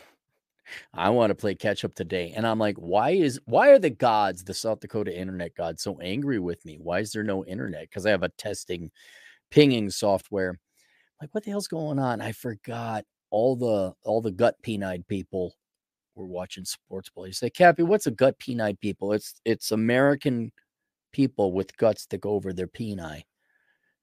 [0.95, 2.33] I want to play catch up today.
[2.35, 6.01] And I'm like, why is why are the gods, the South Dakota internet gods, so
[6.01, 6.79] angry with me?
[6.81, 7.91] Why is there no internet?
[7.91, 8.91] Because I have a testing
[9.51, 10.59] pinging software.
[11.21, 12.23] Like, what the hell's going on?
[12.23, 15.57] I forgot all the all the gut penide people
[16.15, 17.27] were watching sports ball.
[17.27, 19.13] You say, Cappy, what's a gut penide people?
[19.13, 20.53] It's it's American
[21.13, 23.25] people with guts that go over their peni.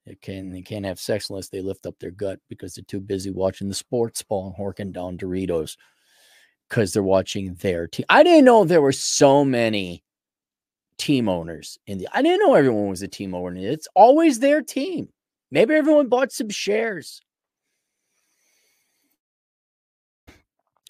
[0.06, 3.00] They can they can't have sex unless they lift up their gut because they're too
[3.02, 5.76] busy watching the sports ball and horking down Doritos
[6.68, 8.06] because they're watching their team.
[8.10, 10.04] I didn't know there were so many
[10.98, 12.08] team owners in the.
[12.14, 13.60] I didn't know everyone was a team owner.
[13.60, 15.10] It's always their team.
[15.52, 17.22] Maybe everyone bought some shares.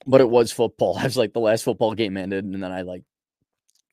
[0.06, 0.98] But it was football.
[1.00, 3.04] I was like the last football game ended, and then I like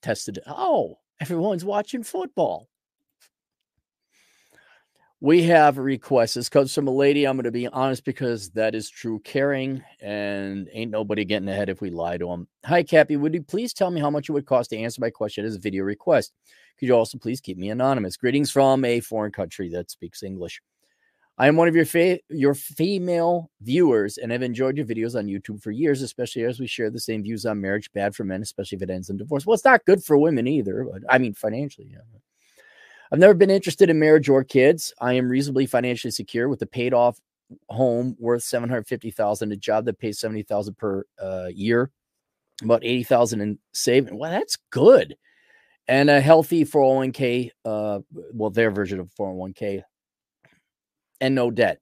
[0.02, 0.44] tested it.
[0.46, 2.68] Oh, everyone's watching football
[5.20, 6.34] we have a request.
[6.34, 7.26] This comes from a lady.
[7.26, 11.70] I'm going to be honest because that is true caring and ain't nobody getting ahead
[11.70, 12.48] if we lie to them.
[12.66, 13.16] Hi, Cappy.
[13.16, 15.56] Would you please tell me how much it would cost to answer my question as
[15.56, 16.32] a video request?
[16.78, 18.18] Could you also please keep me anonymous?
[18.18, 20.60] Greetings from a foreign country that speaks English.
[21.38, 25.26] I am one of your fa- your female viewers and have enjoyed your videos on
[25.26, 28.40] YouTube for years, especially as we share the same views on marriage, bad for men,
[28.40, 29.44] especially if it ends in divorce.
[29.44, 30.86] Well, it's not good for women either.
[30.90, 31.98] But, I mean, financially, yeah.
[33.12, 34.92] I've never been interested in marriage or kids.
[35.00, 37.20] I am reasonably financially secure with a paid off
[37.68, 41.90] home worth 750,000, a job that pays 70,000 per uh, year,
[42.62, 44.18] about 80,000 in saving.
[44.18, 45.16] Well, that's good.
[45.86, 48.00] And a healthy 401k, uh,
[48.32, 49.82] well, their version of 401k
[51.20, 51.80] and no debt.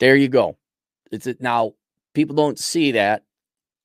[0.00, 0.56] There you go.
[1.10, 1.74] It's it now.
[2.14, 3.24] People don't see that.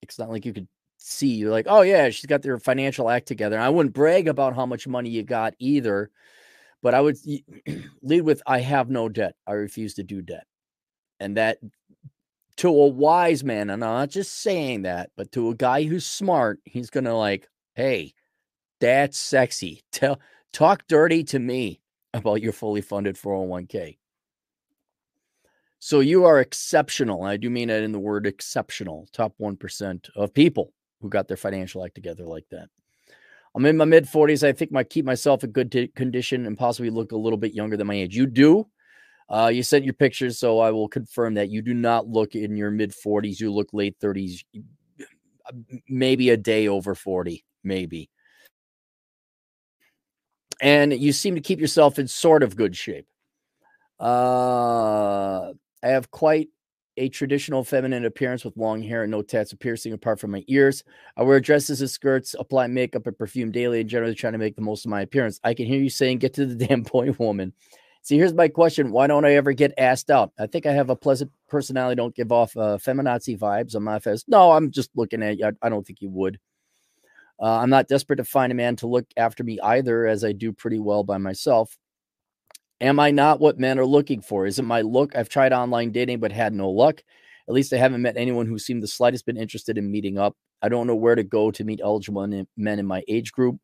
[0.02, 0.68] It's not like you could
[1.02, 4.54] see you're like oh yeah she's got their financial act together i wouldn't brag about
[4.54, 6.12] how much money you got either
[6.84, 7.18] but i would
[8.04, 10.46] lead with i have no debt i refuse to do debt
[11.22, 11.58] and that
[12.58, 16.06] to a wise man and i'm not just saying that but to a guy who's
[16.06, 18.14] smart he's gonna like hey
[18.82, 20.20] that's sexy tell
[20.52, 21.80] talk dirty to me
[22.14, 23.99] about your fully funded 401k
[25.80, 27.24] so you are exceptional.
[27.24, 31.38] I do mean that in the word exceptional, top 1% of people who got their
[31.38, 32.67] financial act together like that.
[33.56, 34.45] I'm in my mid 40s.
[34.45, 37.53] I think I keep myself in good t- condition and possibly look a little bit
[37.53, 38.16] younger than my age.
[38.16, 38.67] You do.
[39.30, 42.58] Uh, you sent your pictures, so I will confirm that you do not look in
[42.58, 43.40] your mid 40s.
[43.40, 44.43] You look late 30s,
[45.88, 48.09] maybe a day over 40, maybe.
[50.61, 53.08] And you seem to keep yourself in sort of good shape.
[53.99, 56.49] Uh, I have quite
[56.98, 60.43] a traditional feminine appearance with long hair and no tats or piercing apart from my
[60.48, 60.83] ears.
[61.16, 64.56] I wear dresses and skirts, apply makeup and perfume daily, and generally trying to make
[64.56, 65.40] the most of my appearance.
[65.43, 67.53] I can hear you saying, Get to the damn point, woman.
[68.01, 68.91] See, here's my question.
[68.91, 70.32] Why don't I ever get asked out?
[70.40, 71.95] I think I have a pleasant personality.
[71.95, 74.24] Don't give off uh, feminazi vibes my face.
[74.27, 75.48] No, I'm just looking at you.
[75.48, 76.40] I, I don't think you would.
[77.41, 80.33] Uh, I'm not desperate to find a man to look after me either, as I
[80.33, 81.77] do pretty well by myself.
[82.82, 84.45] Am I not what men are looking for?
[84.45, 85.16] Is it my look?
[85.16, 87.03] I've tried online dating but had no luck.
[87.48, 90.38] At least I haven't met anyone who seemed the slightest bit interested in meeting up.
[90.61, 92.25] I don't know where to go to meet eligible
[92.56, 93.58] men in my age group.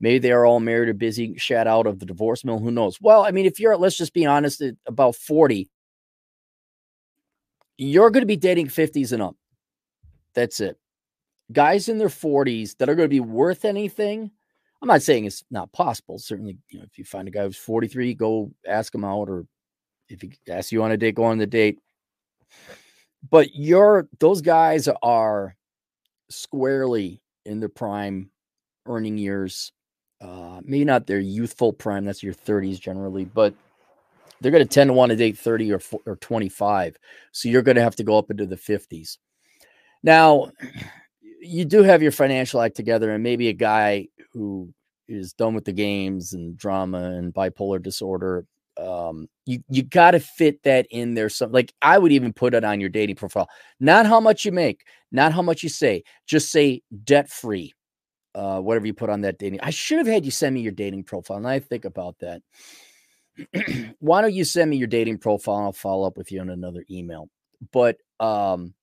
[0.00, 2.58] Maybe they are all married or busy, shat out of the divorce mill.
[2.58, 3.00] Who knows?
[3.00, 5.70] Well, I mean, if you're, let's just be honest, about 40,
[7.78, 9.36] you're going to be dating 50s and up.
[10.34, 10.78] That's it.
[11.52, 14.32] Guys in their 40s that are going to be worth anything
[14.82, 16.18] I'm not saying it's not possible.
[16.18, 19.46] Certainly, you know, if you find a guy who's 43, go ask him out, or
[20.08, 21.78] if he asks you on a date, go on the date.
[23.28, 25.56] But you're those guys are
[26.30, 28.30] squarely in their prime
[28.86, 29.72] earning years.
[30.20, 33.54] Uh, maybe not their youthful prime, that's your 30s generally, but
[34.40, 36.96] they're going to tend to want to date 30 or, or 25.
[37.32, 39.18] So you're going to have to go up into the 50s.
[40.02, 40.50] Now,
[41.40, 44.72] you do have your financial act together, and maybe a guy who
[45.08, 48.44] is done with the games and drama and bipolar disorder
[48.78, 52.52] um you you got to fit that in there some like i would even put
[52.54, 53.48] it on your dating profile.
[53.80, 57.72] Not how much you make not how much you say just say debt free
[58.34, 60.72] uh whatever you put on that dating i should have had you send me your
[60.72, 62.42] dating profile and i think about that.
[64.00, 66.84] Why don't you send me your dating profile i'll follow up with you on another
[66.90, 67.30] email
[67.72, 68.74] but um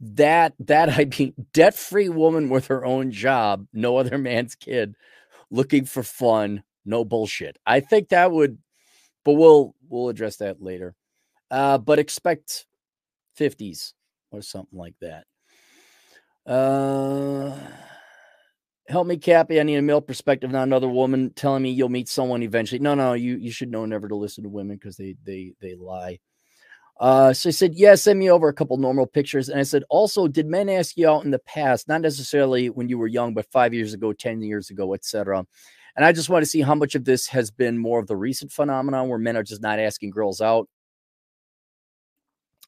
[0.00, 4.94] that that I mean debt free woman with her own job, no other man's kid,
[5.50, 7.58] looking for fun, no bullshit.
[7.66, 8.58] I think that would,
[9.24, 10.94] but we'll we'll address that later.
[11.50, 12.66] Uh, but expect
[13.34, 13.94] fifties
[14.30, 15.24] or something like that.
[16.46, 17.56] Uh,
[18.88, 19.60] help me, Cappy.
[19.60, 22.80] I need a male perspective, not another woman telling me you'll meet someone eventually.
[22.80, 25.74] No, no, you you should know never to listen to women because they they they
[25.74, 26.18] lie.
[27.00, 29.48] Uh, so I said, yeah, send me over a couple normal pictures.
[29.48, 32.88] And I said, also, did men ask you out in the past, not necessarily when
[32.88, 35.44] you were young, but five years ago, 10 years ago, etc.
[35.96, 38.16] And I just want to see how much of this has been more of the
[38.16, 40.68] recent phenomenon where men are just not asking girls out.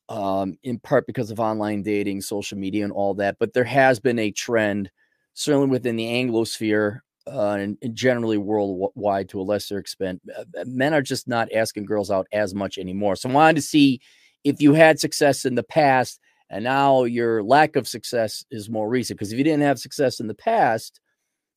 [0.09, 3.37] Um, in part because of online dating, social media, and all that.
[3.41, 4.89] But there has been a trend,
[5.35, 10.21] certainly within the Anglosphere uh, and, and, generally worldwide to a lesser extent.
[10.37, 13.17] Uh, uh, men are just not asking girls out as much anymore.
[13.17, 14.01] So I wanted to see
[14.45, 18.89] if you had success in the past and now your lack of success is more
[18.89, 19.19] recent.
[19.19, 21.01] Because if you didn't have success in the past,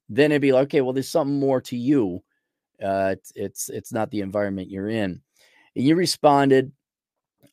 [0.07, 2.23] then it'd be like, okay, well, there's something more to you.
[2.83, 5.21] Uh, it's, it's it's not the environment you're in.
[5.75, 6.71] And you responded,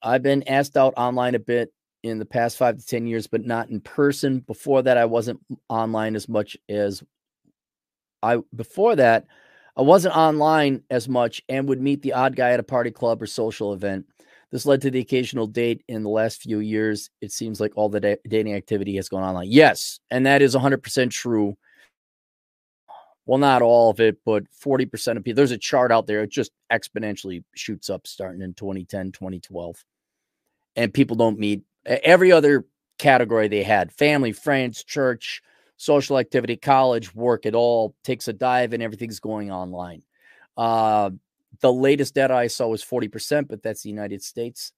[0.03, 1.73] I've been asked out online a bit
[2.03, 4.39] in the past five to ten years, but not in person.
[4.41, 7.03] Before that, I wasn't online as much as
[8.23, 9.27] I before that,
[9.77, 13.23] I wasn't online as much and would meet the odd guy at a party club
[13.23, 14.07] or social event.
[14.53, 17.11] This led to the occasional date in the last few years.
[17.21, 19.49] It seems like all the da- dating activity has gone online.
[19.51, 21.57] Yes, and that is 100% true
[23.27, 25.37] well, not all of it, but 40% of people.
[25.37, 26.23] There's a chart out there.
[26.23, 29.85] It just exponentially shoots up starting in 2010, 2012.
[30.77, 32.65] And people don't meet every other
[32.99, 35.43] category they had family, friends, church,
[35.77, 37.47] social activity, college, work.
[37.47, 40.03] It all takes a dive and everything's going online.
[40.57, 41.11] Uh,
[41.61, 44.73] the latest data I saw was 40%, but that's the United States.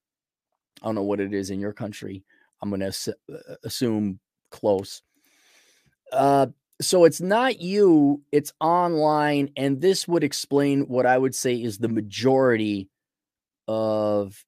[0.82, 2.24] I don't know what it is in your country.
[2.60, 4.20] I'm going to uh, assume
[4.50, 5.02] close.
[6.12, 6.48] Uh,
[6.80, 9.50] so it's not you, it's online.
[9.56, 12.88] And this would explain what I would say is the majority
[13.66, 14.44] of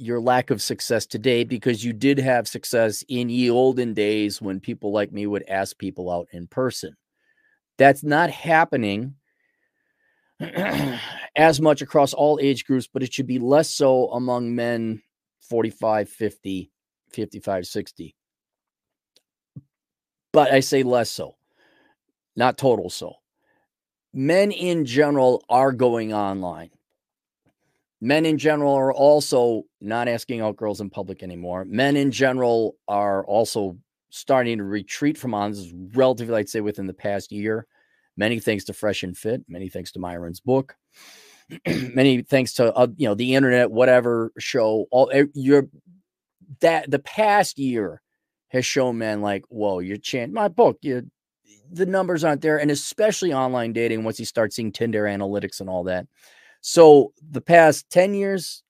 [0.00, 4.60] your lack of success today because you did have success in ye olden days when
[4.60, 6.96] people like me would ask people out in person.
[7.78, 9.14] That's not happening
[11.36, 15.02] as much across all age groups, but it should be less so among men
[15.42, 16.70] 45, 50,
[17.10, 18.16] 55, 60.
[20.32, 21.36] But I say less so
[22.40, 23.16] not total so.
[24.12, 26.70] Men in general are going online.
[28.00, 31.64] Men in general are also not asking out girls in public anymore.
[31.66, 33.76] Men in general are also
[34.08, 37.66] starting to retreat from on this relatively, I'd say, within the past year.
[38.16, 39.42] Many thanks to Fresh and Fit.
[39.48, 40.76] Many thanks to Myron's book.
[41.66, 44.86] many thanks to uh, you know the internet, whatever show.
[44.90, 45.68] All your
[46.60, 48.00] that the past year
[48.48, 50.32] has shown men like, whoa, your chance.
[50.32, 51.10] My book, you
[51.72, 55.70] the numbers aren't there, and especially online dating once you start seeing Tinder analytics and
[55.70, 56.06] all that.
[56.60, 58.62] So the past 10 years,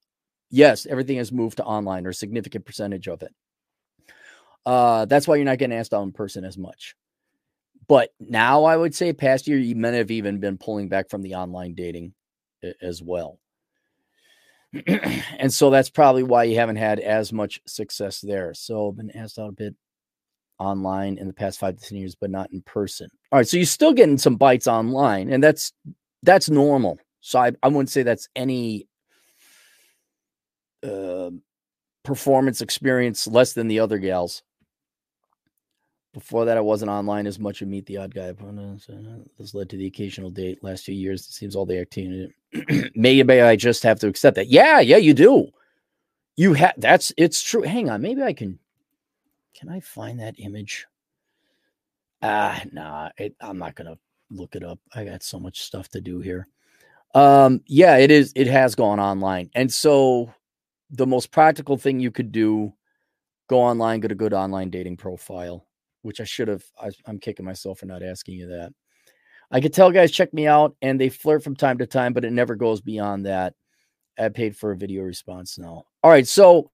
[0.51, 3.35] yes, everything has moved to online or a significant percentage of it.
[4.65, 6.95] Uh, that's why you're not getting asked out in person as much.
[7.89, 11.23] But now I would say past year, you may have even been pulling back from
[11.23, 12.15] the online dating
[12.81, 13.41] as well.
[14.87, 18.55] and so that's probably why you haven't had as much success there.
[18.55, 19.75] So I've been asked out a bit
[20.61, 23.09] online in the past five to 10 years, but not in person.
[23.33, 23.49] All right.
[23.49, 25.73] So you're still getting some bites online, and that's
[26.23, 26.99] that's normal.
[27.21, 28.87] So I, I wouldn't say that's any
[30.83, 31.31] uh,
[32.03, 34.43] performance experience less than the other gals.
[36.13, 38.33] Before that, I wasn't online as much to meet the odd guy.
[39.39, 40.63] This led to the occasional date.
[40.65, 42.35] Last few years, it seems all the activity.
[42.97, 44.49] maybe I just have to accept that.
[44.49, 45.51] Yeah, yeah, you do.
[46.37, 47.63] You have that's it's true.
[47.63, 48.59] Hang on, maybe I can
[49.55, 50.87] can I find that image?
[52.23, 53.99] Ah, nah, it, I'm not gonna
[54.31, 54.81] look it up.
[54.95, 56.49] I got so much stuff to do here.
[57.15, 58.33] Um, yeah, it is.
[58.37, 60.33] It has gone online, and so
[60.91, 62.73] the most practical thing you could do:
[63.49, 65.67] go online, get a good online dating profile.
[66.03, 66.65] Which I should have.
[66.81, 68.73] I, I'm kicking myself for not asking you that.
[69.51, 72.25] I could tell guys check me out, and they flirt from time to time, but
[72.25, 73.55] it never goes beyond that.
[74.19, 75.85] I paid for a video response now.
[76.03, 76.71] All right, so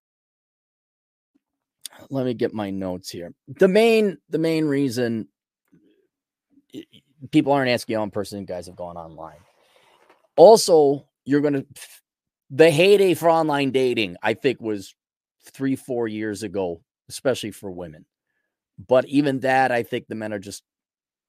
[2.11, 3.33] let me get my notes here.
[3.49, 5.29] The main the main reason
[7.31, 9.39] people aren't asking you in person, guys have gone online.
[10.37, 11.65] Also, you're gonna
[12.51, 14.95] the heyday for online dating, I think, was
[15.45, 18.07] three, four years ago, especially for women.
[18.87, 20.63] But even that, I think the men are just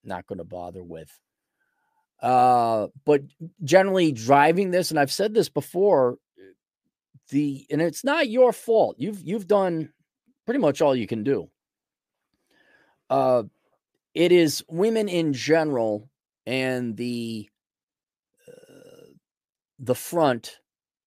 [0.03, 1.11] not going to bother with.
[2.21, 3.21] Uh, but
[3.63, 6.17] generally driving this, and I've said this before,
[7.29, 8.95] the and it's not your fault.
[8.97, 9.91] You've you've done
[10.45, 11.49] pretty much all you can do.
[13.09, 13.43] Uh,
[14.13, 16.09] it is women in general
[16.45, 17.49] and the
[19.79, 20.59] the front,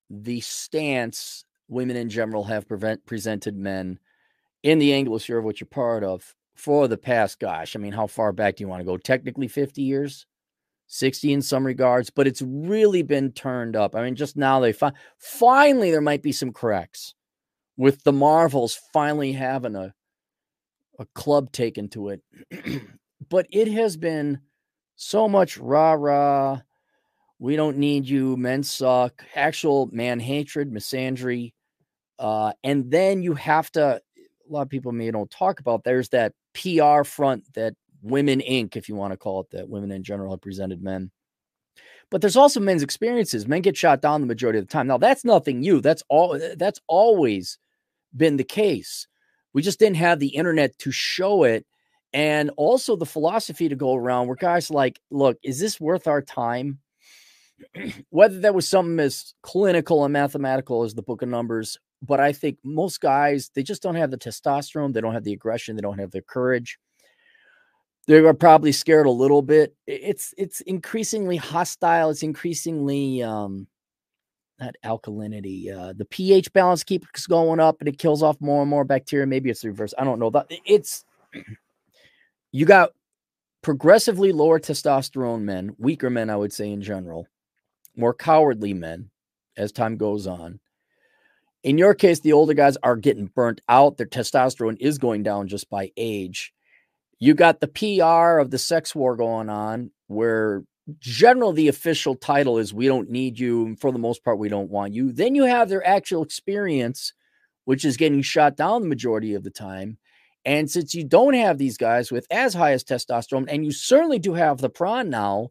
[0.08, 3.98] the stance women in general have prevent, presented men
[4.62, 8.32] in the Anglosphere which you're part of for the past, gosh, I mean, how far
[8.32, 8.96] back do you want to go?
[8.98, 10.26] Technically 50 years,
[10.88, 13.94] 60 in some regards, but it's really been turned up.
[13.94, 17.14] I mean, just now they fi- finally there might be some cracks
[17.76, 19.94] with the Marvels finally having a
[20.98, 22.22] a club taken to it.
[23.30, 24.38] but it has been
[24.96, 26.60] so much rah rah.
[27.40, 28.36] We don't need you.
[28.36, 29.24] Men suck.
[29.34, 31.54] Actual man hatred, misandry.
[32.18, 33.80] Uh, and then you have to,
[34.18, 38.76] a lot of people may don't talk about, there's that PR front that Women Inc.,
[38.76, 41.10] if you want to call it that, women in general have presented men.
[42.10, 43.46] But there's also men's experiences.
[43.48, 44.86] Men get shot down the majority of the time.
[44.86, 45.80] Now that's nothing new.
[45.80, 46.38] That's all.
[46.56, 47.58] That's always
[48.16, 49.06] been the case.
[49.52, 51.66] We just didn't have the internet to show it.
[52.12, 56.20] And also the philosophy to go around where guys like, look, is this worth our
[56.20, 56.80] time?
[58.10, 62.32] Whether that was something as clinical and mathematical as the book of numbers, but I
[62.32, 65.82] think most guys, they just don't have the testosterone, they don't have the aggression, they
[65.82, 66.78] don't have the courage.
[68.06, 69.74] They are probably scared a little bit.
[69.86, 72.10] It's it's increasingly hostile.
[72.10, 73.68] It's increasingly um,
[74.58, 75.74] not alkalinity.
[75.74, 79.26] Uh, the pH balance keeps going up and it kills off more and more bacteria.
[79.26, 79.94] Maybe it's reverse.
[79.98, 80.30] I don't know.
[80.30, 81.04] That it's
[82.52, 82.90] you got
[83.62, 87.26] progressively lower testosterone men, weaker men, I would say in general,
[88.00, 89.10] more cowardly men
[89.56, 90.60] as time goes on.
[91.62, 93.98] In your case, the older guys are getting burnt out.
[93.98, 96.52] Their testosterone is going down just by age.
[97.18, 100.64] You got the PR of the sex war going on where
[100.98, 104.70] general the official title is we don't need you for the most part we don't
[104.70, 107.12] want you then you have their actual experience
[107.64, 109.98] which is getting shot down the majority of the time
[110.44, 114.18] and since you don't have these guys with as high as testosterone and you certainly
[114.18, 115.50] do have the prawn now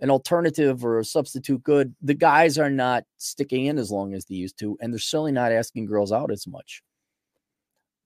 [0.00, 4.24] an alternative or a substitute good the guys are not sticking in as long as
[4.24, 6.82] they used to and they're certainly not asking girls out as much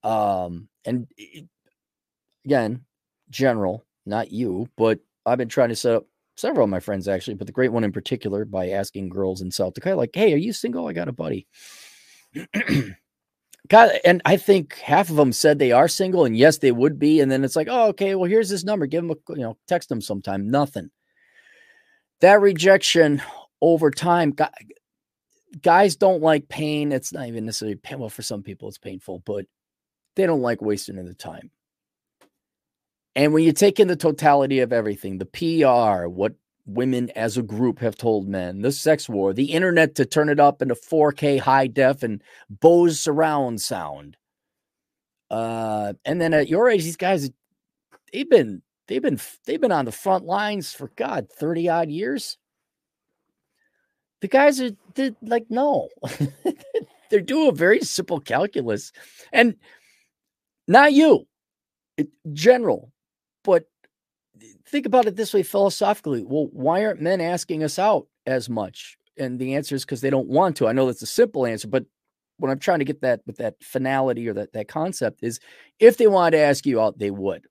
[0.03, 1.07] um and
[2.45, 2.83] again
[3.29, 6.05] general not you but i've been trying to set up
[6.39, 9.51] several of my friends actually, but the great one in particular by asking girls in
[9.51, 10.87] South Dakota, like, "Hey, are you single?
[10.87, 11.47] I got a buddy."
[13.67, 16.97] God, and I think half of them said they are single, and yes, they would
[16.97, 17.19] be.
[17.19, 18.87] And then it's like, oh, okay, well, here's this number.
[18.87, 20.49] Give them a, you know, text them sometime.
[20.49, 20.89] Nothing.
[22.21, 23.21] That rejection
[23.61, 24.35] over time,
[25.61, 26.91] guys don't like pain.
[26.91, 27.99] It's not even necessarily pain.
[27.99, 29.45] Well, for some people, it's painful, but
[30.15, 31.51] they don't like wasting the time.
[33.15, 36.33] And when you take in the totality of everything, the PR, what
[36.65, 40.39] women as a group have told men, the sex war, the internet to turn it
[40.39, 44.17] up into 4K high def and Bose surround sound.
[45.31, 47.29] Uh, and then at your age, these guys,
[48.13, 52.37] they've been they've been they've been on the front lines for God, 30 odd years.
[54.21, 54.71] The guys are
[55.21, 55.87] like, no,
[57.09, 58.91] they're doing a very simple calculus.
[59.31, 59.55] And
[60.67, 61.25] not you,
[61.95, 62.91] it, general,
[63.45, 63.65] but
[64.67, 66.25] think about it this way philosophically.
[66.25, 68.97] Well, why aren't men asking us out as much?
[69.17, 70.67] And the answer is because they don't want to.
[70.67, 71.85] I know that's a simple answer, but
[72.37, 75.39] what I'm trying to get that with that finality or that that concept is
[75.79, 77.45] if they wanted to ask you out, they would.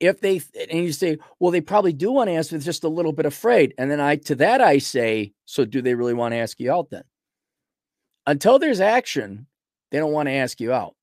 [0.00, 2.88] If they and you say, well, they probably do want to ask, but just a
[2.88, 3.74] little bit afraid.
[3.78, 6.72] And then I to that I say, so do they really want to ask you
[6.72, 7.04] out then?
[8.26, 9.46] Until there's action,
[9.90, 10.94] they don't want to ask you out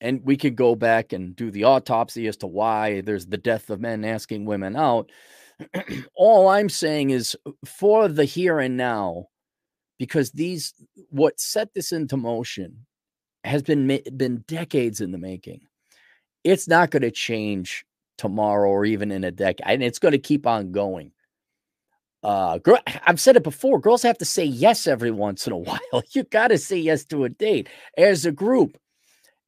[0.00, 3.70] and we could go back and do the autopsy as to why there's the death
[3.70, 5.10] of men asking women out.
[6.14, 9.28] All I'm saying is uh, for the here and now,
[9.98, 10.74] because these
[11.08, 12.86] what set this into motion
[13.44, 13.86] has been
[14.16, 15.60] been decades in the making.
[16.44, 17.85] It's not going to change
[18.18, 21.12] tomorrow or even in a decade, and it's going to keep on going.
[22.22, 23.78] Uh, girl, I've said it before.
[23.78, 26.02] Girls have to say yes every once in a while.
[26.12, 28.78] You got to say yes to a date as a group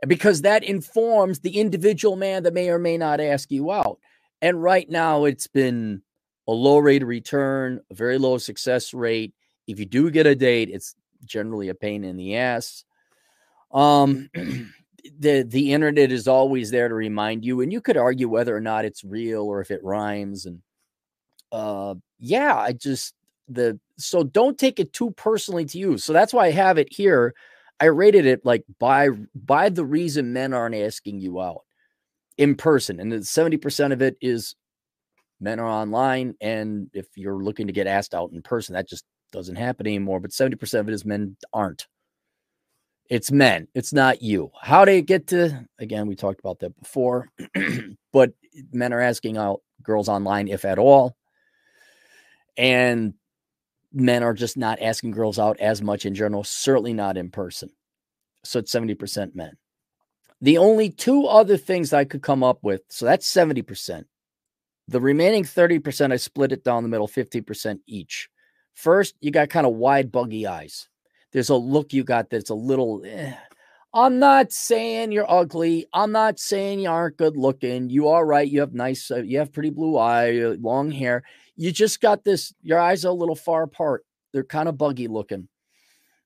[0.06, 3.98] because that informs the individual man that may or may not ask you out.
[4.40, 6.02] And right now, it's been
[6.46, 9.34] a low rate of return, a very low success rate.
[9.66, 12.84] If you do get a date, it's generally a pain in the ass.
[13.72, 14.30] Um,
[15.18, 18.60] the the internet is always there to remind you, and you could argue whether or
[18.60, 20.46] not it's real or if it rhymes.
[20.46, 20.60] And
[21.52, 23.14] uh, yeah, I just
[23.48, 25.98] the so don't take it too personally to you.
[25.98, 27.34] So that's why I have it here
[27.80, 31.62] I rated it like by by the reason men aren't asking you out
[32.36, 34.54] in person, and seventy percent of it is
[35.40, 39.04] men are online, and if you're looking to get asked out in person, that just
[39.32, 40.20] doesn't happen anymore.
[40.20, 41.86] But seventy percent of it is men aren't.
[43.08, 43.68] It's men.
[43.74, 44.50] It's not you.
[44.60, 46.06] How do you get to again?
[46.06, 47.28] We talked about that before,
[48.12, 48.32] but
[48.72, 51.16] men are asking out girls online, if at all,
[52.56, 53.14] and
[53.92, 57.70] men are just not asking girls out as much in general, certainly not in person.
[58.44, 59.56] So it's 70% men.
[60.40, 64.04] The only two other things I could come up with, so that's 70%.
[64.86, 68.28] The remaining 30%, I split it down the middle, 50% each.
[68.74, 70.88] First, you got kind of wide, buggy eyes.
[71.32, 73.02] There's a look you got that's a little.
[73.04, 73.34] Eh.
[73.94, 75.86] I'm not saying you're ugly.
[75.92, 77.88] I'm not saying you aren't good looking.
[77.90, 78.48] You are right.
[78.48, 81.22] You have nice, uh, you have pretty blue eye, uh, long hair.
[81.56, 84.04] You just got this, your eyes are a little far apart.
[84.32, 85.48] They're kind of buggy looking.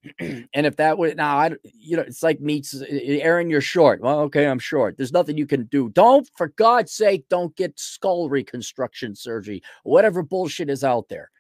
[0.19, 4.01] and if that would now, I you know, it's like meets Aaron, you're short.
[4.01, 4.97] Well, okay, I'm short.
[4.97, 5.91] There's nothing you can do.
[5.91, 11.31] Don't, for God's sake, don't get skull reconstruction surgery, whatever bullshit is out there.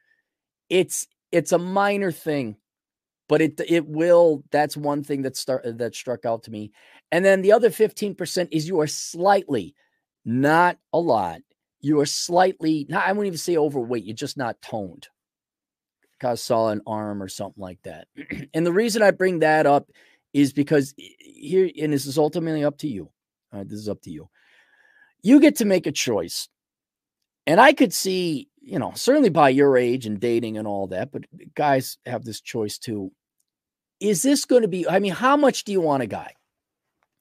[0.68, 2.57] It's it's a minor thing,
[3.33, 4.44] but it it will.
[4.51, 6.70] That's one thing that start that struck out to me.
[7.12, 9.75] And then the other 15% is you are slightly,
[10.27, 11.41] not a lot.
[11.81, 14.05] You are slightly, not, I wouldn't even say overweight.
[14.05, 15.09] You're just not toned
[16.23, 18.07] I saw an arm or something like that.
[18.55, 19.89] and the reason I bring that up
[20.35, 23.11] is because here, and this is ultimately up to you.
[23.52, 24.28] this is up to you.
[25.23, 26.51] You get to make a choice.
[27.47, 31.12] And I could see, you know, certainly by your age and dating and all that,
[31.12, 33.11] but guys have this choice too.
[34.03, 36.35] Is this going to be, I mean, how much do you want a guy?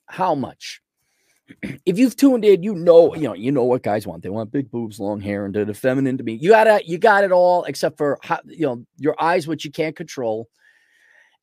[0.08, 0.82] How much?
[1.85, 4.24] if you've tuned in, you know, you know, you know what guys want.
[4.24, 6.34] They want big boobs, long hair, and the feminine to be.
[6.34, 9.72] You got you got it all except for how, you know your eyes, which you
[9.72, 10.50] can't control,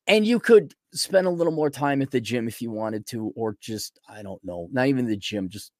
[0.07, 3.33] and you could spend a little more time at the gym if you wanted to,
[3.36, 5.73] or just I don't know, not even the gym, just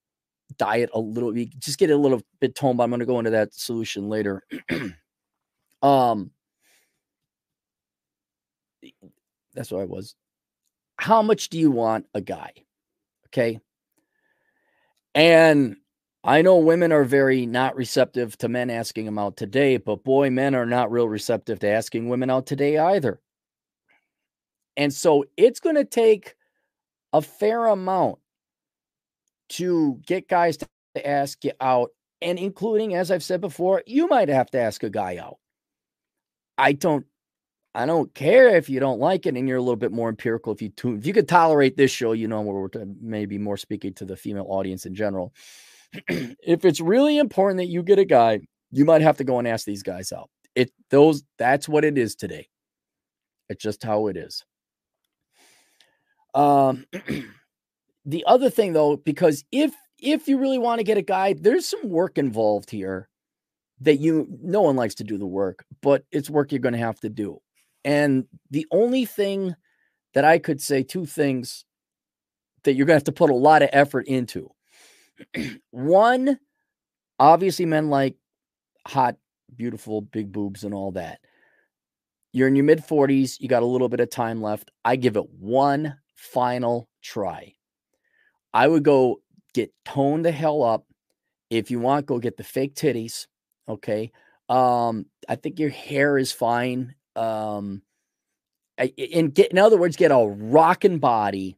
[0.57, 1.33] diet a little.
[1.59, 2.79] Just get a little bit toned.
[2.79, 4.43] But I'm going to go into that solution later.
[5.83, 6.31] um,
[9.59, 10.17] that's what I was.
[10.99, 12.53] How much do you want a guy?
[13.29, 13.61] Okay
[15.19, 15.77] and
[16.23, 20.31] I know women are very not receptive to men asking them out today, but boy,
[20.31, 23.21] men are not real receptive to asking women out today either.
[24.77, 26.37] And so it's going to take
[27.13, 28.21] a fair amount
[29.51, 30.69] to get guys to
[31.05, 31.91] ask you out.
[32.23, 35.39] And including, as I've said before, you might have to ask a guy out.
[36.57, 37.07] I don't
[37.79, 40.53] I don't care if you don't like it and you're a little bit more empirical.
[40.53, 42.69] If you tune, if you could tolerate this show, you know, we're
[43.01, 45.33] maybe more speaking to the female audience in general.
[46.09, 48.41] if it's really important that you get a guy,
[48.73, 50.29] you might have to go and ask these guys out.
[50.57, 52.49] It those that's what it is today.
[53.49, 54.45] It's just how it is.
[56.35, 56.85] Um,
[58.05, 61.69] the other thing though, because if if you really want to get a guy, there's
[61.69, 63.09] some work involved here
[63.83, 66.79] that you no one likes to do the work, but it's work you're going to
[66.79, 67.41] have to do.
[67.85, 69.55] And the only thing
[70.15, 71.65] that I could say, two things
[72.65, 74.51] that you're going to have to put a lot of effort into.
[75.71, 76.39] One,
[77.19, 78.17] obviously, men like
[78.87, 79.17] hot,
[79.55, 81.21] beautiful, big boobs and all that.
[82.33, 84.71] You're in your mid 40s, you got a little bit of time left.
[84.85, 87.55] I give it one final try.
[88.53, 89.21] I would go
[89.55, 90.85] get toned the hell up.
[91.51, 93.27] If you want, go get the fake titties.
[93.69, 94.13] Okay.
[94.49, 97.83] Um, I think your hair is fine um,
[98.79, 101.57] and get in other words, get a rocking body.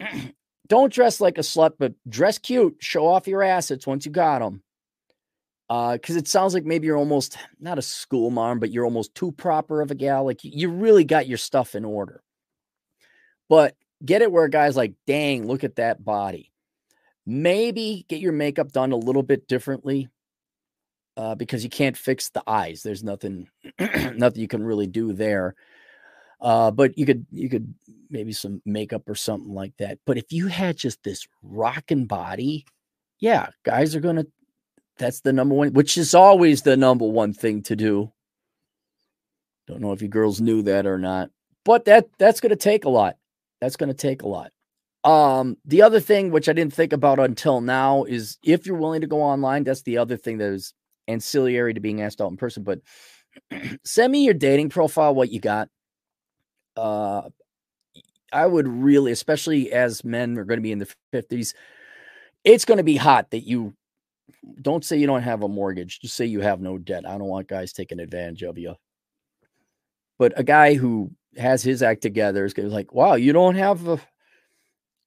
[0.68, 2.76] Don't dress like a slut, but dress cute.
[2.80, 4.62] Show off your assets once you got them.
[5.70, 9.14] Uh, because it sounds like maybe you're almost not a school mom, but you're almost
[9.14, 10.24] too proper of a gal.
[10.24, 12.22] Like you really got your stuff in order.
[13.48, 13.74] But
[14.04, 16.52] get it where guy's like, dang, look at that body.
[17.26, 20.08] Maybe get your makeup done a little bit differently
[21.18, 22.82] uh, because you can't fix the eyes.
[22.82, 23.48] There's nothing,
[23.80, 25.56] nothing you can really do there.
[26.40, 27.74] Uh, but you could, you could
[28.08, 29.98] maybe some makeup or something like that.
[30.06, 32.64] But if you had just this rocking body,
[33.18, 34.26] yeah, guys are gonna.
[34.98, 38.12] That's the number one, which is always the number one thing to do.
[39.66, 41.30] Don't know if you girls knew that or not,
[41.64, 43.16] but that that's to take a lot.
[43.60, 44.52] That's to take a lot.
[45.02, 49.00] Um, the other thing which I didn't think about until now is if you're willing
[49.00, 50.74] to go online, that's the other thing that is
[51.08, 52.80] ancillary to being asked out in person, but
[53.84, 55.68] send me your dating profile, what you got.
[56.76, 57.22] Uh,
[58.32, 61.54] I would really, especially as men are going to be in the 50s,
[62.44, 63.74] it's going to be hot that you
[64.60, 66.00] don't say you don't have a mortgage.
[66.00, 67.06] Just say you have no debt.
[67.06, 68.74] I don't want guys taking advantage of you.
[70.18, 73.32] But a guy who has his act together is going to be like, wow, you
[73.32, 74.00] don't have a,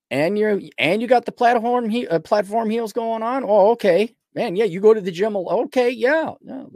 [0.10, 3.44] and you're, and you got the platform, he, uh, platform heels going on.
[3.46, 5.36] Oh, okay man, yeah, you go to the gym.
[5.36, 6.64] Okay, yeah, yeah.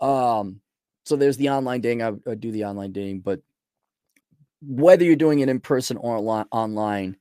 [0.00, 0.60] Um,
[1.06, 2.02] so there's the online dating.
[2.02, 3.40] I, I do the online dating, but
[4.60, 6.18] whether you're doing it in person or
[6.50, 7.16] online,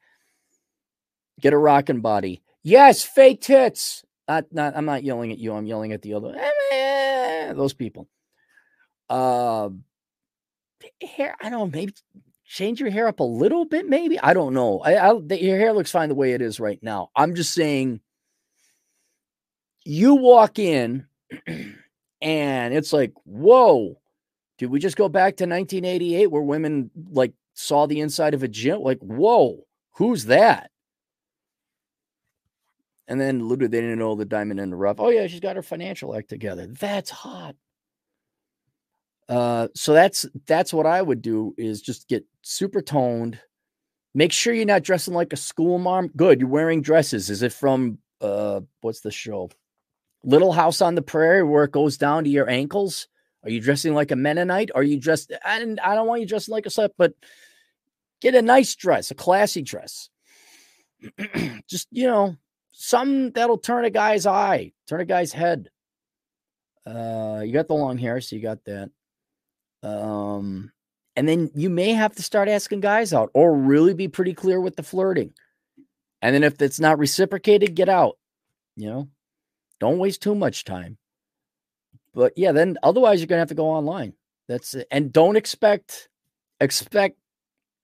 [1.40, 2.42] get a rocking body.
[2.62, 4.04] Yes, fake tits.
[4.28, 4.76] Not, not.
[4.76, 5.54] I'm not yelling at you.
[5.54, 6.34] I'm yelling at the other.
[7.56, 8.10] Those people.
[9.10, 9.70] Uh,
[11.02, 11.36] hair.
[11.42, 11.68] I don't know.
[11.68, 11.94] Maybe
[12.46, 14.20] change your hair up a little bit, maybe.
[14.20, 14.80] I don't know.
[14.80, 17.10] I, I your hair looks fine the way it is right now.
[17.16, 18.00] I'm just saying,
[19.86, 21.06] you walk in,
[22.22, 24.00] and it's like, whoa,
[24.58, 28.48] did we just go back to 1988 where women like saw the inside of a
[28.48, 28.82] gym?
[28.82, 30.72] Like, whoa, who's that?
[33.08, 35.00] And then literally they didn't know the diamond in the rough.
[35.00, 36.68] Oh yeah, she's got her financial act together.
[36.68, 37.56] That's hot.
[39.28, 43.40] Uh, so that's that's what I would do is just get super toned.
[44.14, 46.08] Make sure you're not dressing like a school mom.
[46.16, 47.30] Good, you're wearing dresses.
[47.30, 49.50] Is it from uh what's the show?
[50.24, 53.08] Little House on the Prairie where it goes down to your ankles?
[53.44, 54.72] Are you dressing like a Mennonite?
[54.74, 55.32] Are you dressed?
[55.46, 57.14] And I don't want you dressed like a slut, but
[58.22, 60.10] get a nice dress, a classy dress.
[61.68, 62.38] just you know,
[62.72, 65.70] something that'll turn a guy's eye, turn a guy's head.
[66.86, 68.90] Uh, you got the long hair, so you got that.
[69.84, 70.72] Um,
[71.16, 74.60] and then you may have to start asking guys out or really be pretty clear
[74.60, 75.34] with the flirting.
[76.22, 78.18] And then if it's not reciprocated, get out.
[78.76, 79.08] You know,
[79.84, 80.98] don't waste too much time.
[82.14, 84.14] But yeah, then otherwise you're gonna have to go online.
[84.48, 84.88] That's it.
[84.92, 86.08] And don't expect
[86.62, 87.18] expect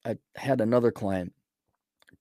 [0.05, 1.33] I had another client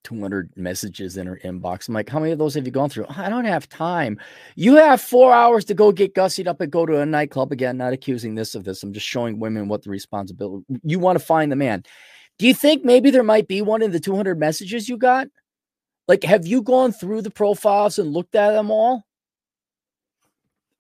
[0.03, 1.87] 200 messages in her inbox.
[1.87, 3.07] I'm like, how many of those have you gone through?
[3.09, 4.19] I don't have time.
[4.57, 7.77] You have four hours to go get gussied up and go to a nightclub again.
[7.77, 8.83] Not accusing this of this.
[8.83, 10.65] I'm just showing women what the responsibility.
[10.83, 11.85] You want to find the man.
[12.39, 15.29] Do you think maybe there might be one in the 200 messages you got?
[16.09, 19.05] Like, have you gone through the profiles and looked at them all?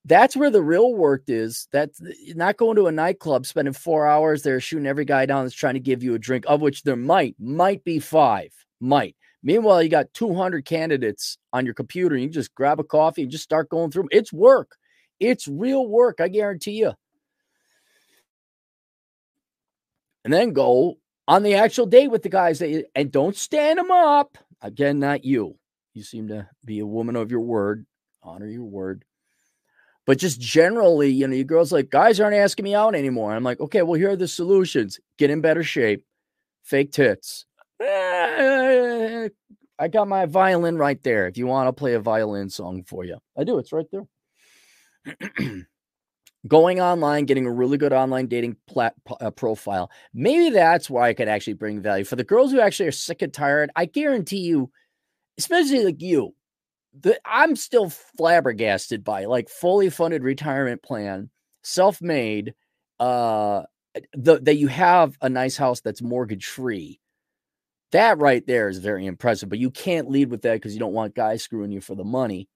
[0.08, 1.68] That's where the real work is.
[1.70, 2.00] That's
[2.34, 5.74] not going to a nightclub, spending four hours there shooting every guy down that's trying
[5.74, 9.16] to give you a drink, of which there might, might be five, might.
[9.42, 12.14] Meanwhile, you got 200 candidates on your computer.
[12.14, 14.08] And You just grab a coffee and just start going through.
[14.10, 14.76] It's work.
[15.20, 16.20] It's real work.
[16.22, 16.94] I guarantee you.
[20.24, 20.96] And then go
[21.26, 24.38] on the actual date with the guys that you, and don't stand them up.
[24.62, 25.58] Again, not you.
[25.92, 27.84] You seem to be a woman of your word.
[28.22, 29.04] Honor your word.
[30.08, 33.34] But just generally, you know, you girls like guys aren't asking me out anymore.
[33.34, 34.98] I'm like, okay, well, here are the solutions.
[35.18, 36.02] Get in better shape,
[36.64, 37.44] fake tits,
[37.80, 39.30] I
[39.90, 41.28] got my violin right there.
[41.28, 43.58] If you want to play a violin song for you, I do.
[43.58, 44.06] It's right there.
[46.48, 49.90] Going online, getting a really good online dating plat, uh, profile.
[50.14, 53.20] Maybe that's why I could actually bring value for the girls who actually are sick
[53.20, 53.70] and tired.
[53.76, 54.70] I guarantee you,
[55.36, 56.34] especially like you,
[57.00, 61.30] the, I'm still flabbergasted by like fully funded retirement plan,
[61.62, 62.54] self made,
[63.00, 63.62] uh,
[64.14, 67.00] the, that you have a nice house that's mortgage free
[67.92, 70.92] that right there is very impressive, but you can't lead with that because you don't
[70.92, 72.48] want guys screwing you for the money.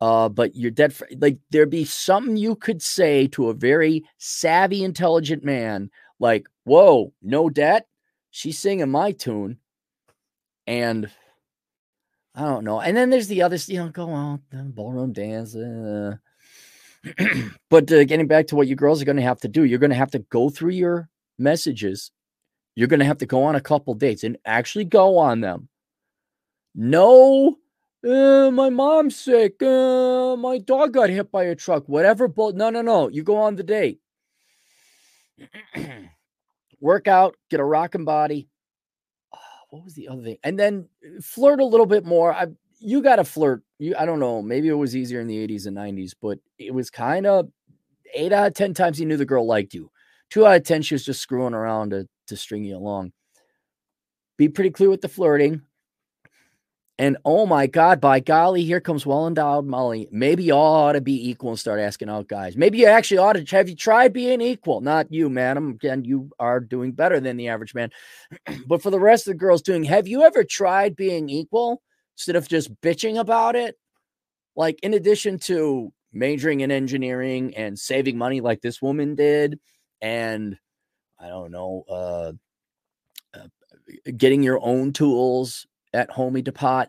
[0.00, 0.92] Uh, but you're dead.
[0.92, 6.48] For, like there'd be something you could say to a very savvy, intelligent man, like,
[6.64, 7.86] "Whoa, no debt?
[8.30, 9.58] She's singing my tune,"
[10.66, 11.08] and
[12.34, 12.80] I don't know.
[12.80, 15.54] And then there's the other, you know, go on the ballroom dance.
[15.54, 16.16] Uh.
[17.70, 19.78] but uh, getting back to what you girls are going to have to do, you're
[19.78, 22.10] going to have to go through your messages
[22.74, 25.68] you're going to have to go on a couple dates and actually go on them.
[26.74, 27.58] No,
[28.06, 29.62] uh, my mom's sick.
[29.62, 31.86] Uh, my dog got hit by a truck.
[31.86, 32.28] Whatever.
[32.28, 33.08] But no, no, no.
[33.08, 34.00] You go on the date.
[36.80, 38.48] Work out, get a rocking body.
[39.72, 40.36] What was the other thing?
[40.44, 42.34] And then uh, flirt a little bit more.
[42.34, 43.62] I, you got to flirt.
[43.78, 44.42] You, I don't know.
[44.42, 47.48] Maybe it was easier in the 80s and 90s, but it was kind of
[48.14, 49.90] eight out of 10 times you knew the girl liked you.
[50.28, 53.12] Two out of 10, she was just screwing around to to string you along.
[54.36, 55.62] Be pretty clear with the flirting.
[56.98, 60.08] And oh my God, by golly, here comes well endowed Molly.
[60.10, 62.56] Maybe you all ought to be equal and start asking out guys.
[62.56, 64.82] Maybe you actually ought to have you tried being equal?
[64.82, 65.70] Not you, madam.
[65.70, 67.90] Again, you are doing better than the average man.
[68.66, 71.82] but for the rest of the girls doing, have you ever tried being equal
[72.14, 73.76] instead of just bitching about it?
[74.54, 79.58] Like, in addition to majoring in engineering and saving money like this woman did,
[80.02, 80.58] and
[81.18, 82.32] I don't know, uh,
[83.34, 83.46] uh,
[84.14, 86.86] getting your own tools at Home Depot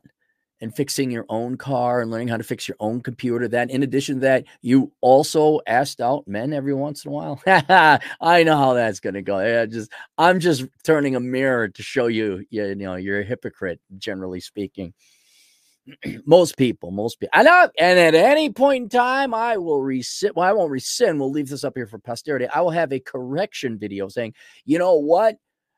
[0.61, 3.49] and fixing your own car and learning how to fix your own computer.
[3.49, 7.41] That, in addition to that, you also asked out men every once in a while.
[8.21, 9.39] I know how that's going to go.
[9.39, 13.81] Yeah, just I'm just turning a mirror to show you, you know, you're a hypocrite,
[13.97, 14.93] generally speaking.
[16.25, 17.37] most people, most people.
[17.37, 20.33] And, uh, and at any point in time, I will rescind.
[20.35, 21.19] Well, I won't rescind.
[21.19, 22.47] We'll leave this up here for posterity.
[22.47, 24.33] I will have a correction video saying,
[24.65, 25.35] you know what?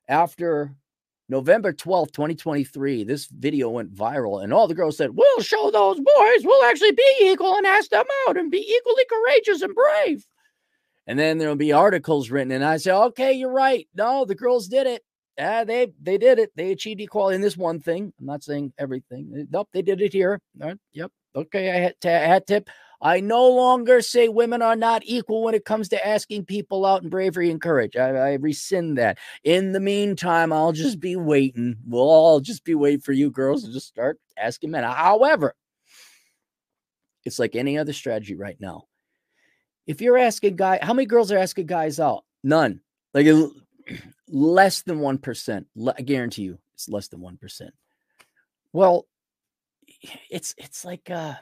[0.07, 0.75] After
[1.27, 5.97] November 12th, 2023, this video went viral, and all the girls said, We'll show those
[5.97, 10.25] boys we'll actually be equal and ask them out and be equally courageous and brave.
[11.07, 13.87] And then there'll be articles written, and I say, Okay, you're right.
[13.95, 15.03] No, the girls did it.
[15.37, 16.51] Yeah, they they did it.
[16.55, 18.13] They achieved equality in this one thing.
[18.19, 19.33] I'm not saying everything.
[19.37, 20.39] Eh, nope, they did it here.
[20.57, 21.11] Right, yep.
[21.35, 22.69] Okay, I had, had tip.
[23.05, 27.03] I no longer say women are not equal when it comes to asking people out
[27.03, 27.95] in bravery and courage.
[27.95, 29.19] I, I rescind that.
[29.43, 31.77] In the meantime, I'll just be waiting.
[31.85, 34.83] We'll all just be waiting for you girls to just start asking men.
[34.83, 35.53] However,
[37.25, 38.85] it's like any other strategy right now.
[39.85, 42.23] If you're asking guy, how many girls are asking guys out?
[42.43, 42.81] None.
[43.13, 43.27] Like
[44.27, 45.65] less than 1%.
[45.95, 47.69] I guarantee you it's less than 1%.
[48.73, 49.05] Well,
[50.31, 51.35] it's it's like uh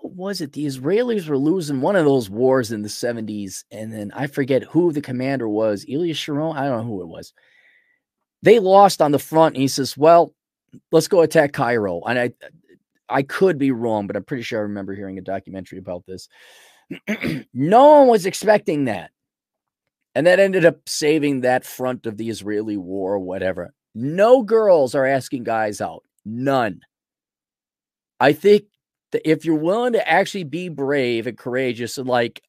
[0.00, 0.52] what was it?
[0.52, 4.64] The Israelis were losing one of those wars in the 70s, and then I forget
[4.64, 5.84] who the commander was.
[5.88, 7.32] Ariel Sharon, I don't know who it was.
[8.42, 10.34] They lost on the front, and he says, Well,
[10.92, 12.02] let's go attack Cairo.
[12.02, 12.32] And I
[13.08, 16.28] I could be wrong, but I'm pretty sure I remember hearing a documentary about this.
[17.54, 19.10] no one was expecting that.
[20.14, 23.74] And that ended up saving that front of the Israeli war or whatever.
[23.94, 26.04] No girls are asking guys out.
[26.24, 26.80] None.
[28.18, 28.64] I think
[29.12, 32.42] if you're willing to actually be brave and courageous and like,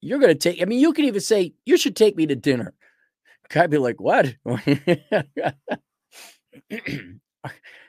[0.00, 2.36] you're going to take, I mean, you can even say, you should take me to
[2.36, 2.74] dinner.
[3.54, 4.34] I'd be like, what?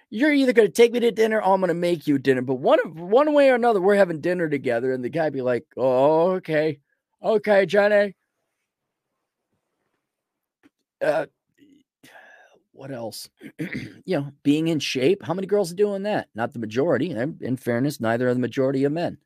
[0.10, 2.42] you're either going to take me to dinner or I'm going to make you dinner.
[2.42, 4.92] But one one way or another, we're having dinner together.
[4.92, 6.80] And the guy be like, oh, okay.
[7.24, 8.16] Okay, Johnny.
[11.02, 11.28] Uh,
[12.82, 13.30] what else?
[13.60, 15.22] you know, being in shape.
[15.22, 16.30] How many girls are doing that?
[16.34, 17.12] Not the majority.
[17.12, 19.20] In fairness, neither are the majority of men.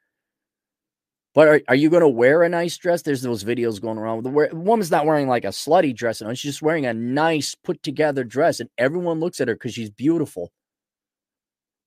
[1.33, 3.01] But are, are you going to wear a nice dress?
[3.01, 4.23] There's those videos going around.
[4.23, 6.21] The, the woman's not wearing like a slutty dress.
[6.21, 9.73] No, she's just wearing a nice put together dress, and everyone looks at her because
[9.73, 10.51] she's beautiful.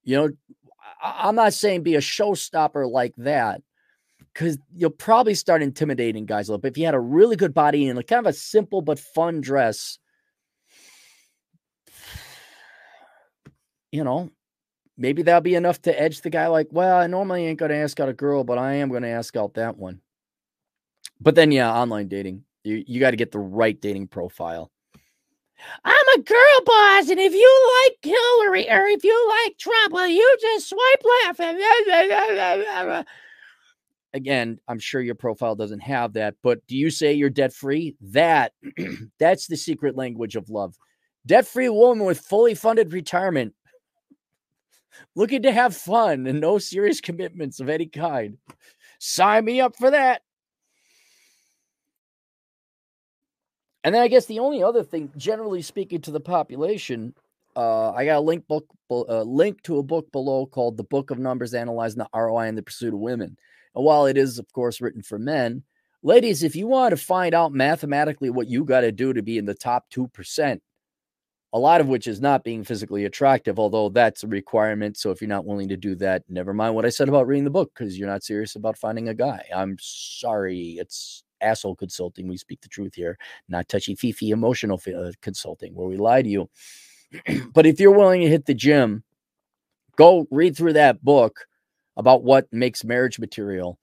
[0.05, 0.31] You know,
[1.03, 3.61] I, I'm not saying be a showstopper like that,
[4.33, 6.73] because you'll probably start intimidating guys a little bit.
[6.73, 9.43] If you had a really good body and like kind of a simple but fun
[9.43, 9.99] dress,
[13.93, 14.31] you know,
[14.97, 16.47] maybe that'll be enough to edge the guy.
[16.49, 19.03] Like, well, I normally ain't going to ask out a girl, but I am going
[19.03, 20.01] to ask out that one.
[21.21, 24.71] But then, yeah, online dating, you, you got to get the right dating profile.
[25.85, 30.07] I'm a girl boss, and if you like Hillary or if you like Trump, well,
[30.07, 31.41] you just swipe left.
[34.15, 37.97] Again, I'm sure your profile doesn't have that, but do you say you're debt free?
[38.01, 38.53] That
[39.19, 40.77] that's the secret language of love.
[41.27, 43.55] Debt free woman with fully funded retirement,
[45.15, 48.39] looking to have fun and no serious commitments of any kind.
[48.99, 50.23] Sign me up for that.
[53.85, 57.15] And then I guess the only other thing, generally speaking to the population,
[57.57, 61.11] uh, I got a link book, a link to a book below called "The Book
[61.11, 63.37] of Numbers: Analyzing the ROI in the Pursuit of Women."
[63.75, 65.63] And while it is, of course, written for men,
[66.03, 69.39] ladies, if you want to find out mathematically what you got to do to be
[69.39, 70.63] in the top two percent,
[71.53, 74.97] a lot of which is not being physically attractive, although that's a requirement.
[74.97, 77.45] So if you're not willing to do that, never mind what I said about reading
[77.45, 79.45] the book because you're not serious about finding a guy.
[79.55, 82.29] I'm sorry, it's asshole consulting.
[82.29, 83.19] We speak the truth here,
[83.49, 86.51] not touchy feely emotional uh, consulting where we lie to you.
[87.55, 89.03] but if you're willing to hit the gym,
[89.97, 91.47] go read through that book
[91.97, 93.79] about what makes marriage material.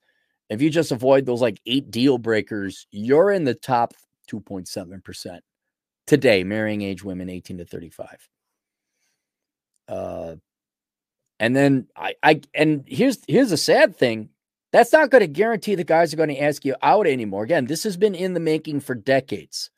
[0.48, 3.92] If you just avoid those like eight deal breakers, you're in the top
[4.30, 5.40] 2.7%
[6.06, 8.28] today, marrying age women 18 to 35.
[9.88, 10.36] Uh,
[11.38, 14.30] and then I, I, and here's here's a sad thing.
[14.72, 17.44] That's not going to guarantee the guys are going to ask you out anymore.
[17.44, 19.70] Again, this has been in the making for decades.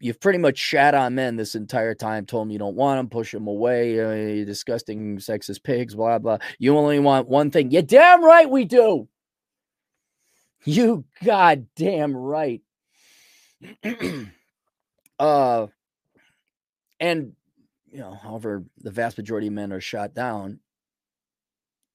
[0.00, 3.08] You've pretty much shat on men this entire time, told them you don't want them,
[3.10, 6.38] push them away, uh, you disgusting sexist pigs, blah, blah.
[6.58, 7.70] You only want one thing.
[7.70, 9.08] You damn right we do.
[10.64, 12.62] You goddamn right.
[15.18, 15.66] uh,
[17.00, 17.32] and,
[17.90, 20.60] you know, however, the vast majority of men are shot down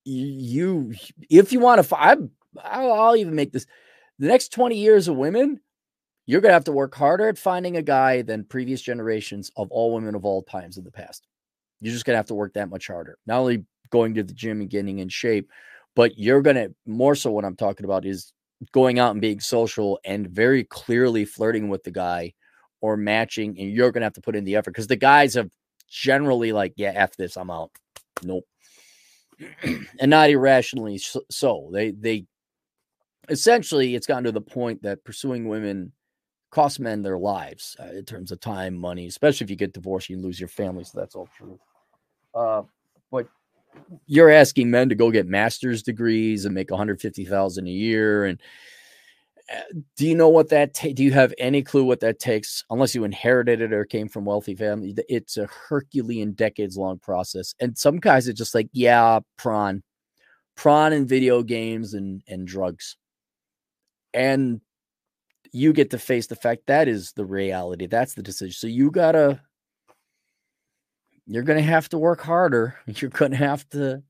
[0.03, 0.93] you
[1.29, 2.17] if you want to I,
[2.63, 3.65] I'll, I'll even make this
[4.19, 5.59] the next 20 years of women
[6.25, 9.93] you're to have to work harder at finding a guy than previous generations of all
[9.93, 11.27] women of all times in the past.
[11.81, 14.61] You're just to have to work that much harder not only going to the gym
[14.61, 15.49] and getting in shape
[15.95, 18.33] but you're to more so what i'm talking about is
[18.71, 22.31] going out and being social and very clearly flirting with the guy
[22.81, 25.35] or matching and you're going to have to put in the effort because the guys
[25.35, 25.49] have
[25.89, 27.71] generally like yeah f this i'm out
[28.23, 28.45] nope
[29.99, 31.69] and not irrationally so.
[31.71, 32.25] They they
[33.29, 35.93] essentially it's gotten to the point that pursuing women
[36.49, 40.09] costs men their lives uh, in terms of time, money, especially if you get divorced,
[40.09, 40.83] you lose your family.
[40.83, 41.59] So that's all true.
[42.35, 42.63] Uh,
[43.09, 43.27] but
[44.05, 48.41] you're asking men to go get master's degrees and make 150,000 a year and
[49.97, 52.95] do you know what that ta- do you have any clue what that takes unless
[52.95, 54.95] you inherited it or came from wealthy family?
[55.09, 59.83] It's a herculean decades long process and some guys are just like yeah prawn.
[60.55, 62.97] Prawn and video games and and drugs.
[64.13, 64.61] And
[65.53, 68.53] you get to face the fact that is the reality that's the decision.
[68.53, 69.41] So you gotta
[71.27, 72.77] you're gonna have to work harder.
[72.87, 74.03] You're gonna have to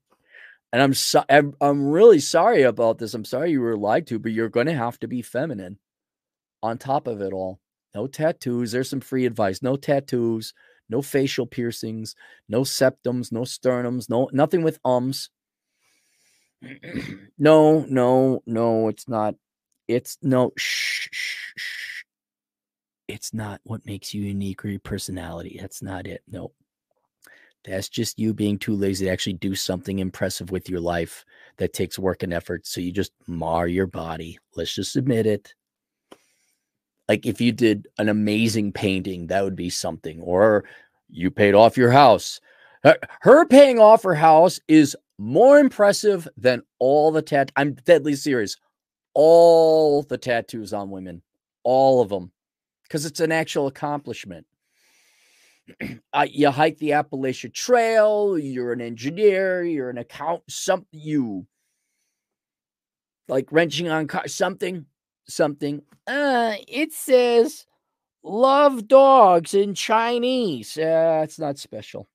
[0.72, 3.14] and I'm so I'm, I'm really sorry about this.
[3.14, 5.78] I'm sorry you were lied to, but you're going to have to be feminine
[6.64, 7.60] on top of it all.
[7.94, 8.72] No tattoos.
[8.72, 9.62] There's some free advice.
[9.62, 10.54] No tattoos,
[10.90, 12.16] no facial piercings,
[12.48, 15.30] no septums, no sternums, no nothing with ums.
[17.38, 19.36] no, no, no, it's not.
[19.88, 22.04] It's no shh, shh, shh.
[23.08, 25.58] It's not what makes you unique or your personality.
[25.60, 26.22] That's not it.
[26.30, 26.54] No.
[27.64, 31.24] That's just you being too lazy to actually do something impressive with your life
[31.58, 32.66] that takes work and effort.
[32.66, 34.40] So you just mar your body.
[34.56, 35.54] Let's just admit it.
[37.08, 40.22] Like if you did an amazing painting, that would be something.
[40.22, 40.64] Or
[41.10, 42.40] you paid off your house.
[43.20, 47.52] Her paying off her house is more impressive than all the tat.
[47.56, 48.58] I'm deadly serious.
[49.14, 51.22] All the tattoos on women,
[51.64, 52.32] all of them,
[52.84, 54.48] because it's an actual accomplishment.
[56.14, 61.46] uh, you hike the Appalachian Trail, you're an engineer, you're an account, something you
[63.28, 64.86] like wrenching on car, something,
[65.28, 65.82] something.
[66.06, 67.66] Uh, it says
[68.24, 70.78] love dogs in Chinese.
[70.78, 72.08] Uh, it's not special.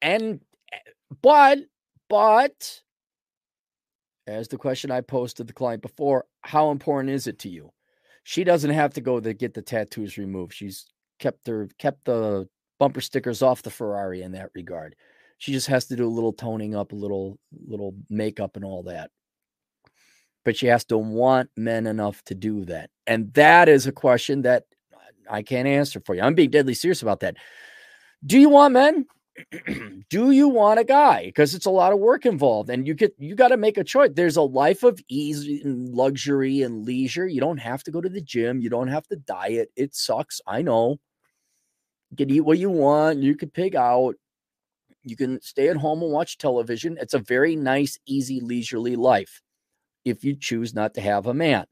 [0.00, 0.40] And,
[0.72, 0.78] eh,
[1.22, 1.58] but,
[2.08, 2.80] but,
[4.26, 7.72] as the question I posed to the client before, how important is it to you?
[8.24, 10.52] She doesn't have to go to get the tattoos removed.
[10.52, 10.86] She's
[11.18, 14.94] kept her kept the bumper stickers off the Ferrari in that regard.
[15.38, 18.82] She just has to do a little toning up, a little little makeup and all
[18.84, 19.10] that.
[20.44, 22.90] But she has to want men enough to do that.
[23.06, 24.64] And that is a question that
[25.28, 26.22] I can't answer for you.
[26.22, 27.36] I'm being deadly serious about that.
[28.24, 29.06] Do you want men?
[30.08, 33.14] do you want a guy because it's a lot of work involved and you get
[33.18, 37.26] you got to make a choice there's a life of ease and luxury and leisure
[37.26, 40.40] you don't have to go to the gym you don't have to diet it sucks
[40.46, 40.96] i know
[42.10, 44.14] you can eat what you want you can pig out
[45.04, 49.42] you can stay at home and watch television it's a very nice easy leisurely life
[50.04, 51.64] if you choose not to have a man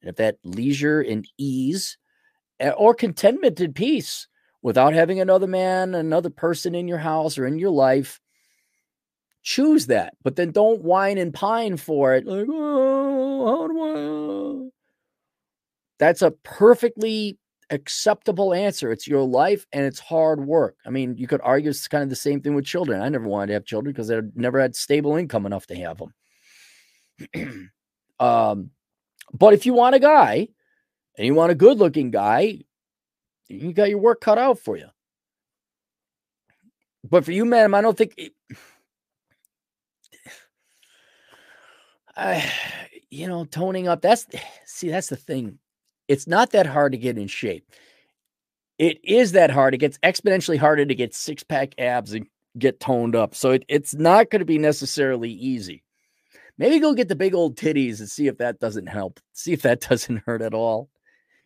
[0.00, 1.96] and if that leisure and ease
[2.76, 4.26] or contentment and peace
[4.62, 8.20] without having another man, another person in your house or in your life.
[9.42, 12.26] Choose that, but then don't whine and pine for it.
[12.26, 14.66] Like, oh, how do I?
[14.66, 14.70] Uh
[15.98, 17.38] That's a perfectly
[17.70, 18.90] acceptable answer.
[18.90, 20.76] It's your life and it's hard work.
[20.86, 23.00] I mean, you could argue it's kind of the same thing with children.
[23.00, 25.98] I never wanted to have children because I never had stable income enough to have
[27.34, 27.70] them.
[28.20, 28.70] um,
[29.32, 30.48] but if you want a guy
[31.16, 32.60] and you want a good looking guy,
[33.48, 34.88] you got your work cut out for you.
[37.04, 38.14] But for you, madam, I don't think.
[38.16, 38.32] It,
[42.16, 42.50] I,
[43.10, 44.02] you know, toning up.
[44.02, 44.26] That's
[44.66, 45.58] see, that's the thing.
[46.08, 47.70] It's not that hard to get in shape.
[48.78, 49.74] It is that hard.
[49.74, 52.26] It gets exponentially harder to get six pack abs and
[52.58, 53.34] get toned up.
[53.34, 55.82] So it, it's not going to be necessarily easy.
[56.56, 59.20] Maybe go get the big old titties and see if that doesn't help.
[59.32, 60.88] See if that doesn't hurt at all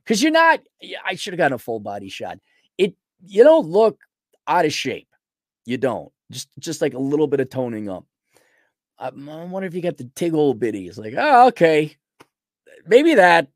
[0.05, 0.61] because you're not.
[1.05, 2.39] I should have gotten a full body shot.
[2.79, 4.01] It you don't look
[4.47, 5.09] out of shape.
[5.65, 6.13] You don't.
[6.31, 8.05] Just just like a little bit of toning up.
[8.99, 10.99] I, I wonder if you got the tig old bitties.
[10.99, 11.97] Like, oh, okay,
[12.87, 13.49] maybe that.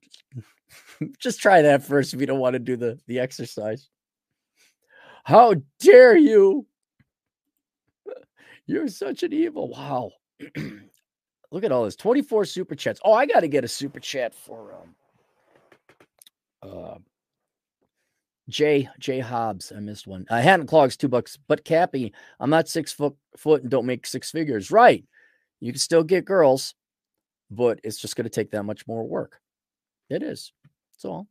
[1.18, 3.88] just try that first if you don't want to do the the exercise.
[5.24, 6.66] How dare you?
[8.66, 9.68] You're such an evil.
[9.70, 10.12] Wow.
[11.52, 13.00] Look at all this 24 super chats.
[13.04, 14.94] Oh, I got to get a super chat for um
[16.62, 16.98] uh,
[18.48, 20.26] Jay Jay Hobbs, I missed one.
[20.30, 23.86] I uh, Hand Clogs two bucks, but Cappy, I'm not six foot foot and don't
[23.86, 24.70] make six figures.
[24.70, 25.04] Right,
[25.60, 26.74] you can still get girls,
[27.50, 29.40] but it's just going to take that much more work.
[30.08, 30.52] It is.
[30.96, 31.28] That's all.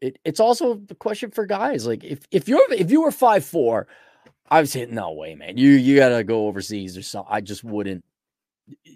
[0.00, 1.86] It, it's also the question for guys.
[1.86, 3.86] Like if if you're if you were five four,
[4.50, 5.56] I was hitting no way, man.
[5.56, 7.32] You you got to go overseas or something.
[7.32, 8.04] I just wouldn't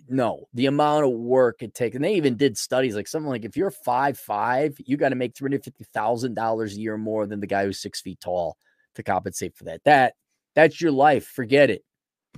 [0.08, 3.44] no, the amount of work it takes, and they even did studies like something like
[3.44, 6.96] if you're five five, you got to make three hundred fifty thousand dollars a year
[6.96, 8.56] more than the guy who's six feet tall
[8.94, 9.82] to compensate for that.
[9.84, 10.14] That
[10.54, 11.26] that's your life.
[11.26, 11.84] Forget it.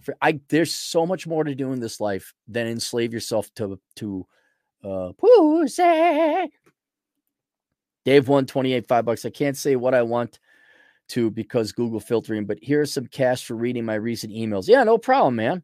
[0.03, 3.79] For, I there's so much more to do in this life than enslave yourself to
[3.97, 4.27] to
[4.85, 6.51] uh pussy.
[8.05, 9.25] Dave won 28 five bucks.
[9.25, 10.39] I can't say what I want
[11.09, 14.69] to because Google filtering, but here's some cash for reading my recent emails.
[14.69, 15.63] Yeah, no problem, man.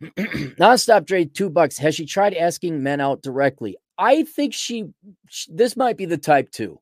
[0.02, 1.78] Nonstop Dre, two bucks.
[1.78, 3.76] Has she tried asking men out directly?
[3.98, 4.86] I think she,
[5.28, 6.80] she this might be the type two.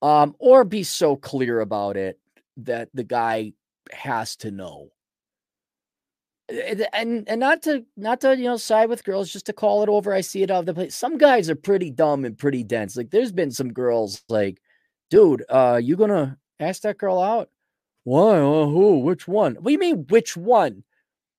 [0.00, 2.20] Um, or be so clear about it
[2.58, 3.52] that the guy
[3.92, 4.90] has to know.
[6.48, 9.88] And and not to not to you know side with girls, just to call it
[9.90, 10.14] over.
[10.14, 10.94] I see it all the place.
[10.94, 12.96] Some guys are pretty dumb and pretty dense.
[12.96, 14.58] Like there's been some girls like,
[15.10, 17.50] dude, uh, you gonna ask that girl out?
[18.04, 18.38] Why?
[18.38, 19.00] Uh, who?
[19.00, 19.56] Which one?
[19.56, 20.84] What do you mean, which one?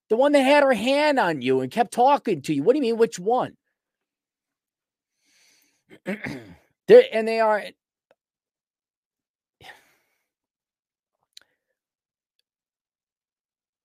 [0.10, 2.62] The one that had her hand on you and kept talking to you.
[2.62, 3.58] What do you mean, which one?
[6.06, 7.64] and they are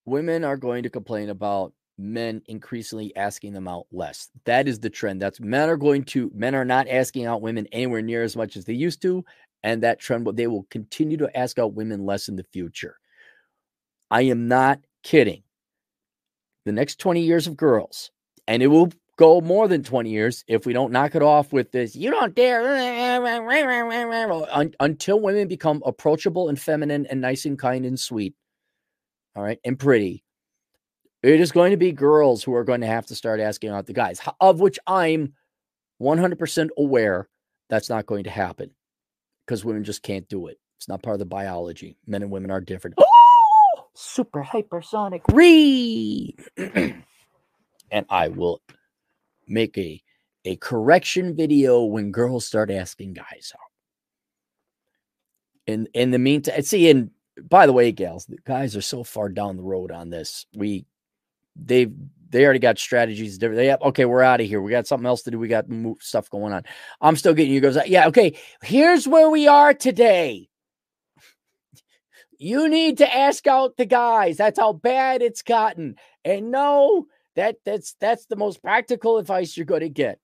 [0.07, 4.29] women are going to complain about men increasingly asking them out less.
[4.45, 5.23] That is the trend.
[5.23, 8.57] That's men are going to men are not asking out women anywhere near as much
[8.57, 9.25] as they used to,
[9.63, 12.97] and that trend they will continue to ask out women less in the future.
[14.11, 15.43] I am not kidding.
[16.65, 18.11] The next 20 years of girls,
[18.47, 21.71] and it will go more than 20 years if we don't knock it off with
[21.71, 22.61] this you don't dare
[24.81, 28.35] until women become approachable and feminine and nice and kind and sweet
[29.37, 30.25] all right, and pretty.
[31.23, 33.87] It is going to be girls who are going to have to start asking out
[33.87, 35.33] the guys, of which I'm
[36.03, 37.29] 100% aware
[37.71, 38.71] that's not going to happen
[39.47, 40.59] because women just can't do it.
[40.77, 41.97] It's not part of the biology.
[42.07, 42.97] Men and women are different.
[43.77, 46.37] Oh, super hypersonic re.
[47.91, 48.61] and I will
[49.49, 50.03] make a
[50.45, 53.71] a correction video when girls start asking guys out.
[55.67, 57.11] In in the meantime, see, in
[57.43, 60.47] by the way, gals, the guys are so far down the road on this.
[60.55, 60.87] We
[61.57, 61.93] they've
[62.31, 63.39] they already got strategies.
[63.39, 64.61] They have okay, we're out of here.
[64.61, 65.39] We got something else to do.
[65.39, 65.67] We got
[66.01, 66.65] stuff going on.
[67.01, 67.79] I'm still getting you goes.
[67.87, 68.37] Yeah, okay.
[68.63, 70.49] Here's where we are today.
[72.37, 74.37] You need to ask out the guys.
[74.37, 75.95] That's how bad it's gotten.
[76.25, 77.07] And no,
[77.37, 80.19] that that's that's the most practical advice you're going to get.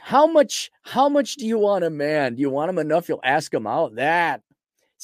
[0.00, 2.34] How much how much do you want a man?
[2.34, 3.96] Do you want him enough you'll ask him out?
[3.96, 4.42] That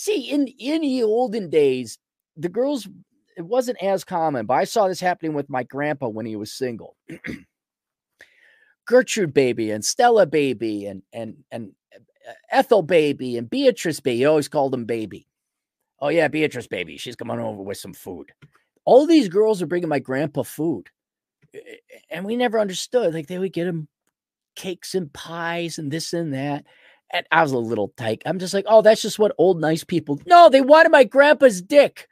[0.01, 1.99] See, in in the olden days,
[2.35, 2.89] the girls
[3.37, 6.55] it wasn't as common, but I saw this happening with my grandpa when he was
[6.55, 6.97] single.
[8.87, 14.17] Gertrude baby and Stella baby and and and uh, Ethel baby and Beatrice baby.
[14.17, 15.27] He always called them baby.
[15.99, 16.97] Oh yeah, Beatrice baby.
[16.97, 18.33] She's coming over with some food.
[18.87, 20.89] All these girls are bringing my grandpa food,
[22.09, 23.13] and we never understood.
[23.13, 23.87] Like they would get him
[24.57, 26.65] cakes and pies and this and that.
[27.13, 28.23] And I was a little tight.
[28.25, 30.21] I'm just like, oh, that's just what old nice people.
[30.27, 32.07] No, they wanted my grandpa's dick.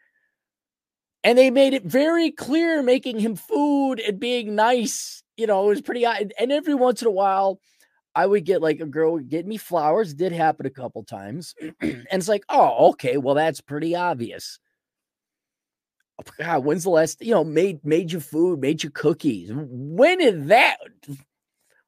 [1.23, 5.23] And they made it very clear, making him food and being nice.
[5.37, 6.05] You know, it was pretty.
[6.05, 7.61] And every once in a while,
[8.15, 10.15] I would get like a girl would get me flowers.
[10.15, 11.55] Did happen a couple times.
[11.81, 14.59] and it's like, oh, okay, well, that's pretty obvious.
[16.21, 19.51] Oh God, when's the last, you know, made made you food, made you cookies?
[19.53, 20.79] When did that?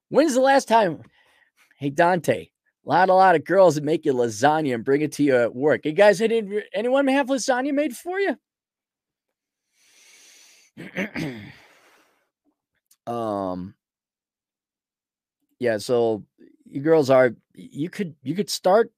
[0.09, 1.03] When's the last time?
[1.79, 2.49] Hey, Dante,
[2.91, 5.37] a lot, a lot of girls that make you lasagna and bring it to you
[5.37, 5.85] at work.
[5.85, 6.43] You guys, any,
[6.75, 8.37] anyone have lasagna made for you?
[13.13, 13.75] um,
[15.61, 15.79] yeah.
[15.79, 16.25] So
[16.69, 17.37] you girls are.
[17.55, 18.17] You could.
[18.25, 18.91] You could start.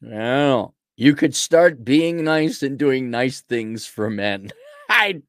[0.00, 4.50] Well, you could start being nice and doing nice things for men.
[4.88, 5.22] I.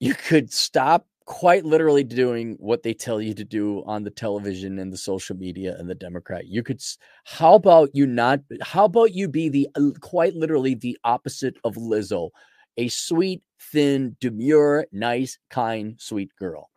[0.00, 4.78] you could stop quite literally doing what they tell you to do on the television
[4.78, 6.46] and the social media and the Democrat.
[6.46, 6.78] You could,
[7.24, 11.76] how about you not, how about you be the uh, quite literally the opposite of
[11.76, 12.28] Lizzo,
[12.76, 16.68] a sweet, thin, demure, nice, kind, sweet girl?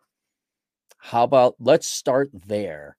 [0.96, 2.96] How about let's start there?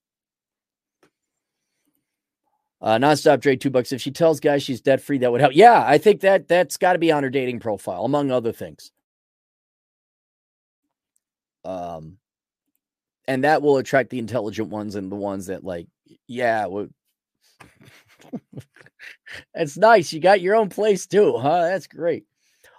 [2.80, 3.92] Uh, nonstop Dre, two bucks.
[3.92, 5.56] If she tells guys she's debt free, that would help.
[5.56, 8.92] Yeah, I think that that's got to be on her dating profile, among other things.
[11.68, 12.18] Um,
[13.28, 15.88] and that will attract the intelligent ones and the ones that like,
[16.28, 16.66] yeah,
[19.54, 20.14] that's nice.
[20.14, 21.64] You got your own place too, huh?
[21.64, 22.24] That's great.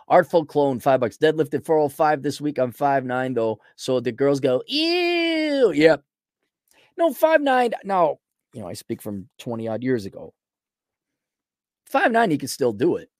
[0.09, 1.19] Artful clone, five bucks.
[1.19, 2.57] Deadlifted 405 this week.
[2.59, 3.61] I'm five nine though.
[3.77, 5.71] So the girls go, ew.
[5.71, 6.03] Yep.
[6.97, 7.73] No, five nine.
[7.85, 8.17] Now,
[8.55, 10.33] you know, I speak from 20 odd years ago.
[11.85, 13.11] Five nine, you can still do it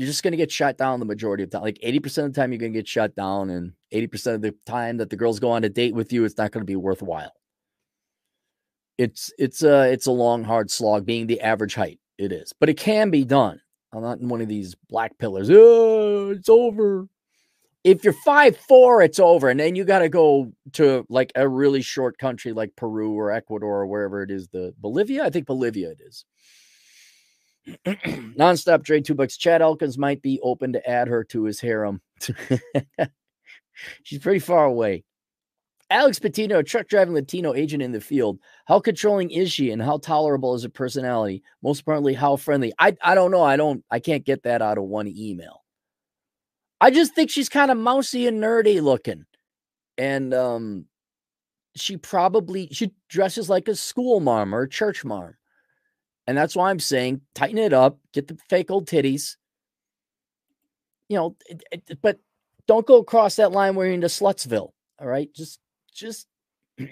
[0.00, 1.62] you're just going to get shut down the majority of the time.
[1.62, 3.50] Like 80% of the time, you're going to get shut down.
[3.50, 6.38] And 80% of the time that the girls go on a date with you, it's
[6.38, 7.34] not going to be worthwhile.
[8.96, 11.98] It's, it's a, it's a long, hard slog being the average height.
[12.16, 13.60] It is, but it can be done.
[13.92, 15.50] I'm not in one of these black pillars.
[15.52, 17.06] Oh, it's over.
[17.84, 21.46] If you're five four, it's over, and then you got to go to like a
[21.46, 24.48] really short country like Peru or Ecuador or wherever it is.
[24.48, 26.24] The Bolivia, I think Bolivia it is
[27.86, 29.36] Nonstop Dre two bucks.
[29.36, 32.00] Chad Elkins might be open to add her to his harem.
[34.02, 35.04] She's pretty far away.
[35.90, 38.38] Alex Patino, a truck driving Latino agent in the field.
[38.66, 41.42] How controlling is she and how tolerable is her personality?
[41.62, 42.72] Most importantly, how friendly?
[42.78, 43.42] I, I don't know.
[43.42, 45.64] I don't I can't get that out of one email.
[46.80, 49.26] I just think she's kind of mousy and nerdy looking.
[49.98, 50.86] And um
[51.74, 55.34] she probably she dresses like a school mom or a church mom.
[56.30, 59.34] And that's why I'm saying tighten it up, get the fake old titties.
[61.08, 62.20] You know, it, it, but
[62.68, 64.70] don't go across that line where you're into Slutsville.
[65.00, 65.28] All right.
[65.34, 65.58] Just,
[65.92, 66.28] just,
[66.78, 66.86] you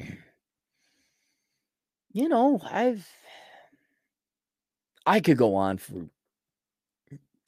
[2.29, 3.07] know, I've,
[5.07, 6.09] I could go on for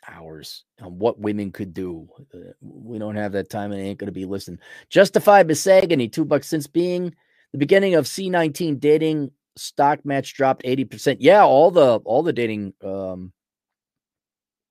[0.09, 2.09] hours on what women could do.
[2.33, 4.61] Uh, we don't have that time and it ain't going to be listening.
[4.91, 7.17] Justified Bisagany, two bucks since being
[7.51, 11.17] the beginning of C19 dating stock match dropped 80%.
[11.21, 13.33] Yeah, all the all the dating um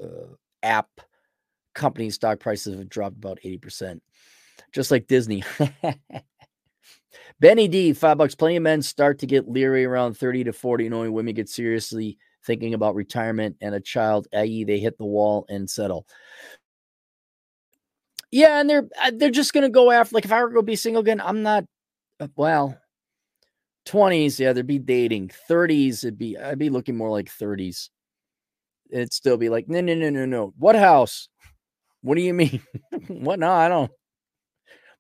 [0.04, 0.34] uh,
[0.64, 0.90] app
[1.74, 4.00] company stock prices have dropped about 80%.
[4.72, 5.44] Just like Disney.
[7.40, 8.36] Benny D, five bucks.
[8.36, 12.18] Plenty of men start to get leery around 30 to 40, knowing women get seriously
[12.46, 16.06] thinking about retirement and a child, i.e., they hit the wall and settle.
[18.32, 20.76] Yeah, and they're uh, they're just gonna go after like if I were gonna be
[20.76, 21.66] single again, I'm not
[22.20, 22.78] uh, well,
[23.90, 25.32] 20s, yeah, there'd be dating.
[25.50, 27.90] 30s, it'd be I'd be looking more like 30s.
[28.90, 30.54] It'd still be like, no, no, no, no, no.
[30.58, 31.30] What house?
[32.02, 32.62] What do you mean?
[33.08, 33.40] what?
[33.40, 33.92] No, I don't.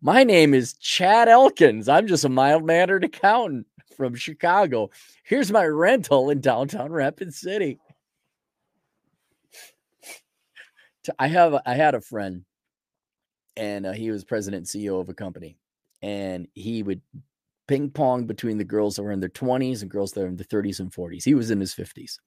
[0.01, 1.89] My name is Chad Elkins.
[1.89, 4.89] I'm just a mild mannered accountant from Chicago.
[5.23, 7.79] Here's my rental in downtown Rapid City.
[11.17, 12.43] I have I had a friend,
[13.57, 15.57] and uh, he was president and CEO of a company,
[16.01, 17.01] and he would
[17.69, 20.35] ping pong between the girls that were in their 20s and girls that were in
[20.35, 21.23] their 30s and 40s.
[21.23, 22.17] He was in his 50s.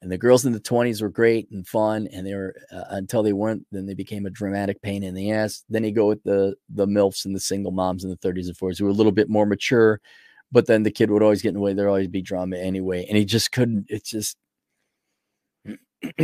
[0.00, 3.24] And the girls in the 20s were great and fun, and they were uh, until
[3.24, 3.66] they weren't.
[3.72, 5.64] Then they became a dramatic pain in the ass.
[5.68, 8.56] Then you go with the the milfs and the single moms in the 30s and
[8.56, 10.00] 40s who were a little bit more mature,
[10.50, 11.72] but then the kid would always get in the way.
[11.72, 13.86] There'd always be drama anyway, and he just couldn't.
[13.88, 14.36] It's just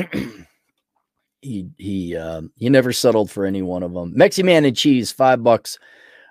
[1.40, 4.12] he he um, he never settled for any one of them.
[4.14, 5.78] Mexi Man and cheese, five bucks.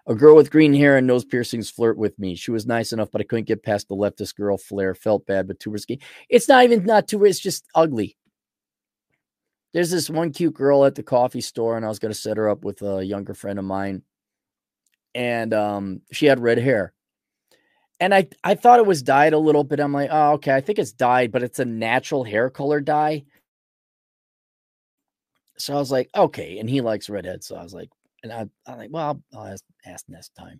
[0.08, 2.36] A girl with green hair and nose piercings flirt with me.
[2.36, 4.96] She was nice enough, but I couldn't get past the leftist girl flair.
[4.96, 6.00] Felt bad, but too risky.
[6.30, 7.26] It's not even not too.
[7.26, 8.16] It's just ugly.
[9.74, 12.38] There's this one cute girl at the coffee store, and I was going to set
[12.38, 14.02] her up with a younger friend of mine,
[15.14, 16.94] and um, she had red hair.
[18.00, 19.80] And I, I thought it was dyed a little bit.
[19.80, 23.26] I'm like, oh, okay, I think it's dyed, but it's a natural hair color dye.
[25.58, 26.60] So I was like, okay.
[26.60, 27.48] And he likes redheads.
[27.48, 27.90] So I was like,
[28.30, 30.60] and I, I'm like, well, I'll, I'll ask next time.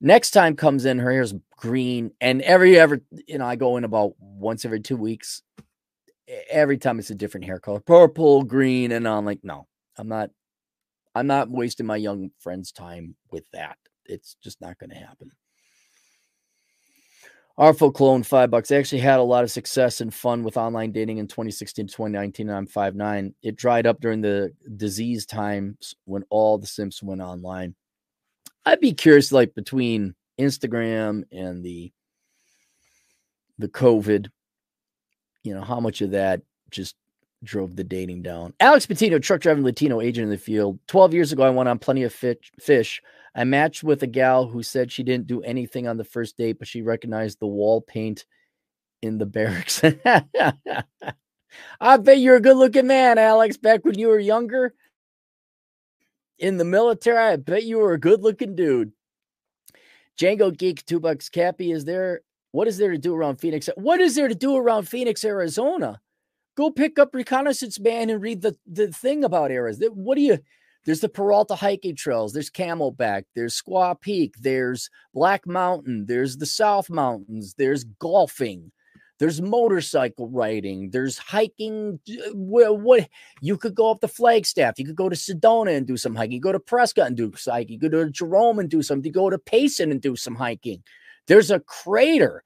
[0.00, 3.84] Next time comes in, her hair's green, and every ever, you know, I go in
[3.84, 5.42] about once every two weeks.
[6.50, 10.30] Every time it's a different hair color, purple, green, and I'm like, no, I'm not,
[11.14, 13.76] I'm not wasting my young friend's time with that.
[14.06, 15.30] It's just not going to happen.
[17.58, 18.70] Artful clone, five bucks.
[18.70, 21.92] I actually had a lot of success and fun with online dating in 2016 to
[21.92, 22.48] 2019.
[22.48, 23.34] And I'm five nine.
[23.42, 27.74] It dried up during the disease times when all the simps went online.
[28.64, 31.92] I'd be curious, like between Instagram and the
[33.58, 34.28] the COVID,
[35.44, 36.40] you know, how much of that
[36.70, 36.96] just
[37.42, 38.54] drove the dating down.
[38.60, 40.78] Alex Patino, truck driving Latino agent in the field.
[40.86, 43.02] 12 years ago, I went on plenty of fish,
[43.34, 46.58] I matched with a gal who said she didn't do anything on the first date,
[46.58, 48.26] but she recognized the wall paint
[49.00, 49.82] in the barracks.
[51.80, 54.74] I bet you're a good looking man, Alex, back when you were younger
[56.38, 57.32] in the military.
[57.32, 58.92] I bet you were a good looking dude.
[60.20, 61.30] Django Geek, two bucks.
[61.30, 63.70] Cappy, is there what is there to do around Phoenix?
[63.76, 66.01] What is there to do around Phoenix, Arizona?
[66.56, 69.92] Go pick up Reconnaissance Man and read the, the thing about Arizona.
[69.92, 70.38] What do you
[70.84, 72.32] there's the Peralta hiking trails.
[72.32, 73.24] There's Camelback.
[73.34, 74.34] There's Squaw Peak.
[74.40, 76.06] There's Black Mountain.
[76.06, 77.54] There's the South Mountains.
[77.56, 78.72] There's golfing.
[79.20, 80.90] There's motorcycle riding.
[80.90, 82.00] There's hiking.
[82.32, 83.08] What, what
[83.40, 84.78] you could go up the Flagstaff.
[84.78, 86.32] You could go to Sedona and do some hiking.
[86.32, 87.74] You go to Prescott and do some hiking.
[87.80, 89.04] You go to Jerome and do something.
[89.04, 90.82] You go to Payson and do some hiking.
[91.28, 92.42] There's a crater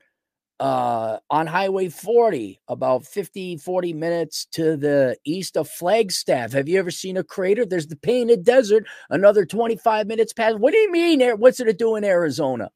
[0.58, 6.52] uh, on Highway 40, about 50, 40 minutes to the east of Flagstaff.
[6.52, 7.66] Have you ever seen a crater?
[7.66, 10.58] There's the Painted Desert, another 25 minutes past.
[10.58, 11.20] What do you mean?
[11.38, 12.70] What's it do in Arizona?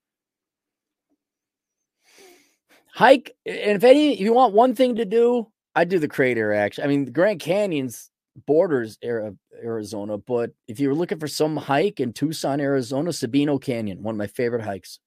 [2.92, 6.52] Hike, and if any, if you want one thing to do, I do the crater.
[6.52, 8.10] Actually, I mean, the Grand Canyon's
[8.46, 14.14] borders Arizona, but if you're looking for some hike in Tucson, Arizona, Sabino Canyon, one
[14.14, 14.98] of my favorite hikes.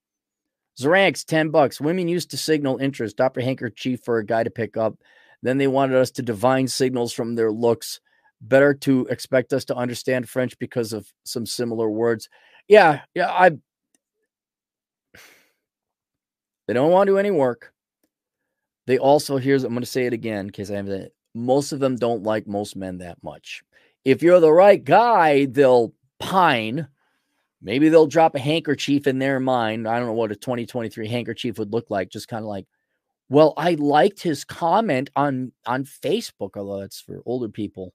[0.79, 1.79] Zaranks, 10 bucks.
[1.79, 3.41] Women used to signal interest, Dr.
[3.41, 4.95] handkerchief for a guy to pick up.
[5.41, 7.99] Then they wanted us to divine signals from their looks.
[8.41, 12.29] Better to expect us to understand French because of some similar words.
[12.67, 13.51] Yeah, yeah, I.
[16.65, 17.73] They don't want to do any work.
[18.87, 21.13] They also here's I'm going to say it again because I have it.
[21.35, 23.63] Most of them don't like most men that much.
[24.05, 26.87] If you're the right guy, they'll pine.
[27.63, 29.87] Maybe they'll drop a handkerchief in their mind.
[29.87, 32.09] I don't know what a 2023 handkerchief would look like.
[32.09, 32.67] Just kind of like,
[33.29, 37.93] well, I liked his comment on on Facebook, although that's for older people.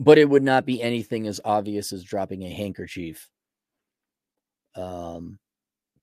[0.00, 3.28] But it would not be anything as obvious as dropping a handkerchief.
[4.74, 5.38] Um,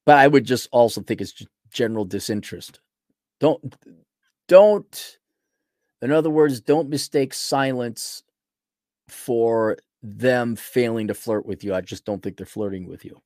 [0.06, 1.34] but I would just also think it's
[1.72, 2.82] general disinterest.
[3.40, 3.76] Don't
[4.48, 5.18] don't
[6.04, 8.22] in other words, don't mistake silence
[9.08, 11.74] for them failing to flirt with you.
[11.74, 13.22] I just don't think they're flirting with you.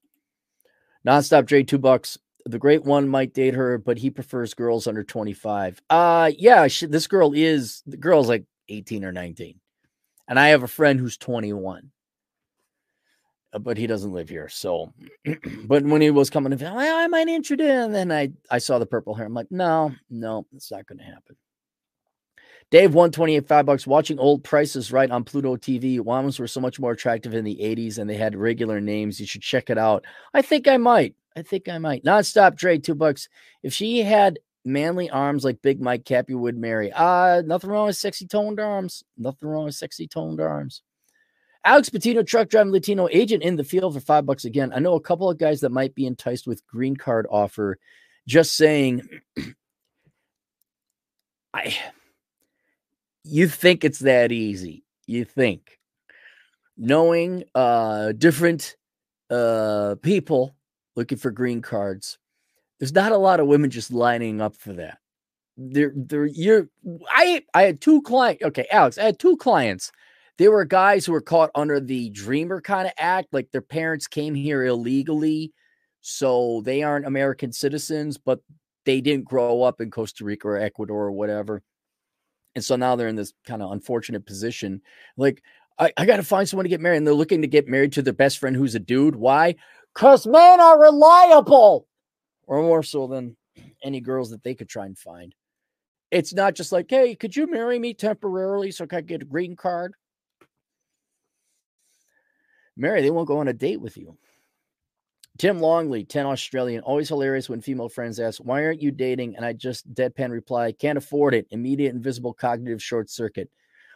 [1.06, 2.18] Nonstop Dre, two bucks.
[2.46, 5.82] The great one might date her, but he prefers girls under 25.
[5.90, 9.60] Uh yeah, she, this girl is the girl's like 18 or 19.
[10.28, 11.92] And I have a friend who's 21.
[13.52, 14.48] Uh, but he doesn't live here.
[14.48, 14.94] So,
[15.66, 18.86] but when he was coming, well, I might interested, and then I I saw the
[18.86, 19.26] purple hair.
[19.26, 21.36] I'm like, no, no, it's not going to happen.
[22.72, 23.88] Dave, 128, five bucks.
[23.88, 26.00] Watching old prices right on Pluto TV.
[26.00, 29.20] Wombs were so much more attractive in the 80s and they had regular names.
[29.20, 30.06] You should check it out.
[30.34, 31.16] I think I might.
[31.36, 32.04] I think I might.
[32.04, 33.28] Nonstop Dre, two bucks.
[33.64, 36.92] If she had manly arms like Big Mike Cap, you would marry.
[36.94, 39.04] Uh, nothing wrong with sexy toned arms.
[39.18, 40.84] Nothing wrong with sexy toned arms.
[41.66, 44.72] Alex Patino, truck driving Latino agent in the field for five bucks again.
[44.74, 47.78] I know a couple of guys that might be enticed with green card offer.
[48.28, 49.08] Just saying,
[51.54, 51.76] I
[53.30, 54.84] you think it's that easy.
[55.08, 55.80] You think
[56.78, 58.76] knowing uh different
[59.30, 60.56] uh people
[60.96, 62.18] looking for green cards.
[62.80, 65.00] There's not a lot of women just lining up for that.
[65.58, 66.70] There, there, you're.
[67.10, 68.42] I, I had two clients.
[68.44, 69.92] Okay, Alex, I had two clients
[70.40, 74.08] there were guys who were caught under the dreamer kind of act, like their parents
[74.08, 75.52] came here illegally.
[76.00, 78.40] So they aren't American citizens, but
[78.86, 81.62] they didn't grow up in Costa Rica or Ecuador or whatever.
[82.56, 84.82] And so now they're in this kind of unfortunate position.
[85.18, 85.44] Like,
[85.78, 86.98] I, I got to find someone to get married.
[86.98, 89.16] And they're looking to get married to their best friend who's a dude.
[89.16, 89.56] Why?
[89.94, 91.88] Because men are reliable,
[92.48, 93.38] or more so than
[93.84, 95.34] any girls that they could try and find.
[96.12, 99.26] It's not just like, hey, could you marry me temporarily so I could get a
[99.26, 99.94] green card?
[102.76, 104.18] Mary, they won't go on a date with you.
[105.40, 109.38] Tim Longley, 10 Australian, always hilarious when female friends ask, Why aren't you dating?
[109.38, 111.48] And I just deadpan reply, Can't afford it.
[111.50, 113.50] Immediate invisible cognitive short circuit.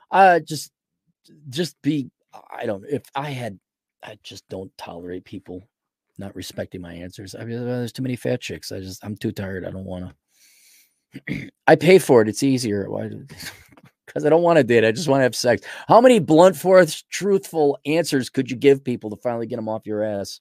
[0.10, 0.72] Uh just
[1.50, 2.10] just be
[2.50, 3.60] I don't if I had
[4.02, 5.62] I just don't tolerate people
[6.18, 7.36] not respecting my answers.
[7.36, 8.72] I mean, there's too many fat chicks.
[8.72, 9.66] I just I'm too tired.
[9.66, 10.14] I don't want
[11.28, 11.50] to.
[11.68, 12.30] I pay for it.
[12.30, 12.90] It's easier.
[12.90, 13.10] Why?
[14.06, 14.86] because I don't want to date.
[14.86, 15.66] I just want to have sex.
[15.90, 19.86] How many blunt forth, truthful answers could you give people to finally get them off
[19.86, 20.40] your ass?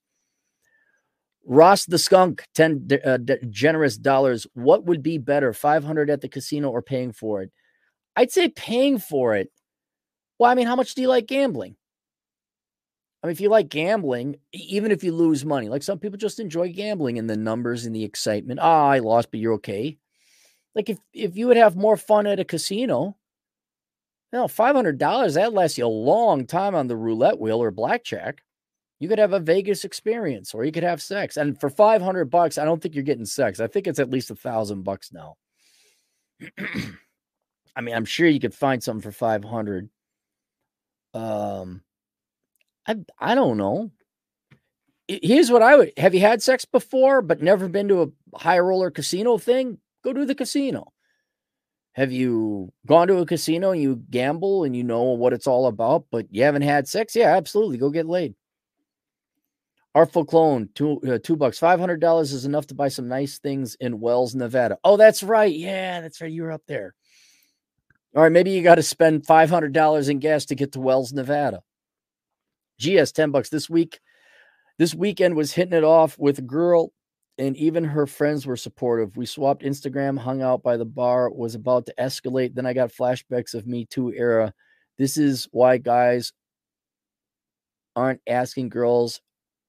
[1.44, 3.18] Ross the skunk, 10 uh,
[3.50, 4.46] generous dollars.
[4.54, 7.50] What would be better, 500 at the casino or paying for it?
[8.16, 9.50] I'd say paying for it.
[10.38, 11.76] Well, I mean, how much do you like gambling?
[13.22, 16.40] I mean, if you like gambling, even if you lose money, like some people just
[16.40, 18.58] enjoy gambling and the numbers and the excitement.
[18.60, 19.96] Ah, oh, I lost, but you're okay.
[20.74, 23.16] Like if if you would have more fun at a casino,
[24.32, 27.62] you no, five hundred dollars that lasts you a long time on the roulette wheel
[27.62, 28.42] or blackjack.
[29.02, 31.36] You could have a Vegas experience, or you could have sex.
[31.36, 33.58] And for five hundred bucks, I don't think you're getting sex.
[33.58, 35.34] I think it's at least a thousand bucks now.
[37.74, 39.90] I mean, I'm sure you could find something for five hundred.
[41.14, 41.82] Um,
[42.86, 43.90] I I don't know.
[45.08, 48.60] Here's what I would have you had sex before, but never been to a high
[48.60, 49.78] roller casino thing?
[50.04, 50.92] Go to the casino.
[51.94, 55.66] Have you gone to a casino and you gamble and you know what it's all
[55.66, 57.16] about, but you haven't had sex?
[57.16, 57.78] Yeah, absolutely.
[57.78, 58.36] Go get laid.
[59.94, 63.38] Artful clone, two uh, two bucks, five hundred dollars is enough to buy some nice
[63.38, 64.78] things in Wells, Nevada.
[64.84, 65.54] Oh, that's right.
[65.54, 66.32] Yeah, that's right.
[66.32, 66.94] You were up there.
[68.16, 70.80] All right, maybe you got to spend five hundred dollars in gas to get to
[70.80, 71.60] Wells, Nevada.
[72.80, 74.00] GS ten bucks this week.
[74.78, 76.92] This weekend was hitting it off with a girl
[77.38, 79.16] and even her friends were supportive.
[79.16, 82.54] We swapped Instagram, hung out by the bar, was about to escalate.
[82.54, 84.52] Then I got flashbacks of Me Too era.
[84.98, 86.32] This is why guys
[87.96, 89.20] aren't asking girls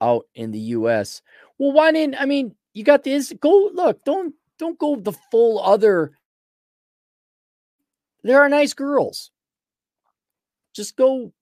[0.04, 1.22] out in the US.
[1.58, 3.34] Well, why didn't I mean you got this?
[3.40, 6.12] Go look, don't don't go the full other.
[8.24, 9.32] There are nice girls.
[10.74, 11.34] Just go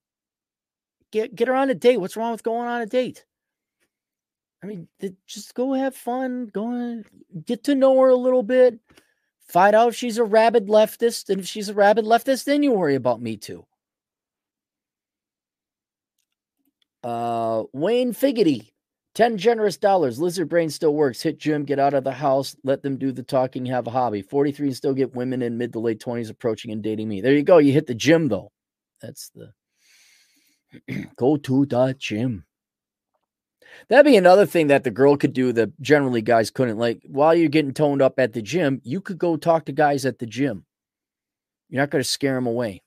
[1.11, 1.98] get get her on a date.
[1.98, 3.25] What's wrong with going on a date?
[4.64, 4.88] I mean,
[5.25, 7.03] just go have fun, go and
[7.45, 8.80] get to know her a little bit,
[9.51, 11.30] Find out if she's a rabid leftist.
[11.30, 13.65] And if she's a rabid leftist, then you worry about me too.
[17.03, 18.69] Uh, Wayne Figgity,
[19.15, 20.19] 10 generous dollars.
[20.19, 21.21] Lizard brain still works.
[21.21, 24.21] Hit gym, get out of the house, let them do the talking, have a hobby.
[24.21, 27.21] 43 and still get women in mid to late 20s approaching and dating me.
[27.21, 27.57] There you go.
[27.57, 28.51] You hit the gym though.
[29.01, 29.53] That's the
[31.15, 32.45] go to the gym.
[33.88, 36.77] That'd be another thing that the girl could do that generally guys couldn't.
[36.77, 40.05] Like while you're getting toned up at the gym, you could go talk to guys
[40.05, 40.65] at the gym.
[41.69, 42.81] You're not going to scare them away.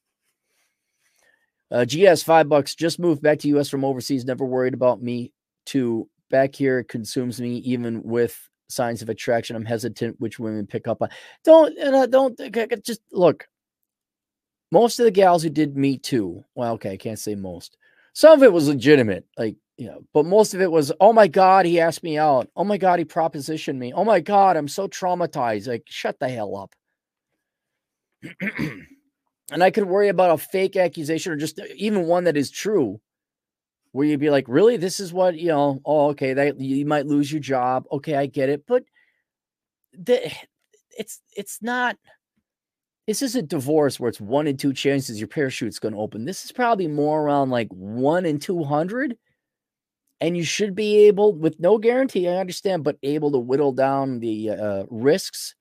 [1.71, 2.75] Uh, GS five bucks.
[2.75, 4.25] Just moved back to US from overseas.
[4.25, 5.33] Never worried about me.
[5.67, 9.57] To back here it consumes me even with signs of attraction.
[9.57, 11.09] I'm hesitant which women pick up on.
[11.43, 12.39] Don't uh, don't
[12.85, 13.49] just look.
[14.71, 16.45] Most of the gals who did me too.
[16.55, 17.77] Well, okay, I can't say most.
[18.13, 21.27] Some of it was legitimate, like you know, but most of it was, oh my
[21.27, 22.49] god, he asked me out.
[22.55, 23.93] Oh my god, he propositioned me.
[23.93, 25.67] Oh my god, I'm so traumatized.
[25.67, 26.75] Like, shut the hell up.
[29.51, 33.01] and I could worry about a fake accusation or just even one that is true,
[33.93, 35.81] where you'd be like, really, this is what you know?
[35.85, 37.85] Oh, okay, that you might lose your job.
[37.93, 38.85] Okay, I get it, but
[39.93, 40.33] the,
[40.99, 41.97] it's it's not.
[43.07, 46.25] This is a divorce where it's one in two chances your parachute's going to open.
[46.25, 49.19] This is probably more around like one in two hundred,
[50.23, 54.21] and you should be able, with no guarantee, I understand, but able to whittle down
[54.21, 55.55] the uh, risks.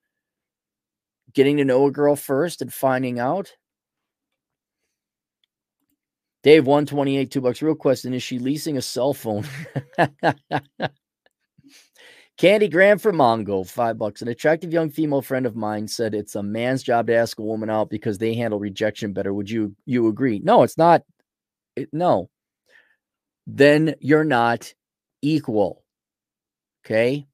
[1.33, 3.51] Getting to know a girl first and finding out
[6.43, 7.61] Dave, 128, two bucks.
[7.61, 9.45] Real question Is she leasing a cell phone?
[12.37, 14.21] Candygram for Mongo, five bucks.
[14.21, 17.43] An attractive young female friend of mine said it's a man's job to ask a
[17.43, 19.33] woman out because they handle rejection better.
[19.33, 20.41] Would you you agree?
[20.43, 21.03] No, it's not.
[21.75, 22.29] It, no.
[23.47, 24.73] Then you're not
[25.21, 25.83] equal.
[26.85, 27.25] Okay.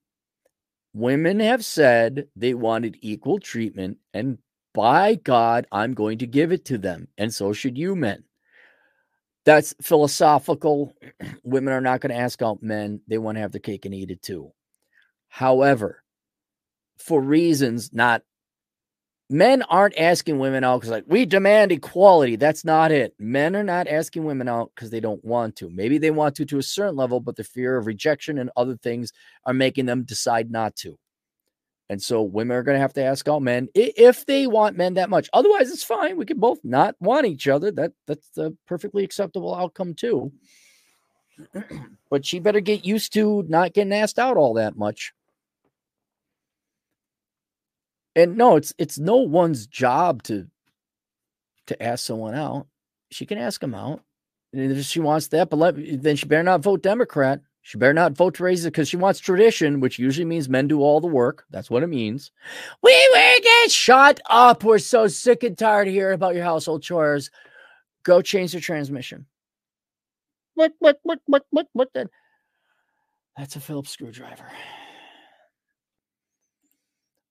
[0.93, 4.38] Women have said they wanted equal treatment, and
[4.73, 7.07] by God, I'm going to give it to them.
[7.17, 8.23] And so should you men.
[9.50, 10.94] That's philosophical.
[11.44, 13.02] Women are not going to ask out men.
[13.08, 14.52] They want to have the cake and eat it too.
[15.28, 16.03] However,
[17.00, 18.22] for reasons not
[19.28, 22.36] men aren't asking women out because like we demand equality.
[22.36, 23.16] That's not it.
[23.18, 25.72] Men are not asking women out because they don't want to.
[25.72, 28.78] Maybe they want to to a certain level, but the fear of rejection and other
[28.78, 29.11] things
[29.48, 30.95] are making them decide not to.
[31.90, 34.93] And so women are going to have to ask out men if they want men
[34.93, 35.27] that much.
[35.34, 36.18] Otherwise, it's fine.
[36.18, 37.72] We can both not want each other.
[37.72, 40.32] That that's a perfectly acceptable outcome too.
[42.11, 45.14] but she better get used to not getting asked out all that much.
[48.16, 50.48] And no, it's it's no one's job to
[51.68, 52.68] to ask someone out.
[53.11, 54.01] She can ask them out.
[54.53, 57.42] And if she wants that, but let, then she better not vote Democrat.
[57.69, 60.67] She better not vote to raise it because she wants tradition, which usually means men
[60.67, 61.45] do all the work.
[61.51, 62.31] That's what it means.
[62.81, 64.64] We will get shut up.
[64.64, 67.30] We're so sick and tired of hearing about your household chores.
[68.01, 69.27] Go change the transmission.
[70.56, 71.93] What, what, what, what, what, what?
[71.93, 72.09] The?
[73.38, 74.48] That's a Phillips screwdriver.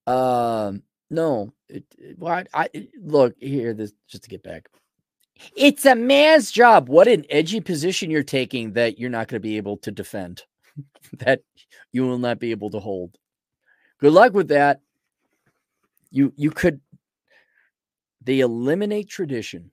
[0.06, 3.74] Um, no, it, it, well, I, I look here.
[3.74, 4.68] This just to get back.
[5.56, 6.88] It's a man's job.
[6.88, 10.44] What an edgy position you're taking that you're not going to be able to defend,
[11.18, 11.40] that
[11.92, 13.16] you will not be able to hold.
[13.98, 14.80] Good luck with that.
[16.10, 16.80] You you could
[18.22, 19.70] they eliminate tradition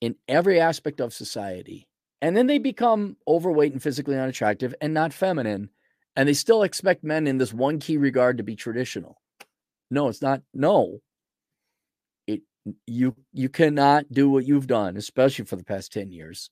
[0.00, 1.88] in every aspect of society.
[2.20, 5.70] And then they become overweight and physically unattractive and not feminine.
[6.16, 9.20] And they still expect men in this one key regard to be traditional.
[9.90, 10.42] No, it's not.
[10.52, 11.00] No,
[12.86, 16.50] you you cannot do what you've done, especially for the past 10 years,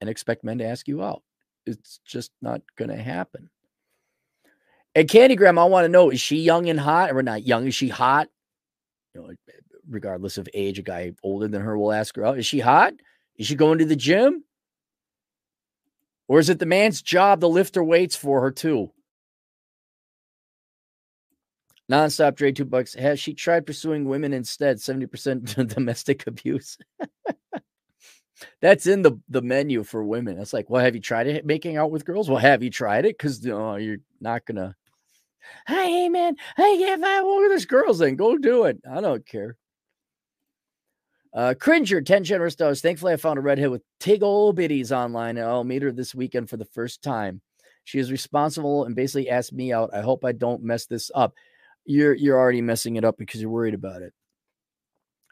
[0.00, 1.22] and expect men to ask you out.
[1.66, 3.50] It's just not gonna happen.
[4.94, 7.66] And Candygram, I want to know, is she young and hot or not young?
[7.66, 8.28] Is she hot?
[9.14, 9.30] You know,
[9.88, 12.38] regardless of age, a guy older than her will ask her out.
[12.38, 12.92] Is she hot?
[13.36, 14.44] Is she going to the gym?
[16.28, 18.90] Or is it the man's job to lift her weights for her too?
[21.90, 22.94] Nonstop Dre, two bucks.
[22.94, 24.78] Has she tried pursuing women instead?
[24.78, 26.78] 70% domestic abuse.
[28.60, 30.38] That's in the, the menu for women.
[30.38, 32.28] It's like, well, have you tried it making out with girls?
[32.28, 33.18] Well, have you tried it?
[33.18, 34.74] Because know, you're not gonna.
[35.66, 38.16] Hey man, hey, yeah, I want this girls then.
[38.16, 38.78] Go do it.
[38.90, 39.56] I don't care.
[41.34, 42.80] Uh, Cringer, 10 generous dollars.
[42.80, 46.50] Thankfully, I found a redhead with tiggle bitties online, and I'll meet her this weekend
[46.50, 47.40] for the first time.
[47.84, 49.90] She is responsible and basically asked me out.
[49.94, 51.34] I hope I don't mess this up
[51.84, 54.12] you're you're already messing it up because you're worried about it.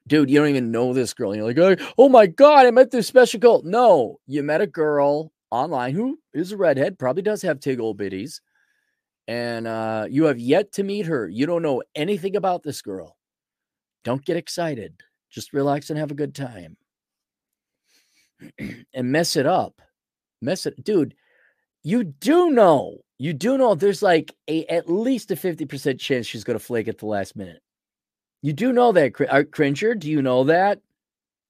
[0.06, 1.34] Dude, you don't even know this girl.
[1.36, 3.62] You're like, oh my god, I met this special girl.
[3.64, 8.40] No, you met a girl online who is a redhead, probably does have tiggle bitties,
[9.28, 11.28] and uh, you have yet to meet her.
[11.28, 13.16] You don't know anything about this girl.
[14.02, 14.94] Don't get excited.
[15.30, 16.76] Just relax and have a good time.
[18.58, 19.80] and mess it up.
[20.40, 21.14] Mess it, dude.
[21.82, 26.42] You do know, you do know there's like a at least a 50% chance she's
[26.42, 27.60] gonna flake at the last minute.
[28.40, 29.94] You do know that, uh, Cringer.
[29.94, 30.80] Do you know that?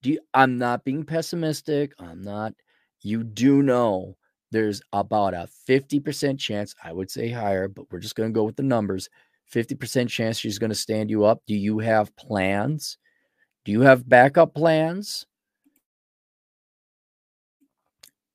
[0.02, 1.92] Do you, I'm not being pessimistic.
[2.00, 2.54] I'm not.
[3.02, 4.16] You do know
[4.50, 8.42] there's about a 50% chance, I would say higher, but we're just going to go
[8.42, 9.08] with the numbers
[9.54, 11.42] 50% chance she's going to stand you up.
[11.46, 12.98] Do you have plans?
[13.64, 15.24] Do you have backup plans?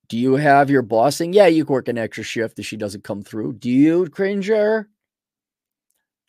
[0.07, 1.33] Do you have your bossing?
[1.33, 3.53] Yeah, you can work an extra shift if she doesn't come through.
[3.53, 4.89] Do you, Cringer?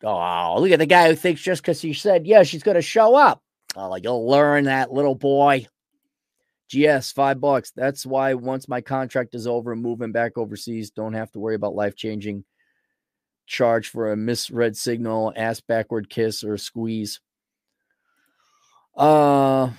[0.03, 2.81] Oh, look at the guy who thinks just because he said, yeah, she's going to
[2.81, 3.41] show up.
[3.75, 5.67] Oh, like you'll learn that, little boy.
[6.69, 7.71] GS, five bucks.
[7.71, 11.75] That's why once my contract is over moving back overseas, don't have to worry about
[11.75, 12.43] life changing
[13.45, 17.21] charge for a misread signal, ass backward kiss, or squeeze.
[18.95, 19.69] Uh,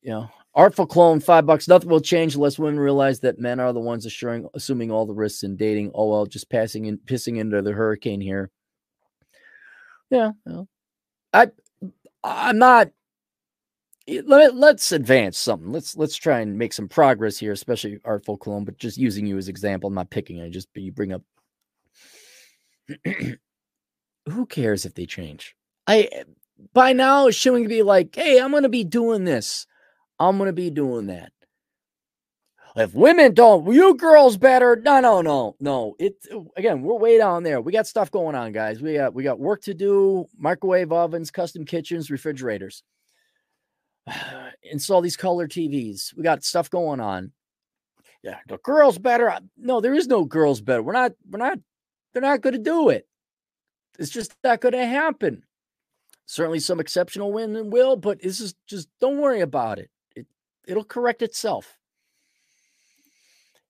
[0.00, 1.68] you know, artful clone, five bucks.
[1.68, 5.14] Nothing will change unless women realize that men are the ones assuring, assuming all the
[5.14, 5.92] risks in dating.
[5.94, 8.50] Oh well, just passing and pissing into the hurricane here.
[10.10, 10.68] Yeah, well,
[11.32, 11.48] I,
[12.24, 12.90] I'm not
[14.24, 15.70] let, let's advance something.
[15.70, 18.64] Let's let's try and make some progress here, especially Artful Clone.
[18.64, 19.88] but just using you as example.
[19.88, 21.22] I'm not picking it, just you bring up
[24.28, 25.54] who cares if they change?
[25.86, 26.08] I
[26.72, 29.66] by now it's showing to be like, hey, I'm gonna be doing this.
[30.18, 31.32] I'm gonna be doing that.
[32.76, 34.76] If women don't, you girls better.
[34.76, 35.96] No, no, no, no.
[35.98, 37.60] It uh, again, we're way down there.
[37.60, 38.80] We got stuff going on, guys.
[38.80, 42.82] We got we got work to do, microwave ovens, custom kitchens, refrigerators
[44.62, 46.14] install these color TVs.
[46.16, 47.32] We got stuff going on.
[48.22, 49.30] Yeah, the girls better.
[49.30, 50.82] Uh, no, there is no girls better.
[50.82, 51.58] We're not, we're not,
[52.12, 53.06] they're not going to do it.
[53.98, 55.44] It's just not going to happen.
[56.26, 59.90] Certainly some exceptional women will, but this is just don't worry about it.
[60.68, 61.76] It it'll correct itself.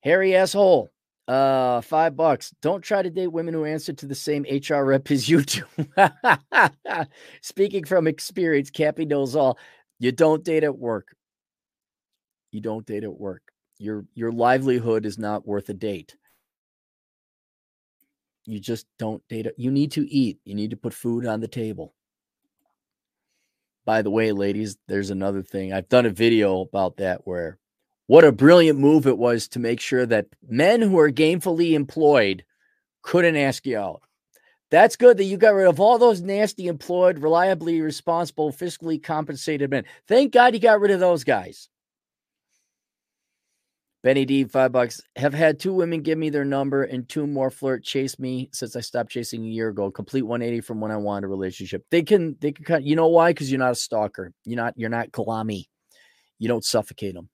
[0.03, 0.91] Hairy asshole.
[1.27, 2.55] Uh, five bucks.
[2.63, 5.63] Don't try to date women who answer to the same HR rep as you do.
[7.43, 9.59] Speaking from experience, Cappy knows all.
[9.99, 11.15] You don't date at work.
[12.51, 13.43] You don't date at work.
[13.79, 16.17] Your your livelihood is not worth a date.
[18.47, 19.47] You just don't date.
[19.59, 20.39] You need to eat.
[20.47, 21.95] You need to put food on the table.
[23.89, 25.73] By the way, ladies, there's another thing.
[25.73, 27.59] I've done a video about that where
[28.07, 32.45] what a brilliant move it was to make sure that men who are gainfully employed
[33.01, 34.03] couldn't ask you out.
[34.71, 39.71] That's good that you got rid of all those nasty, employed, reliably responsible, fiscally compensated
[39.71, 39.85] men.
[40.07, 41.71] Thank God you got rid of those guys.
[44.03, 45.01] Benny D, five bucks.
[45.17, 48.77] Have had two women give me their number and two more flirt chase me since
[48.77, 49.91] I stopped chasing a year ago.
[49.91, 51.85] Complete 180 from when I wanted a relationship.
[51.91, 52.85] They can, they can cut.
[52.85, 53.31] You know why?
[53.31, 54.33] Because you're not a stalker.
[54.45, 55.65] You're not, you're not Kalami.
[56.39, 57.29] You don't suffocate them.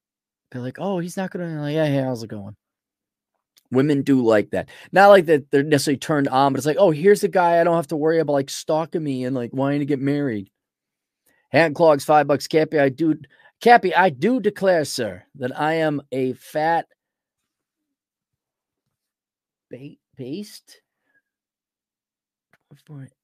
[0.51, 1.61] They're like, oh, he's not gonna.
[1.61, 2.05] Like, yeah, yeah.
[2.05, 2.57] How's it going?
[3.71, 4.69] Women do like that.
[4.93, 7.65] Not like that they're necessarily turned on, but it's like, oh, here's a guy I
[7.65, 10.49] don't have to worry about like stalking me and like wanting to get married.
[11.51, 12.47] Hand clogs, five bucks.
[12.47, 13.17] Cappy, I do
[13.65, 16.87] Cappy, I do declare, sir, that I am a fat
[19.71, 20.83] bait based.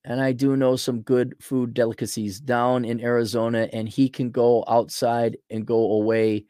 [0.03, 4.65] And I do know some good food delicacies down in Arizona, and he can go
[4.67, 6.47] outside and go away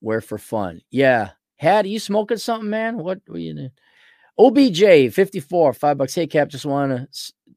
[0.00, 0.80] where for fun.
[0.90, 2.96] Yeah, had you smoking something, man?
[2.96, 3.70] What were you doing?
[4.38, 6.14] OBJ 54, five bucks.
[6.14, 7.06] Hey Cap, just wanna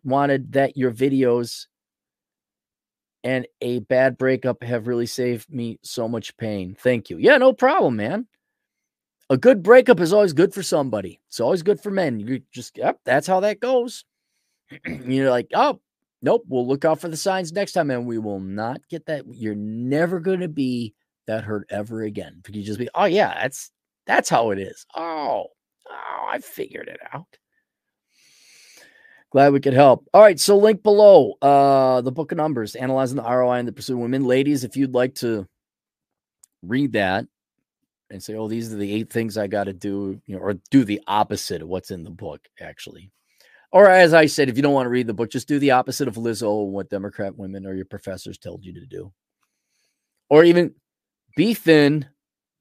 [0.03, 1.67] wanted that your videos
[3.23, 6.75] and a bad breakup have really saved me so much pain.
[6.80, 7.17] Thank you.
[7.17, 8.27] Yeah, no problem, man.
[9.30, 11.19] A good breakup is always good for somebody.
[11.27, 12.19] It's always good for men.
[12.19, 14.06] You just yep, that's how that goes.
[14.85, 15.80] You're like, oh,
[16.22, 19.25] nope, we'll look out for the signs next time, and we will not get that.
[19.31, 20.95] You're never gonna be
[21.27, 22.41] that hurt ever again.
[22.49, 23.72] You just be, oh yeah, that's
[24.07, 24.85] that's how it is.
[24.95, 25.45] Oh,
[25.89, 27.27] oh, I figured it out.
[29.32, 30.08] Glad we could help.
[30.14, 33.74] All right, so link below uh the book of numbers, analyzing the ROI and the
[33.74, 34.25] pursuit of women.
[34.25, 35.48] Ladies, if you'd like to
[36.64, 37.25] read that
[38.09, 40.56] and say, oh, these are the eight things I got to do, you know, or
[40.72, 43.11] do the opposite of what's in the book, actually.
[43.72, 45.72] Or as I said, if you don't want to read the book, just do the
[45.72, 49.14] opposite of Lizzo what Democrat women or your professors told you to do.
[50.27, 50.74] Or even
[51.35, 52.08] be thin,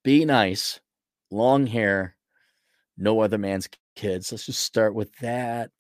[0.05, 0.81] be nice,
[1.31, 2.15] long hair,
[2.99, 4.31] no other man's kids.
[4.31, 5.71] Let's just start with that.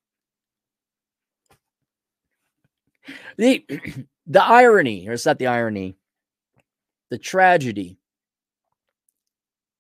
[3.36, 3.64] The
[4.26, 5.96] the irony, or it's not the irony,
[7.10, 7.98] the tragedy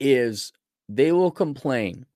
[0.00, 0.52] is
[0.88, 2.06] they will complain.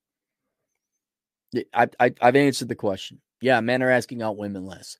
[1.73, 3.21] I, I I've answered the question.
[3.41, 4.97] Yeah, men are asking out women less.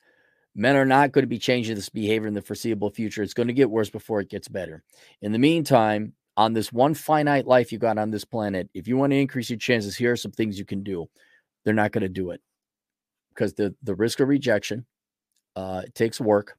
[0.55, 3.23] Men are not going to be changing this behavior in the foreseeable future.
[3.23, 4.83] It's going to get worse before it gets better.
[5.21, 8.97] In the meantime, on this one finite life you got on this planet, if you
[8.97, 11.07] want to increase your chances, here are some things you can do.
[11.63, 12.41] They're not going to do it
[13.29, 14.85] because the the risk of rejection
[15.55, 16.57] uh, it takes work,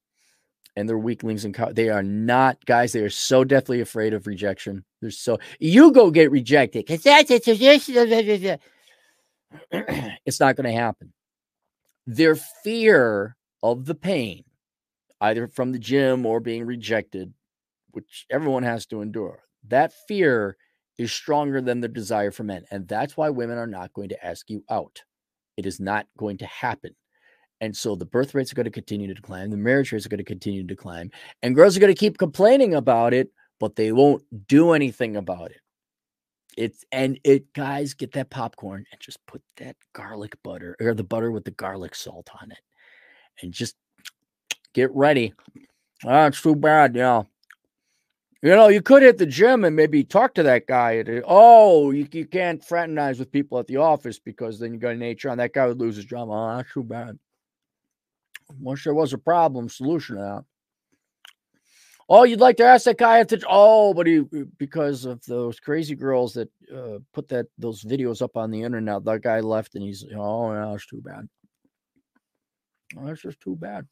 [0.76, 2.92] and they're weaklings and they are not guys.
[2.92, 4.84] They are so deathly afraid of rejection.
[5.00, 8.58] They're so you go get rejected because that's a tradition.
[10.26, 11.12] it's not going to happen.
[12.06, 14.44] Their fear of the pain,
[15.20, 17.32] either from the gym or being rejected,
[17.92, 20.56] which everyone has to endure, that fear
[20.98, 22.64] is stronger than the desire for men.
[22.70, 25.02] And that's why women are not going to ask you out.
[25.56, 26.94] It is not going to happen.
[27.64, 29.48] And so the birth rates are going to continue to decline.
[29.48, 31.10] The marriage rates are going to continue to decline.
[31.42, 35.50] And girls are going to keep complaining about it, but they won't do anything about
[35.50, 35.62] it.
[36.58, 41.04] It's and it guys get that popcorn and just put that garlic butter or the
[41.04, 42.58] butter with the garlic salt on it.
[43.40, 43.76] And just
[44.74, 45.32] get ready.
[46.04, 47.22] Ah, it's too bad, yeah.
[48.42, 51.02] You know, you could hit the gym and maybe talk to that guy.
[51.24, 55.00] oh, you, you can't fraternize with people at the office because then you got an
[55.00, 56.28] HR and that guy would lose his job.
[56.30, 57.18] Oh, that's too bad.
[58.60, 60.44] Wish there was a problem solution to that.
[62.08, 64.20] Oh, you'd like to ask that guy the oh, but he
[64.58, 69.04] because of those crazy girls that uh, put that those videos up on the internet.
[69.04, 71.28] That guy left, and he's oh, that's too bad.
[72.98, 73.86] Oh, that's just too bad.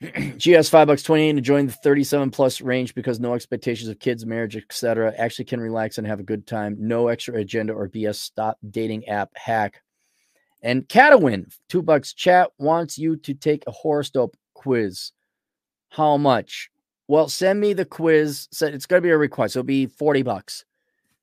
[0.38, 3.88] GS five bucks twenty eight to join the thirty seven plus range because no expectations
[3.88, 5.12] of kids, marriage, etc.
[5.18, 6.76] Actually, can relax and have a good time.
[6.78, 8.16] No extra agenda or BS.
[8.16, 9.82] Stop dating app hack.
[10.64, 12.12] And Catawin two bucks.
[12.14, 15.12] Chat wants you to take a horoscope quiz.
[15.90, 16.70] How much?
[17.06, 18.48] Well, send me the quiz.
[18.50, 19.54] It's going to be a request.
[19.54, 20.64] It'll be forty bucks.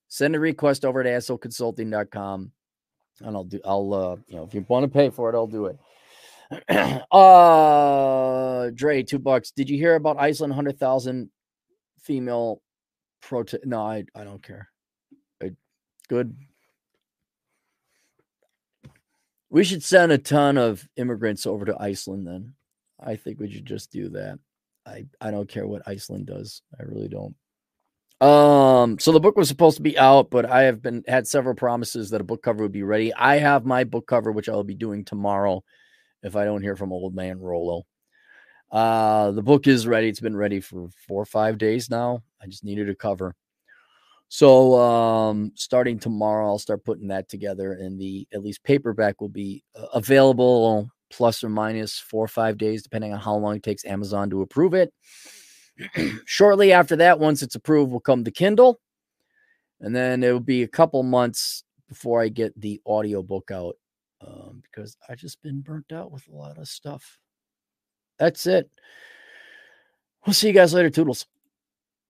[0.08, 2.52] Send a request over to assholeconsulting.com
[3.22, 3.60] and I'll do.
[3.66, 5.80] I'll uh, you know, if you want to pay for it, I'll do it.
[7.12, 9.52] uh Dre, two bucks.
[9.52, 11.32] Did you hear about Iceland hundred thousand
[12.00, 12.62] female
[13.22, 13.66] protest?
[13.66, 14.70] No, I I don't care.
[16.08, 16.36] Good.
[19.52, 22.54] We should send a ton of immigrants over to Iceland then.
[23.00, 24.40] I think we should just do that.
[24.86, 26.62] I I don't care what Iceland does.
[26.80, 27.36] I really don't.
[28.26, 31.56] Um, so the book was supposed to be out, but I have been had several
[31.56, 33.14] promises that a book cover would be ready.
[33.14, 35.64] I have my book cover, which I'll be doing tomorrow
[36.24, 37.84] if I don't hear from old man Rollo.
[38.72, 40.08] Uh, the book is ready.
[40.08, 42.24] It's been ready for four or five days now.
[42.42, 43.36] I just needed a cover.
[44.34, 49.28] So um, starting tomorrow, I'll start putting that together, and the at least paperback will
[49.28, 53.64] be uh, available plus or minus four or five days, depending on how long it
[53.64, 54.94] takes Amazon to approve it.
[56.26, 58.80] Shortly after that, once it's approved, will come the Kindle,
[59.82, 63.76] and then it will be a couple months before I get the audiobook out
[64.26, 67.20] um, because I just been burnt out with a lot of stuff.
[68.18, 68.70] That's it.
[70.26, 71.26] We'll see you guys later, Toodles.